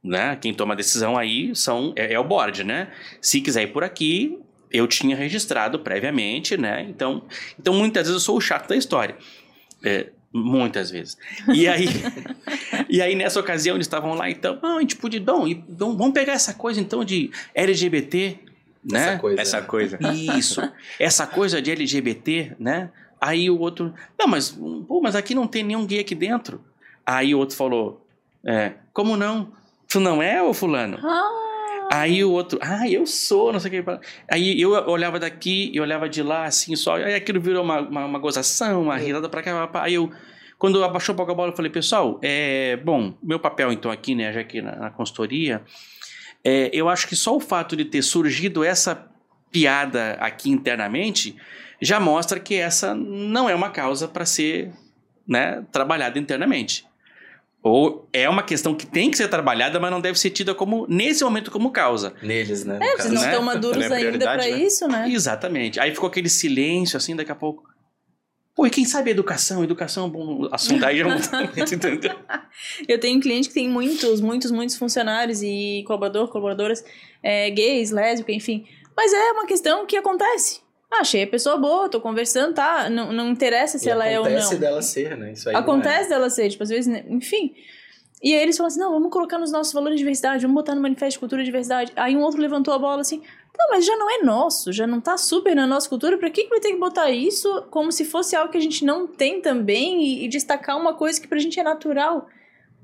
né? 0.03 0.35
Quem 0.35 0.53
toma 0.53 0.75
decisão 0.75 1.17
aí 1.17 1.55
são, 1.55 1.93
é, 1.95 2.13
é 2.13 2.19
o 2.19 2.23
board, 2.23 2.63
né? 2.63 2.91
Se 3.21 3.39
quiser 3.39 3.63
ir 3.63 3.67
por 3.67 3.83
aqui, 3.83 4.39
eu 4.71 4.87
tinha 4.87 5.15
registrado 5.15 5.79
previamente, 5.79 6.57
né? 6.57 6.85
Então, 6.89 7.23
então 7.59 7.73
muitas 7.73 8.07
vezes 8.07 8.21
eu 8.21 8.25
sou 8.25 8.37
o 8.37 8.41
chato 8.41 8.67
da 8.67 8.75
história. 8.75 9.17
É, 9.83 10.09
muitas 10.33 10.91
vezes. 10.91 11.17
E 11.53 11.67
aí, 11.67 11.87
e 12.89 13.01
aí 13.01 13.15
nessa 13.15 13.39
ocasião 13.39 13.75
eles 13.75 13.87
estavam 13.87 14.13
lá, 14.13 14.29
então, 14.29 14.59
ah, 14.61 14.75
a 14.77 14.79
gente 14.81 14.95
podia, 14.95 15.19
bom, 15.19 15.47
e- 15.47 15.63
então, 15.69 15.97
vamos 15.97 16.13
pegar 16.13 16.33
essa 16.33 16.53
coisa 16.53 16.79
então 16.79 17.03
de 17.03 17.31
LGBT, 17.55 18.39
né? 18.83 18.99
Essa 18.99 19.19
coisa. 19.19 19.41
Essa 19.41 19.61
coisa. 19.61 19.99
Isso. 20.37 20.61
Essa 20.99 21.27
coisa 21.27 21.61
de 21.61 21.71
LGBT, 21.71 22.53
né? 22.59 22.89
Aí 23.19 23.49
o 23.49 23.59
outro, 23.59 23.93
não, 24.17 24.27
mas, 24.27 24.49
pô, 24.87 25.01
mas 25.01 25.15
aqui 25.15 25.35
não 25.35 25.45
tem 25.47 25.63
nenhum 25.63 25.85
gay 25.85 25.99
aqui 25.99 26.15
dentro. 26.15 26.61
Aí 27.05 27.35
o 27.35 27.39
outro 27.39 27.55
falou, 27.55 28.05
é, 28.45 28.73
como 28.93 29.17
não? 29.17 29.51
Tu 29.87 29.99
não 29.99 30.21
é, 30.23 30.41
ô 30.41 30.53
fulano? 30.53 30.97
Ah, 31.03 31.48
Aí 31.91 32.23
o 32.23 32.31
outro, 32.31 32.59
ah, 32.61 32.87
eu 32.87 33.07
sou, 33.07 33.51
não 33.51 33.59
sei 33.59 33.79
o 33.79 33.83
que. 33.83 33.99
Aí 34.31 34.61
eu 34.61 34.69
olhava 34.87 35.19
daqui 35.19 35.71
e 35.73 35.81
olhava 35.81 36.07
de 36.07 36.21
lá, 36.21 36.45
assim, 36.45 36.75
só. 36.75 36.95
Aí 36.95 37.15
aquilo 37.15 37.41
virou 37.41 37.63
uma, 37.63 37.79
uma, 37.79 38.05
uma 38.05 38.19
gozação, 38.19 38.83
uma 38.83 38.95
risada 38.95 39.27
pra 39.27 39.41
cá. 39.41 39.65
pra. 39.65 39.83
Aí 39.83 39.95
eu, 39.95 40.11
quando 40.59 40.83
abaixou 40.83 41.15
a 41.19 41.33
bola, 41.33 41.51
eu 41.51 41.55
falei, 41.55 41.71
pessoal, 41.71 42.19
é, 42.21 42.77
bom, 42.77 43.15
meu 43.23 43.39
papel 43.39 43.71
então 43.71 43.89
aqui, 43.89 44.13
né, 44.13 44.31
já 44.31 44.41
aqui 44.41 44.61
na, 44.61 44.75
na 44.75 44.89
consultoria, 44.91 45.63
é, 46.43 46.69
eu 46.71 46.87
acho 46.87 47.07
que 47.07 47.15
só 47.15 47.35
o 47.35 47.39
fato 47.39 47.75
de 47.75 47.85
ter 47.85 48.03
surgido 48.03 48.63
essa 48.63 49.07
piada 49.51 50.13
aqui 50.19 50.51
internamente 50.51 51.35
já 51.81 51.99
mostra 51.99 52.39
que 52.39 52.55
essa 52.55 52.93
não 52.93 53.49
é 53.49 53.55
uma 53.55 53.71
causa 53.71 54.07
para 54.07 54.25
ser 54.25 54.71
né, 55.27 55.65
trabalhada 55.71 56.19
internamente. 56.19 56.85
Ou 57.61 58.07
é 58.13 58.29
uma 58.29 58.41
questão 58.41 58.73
que 58.73 58.85
tem 58.85 59.11
que 59.11 59.17
ser 59.17 59.27
trabalhada, 59.27 59.79
mas 59.79 59.91
não 59.91 59.99
deve 59.99 60.17
ser 60.17 60.29
tida 60.29 60.55
como, 60.55 60.87
nesse 60.87 61.23
momento, 61.23 61.51
como 61.51 61.71
causa. 61.71 62.13
Neles, 62.21 62.63
né? 62.63 62.79
é, 62.81 62.95
vocês 62.95 63.13
não 63.13 63.21
né? 63.21 63.27
estão 63.27 63.43
maduros 63.43 63.83
Não 63.89 63.95
é 63.95 63.99
ainda 63.99 64.25
pra 64.25 64.37
né? 64.37 64.49
isso, 64.49 64.87
né? 64.87 65.09
Exatamente. 65.09 65.79
Aí 65.79 65.93
ficou 65.93 66.07
aquele 66.07 66.29
silêncio, 66.29 66.95
assim, 66.95 67.15
daqui 67.15 67.31
a 67.31 67.35
pouco. 67.35 67.67
Pô, 68.55 68.65
e 68.65 68.69
quem 68.69 68.85
sabe 68.85 69.11
educação? 69.11 69.63
Educação 69.63 70.03
é 70.03 70.07
um 70.07 70.09
bom 70.09 70.49
assunto. 70.51 70.85
Aí 70.85 70.99
entendeu? 71.55 72.15
Eu 72.87 72.99
tenho 72.99 73.17
um 73.17 73.21
cliente 73.21 73.49
que 73.49 73.53
tem 73.53 73.69
muitos, 73.69 74.21
muitos, 74.21 74.51
muitos 74.51 74.77
funcionários 74.77 75.41
e 75.41 75.83
colaborador, 75.85 76.27
colaboradoras 76.29 76.83
é, 77.21 77.49
gays, 77.49 77.91
lésbicas, 77.91 78.35
enfim. 78.35 78.65
Mas 78.95 79.13
é 79.13 79.31
uma 79.31 79.45
questão 79.45 79.85
que 79.85 79.95
acontece. 79.97 80.61
Ah, 80.91 81.01
achei 81.01 81.23
a 81.23 81.27
pessoa 81.27 81.57
boa, 81.57 81.87
tô 81.87 82.01
conversando, 82.01 82.55
tá? 82.55 82.89
Não, 82.89 83.13
não 83.13 83.29
interessa 83.29 83.77
se 83.77 83.87
E 83.87 83.91
ela 83.91 84.07
é 84.07 84.19
ou 84.19 84.25
acontece 84.25 84.53
não. 84.53 84.59
dela 84.59 84.81
ser, 84.81 85.15
né? 85.17 85.33
Isso 85.33 85.47
aí 85.47 85.53
não 85.53 85.61
Acontece 85.61 86.09
dela 86.09 86.29
ser, 86.29 86.49
tipo, 86.49 86.63
às 86.63 86.69
vezes, 86.69 86.87
né? 86.87 87.03
enfim. 87.09 87.53
E 88.21 88.33
aí 88.33 88.41
eles 88.41 88.57
falam 88.57 88.67
assim, 88.67 88.79
não, 88.79 88.91
vamos 88.91 89.11
colocar 89.11 89.37
nos 89.37 89.51
nossos 89.51 89.71
valores 89.71 89.95
de 89.95 89.99
diversidade, 89.99 90.41
vamos 90.41 90.55
botar 90.55 90.75
no 90.75 90.81
manifesto 90.81 91.13
de 91.13 91.19
cultura 91.19 91.41
de 91.41 91.45
diversidade. 91.45 91.93
Aí 91.95 92.15
um 92.17 92.21
outro 92.21 92.41
levantou 92.41 92.73
a 92.73 92.79
bola 92.79 93.01
assim, 93.01 93.21
não, 93.57 93.69
mas 93.69 93.85
já 93.85 93.95
não 93.95 94.09
é 94.09 94.23
nosso, 94.23 94.73
já 94.73 94.85
não 94.85 94.99
tá 94.99 95.15
super 95.15 95.55
na 95.55 95.65
nossa 95.65 95.87
cultura, 95.87 96.17
pra 96.17 96.29
que, 96.29 96.43
que 96.43 96.49
vai 96.49 96.59
ter 96.59 96.71
que 96.73 96.79
botar 96.79 97.09
isso 97.11 97.67
como 97.69 97.91
se 97.91 98.03
fosse 98.03 98.35
algo 98.35 98.51
que 98.51 98.57
a 98.57 98.61
gente 98.61 98.83
não 98.83 99.07
tem 99.07 99.41
também 99.41 100.03
e, 100.03 100.25
e 100.25 100.27
destacar 100.27 100.77
uma 100.77 100.93
coisa 100.95 101.19
que 101.21 101.27
pra 101.27 101.37
gente 101.39 101.59
é 101.59 101.63
natural? 101.63 102.27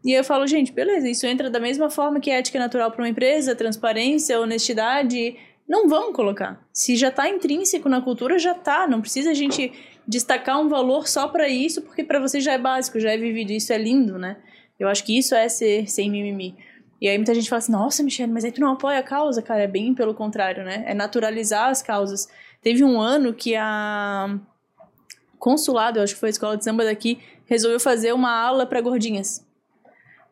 E 0.06 0.12
aí 0.12 0.18
eu 0.20 0.24
falo, 0.24 0.46
gente, 0.46 0.72
beleza, 0.72 1.10
isso 1.10 1.26
entra 1.26 1.50
da 1.50 1.60
mesma 1.60 1.90
forma 1.90 2.20
que 2.20 2.30
ética 2.30 2.58
é 2.58 2.62
natural 2.62 2.92
pra 2.92 3.02
uma 3.02 3.10
empresa, 3.10 3.56
transparência, 3.56 4.40
honestidade, 4.40 5.36
não 5.68 5.88
vamos 5.88 6.16
colocar. 6.16 6.66
Se 6.72 6.96
já 6.96 7.10
tá 7.10 7.28
intrínseco 7.30 7.90
na 7.90 8.02
cultura, 8.02 8.38
já 8.38 8.54
tá, 8.54 8.88
não 8.88 9.02
precisa 9.02 9.32
a 9.32 9.34
gente 9.34 9.72
destacar 10.08 10.60
um 10.62 10.70
valor 10.70 11.08
só 11.08 11.28
pra 11.28 11.48
isso, 11.48 11.82
porque 11.82 12.04
pra 12.04 12.20
você 12.20 12.40
já 12.40 12.54
é 12.54 12.58
básico, 12.58 13.00
já 13.00 13.12
é 13.12 13.18
vivido, 13.18 13.52
isso 13.52 13.74
é 13.74 13.78
lindo, 13.78 14.18
né? 14.18 14.38
Eu 14.80 14.88
acho 14.88 15.04
que 15.04 15.18
isso 15.18 15.34
é 15.34 15.50
ser 15.50 15.90
sem 15.90 16.10
mimimi. 16.10 16.56
E 17.02 17.08
aí 17.08 17.18
muita 17.18 17.34
gente 17.34 17.50
fala 17.50 17.58
assim, 17.60 17.72
nossa, 17.72 18.04
Michelle, 18.04 18.32
mas 18.32 18.46
aí 18.46 18.52
tu 18.52 18.62
não 18.62 18.74
apoia 18.74 19.00
a 19.00 19.04
causa? 19.04 19.42
Cara, 19.42 19.64
é 19.64 19.68
bem 19.68 19.94
pelo 19.94 20.14
contrário, 20.14 20.64
né? 20.64 20.84
É 20.88 20.94
naturalizar 20.94 21.70
as 21.70 21.82
causas. 21.82 22.28
Teve 22.62 22.84
um 22.84 23.00
ano 23.00 23.34
que 23.34 23.56
a 23.56 24.40
Consulado, 25.38 26.00
eu 26.00 26.04
acho 26.04 26.16
que 26.16 26.20
foi 26.20 26.30
a 26.30 26.32
escola 26.32 26.58
de 26.58 26.64
samba 26.64 26.84
daqui, 26.84 27.20
resolveu 27.46 27.80
fazer 27.80 28.14
uma 28.14 28.32
aula 28.32 28.66
para 28.66 28.82
gordinhas. 28.82 29.46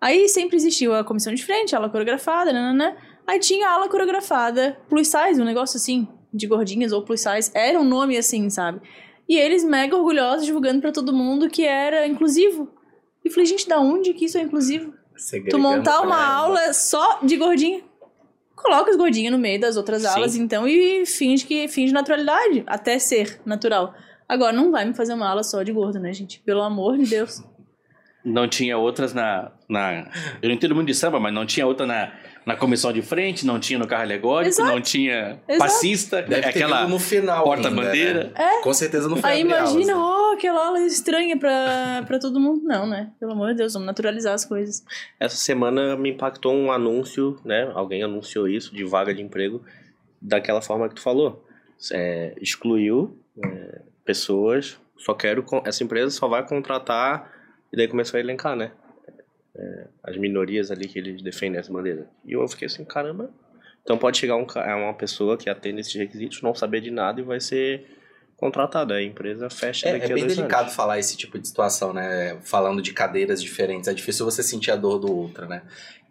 Aí 0.01 0.27
sempre 0.27 0.55
existiu 0.55 0.95
a 0.95 1.03
comissão 1.03 1.33
de 1.33 1.45
frente, 1.45 1.75
aula 1.75 1.89
coreografada, 1.89 2.51
nananã. 2.51 2.95
Aí 3.25 3.39
tinha 3.39 3.67
a 3.67 3.73
aula 3.73 3.89
coreografada 3.89 4.77
plus 4.89 5.07
size, 5.07 5.41
um 5.41 5.45
negócio 5.45 5.77
assim, 5.77 6.07
de 6.33 6.47
gordinhas 6.47 6.91
ou 6.91 7.01
plus 7.03 7.21
size. 7.21 7.51
Era 7.53 7.79
um 7.79 7.83
nome 7.83 8.17
assim, 8.17 8.49
sabe? 8.49 8.81
E 9.27 9.37
eles 9.37 9.63
mega 9.63 9.95
orgulhosos 9.95 10.45
divulgando 10.45 10.81
para 10.81 10.91
todo 10.91 11.13
mundo 11.13 11.49
que 11.49 11.65
era 11.65 12.05
inclusivo. 12.07 12.69
E 13.23 13.29
falei, 13.29 13.45
gente, 13.45 13.67
da 13.67 13.79
onde 13.79 14.13
que 14.13 14.25
isso 14.25 14.37
é 14.37 14.41
inclusivo? 14.41 14.93
Tu 15.49 15.57
montar 15.57 16.01
uma 16.01 16.25
aula 16.25 16.73
só 16.73 17.19
de 17.23 17.37
gordinha. 17.37 17.81
Coloca 18.55 18.91
as 18.91 18.97
gordinhas 18.97 19.31
no 19.31 19.39
meio 19.39 19.59
das 19.59 19.77
outras 19.77 20.01
Sim. 20.03 20.07
aulas, 20.07 20.35
então, 20.35 20.67
e 20.67 21.05
finge 21.05 21.45
que 21.45 21.67
finge 21.67 21.93
naturalidade, 21.93 22.63
até 22.65 22.99
ser 22.99 23.41
natural. 23.45 23.93
Agora, 24.27 24.53
não 24.53 24.71
vai 24.71 24.85
me 24.85 24.93
fazer 24.93 25.13
uma 25.13 25.29
aula 25.29 25.43
só 25.43 25.63
de 25.63 25.71
gordo, 25.71 25.99
né, 25.99 26.13
gente? 26.13 26.39
Pelo 26.39 26.61
amor 26.61 26.97
de 26.97 27.05
Deus. 27.05 27.43
Não 28.23 28.47
tinha 28.47 28.77
outras 28.77 29.13
na, 29.13 29.51
na. 29.69 30.09
Eu 30.41 30.47
não 30.47 30.55
entendo 30.55 30.73
muito 30.73 30.87
de 30.87 30.93
samba, 30.93 31.19
mas 31.19 31.33
não 31.33 31.45
tinha 31.45 31.67
outra 31.67 31.85
na, 31.85 32.13
na 32.45 32.55
comissão 32.55 32.91
de 32.91 33.01
frente, 33.01 33.45
não 33.45 33.59
tinha 33.59 33.79
no 33.79 33.87
carro 33.87 34.03
alegórico, 34.03 34.49
Exato. 34.49 34.69
não 34.69 34.81
tinha 34.81 35.39
Exato. 35.47 35.59
passista, 35.59 36.21
Deve 36.21 36.45
aquela 36.47 36.87
no 36.87 36.99
final 36.99 37.43
porta-bandeira. 37.43 38.31
né? 38.37 38.61
Com 38.61 38.73
certeza 38.73 39.07
não 39.07 39.17
foi 39.17 39.29
Aí 39.29 39.41
imagina, 39.41 39.93
né? 39.93 39.99
oh, 39.99 40.33
aquela 40.33 40.65
aula 40.67 40.79
estranha 40.81 41.37
pra, 41.37 42.03
pra 42.05 42.19
todo 42.19 42.39
mundo. 42.39 42.61
Não, 42.63 42.85
né? 42.85 43.11
Pelo 43.19 43.31
amor 43.31 43.49
de 43.51 43.55
Deus, 43.57 43.73
vamos 43.73 43.85
naturalizar 43.85 44.33
as 44.33 44.43
coisas. 44.45 44.83
Essa 45.19 45.37
semana 45.37 45.95
me 45.95 46.09
impactou 46.11 46.53
um 46.53 46.71
anúncio, 46.71 47.39
né? 47.45 47.71
Alguém 47.73 48.03
anunciou 48.03 48.47
isso 48.47 48.73
de 48.75 48.83
vaga 48.83 49.13
de 49.13 49.21
emprego 49.21 49.63
daquela 50.21 50.61
forma 50.61 50.89
que 50.89 50.95
tu 50.95 51.01
falou. 51.01 51.45
É, 51.91 52.33
excluiu 52.41 53.17
é, 53.43 53.81
pessoas, 54.05 54.77
só 54.97 55.13
quero. 55.13 55.45
Essa 55.65 55.83
empresa 55.83 56.09
só 56.11 56.27
vai 56.27 56.45
contratar. 56.47 57.31
E 57.71 57.77
daí 57.77 57.87
começou 57.87 58.17
a 58.17 58.21
elencar, 58.21 58.55
né? 58.55 58.71
É, 59.55 59.87
as 60.03 60.17
minorias 60.17 60.71
ali 60.71 60.87
que 60.87 60.97
eles 60.97 61.21
defendem 61.21 61.59
essa 61.59 61.71
bandeira. 61.71 62.07
E 62.25 62.31
eu 62.33 62.47
fiquei 62.47 62.65
assim, 62.65 62.83
caramba. 62.83 63.29
Então 63.83 63.97
pode 63.97 64.17
chegar 64.17 64.35
um, 64.35 64.45
ca- 64.45 64.75
uma 64.75 64.93
pessoa 64.93 65.37
que 65.37 65.49
atende 65.49 65.81
esses 65.81 65.93
requisitos, 65.93 66.41
não 66.41 66.55
saber 66.55 66.81
de 66.81 66.89
nada 66.89 67.19
e 67.21 67.23
vai 67.23 67.39
ser 67.39 67.85
contratado. 68.37 68.93
A 68.93 69.03
empresa 69.03 69.49
fecha 69.49 69.87
É, 69.89 69.91
daqui 69.93 70.05
é 70.05 70.11
a 70.11 70.15
bem 70.15 70.23
dois 70.25 70.35
delicado 70.35 70.63
anos. 70.63 70.75
falar 70.75 70.97
esse 70.99 71.15
tipo 71.15 71.37
de 71.37 71.47
situação, 71.47 71.93
né? 71.93 72.37
Falando 72.43 72.81
de 72.81 72.93
cadeiras 72.93 73.41
diferentes. 73.41 73.87
É 73.87 73.93
difícil 73.93 74.25
você 74.25 74.41
sentir 74.41 74.71
a 74.71 74.75
dor 74.75 74.99
do 74.99 75.15
outro, 75.15 75.47
né? 75.47 75.61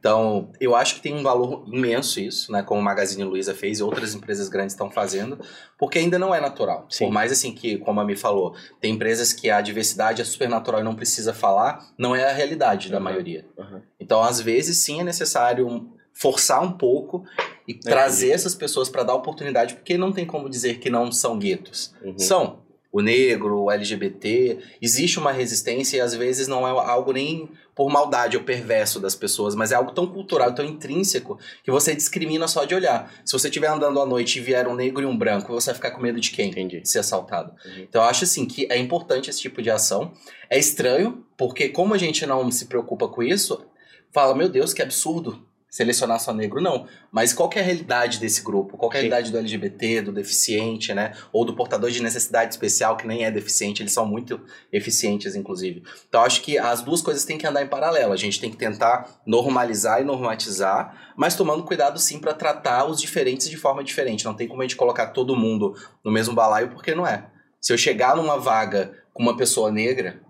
Então, 0.03 0.51
eu 0.61 0.75
acho 0.75 0.97
que 0.97 1.01
tem 1.01 1.15
um 1.15 1.23
valor 1.23 1.63
imenso 1.69 2.19
isso, 2.19 2.51
né? 2.51 2.61
Como 2.61 2.81
o 2.81 2.83
Magazine 2.83 3.23
Luiza 3.23 3.55
fez 3.55 3.79
e 3.79 3.85
outras 3.85 4.17
empresas 4.17 4.49
grandes 4.49 4.73
estão 4.73 4.91
fazendo, 4.91 5.39
porque 5.79 5.97
ainda 5.97 6.19
não 6.19 6.35
é 6.35 6.41
natural. 6.41 6.87
Sim. 6.91 7.05
Por 7.05 7.13
mais 7.13 7.31
assim 7.31 7.55
que, 7.55 7.79
como 7.79 8.01
a 8.01 8.05
Mi 8.05 8.17
falou, 8.17 8.53
tem 8.81 8.95
empresas 8.95 9.33
que 9.33 9.49
a 9.49 9.61
diversidade 9.61 10.21
é 10.21 10.25
super 10.25 10.49
natural 10.49 10.81
e 10.81 10.83
não 10.83 10.97
precisa 10.97 11.33
falar, 11.33 11.87
não 11.97 12.17
é 12.17 12.29
a 12.29 12.33
realidade 12.33 12.91
da 12.91 12.97
Uhum. 12.97 13.05
maioria. 13.05 13.47
Uhum. 13.57 13.81
Então, 14.01 14.21
às 14.21 14.41
vezes, 14.41 14.79
sim 14.79 15.01
é 15.01 15.05
necessário 15.05 15.89
forçar 16.13 16.61
um 16.65 16.73
pouco 16.73 17.25
e 17.69 17.73
trazer 17.73 18.31
essas 18.33 18.57
pessoas 18.57 18.89
para 18.89 19.05
dar 19.05 19.15
oportunidade, 19.15 19.75
porque 19.77 19.97
não 19.97 20.11
tem 20.13 20.27
como 20.27 20.51
dizer 20.51 20.81
que 20.81 20.91
não 20.91 21.13
são 21.13 21.39
guetos. 21.39 21.95
Uhum. 22.03 22.19
São. 22.19 22.62
O 22.93 23.01
negro, 23.01 23.63
o 23.63 23.71
LGBT, 23.71 24.59
existe 24.81 25.19
uma 25.19 25.33
resistência 25.33 25.97
e 25.97 26.01
às 26.01 26.15
vezes 26.15 26.47
não 26.47 26.69
é 26.69 26.71
algo 26.71 27.13
nem 27.13 27.49
por 27.75 27.91
maldade 27.91 28.37
ou 28.37 28.43
perverso 28.43 29.01
das 29.01 29.15
pessoas, 29.15 29.55
mas 29.55 29.73
é 29.73 29.75
algo 29.75 29.93
tão 29.93 30.07
cultural, 30.07 30.55
tão 30.55 30.65
intrínseco, 30.65 31.39
que 31.65 31.71
você 31.71 31.95
discrimina 31.95 32.47
só 32.47 32.65
de 32.65 32.75
olhar. 32.75 33.11
Se 33.25 33.33
você 33.33 33.49
estiver 33.49 33.69
andando 33.69 33.99
à 33.99 34.05
noite 34.05 34.39
e 34.39 34.43
vier 34.43 34.69
um 34.69 34.75
negro 34.75 35.03
e 35.03 35.07
um 35.07 35.17
branco, 35.17 35.53
você 35.53 35.71
vai 35.71 35.75
ficar 35.77 35.91
com 35.93 36.03
medo 36.03 36.21
de 36.21 36.31
quem? 36.31 36.51
Entendi. 36.51 36.81
De 36.81 36.89
ser 36.89 36.99
assaltado. 36.99 37.53
Uhum. 37.65 37.83
Então 37.89 38.03
eu 38.03 38.09
acho 38.09 38.25
assim 38.25 38.45
que 38.45 38.67
é 38.71 38.77
importante 38.77 39.31
esse 39.31 39.41
tipo 39.41 39.63
de 39.63 39.71
ação. 39.71 40.13
É 40.51 40.59
estranho, 40.59 41.25
porque 41.37 41.71
como 41.71 41.95
a 41.95 41.99
gente 41.99 42.27
não 42.27 42.51
se 42.51 42.67
preocupa 42.67 43.09
com 43.09 43.23
isso, 43.23 43.65
fala, 44.13 44.35
meu 44.35 44.51
Deus, 44.51 44.75
que 44.75 44.83
absurdo 44.83 45.43
selecionar 45.73 46.21
só 46.21 46.35
negro, 46.35 46.61
não. 46.61 46.87
Mas 47.11 47.33
qual 47.33 47.51
é 47.55 47.61
a 47.61 47.63
realidade 47.63 48.21
desse 48.21 48.43
grupo? 48.43 48.77
Qual 48.77 48.91
que 48.91 48.99
é 48.99 49.01
a 49.01 49.03
realidade 49.03 49.33
do 49.33 49.39
LGBT, 49.39 50.03
do 50.03 50.13
deficiente, 50.13 50.93
né? 50.93 51.15
Ou 51.33 51.47
do 51.47 51.57
portador 51.57 51.91
de 51.91 52.03
necessidade 52.03 52.53
especial, 52.53 52.95
que 52.95 53.07
nem 53.07 53.25
é 53.25 53.31
deficiente, 53.31 53.83
eles 53.83 53.93
são 53.93 54.05
muito 54.05 54.39
eficientes, 54.71 55.35
inclusive. 55.35 55.83
Então, 56.07 56.21
acho 56.23 56.43
que 56.43 56.59
as 56.59 56.83
duas 56.83 57.01
coisas 57.01 57.25
têm 57.25 57.39
que 57.39 57.47
andar 57.47 57.63
em 57.63 57.69
paralelo. 57.69 58.13
A 58.13 58.19
gente 58.19 58.39
tem 58.39 58.51
que 58.51 58.57
tentar 58.59 59.23
normalizar 59.27 60.03
e 60.03 60.05
normatizar, 60.05 61.15
mas 61.17 61.35
tomando 61.35 61.65
cuidado, 61.65 61.99
sim, 61.99 62.19
para 62.21 62.35
tratar 62.35 62.85
os 62.85 63.01
diferentes 63.01 63.49
de 63.49 63.57
forma 63.57 63.83
diferente. 63.83 64.27
Não 64.27 64.35
tem 64.35 64.47
como 64.47 64.61
a 64.61 64.65
gente 64.67 64.77
colocar 64.77 65.07
todo 65.07 65.35
mundo 65.35 65.75
no 66.05 66.13
mesmo 66.13 66.35
balaio, 66.35 66.69
porque 66.69 66.95
não 66.95 67.07
é. 67.07 67.31
Se 67.59 67.73
eu 67.73 67.79
chegar 67.79 68.15
numa 68.15 68.39
vaga 68.39 68.93
com 69.15 69.23
uma 69.23 69.39
pessoa 69.39 69.73
negra, 69.73 70.21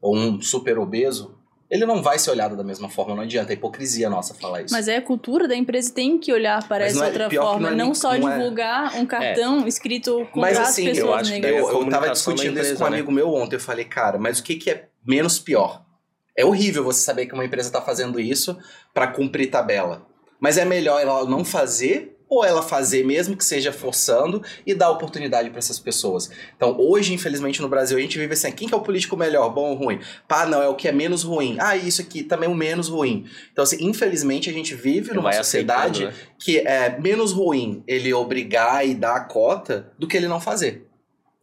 ou 0.00 0.16
um 0.16 0.40
super 0.40 0.76
obeso, 0.76 1.38
ele 1.74 1.86
não 1.86 2.02
vai 2.02 2.18
ser 2.18 2.30
olhado 2.30 2.54
da 2.54 2.62
mesma 2.62 2.88
forma, 2.90 3.14
não 3.16 3.22
adianta, 3.22 3.50
é 3.52 3.54
hipocrisia 3.54 4.10
nossa 4.10 4.34
falar 4.34 4.60
isso. 4.62 4.74
Mas 4.74 4.88
é 4.88 4.96
a 4.98 5.02
cultura 5.02 5.48
da 5.48 5.56
empresa 5.56 5.90
tem 5.92 6.18
que 6.18 6.30
olhar 6.32 6.68
para 6.68 6.84
Mas 6.84 6.92
essa 6.92 6.98
não 7.00 7.04
é- 7.04 7.08
outra 7.08 7.30
forma, 7.30 7.70
não 7.70 7.76
não, 7.76 7.84
é 7.84 7.86
nem- 7.86 7.94
só 7.94 8.14
não 8.18 8.28
é- 8.28 8.36
divulgar 8.38 8.96
um 8.96 9.06
cartão 9.06 9.66
escrito 9.66 10.18
Mas 10.34 10.56
contrato 10.58 10.68
assim, 10.68 10.84
pessoas 10.84 10.98
eu 11.08 11.14
acho 11.14 11.32
que 11.32 11.40
negras. 11.40 11.54
é 11.54 11.60
Eu, 11.60 11.68
a 11.68 11.72
eu 11.80 11.88
tava 11.88 12.10
discutindo 12.10 12.54
da 12.54 12.60
isso 12.60 12.76
com 12.76 12.84
um 12.84 12.86
empresa, 12.86 12.90
né? 12.90 12.96
amigo 12.98 13.10
meu 13.12 13.32
ontem. 13.34 13.56
Eu 13.56 13.60
falei, 13.60 13.84
cara, 13.86 14.18
mas 14.18 14.38
o 14.38 14.42
que, 14.42 14.56
que 14.56 14.70
é 14.70 14.84
menos 15.06 15.38
pior? 15.38 15.82
É 16.36 16.44
horrível 16.44 16.84
você 16.84 17.00
saber 17.00 17.24
que 17.26 17.34
uma 17.34 17.44
empresa 17.44 17.70
tá 17.72 17.80
fazendo 17.80 18.20
isso 18.20 18.56
pra 18.92 19.06
cumprir 19.06 19.48
tabela. 19.50 20.06
Mas 20.38 20.58
é 20.58 20.64
melhor 20.64 21.00
ela 21.00 21.24
não 21.24 21.44
fazer 21.44 22.11
ou 22.32 22.42
ela 22.42 22.62
fazer 22.62 23.04
mesmo 23.04 23.36
que 23.36 23.44
seja 23.44 23.70
forçando 23.70 24.42
e 24.66 24.74
dar 24.74 24.90
oportunidade 24.90 25.50
pra 25.50 25.58
essas 25.58 25.78
pessoas. 25.78 26.30
Então, 26.56 26.74
hoje, 26.78 27.12
infelizmente, 27.12 27.60
no 27.60 27.68
Brasil, 27.68 27.98
a 27.98 28.00
gente 28.00 28.18
vive 28.18 28.32
assim, 28.32 28.50
quem 28.52 28.66
que 28.66 28.72
é 28.72 28.76
o 28.76 28.80
político 28.80 29.18
melhor, 29.18 29.50
bom 29.50 29.70
ou 29.70 29.74
ruim? 29.74 30.00
Pá, 30.26 30.46
não, 30.46 30.62
é 30.62 30.68
o 30.68 30.74
que 30.74 30.88
é 30.88 30.92
menos 30.92 31.22
ruim. 31.22 31.58
Ah, 31.60 31.76
isso 31.76 32.00
aqui 32.00 32.22
também 32.22 32.48
é 32.48 32.52
o 32.52 32.54
menos 32.54 32.88
ruim. 32.88 33.26
Então, 33.52 33.62
assim, 33.62 33.84
infelizmente, 33.84 34.48
a 34.48 34.52
gente 34.52 34.74
vive 34.74 35.12
numa 35.12 35.30
sociedade 35.32 36.06
né? 36.06 36.14
que 36.38 36.58
é 36.58 36.98
menos 36.98 37.32
ruim 37.32 37.84
ele 37.86 38.14
obrigar 38.14 38.86
e 38.86 38.94
dar 38.94 39.16
a 39.16 39.20
cota 39.20 39.92
do 39.98 40.08
que 40.08 40.16
ele 40.16 40.26
não 40.26 40.40
fazer. 40.40 40.86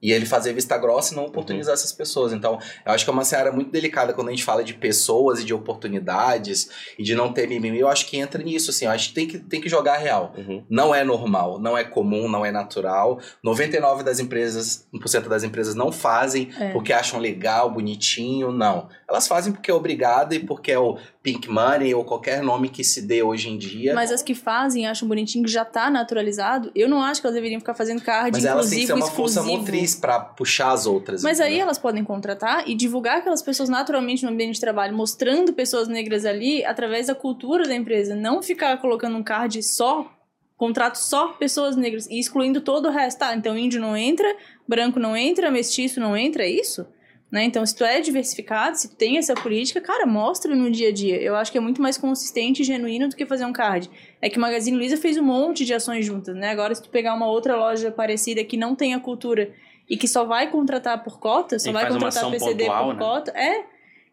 E 0.01 0.11
ele 0.11 0.25
fazer 0.25 0.53
vista 0.53 0.77
grossa 0.77 1.13
e 1.13 1.15
não 1.17 1.25
oportunizar 1.25 1.73
essas 1.73 1.91
pessoas. 1.91 2.31
Então, 2.31 2.57
eu 2.85 2.91
acho 2.91 3.03
que 3.03 3.09
é 3.09 3.13
uma 3.13 3.25
seara 3.25 3.51
muito 3.51 3.71
delicada 3.71 4.13
quando 4.13 4.27
a 4.27 4.31
gente 4.31 4.43
fala 4.43 4.63
de 4.63 4.73
pessoas 4.73 5.39
e 5.39 5.43
de 5.45 5.53
oportunidades 5.53 6.69
e 6.97 7.03
de 7.03 7.15
não 7.15 7.33
ter 7.33 7.47
mimimi. 7.47 7.79
Eu 7.79 7.89
acho 7.89 8.05
que 8.07 8.17
entra 8.17 8.41
nisso, 8.41 8.71
assim. 8.71 8.85
Eu 8.85 8.91
acho 8.91 9.09
que 9.09 9.13
tem 9.15 9.27
que, 9.27 9.39
tem 9.39 9.61
que 9.61 9.69
jogar 9.69 9.95
a 9.95 9.97
real. 9.97 10.33
Uhum. 10.37 10.63
Não 10.69 10.93
é 10.93 11.03
normal, 11.03 11.59
não 11.59 11.77
é 11.77 11.83
comum, 11.83 12.29
não 12.29 12.45
é 12.45 12.51
natural. 12.51 13.19
99% 13.45 14.03
das 14.03 14.19
empresas, 14.19 14.87
1% 14.93 15.27
das 15.27 15.43
empresas 15.43 15.75
não 15.75 15.91
fazem 15.91 16.49
É. 16.59 16.71
porque 16.71 16.93
acham 16.93 17.19
legal, 17.19 17.69
bonitinho, 17.69 18.51
não. 18.51 18.87
Elas 19.07 19.27
fazem 19.27 19.51
porque 19.51 19.71
é 19.71 19.73
obrigada 19.73 20.35
e 20.35 20.39
porque 20.39 20.71
é 20.71 20.79
o 20.79 20.97
pink 21.21 21.49
money 21.49 21.93
ou 21.93 22.05
qualquer 22.05 22.41
nome 22.41 22.69
que 22.69 22.83
se 22.83 23.01
dê 23.01 23.21
hoje 23.21 23.49
em 23.49 23.57
dia. 23.57 23.93
Mas 23.93 24.11
as 24.11 24.21
que 24.21 24.33
fazem, 24.33 24.87
acham 24.87 25.07
bonitinho, 25.07 25.43
que 25.43 25.51
já 25.51 25.65
tá 25.65 25.89
naturalizado, 25.89 26.71
eu 26.73 26.87
não 26.87 27.03
acho 27.03 27.19
que 27.19 27.27
elas 27.27 27.35
deveriam 27.35 27.59
ficar 27.59 27.73
fazendo 27.73 28.01
card 28.01 28.31
Mas 28.31 28.45
elas 28.45 28.69
têm 28.69 28.79
que 28.79 28.87
ser 28.87 28.93
uma 28.93 29.07
força 29.07 29.39
exclusivo. 29.39 29.65
Motriz 29.89 29.95
pra 29.95 30.19
puxar 30.19 30.71
as 30.71 30.85
outras. 30.85 31.23
Mas 31.23 31.39
aí 31.39 31.47
entendeu? 31.47 31.63
elas 31.63 31.77
podem 31.77 32.03
contratar 32.03 32.67
e 32.67 32.75
divulgar 32.75 33.17
aquelas 33.17 33.41
pessoas 33.41 33.69
naturalmente 33.69 34.23
no 34.23 34.31
ambiente 34.31 34.55
de 34.55 34.61
trabalho, 34.61 34.95
mostrando 34.95 35.53
pessoas 35.53 35.87
negras 35.87 36.25
ali 36.25 36.63
através 36.63 37.07
da 37.07 37.15
cultura 37.15 37.67
da 37.67 37.75
empresa. 37.75 38.15
Não 38.15 38.41
ficar 38.41 38.77
colocando 38.77 39.17
um 39.17 39.23
card 39.23 39.61
só, 39.63 40.11
contrato 40.57 40.95
só 40.95 41.29
pessoas 41.33 41.75
negras 41.75 42.07
e 42.07 42.19
excluindo 42.19 42.61
todo 42.61 42.87
o 42.87 42.91
resto. 42.91 43.19
Tá, 43.19 43.35
então 43.35 43.57
índio 43.57 43.79
não 43.79 43.95
entra, 43.95 44.27
branco 44.67 44.99
não 44.99 45.15
entra, 45.15 45.51
mestiço 45.51 45.99
não 45.99 46.15
entra, 46.15 46.43
é 46.43 46.49
isso? 46.49 46.85
Né? 47.31 47.43
Então, 47.43 47.63
se 47.63 47.75
tu 47.75 47.83
é 47.83 48.01
diversificado, 48.01 48.75
se 48.75 48.89
tu 48.89 48.95
tem 48.95 49.19
essa 49.19 49.35
política, 49.35 49.79
cara, 49.79 50.05
mostra 50.07 50.55
no 50.55 50.71
dia 50.71 50.89
a 50.89 50.91
dia. 50.91 51.21
Eu 51.21 51.35
acho 51.35 51.51
que 51.51 51.59
é 51.59 51.61
muito 51.61 51.79
mais 51.79 51.95
consistente 51.95 52.63
e 52.63 52.65
genuíno 52.65 53.07
do 53.07 53.15
que 53.15 53.23
fazer 53.23 53.45
um 53.45 53.53
card. 53.53 53.89
É 54.19 54.29
que 54.29 54.37
o 54.37 54.41
Magazine 54.41 54.75
Luiza 54.75 54.97
fez 54.97 55.15
um 55.15 55.23
monte 55.23 55.63
de 55.63 55.73
ações 55.73 56.05
juntas, 56.05 56.35
né? 56.35 56.49
Agora, 56.49 56.73
se 56.73 56.81
tu 56.81 56.89
pegar 56.89 57.13
uma 57.13 57.27
outra 57.27 57.55
loja 57.55 57.91
parecida 57.91 58.43
que 58.43 58.57
não 58.57 58.73
tem 58.73 58.95
a 58.95 58.99
cultura 58.99 59.53
e 59.89 59.97
que 59.97 60.07
só 60.07 60.23
vai 60.23 60.51
contratar 60.51 61.03
por 61.03 61.19
cota, 61.19 61.57
só 61.57 61.69
E 61.69 61.73
vai 61.73 61.87
contratar 61.87 62.29
PCD 62.29 62.65
pontual, 62.65 62.85
por 62.85 62.93
né? 62.93 62.99
cota, 62.99 63.31
é. 63.31 63.65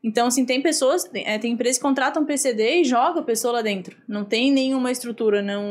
Então, 0.02 0.28
assim, 0.28 0.46
tem 0.46 0.62
pessoas, 0.62 1.04
tem, 1.04 1.26
é, 1.26 1.38
tem 1.38 1.52
empresas 1.52 1.78
que 1.78 1.82
contratam 1.82 2.24
PCD 2.24 2.80
e 2.80 2.84
joga 2.84 3.20
a 3.20 3.22
pessoa 3.22 3.54
lá 3.54 3.62
dentro. 3.62 3.96
Não 4.06 4.24
tem 4.24 4.52
nenhuma 4.52 4.90
estrutura, 4.90 5.42
não, 5.42 5.62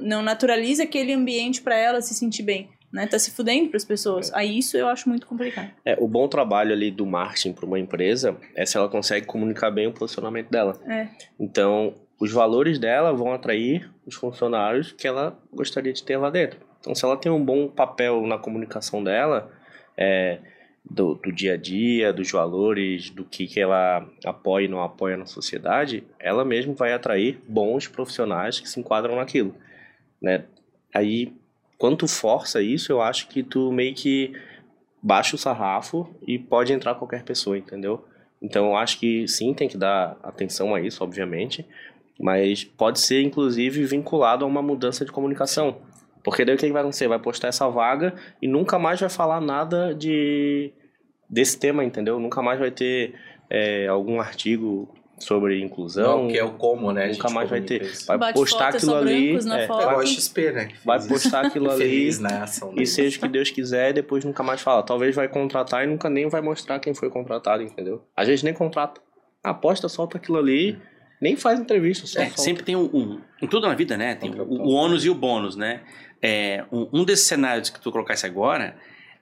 não 0.00 0.22
naturaliza 0.22 0.84
aquele 0.84 1.12
ambiente 1.12 1.60
para 1.60 1.76
ela 1.76 2.00
se 2.00 2.14
sentir 2.14 2.44
bem, 2.44 2.70
né? 2.92 3.06
Tá 3.06 3.18
se 3.18 3.32
fudendo 3.32 3.68
para 3.68 3.76
as 3.76 3.84
pessoas. 3.84 4.32
Aí 4.34 4.58
isso 4.58 4.76
eu 4.76 4.86
acho 4.86 5.08
muito 5.08 5.26
complicado. 5.26 5.70
É, 5.84 5.96
o 5.98 6.06
bom 6.06 6.28
trabalho 6.28 6.72
ali 6.72 6.90
do 6.90 7.04
marketing 7.04 7.52
para 7.52 7.66
uma 7.66 7.78
empresa 7.78 8.36
é 8.54 8.64
se 8.64 8.76
ela 8.76 8.88
consegue 8.88 9.26
comunicar 9.26 9.70
bem 9.70 9.88
o 9.88 9.92
posicionamento 9.92 10.48
dela. 10.48 10.80
É. 10.86 11.08
Então, 11.40 11.94
os 12.20 12.30
valores 12.30 12.78
dela 12.78 13.12
vão 13.12 13.32
atrair 13.32 13.90
os 14.06 14.14
funcionários 14.14 14.92
que 14.92 15.08
ela 15.08 15.36
gostaria 15.52 15.92
de 15.92 16.04
ter 16.04 16.16
lá 16.16 16.30
dentro. 16.30 16.60
Então, 16.82 16.96
se 16.96 17.04
ela 17.04 17.16
tem 17.16 17.30
um 17.30 17.42
bom 17.42 17.68
papel 17.68 18.26
na 18.26 18.36
comunicação 18.36 19.04
dela, 19.04 19.48
é, 19.96 20.40
do, 20.84 21.14
do 21.14 21.30
dia 21.30 21.54
a 21.54 21.56
dia, 21.56 22.12
dos 22.12 22.28
valores, 22.32 23.08
do 23.08 23.24
que, 23.24 23.46
que 23.46 23.60
ela 23.60 24.04
apoia 24.24 24.64
e 24.64 24.68
não 24.68 24.82
apoia 24.82 25.16
na 25.16 25.24
sociedade, 25.24 26.02
ela 26.18 26.44
mesma 26.44 26.74
vai 26.74 26.92
atrair 26.92 27.40
bons 27.48 27.86
profissionais 27.86 28.58
que 28.58 28.68
se 28.68 28.80
enquadram 28.80 29.14
naquilo, 29.14 29.54
né? 30.20 30.44
Aí, 30.92 31.32
quando 31.78 31.98
tu 31.98 32.08
força 32.08 32.60
isso, 32.60 32.90
eu 32.90 33.00
acho 33.00 33.28
que 33.28 33.44
tu 33.44 33.70
meio 33.70 33.94
que 33.94 34.34
baixa 35.00 35.36
o 35.36 35.38
sarrafo 35.38 36.12
e 36.26 36.36
pode 36.36 36.72
entrar 36.72 36.96
qualquer 36.96 37.22
pessoa, 37.22 37.56
entendeu? 37.56 38.04
Então, 38.40 38.66
eu 38.66 38.76
acho 38.76 38.98
que 38.98 39.26
sim, 39.28 39.54
tem 39.54 39.68
que 39.68 39.78
dar 39.78 40.16
atenção 40.20 40.74
a 40.74 40.80
isso, 40.80 41.02
obviamente, 41.04 41.64
mas 42.18 42.64
pode 42.64 42.98
ser, 42.98 43.22
inclusive, 43.22 43.84
vinculado 43.84 44.44
a 44.44 44.48
uma 44.48 44.60
mudança 44.60 45.04
de 45.04 45.12
comunicação. 45.12 45.80
Porque 46.22 46.44
daí 46.44 46.54
o 46.54 46.58
que 46.58 46.66
que 46.66 46.72
vai 46.72 46.82
acontecer? 46.82 47.08
Vai 47.08 47.18
postar 47.18 47.48
essa 47.48 47.68
vaga 47.68 48.14
e 48.40 48.46
nunca 48.46 48.78
mais 48.78 49.00
vai 49.00 49.08
falar 49.08 49.40
nada 49.40 49.94
de 49.94 50.72
desse 51.28 51.58
tema, 51.58 51.82
entendeu? 51.82 52.20
Nunca 52.20 52.42
mais 52.42 52.60
vai 52.60 52.70
ter 52.70 53.14
é, 53.48 53.86
algum 53.86 54.20
artigo 54.20 54.94
sobre 55.18 55.60
inclusão. 55.60 56.22
Não, 56.22 56.28
que 56.28 56.38
é 56.38 56.44
o 56.44 56.52
como, 56.52 56.92
né? 56.92 57.08
Nunca 57.08 57.30
mais 57.30 57.48
vai 57.48 57.60
ter. 57.60 57.90
Vai 58.06 58.18
Bate 58.18 58.34
postar 58.34 58.72
foto, 58.72 58.76
aquilo 58.76 58.94
ali. 58.96 59.36
é, 59.36 59.66
foto. 59.66 59.80
É 59.80 59.94
vai, 59.94 60.06
XP, 60.06 60.52
né? 60.52 60.68
vai 60.84 61.06
postar 61.06 61.46
aquilo 61.46 61.70
ali 61.70 61.84
Feliz, 61.84 62.18
né? 62.18 62.44
e 62.76 62.86
seja 62.86 63.18
o 63.18 63.20
que 63.20 63.28
Deus 63.28 63.50
quiser, 63.50 63.90
e 63.90 63.92
depois 63.94 64.24
nunca 64.24 64.42
mais 64.42 64.60
fala. 64.60 64.82
Talvez 64.82 65.14
vai 65.14 65.28
contratar 65.28 65.84
e 65.84 65.86
nunca 65.86 66.10
nem 66.10 66.28
vai 66.28 66.40
mostrar 66.40 66.78
quem 66.80 66.94
foi 66.94 67.08
contratado, 67.08 67.62
entendeu? 67.62 68.04
Às 68.16 68.28
vezes 68.28 68.42
nem 68.42 68.52
contrata. 68.52 69.00
Aposta, 69.42 69.88
solta 69.88 70.18
aquilo 70.18 70.38
ali, 70.38 70.78
nem 71.20 71.36
faz 71.36 71.58
entrevista, 71.58 72.06
só 72.06 72.20
É, 72.20 72.30
sempre 72.30 72.62
tem 72.62 72.76
um, 72.76 72.84
um- 72.92 73.20
Em 73.40 73.46
tudo 73.46 73.66
na 73.66 73.74
vida, 73.74 73.96
né? 73.96 74.14
Tem 74.14 74.30
o, 74.30 74.44
o 74.44 74.70
ônus 74.70 75.04
e 75.04 75.10
o 75.10 75.14
bônus, 75.14 75.56
né? 75.56 75.80
É, 76.22 76.64
um, 76.70 76.88
um 76.92 77.04
desses 77.04 77.26
cenários 77.26 77.68
que 77.68 77.80
tu 77.80 77.90
colocasse 77.90 78.24
agora 78.24 78.76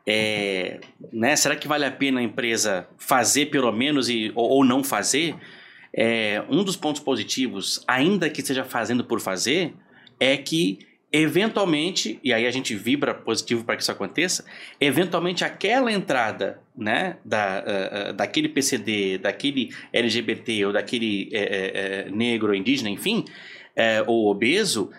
é. 0.06 0.80
Né, 1.12 1.36
será 1.36 1.56
que 1.56 1.68
vale 1.68 1.84
a 1.84 1.90
pena 1.90 2.20
a 2.20 2.22
empresa 2.22 2.88
fazer 2.98 3.46
pelo 3.46 3.70
menos 3.72 4.08
e, 4.08 4.32
ou, 4.34 4.48
ou 4.50 4.64
não 4.64 4.82
fazer? 4.84 5.34
É, 5.92 6.42
um 6.48 6.62
dos 6.62 6.76
pontos 6.76 7.00
positivos, 7.00 7.82
ainda 7.86 8.30
que 8.30 8.40
esteja 8.40 8.64
fazendo 8.64 9.04
por 9.04 9.20
fazer, 9.20 9.74
é 10.18 10.36
que 10.36 10.78
eventualmente, 11.12 12.20
e 12.22 12.32
aí 12.32 12.46
a 12.46 12.50
gente 12.52 12.74
vibra 12.76 13.12
positivo 13.12 13.64
para 13.64 13.74
que 13.74 13.82
isso 13.82 13.90
aconteça, 13.90 14.44
eventualmente 14.80 15.44
aquela 15.44 15.90
entrada 15.90 16.60
né, 16.76 17.16
da, 17.24 17.58
ah, 17.58 18.12
daquele 18.12 18.48
PCD, 18.48 19.18
daquele 19.18 19.70
LGBT 19.92 20.66
ou 20.66 20.72
daquele 20.72 21.28
eh, 21.32 22.06
eh, 22.06 22.10
negro 22.12 22.50
ou 22.50 22.54
indígena, 22.54 22.88
enfim, 22.88 23.24
ou 24.06 24.30
obeso, 24.30 24.90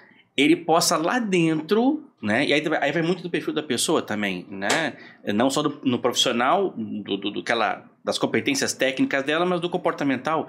ele 0.42 0.56
possa 0.56 0.98
lá 0.98 1.20
dentro, 1.20 2.04
né? 2.22 2.46
E 2.46 2.54
aí, 2.54 2.64
aí 2.82 2.92
vai 2.92 3.02
muito 3.02 3.24
do 3.24 3.30
perfil 3.30 3.54
da 3.54 3.64
pessoa 3.64 4.02
também, 4.02 4.46
né? 4.50 4.94
Não 5.34 5.50
só 5.50 5.62
do, 5.62 5.80
no 5.84 6.00
profissional, 6.00 6.74
do, 6.78 7.18
do, 7.18 7.32
do 7.32 7.44
que 7.44 7.52
ela, 7.52 7.86
das 8.04 8.18
competências 8.18 8.74
técnicas 8.74 9.24
dela, 9.24 9.46
mas 9.46 9.60
do 9.60 9.70
comportamental 9.70 10.48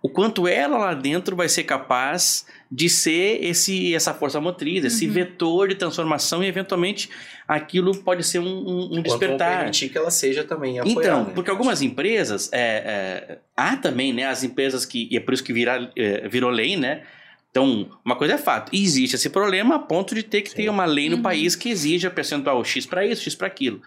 o 0.00 0.08
quanto 0.08 0.46
ela 0.46 0.78
lá 0.78 0.94
dentro 0.94 1.34
vai 1.34 1.48
ser 1.48 1.64
capaz 1.64 2.46
de 2.70 2.88
ser 2.88 3.44
esse 3.44 3.94
essa 3.94 4.14
força 4.14 4.40
motriz, 4.40 4.84
esse 4.84 5.06
uhum. 5.06 5.12
vetor 5.12 5.68
de 5.68 5.74
transformação 5.74 6.42
e 6.42 6.46
eventualmente 6.46 7.10
aquilo 7.48 7.96
pode 7.96 8.22
ser 8.22 8.38
um, 8.38 8.46
um, 8.46 8.98
um 8.98 9.02
despertar. 9.02 9.58
permitir 9.58 9.88
que 9.88 9.98
ela 9.98 10.10
seja 10.10 10.44
também 10.44 10.78
apoiada. 10.78 11.00
Então, 11.00 11.24
né? 11.24 11.32
porque 11.34 11.50
algumas 11.50 11.82
empresas, 11.82 12.48
é, 12.52 12.60
é, 12.60 13.38
há 13.56 13.76
também 13.76 14.12
né, 14.12 14.26
as 14.26 14.44
empresas 14.44 14.84
que, 14.84 15.08
e 15.10 15.16
é 15.16 15.20
por 15.20 15.34
isso 15.34 15.42
que 15.42 15.52
vira, 15.52 15.90
é, 15.96 16.28
virou 16.28 16.50
lei, 16.50 16.76
né? 16.76 17.02
Então, 17.50 17.88
uma 18.04 18.16
coisa 18.16 18.34
é 18.34 18.38
fato, 18.38 18.70
existe 18.74 19.16
esse 19.16 19.30
problema 19.30 19.76
a 19.76 19.78
ponto 19.78 20.14
de 20.14 20.22
ter 20.22 20.42
que 20.42 20.50
Sim. 20.50 20.56
ter 20.56 20.68
uma 20.68 20.84
lei 20.84 21.08
no 21.08 21.16
uhum. 21.16 21.22
país 21.22 21.56
que 21.56 21.70
exija 21.70 22.10
percentual 22.10 22.62
X 22.64 22.84
para 22.84 23.06
isso, 23.06 23.22
X 23.22 23.34
para 23.34 23.46
aquilo 23.46 23.80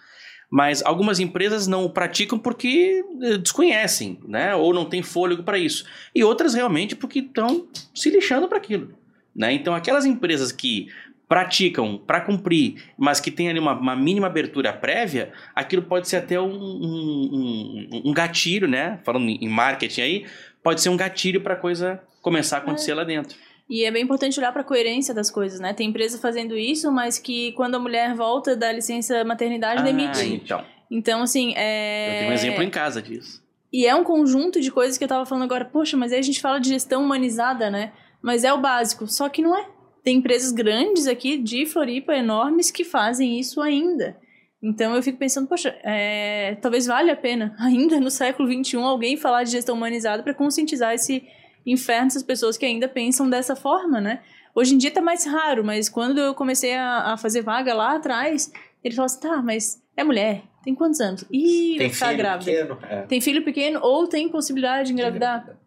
mas 0.51 0.83
algumas 0.83 1.21
empresas 1.21 1.65
não 1.65 1.85
o 1.85 1.89
praticam 1.89 2.37
porque 2.37 3.05
eh, 3.21 3.37
desconhecem, 3.37 4.19
né? 4.27 4.53
Ou 4.53 4.73
não 4.73 4.83
tem 4.83 5.01
fôlego 5.01 5.43
para 5.43 5.57
isso. 5.57 5.85
E 6.13 6.25
outras 6.25 6.53
realmente 6.53 6.93
porque 6.93 7.19
estão 7.19 7.69
se 7.95 8.09
lixando 8.09 8.49
para 8.49 8.57
aquilo, 8.57 8.93
né? 9.33 9.53
Então 9.53 9.73
aquelas 9.73 10.05
empresas 10.05 10.51
que 10.51 10.89
praticam 11.25 11.97
para 11.97 12.19
cumprir, 12.19 12.83
mas 12.97 13.21
que 13.21 13.31
tem 13.31 13.47
ali 13.47 13.59
uma, 13.59 13.71
uma, 13.71 13.95
mínima 13.95 14.27
abertura 14.27 14.73
prévia, 14.73 15.31
aquilo 15.55 15.83
pode 15.83 16.09
ser 16.09 16.17
até 16.17 16.37
um, 16.37 16.51
um, 16.51 17.87
um, 17.93 18.01
um 18.09 18.13
gatilho, 18.13 18.67
né? 18.67 18.99
Falando 19.05 19.29
em 19.29 19.47
marketing 19.47 20.01
aí, 20.01 20.25
pode 20.61 20.81
ser 20.81 20.89
um 20.89 20.97
gatilho 20.97 21.39
para 21.39 21.53
a 21.53 21.57
coisa 21.57 22.01
começar 22.21 22.57
a 22.57 22.59
acontecer 22.59 22.91
é. 22.91 22.95
lá 22.95 23.05
dentro. 23.05 23.37
E 23.71 23.85
é 23.85 23.89
bem 23.89 24.03
importante 24.03 24.37
olhar 24.37 24.51
para 24.51 24.63
a 24.63 24.65
coerência 24.65 25.13
das 25.13 25.31
coisas, 25.31 25.61
né? 25.61 25.73
Tem 25.73 25.87
empresa 25.87 26.19
fazendo 26.19 26.57
isso, 26.57 26.91
mas 26.91 27.17
que 27.17 27.53
quando 27.53 27.75
a 27.75 27.79
mulher 27.79 28.13
volta 28.13 28.53
da 28.53 28.69
licença 28.69 29.23
maternidade, 29.23 29.79
ah, 29.79 29.85
demite. 29.85 30.25
Então. 30.25 30.61
Então, 30.91 31.21
assim, 31.21 31.53
é... 31.55 32.07
Eu 32.09 32.19
tenho 32.19 32.31
um 32.31 32.33
exemplo 32.33 32.63
em 32.63 32.69
casa 32.69 33.01
disso. 33.01 33.41
E 33.71 33.85
é 33.87 33.95
um 33.95 34.03
conjunto 34.03 34.59
de 34.59 34.69
coisas 34.69 34.97
que 34.97 35.05
eu 35.05 35.07
tava 35.07 35.25
falando 35.25 35.45
agora, 35.45 35.63
poxa, 35.63 35.95
mas 35.95 36.11
aí 36.11 36.19
a 36.19 36.21
gente 36.21 36.41
fala 36.41 36.59
de 36.59 36.67
gestão 36.67 37.01
humanizada, 37.01 37.71
né? 37.71 37.93
Mas 38.21 38.43
é 38.43 38.51
o 38.51 38.59
básico, 38.59 39.07
só 39.07 39.29
que 39.29 39.41
não 39.41 39.57
é. 39.57 39.65
Tem 40.03 40.17
empresas 40.17 40.51
grandes 40.51 41.07
aqui 41.07 41.37
de 41.37 41.65
Floripa, 41.65 42.13
enormes, 42.13 42.71
que 42.71 42.83
fazem 42.83 43.39
isso 43.39 43.61
ainda. 43.61 44.17
Então 44.61 44.93
eu 44.93 45.01
fico 45.01 45.17
pensando, 45.17 45.47
poxa, 45.47 45.73
é... 45.81 46.57
talvez 46.61 46.87
valha 46.87 47.13
a 47.13 47.15
pena, 47.15 47.55
ainda 47.57 48.01
no 48.01 48.11
século 48.11 48.51
XXI, 48.51 48.75
alguém 48.79 49.15
falar 49.15 49.45
de 49.45 49.51
gestão 49.51 49.77
humanizada 49.77 50.23
para 50.23 50.33
conscientizar 50.33 50.93
esse 50.93 51.23
inferno 51.65 52.07
essas 52.07 52.23
pessoas 52.23 52.57
que 52.57 52.65
ainda 52.65 52.87
pensam 52.87 53.29
dessa 53.29 53.55
forma, 53.55 53.99
né? 54.01 54.21
Hoje 54.53 54.75
em 54.75 54.77
dia 54.77 54.91
tá 54.91 55.01
mais 55.01 55.25
raro, 55.25 55.63
mas 55.63 55.87
quando 55.87 56.19
eu 56.19 56.33
comecei 56.33 56.75
a, 56.75 57.13
a 57.13 57.17
fazer 57.17 57.41
vaga 57.41 57.73
lá 57.73 57.95
atrás, 57.95 58.51
ele 58.83 58.95
falou 58.95 59.05
assim, 59.05 59.19
tá, 59.19 59.41
mas 59.41 59.81
é 59.95 60.03
mulher, 60.03 60.43
tem 60.63 60.75
quantos 60.75 60.99
anos? 60.99 61.23
Ih, 61.31 61.75
tem 61.77 61.89
ficar 61.89 62.07
filho 62.07 62.17
grávida. 62.17 62.51
Pequeno, 62.51 62.79
é. 62.89 63.01
Tem 63.03 63.21
filho 63.21 63.43
pequeno 63.43 63.79
ou 63.81 64.07
tem 64.07 64.29
possibilidade 64.29 64.87
de 64.87 64.93
engravidar. 64.93 65.57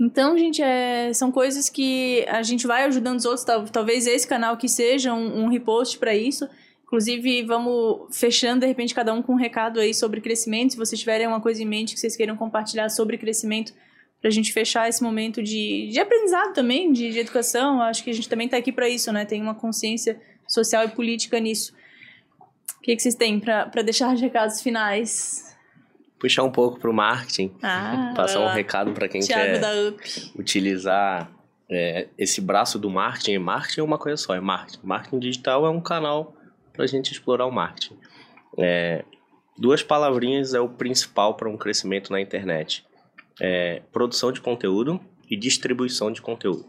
Então, 0.00 0.36
gente, 0.36 0.62
é, 0.62 1.12
são 1.12 1.30
coisas 1.30 1.68
que 1.68 2.24
a 2.28 2.42
gente 2.42 2.66
vai 2.66 2.84
ajudando 2.84 3.18
os 3.18 3.24
outros. 3.24 3.44
Talvez 3.70 4.06
esse 4.06 4.26
canal 4.26 4.56
que 4.56 4.68
seja 4.68 5.12
um, 5.14 5.44
um 5.44 5.48
repost 5.48 5.98
para 5.98 6.14
isso. 6.14 6.48
Inclusive, 6.84 7.42
vamos 7.44 8.14
fechando, 8.14 8.60
de 8.60 8.66
repente, 8.66 8.94
cada 8.94 9.14
um 9.14 9.22
com 9.22 9.32
um 9.32 9.36
recado 9.36 9.80
aí 9.80 9.94
sobre 9.94 10.20
crescimento. 10.20 10.72
Se 10.72 10.76
vocês 10.76 11.00
tiverem 11.00 11.26
uma 11.26 11.40
coisa 11.40 11.62
em 11.62 11.66
mente 11.66 11.94
que 11.94 12.00
vocês 12.00 12.16
queiram 12.16 12.36
compartilhar 12.36 12.88
sobre 12.90 13.16
crescimento, 13.16 13.72
para 14.22 14.28
a 14.28 14.32
gente 14.32 14.52
fechar 14.52 14.88
esse 14.88 15.02
momento 15.02 15.42
de, 15.42 15.88
de 15.88 15.98
aprendizado 15.98 16.54
também, 16.54 16.92
de, 16.92 17.10
de 17.10 17.18
educação. 17.18 17.82
Acho 17.82 18.04
que 18.04 18.10
a 18.10 18.12
gente 18.12 18.28
também 18.28 18.46
está 18.46 18.56
aqui 18.56 18.70
para 18.70 18.88
isso, 18.88 19.12
né? 19.12 19.24
Tem 19.24 19.42
uma 19.42 19.54
consciência 19.54 20.18
social 20.46 20.84
e 20.84 20.88
política 20.88 21.40
nisso. 21.40 21.74
O 22.78 22.82
que, 22.82 22.94
que 22.94 23.02
vocês 23.02 23.16
têm 23.16 23.40
para 23.40 23.82
deixar 23.82 24.14
de 24.14 24.22
recados 24.22 24.62
finais? 24.62 25.56
Puxar 26.20 26.44
um 26.44 26.52
pouco 26.52 26.78
para 26.78 26.88
o 26.88 26.94
marketing, 26.94 27.52
ah, 27.60 28.12
passar 28.14 28.38
um 28.38 28.48
recado 28.54 28.92
para 28.92 29.08
quem 29.08 29.20
Thiago 29.22 29.98
quer 29.98 30.38
utilizar 30.38 31.28
é, 31.68 32.06
esse 32.16 32.40
braço 32.40 32.78
do 32.78 32.88
marketing. 32.88 33.38
Marketing 33.38 33.80
é 33.80 33.82
uma 33.82 33.98
coisa 33.98 34.16
só, 34.16 34.36
é 34.36 34.40
marketing. 34.40 34.78
Marketing 34.84 35.18
digital 35.18 35.66
é 35.66 35.70
um 35.70 35.80
canal 35.80 36.32
para 36.72 36.84
a 36.84 36.86
gente 36.86 37.10
explorar 37.10 37.46
o 37.46 37.50
marketing. 37.50 37.98
É, 38.56 39.04
duas 39.58 39.82
palavrinhas 39.82 40.54
é 40.54 40.60
o 40.60 40.68
principal 40.68 41.34
para 41.34 41.48
um 41.48 41.56
crescimento 41.56 42.12
na 42.12 42.20
internet 42.20 42.84
é, 43.40 43.82
produção 43.92 44.32
de 44.32 44.40
conteúdo 44.40 45.00
e 45.30 45.36
distribuição 45.36 46.12
de 46.12 46.20
conteúdo. 46.20 46.66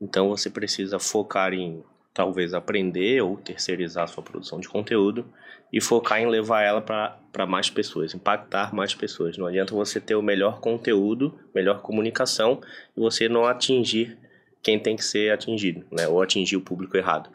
Então 0.00 0.28
você 0.28 0.50
precisa 0.50 0.98
focar 0.98 1.52
em 1.52 1.82
talvez 2.12 2.54
aprender 2.54 3.22
ou 3.22 3.36
terceirizar 3.36 4.04
a 4.04 4.06
sua 4.06 4.22
produção 4.22 4.58
de 4.58 4.68
conteúdo 4.68 5.26
e 5.72 5.80
focar 5.80 6.20
em 6.20 6.26
levar 6.26 6.62
ela 6.62 6.80
para 6.80 7.46
mais 7.46 7.68
pessoas, 7.68 8.14
impactar 8.14 8.74
mais 8.74 8.94
pessoas. 8.94 9.36
Não 9.36 9.46
adianta 9.46 9.74
você 9.74 10.00
ter 10.00 10.14
o 10.14 10.22
melhor 10.22 10.60
conteúdo, 10.60 11.38
melhor 11.54 11.82
comunicação 11.82 12.60
e 12.96 13.00
você 13.00 13.28
não 13.28 13.44
atingir 13.44 14.16
quem 14.62 14.78
tem 14.78 14.96
que 14.96 15.04
ser 15.04 15.30
atingido, 15.30 15.84
né? 15.92 16.08
ou 16.08 16.22
atingir 16.22 16.56
o 16.56 16.60
público 16.60 16.96
errado. 16.96 17.28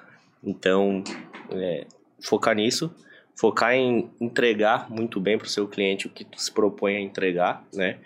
Então, 0.43 1.04
é, 1.52 1.86
focar 2.20 2.56
nisso, 2.56 2.93
focar 3.36 3.74
em 3.74 4.10
entregar 4.20 4.89
muito 4.89 5.20
bem 5.20 5.38
para 5.38 5.45
o 5.45 5.49
seu 5.49 5.68
cliente 5.68 6.08
o 6.08 6.10
que 6.10 6.26
tu 6.26 6.41
se 6.41 6.52
propõe 6.52 6.95
a 6.95 6.99
entregar, 6.99 7.66
né? 7.74 7.99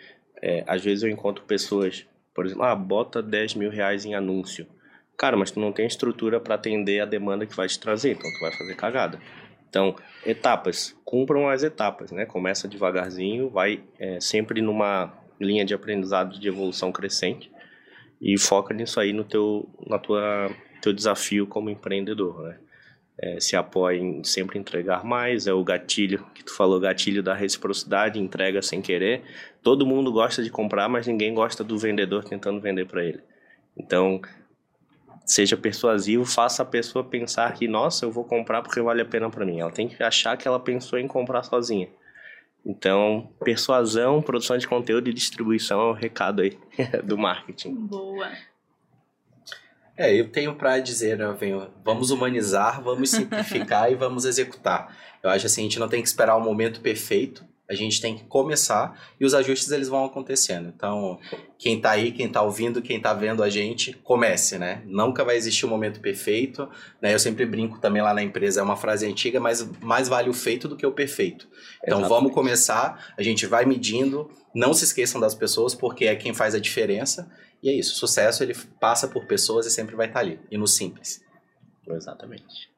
É, 0.48 0.64
às 0.68 0.84
vezes 0.84 1.04
eu 1.04 1.10
encontro 1.10 1.44
pessoas, 1.44 2.06
por 2.32 2.46
exemplo, 2.46 2.62
ah, 2.62 2.76
bota 2.76 3.20
10 3.20 3.56
mil 3.56 3.72
reais 3.72 4.06
em 4.06 4.14
anúncio. 4.14 4.68
Cara, 5.18 5.36
mas 5.36 5.50
tu 5.50 5.60
não 5.60 5.72
tem 5.72 5.88
estrutura 5.88 6.40
para 6.40 6.54
atender 6.54 7.00
a 7.00 7.06
demanda 7.06 7.48
que 7.48 7.56
vai 7.56 7.68
te 7.68 7.80
trazer, 7.80 8.12
então 8.12 8.32
tu 8.32 8.40
vai 8.42 8.52
fazer 8.52 8.76
cagada. 8.76 9.20
Então, 9.68 9.96
etapas, 10.24 10.96
cumpram 11.04 11.50
as 11.50 11.64
etapas, 11.64 12.12
né? 12.12 12.28
Começa 12.28 12.68
devagarzinho, 12.68 13.50
vai 13.50 13.82
é, 13.98 14.20
sempre 14.20 14.62
numa 14.62 15.12
linha 15.42 15.66
de 15.66 15.74
aprendizado 15.74 16.40
de 16.40 16.48
evolução 16.48 16.92
crescente 16.92 17.52
e 18.22 18.38
foca 18.38 18.72
nisso 18.72 19.00
aí 19.00 19.12
no 19.12 19.24
teu, 19.24 19.68
na 19.88 19.98
tua, 19.98 20.52
teu 20.80 20.94
desafio 20.94 21.48
como 21.48 21.72
empreendedor, 21.72 22.44
né? 22.44 22.60
É, 23.18 23.40
se 23.40 23.56
apoia 23.56 23.98
em 23.98 24.24
sempre 24.24 24.60
entregar 24.60 25.04
mais, 25.04 25.48
é 25.48 25.54
o 25.54 25.64
gatilho 25.64 26.26
que 26.34 26.44
tu 26.44 26.56
falou, 26.56 26.80
gatilho 26.80 27.24
da 27.24 27.34
reciprocidade, 27.34 28.20
entrega 28.20 28.62
sem 28.62 28.82
querer. 28.82 29.24
Todo 29.64 29.86
mundo 29.86 30.12
gosta 30.12 30.44
de 30.44 30.50
comprar, 30.50 30.90
mas 30.90 31.08
ninguém 31.08 31.34
gosta 31.34 31.64
do 31.64 31.78
vendedor 31.78 32.24
tentando 32.24 32.60
vender 32.60 32.86
para 32.86 33.04
ele. 33.04 33.22
Então, 33.78 34.22
seja 35.26 35.56
persuasivo, 35.56 36.26
faça 36.26 36.64
a 36.64 36.66
pessoa 36.66 37.04
pensar 37.04 37.54
que, 37.54 37.68
nossa, 37.68 38.06
eu 38.06 38.12
vou 38.12 38.26
comprar 38.26 38.62
porque 38.62 38.82
vale 38.82 39.02
a 39.02 39.06
pena 39.06 39.30
para 39.30 39.46
mim. 39.46 39.60
Ela 39.60 39.72
tem 39.72 39.88
que 39.88 40.02
achar 40.04 40.38
que 40.38 40.48
ela 40.48 40.60
pensou 40.60 41.00
em 41.00 41.08
comprar 41.08 41.44
sozinha. 41.44 41.90
Então, 42.66 43.30
persuasão, 43.44 44.22
produção 44.22 44.58
de 44.58 44.68
conteúdo 44.68 45.08
e 45.08 45.14
distribuição 45.14 45.80
é 45.80 45.86
o 45.86 45.94
recado 45.94 46.42
aí 46.42 46.58
do 47.04 47.18
marketing. 47.18 47.76
Boa. 47.76 48.30
É, 49.98 50.14
eu 50.14 50.30
tenho 50.30 50.56
para 50.56 50.80
dizer, 50.80 51.18
né, 51.18 51.34
venho, 51.40 51.70
vamos 51.84 52.12
humanizar, 52.12 52.82
vamos 52.84 53.12
simplificar 53.12 53.90
e 53.92 53.96
vamos 53.96 54.26
executar. 54.26 54.96
Eu 55.24 55.30
acho 55.30 55.46
assim, 55.46 55.62
a 55.62 55.64
gente 55.64 55.80
não 55.80 55.88
tem 55.88 56.02
que 56.02 56.08
esperar 56.08 56.36
o 56.36 56.42
momento 56.42 56.82
perfeito, 56.82 57.46
a 57.68 57.74
gente 57.74 58.00
tem 58.00 58.16
que 58.16 58.24
começar 58.26 59.00
e 59.20 59.26
os 59.26 59.34
ajustes 59.34 59.72
eles 59.72 59.88
vão 59.88 60.06
acontecendo. 60.06 60.72
Então, 60.76 61.20
quem 61.58 61.78
está 61.78 61.92
aí, 61.92 62.12
quem 62.12 62.28
está 62.28 62.42
ouvindo, 62.42 62.82
quem 62.82 62.98
está 62.98 63.14
vendo 63.14 63.42
a 63.42 63.50
gente, 63.50 63.94
comece, 64.04 64.60
né? 64.60 64.84
Nunca 64.86 65.24
vai 65.24 65.36
existir 65.36 65.66
um 65.66 65.70
momento 65.70 66.00
perfeito, 66.00 66.70
né? 67.02 67.14
Eu 67.14 67.20
sempre 67.20 67.46
brinco 67.46 67.80
também 67.80 68.04
lá 68.04 68.14
na 68.14 68.22
empresa, 68.22 68.60
é 68.60 68.64
uma 68.64 68.76
frase 68.78 69.08
antiga, 69.08 69.40
mas 69.40 69.68
mais 69.82 70.08
vale 70.08 70.30
o 70.30 70.34
feito 70.34 70.68
do 70.68 70.76
que 70.76 70.86
o 70.86 70.92
perfeito. 70.92 71.48
Então, 71.78 72.00
Exatamente. 72.00 72.10
vamos 72.10 72.34
começar, 72.34 73.14
a 73.18 73.24
gente 73.24 73.48
vai 73.48 73.66
medindo, 73.66 74.30
não 74.54 74.74
se 74.74 74.84
esqueçam 74.84 75.20
das 75.20 75.34
pessoas, 75.34 75.74
porque 75.74 76.06
é 76.06 76.16
quem 76.16 76.34
faz 76.34 76.54
a 76.54 76.60
diferença. 76.60 77.32
E 77.62 77.70
é 77.70 77.74
isso, 77.74 77.94
o 77.94 77.96
sucesso 77.96 78.44
ele 78.44 78.56
passa 78.80 79.08
por 79.08 79.26
pessoas 79.26 79.66
e 79.66 79.72
sempre 79.72 79.96
vai 79.96 80.08
estar 80.08 80.20
ali, 80.20 80.40
e 80.52 80.58
no 80.58 80.68
simples. 80.68 81.24
Exatamente. 81.88 82.70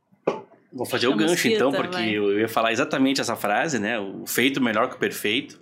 Vou 0.72 0.86
fazer 0.86 1.08
o 1.08 1.16
gancho 1.16 1.48
então, 1.48 1.72
porque 1.72 1.96
vai. 1.96 2.16
eu 2.16 2.40
ia 2.40 2.48
falar 2.48 2.72
exatamente 2.72 3.22
essa 3.22 3.36
frase, 3.36 3.80
né? 3.80 4.00
O 4.00 4.26
feito 4.26 4.62
melhor 4.62 4.90
que 4.90 4.96
o 4.96 5.00
perfeito. 5.00 5.60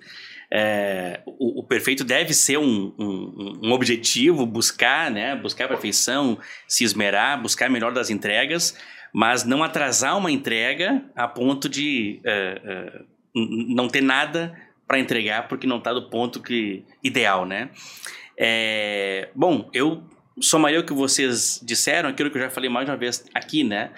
É, 0.51 1.21
o, 1.25 1.59
o, 1.59 1.63
perfeito 1.63 2.03
deve 2.03 2.33
ser 2.33 2.57
um, 2.57 2.93
um, 2.97 3.59
um, 3.63 3.71
objetivo, 3.71 4.45
buscar, 4.45 5.09
né? 5.09 5.35
Buscar 5.35 5.65
a 5.65 5.67
perfeição, 5.67 6.37
se 6.67 6.83
esmerar, 6.83 7.41
buscar 7.41 7.67
a 7.67 7.69
melhor 7.69 7.93
das 7.93 8.09
entregas, 8.09 8.77
mas 9.13 9.43
não 9.43 9.63
atrasar 9.63 10.17
uma 10.17 10.31
entrega 10.31 11.03
a 11.15 11.27
ponto 11.27 11.69
de 11.69 12.19
é, 12.23 12.61
é, 12.63 13.01
não 13.33 13.87
ter 13.87 14.01
nada 14.01 14.55
para 14.87 14.99
entregar 14.99 15.47
porque 15.47 15.65
não 15.65 15.77
está 15.77 15.93
do 15.93 16.09
ponto 16.09 16.41
que 16.41 16.83
ideal, 17.03 17.45
né? 17.45 17.69
É, 18.37 19.29
bom, 19.33 19.69
eu 19.73 20.03
somaria 20.39 20.79
o 20.79 20.83
que 20.83 20.93
vocês 20.93 21.59
disseram, 21.63 22.09
aquilo 22.09 22.29
que 22.29 22.37
eu 22.37 22.41
já 22.41 22.49
falei 22.49 22.69
mais 22.69 22.87
uma 22.87 22.97
vez 22.97 23.23
aqui, 23.33 23.63
né? 23.63 23.91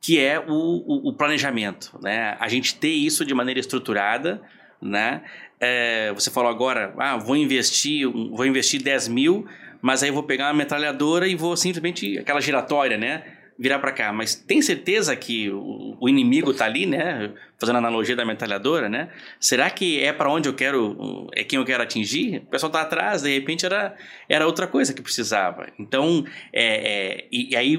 Que 0.00 0.20
é 0.20 0.38
o, 0.38 0.44
o, 0.46 1.08
o 1.08 1.12
planejamento, 1.12 1.98
né? 2.02 2.36
A 2.38 2.48
gente 2.48 2.74
ter 2.74 2.90
isso 2.90 3.24
de 3.24 3.34
maneira 3.34 3.58
estruturada, 3.58 4.40
né? 4.80 5.22
É, 5.60 6.12
você 6.12 6.30
falou 6.30 6.50
agora, 6.50 6.94
ah, 6.98 7.16
vou 7.16 7.36
investir, 7.36 8.08
vou 8.08 8.46
investir 8.46 8.82
10 8.82 9.08
mil, 9.08 9.46
mas 9.82 10.02
aí 10.02 10.10
eu 10.10 10.14
vou 10.14 10.22
pegar 10.22 10.46
uma 10.46 10.54
metralhadora 10.54 11.26
e 11.26 11.34
vou 11.34 11.56
simplesmente 11.56 12.18
aquela 12.18 12.40
giratória, 12.40 12.96
né? 12.96 13.37
Virar 13.58 13.80
para 13.80 13.90
cá. 13.90 14.12
Mas 14.12 14.34
tem 14.34 14.62
certeza 14.62 15.16
que 15.16 15.50
o, 15.50 15.96
o 16.00 16.08
inimigo 16.08 16.54
tá 16.54 16.64
ali, 16.64 16.86
né? 16.86 17.32
Fazendo 17.58 17.76
a 17.76 17.78
analogia 17.78 18.14
da 18.14 18.24
metralhadora, 18.24 18.88
né? 18.88 19.10
Será 19.40 19.68
que 19.68 20.00
é 20.00 20.12
para 20.12 20.30
onde 20.30 20.48
eu 20.48 20.54
quero, 20.54 21.28
é 21.34 21.42
quem 21.42 21.58
eu 21.58 21.64
quero 21.64 21.82
atingir? 21.82 22.38
O 22.38 22.46
pessoal 22.46 22.70
tá 22.70 22.82
atrás, 22.82 23.22
de 23.22 23.34
repente 23.34 23.66
era, 23.66 23.96
era 24.28 24.46
outra 24.46 24.66
coisa 24.66 24.94
que 24.94 25.02
precisava. 25.02 25.66
Então, 25.78 26.24
é, 26.52 27.22
é 27.22 27.28
e, 27.32 27.50
e 27.50 27.56
aí 27.56 27.78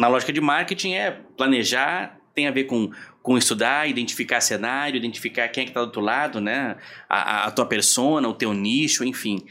na 0.00 0.08
lógica 0.08 0.32
de 0.32 0.40
marketing 0.40 0.94
é 0.94 1.10
planejar, 1.36 2.18
tem 2.34 2.48
a 2.48 2.50
ver 2.50 2.64
com, 2.64 2.90
com 3.22 3.36
estudar, 3.36 3.86
identificar 3.86 4.40
cenário, 4.40 4.96
identificar 4.96 5.46
quem 5.48 5.62
é 5.62 5.64
que 5.66 5.70
está 5.70 5.80
do 5.80 5.86
outro 5.86 6.00
lado, 6.00 6.40
né? 6.40 6.76
A, 7.06 7.44
a, 7.44 7.50
tua 7.50 7.66
persona, 7.66 8.26
o 8.26 8.32
teu 8.32 8.54
nicho, 8.54 9.04
enfim. 9.04 9.44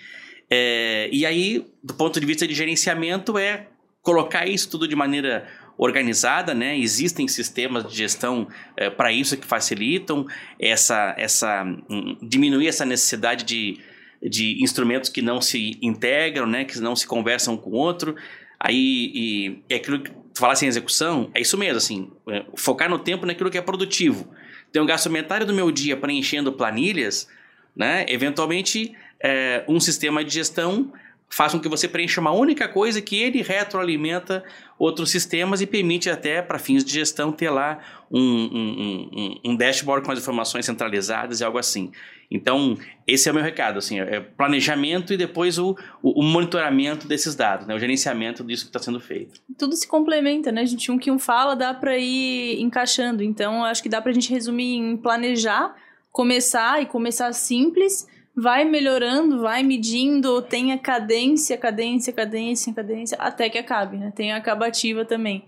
É, 0.49 1.07
e 1.11 1.26
aí, 1.26 1.65
do 1.84 1.93
ponto 1.93 2.19
de 2.19 2.26
vista 2.26 2.47
de 2.47 2.56
gerenciamento, 2.56 3.38
é 3.38 3.68
colocar 4.01 4.47
isso 4.47 4.69
tudo 4.72 4.88
de 4.88 4.95
maneira 4.95 5.47
organizada, 5.80 6.53
né? 6.53 6.77
Existem 6.77 7.26
sistemas 7.26 7.88
de 7.88 7.95
gestão 7.95 8.49
é, 8.76 8.89
para 8.89 9.14
isso 9.14 9.38
que 9.38 9.47
facilitam 9.47 10.27
essa, 10.60 11.15
essa 11.18 11.64
um, 11.89 12.18
diminuir 12.22 12.68
essa 12.68 12.85
necessidade 12.85 13.45
de, 13.45 13.80
de 14.22 14.61
instrumentos 14.61 15.10
que 15.10 15.22
não 15.22 15.39
se 15.39 15.80
integram, 15.81 16.45
né? 16.45 16.65
Que 16.65 16.77
não 16.81 16.97
se 16.97 17.07
conversam 17.07 17.56
com 17.56 17.69
o 17.69 17.76
outro. 17.76 18.14
Aí, 18.60 18.76
e, 18.76 19.64
e 19.69 19.73
aquilo 19.73 20.01
que 20.01 20.11
tu 20.11 20.39
falasse 20.39 20.65
em 20.65 20.68
execução, 20.68 21.31
é 21.34 21.39
isso 21.39 21.57
mesmo, 21.57 21.77
assim, 21.77 22.11
é, 22.30 22.43
focar 22.57 22.89
no 22.89 22.99
tempo 22.99 23.26
naquilo 23.26 23.49
que 23.49 23.57
é 23.57 23.61
produtivo. 23.61 24.30
Tem 24.73 24.81
um 24.81 24.85
gasto 24.85 25.10
mentário 25.10 25.47
do 25.47 25.53
meu 25.53 25.72
dia 25.72 25.95
preenchendo 25.95 26.51
planilhas, 26.51 27.30
né? 27.73 28.06
Eventualmente, 28.10 28.91
é, 29.23 29.64
um 29.65 29.80
sistema 29.80 30.26
de 30.26 30.34
gestão 30.34 30.91
faz 31.30 31.51
com 31.51 31.60
que 31.60 31.69
você 31.69 31.88
preencha 31.88 32.19
uma 32.19 32.31
única 32.31 32.68
coisa 32.68 33.01
que 33.01 33.22
ele 33.22 33.41
retroalimenta 33.43 34.43
outros 34.80 35.11
sistemas 35.11 35.61
e 35.61 35.68
permite 35.68 36.10
até, 36.10 36.41
para 36.41 36.57
fins 36.57 36.84
de 36.84 36.91
gestão, 36.91 37.31
ter 37.31 37.49
lá 37.49 37.80
um, 38.11 38.19
um, 38.19 39.10
um, 39.14 39.51
um, 39.51 39.56
dashboard 39.56 40.06
com 40.06 40.11
as 40.11 40.19
informações 40.19 40.65
centralizadas 40.65 41.39
e 41.39 41.43
algo 41.43 41.60
assim. 41.60 41.91
Então, 42.31 42.77
esse 43.07 43.27
é 43.27 43.31
o 43.31 43.35
meu 43.35 43.43
recado, 43.43 43.77
assim, 43.77 43.99
é 43.99 44.19
planejamento 44.19 45.14
e 45.14 45.18
depois 45.18 45.57
o, 45.57 45.76
o, 46.01 46.23
monitoramento 46.23 47.07
desses 47.07 47.35
dados, 47.35 47.68
né, 47.68 47.76
o 47.76 47.80
gerenciamento 47.80 48.43
disso 48.43 48.64
que 48.64 48.69
está 48.69 48.80
sendo 48.80 48.99
feito. 48.99 49.41
Tudo 49.57 49.76
se 49.76 49.88
complementa, 49.88 50.51
né, 50.51 50.65
gente? 50.65 50.91
Um 50.91 50.97
que 50.97 51.11
um 51.11 51.19
fala 51.19 51.56
dá 51.56 51.73
para 51.73 51.97
ir 51.97 52.60
encaixando. 52.61 53.23
Então, 53.23 53.65
acho 53.65 53.81
que 53.81 53.89
dá 53.89 54.01
para 54.01 54.11
a 54.11 54.14
gente 54.14 54.31
resumir 54.31 54.76
em 54.76 54.95
planejar, 54.95 55.76
começar 56.11 56.81
e 56.81 56.85
começar 56.85 57.34
simples 57.34 58.07
vai 58.41 58.65
melhorando, 58.65 59.41
vai 59.41 59.63
medindo, 59.63 60.41
tem 60.41 60.71
a 60.71 60.77
cadência, 60.77 61.57
cadência, 61.57 62.13
cadência, 62.13 62.73
cadência, 62.73 63.17
até 63.19 63.49
que 63.49 63.57
acabe, 63.57 63.97
né? 63.97 64.11
Tem 64.15 64.31
a 64.31 64.37
acabativa 64.37 65.03
também. 65.05 65.45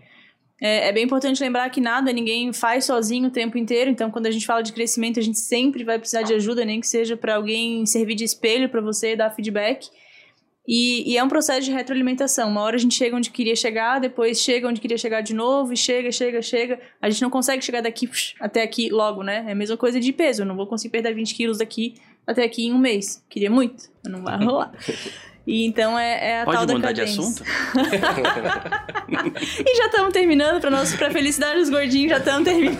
É, 0.61 0.89
é, 0.89 0.91
bem 0.91 1.05
importante 1.05 1.41
lembrar 1.41 1.69
que 1.71 1.81
nada, 1.81 2.13
ninguém 2.13 2.53
faz 2.53 2.85
sozinho 2.85 3.29
o 3.29 3.31
tempo 3.31 3.57
inteiro, 3.57 3.89
então 3.89 4.11
quando 4.11 4.27
a 4.27 4.31
gente 4.31 4.45
fala 4.45 4.61
de 4.61 4.71
crescimento, 4.71 5.19
a 5.19 5.23
gente 5.23 5.39
sempre 5.39 5.83
vai 5.83 5.97
precisar 5.97 6.21
de 6.21 6.33
ajuda, 6.35 6.63
nem 6.63 6.79
que 6.79 6.87
seja 6.87 7.17
para 7.17 7.35
alguém 7.35 7.83
servir 7.87 8.13
de 8.13 8.23
espelho 8.23 8.69
para 8.69 8.79
você 8.79 9.15
dar 9.15 9.31
feedback. 9.31 9.89
E, 10.67 11.11
e, 11.11 11.17
é 11.17 11.23
um 11.23 11.27
processo 11.27 11.61
de 11.61 11.71
retroalimentação. 11.71 12.47
Uma 12.47 12.61
hora 12.61 12.75
a 12.75 12.79
gente 12.79 12.93
chega 12.93 13.17
onde 13.17 13.31
queria 13.31 13.55
chegar, 13.55 13.99
depois 13.99 14.39
chega 14.39 14.67
onde 14.67 14.79
queria 14.79 14.97
chegar 14.97 15.21
de 15.21 15.33
novo, 15.33 15.73
e 15.73 15.77
chega, 15.77 16.11
chega, 16.11 16.39
chega. 16.41 16.79
A 17.01 17.09
gente 17.09 17.23
não 17.23 17.31
consegue 17.31 17.65
chegar 17.65 17.81
daqui 17.81 18.07
até 18.39 18.61
aqui 18.61 18.89
logo, 18.89 19.23
né? 19.23 19.43
É 19.47 19.51
a 19.53 19.55
mesma 19.55 19.75
coisa 19.75 19.99
de 19.99 20.13
peso. 20.13 20.43
Eu 20.43 20.45
não 20.45 20.55
vou 20.55 20.67
conseguir 20.67 20.91
perder 20.91 21.15
20 21.15 21.33
quilos 21.33 21.57
daqui 21.57 21.95
até 22.25 22.43
aqui 22.43 22.67
em 22.67 22.73
um 22.73 22.77
mês. 22.77 23.23
Queria 23.29 23.49
muito, 23.49 23.85
mas 24.03 24.13
não 24.13 24.23
vai 24.23 24.37
rolar. 24.43 24.71
E 25.45 25.65
então 25.65 25.97
é, 25.97 26.29
é 26.29 26.41
a 26.41 26.45
Pode 26.45 26.57
tal 26.57 26.65
da 26.67 26.73
mudar 26.75 26.87
cadência. 26.89 27.15
de 27.15 27.19
assunto? 27.19 27.43
e 29.65 29.75
já 29.75 29.85
estamos 29.87 30.13
terminando, 30.13 30.61
para 30.61 30.69
nossa 30.69 30.95
pra 30.97 31.09
felicidade 31.09 31.59
dos 31.59 31.69
gordinhos, 31.69 32.11
já 32.11 32.17
estamos 32.19 32.43
terminando. 32.43 32.77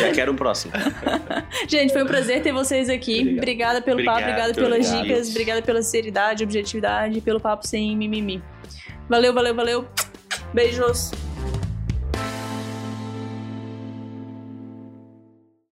Já 0.00 0.12
quero 0.12 0.32
o 0.32 0.34
próximo. 0.34 0.72
Gente, 1.68 1.92
foi 1.92 2.02
um 2.02 2.06
prazer 2.06 2.42
ter 2.42 2.52
vocês 2.52 2.88
aqui. 2.88 3.20
Obrigado. 3.36 3.38
Obrigada 3.38 3.82
pelo 3.82 3.94
Obrigado, 3.94 4.14
papo, 4.14 4.28
obrigada 4.28 4.54
pelas 4.54 4.86
obrigado. 4.86 5.06
dicas, 5.06 5.30
obrigada 5.30 5.62
pela 5.62 5.82
seriedade, 5.82 6.44
objetividade, 6.44 7.20
pelo 7.20 7.40
papo 7.40 7.66
sem 7.66 7.96
mimimi. 7.96 8.42
Valeu, 9.08 9.34
valeu, 9.34 9.54
valeu. 9.54 9.88
Beijos. 10.52 11.12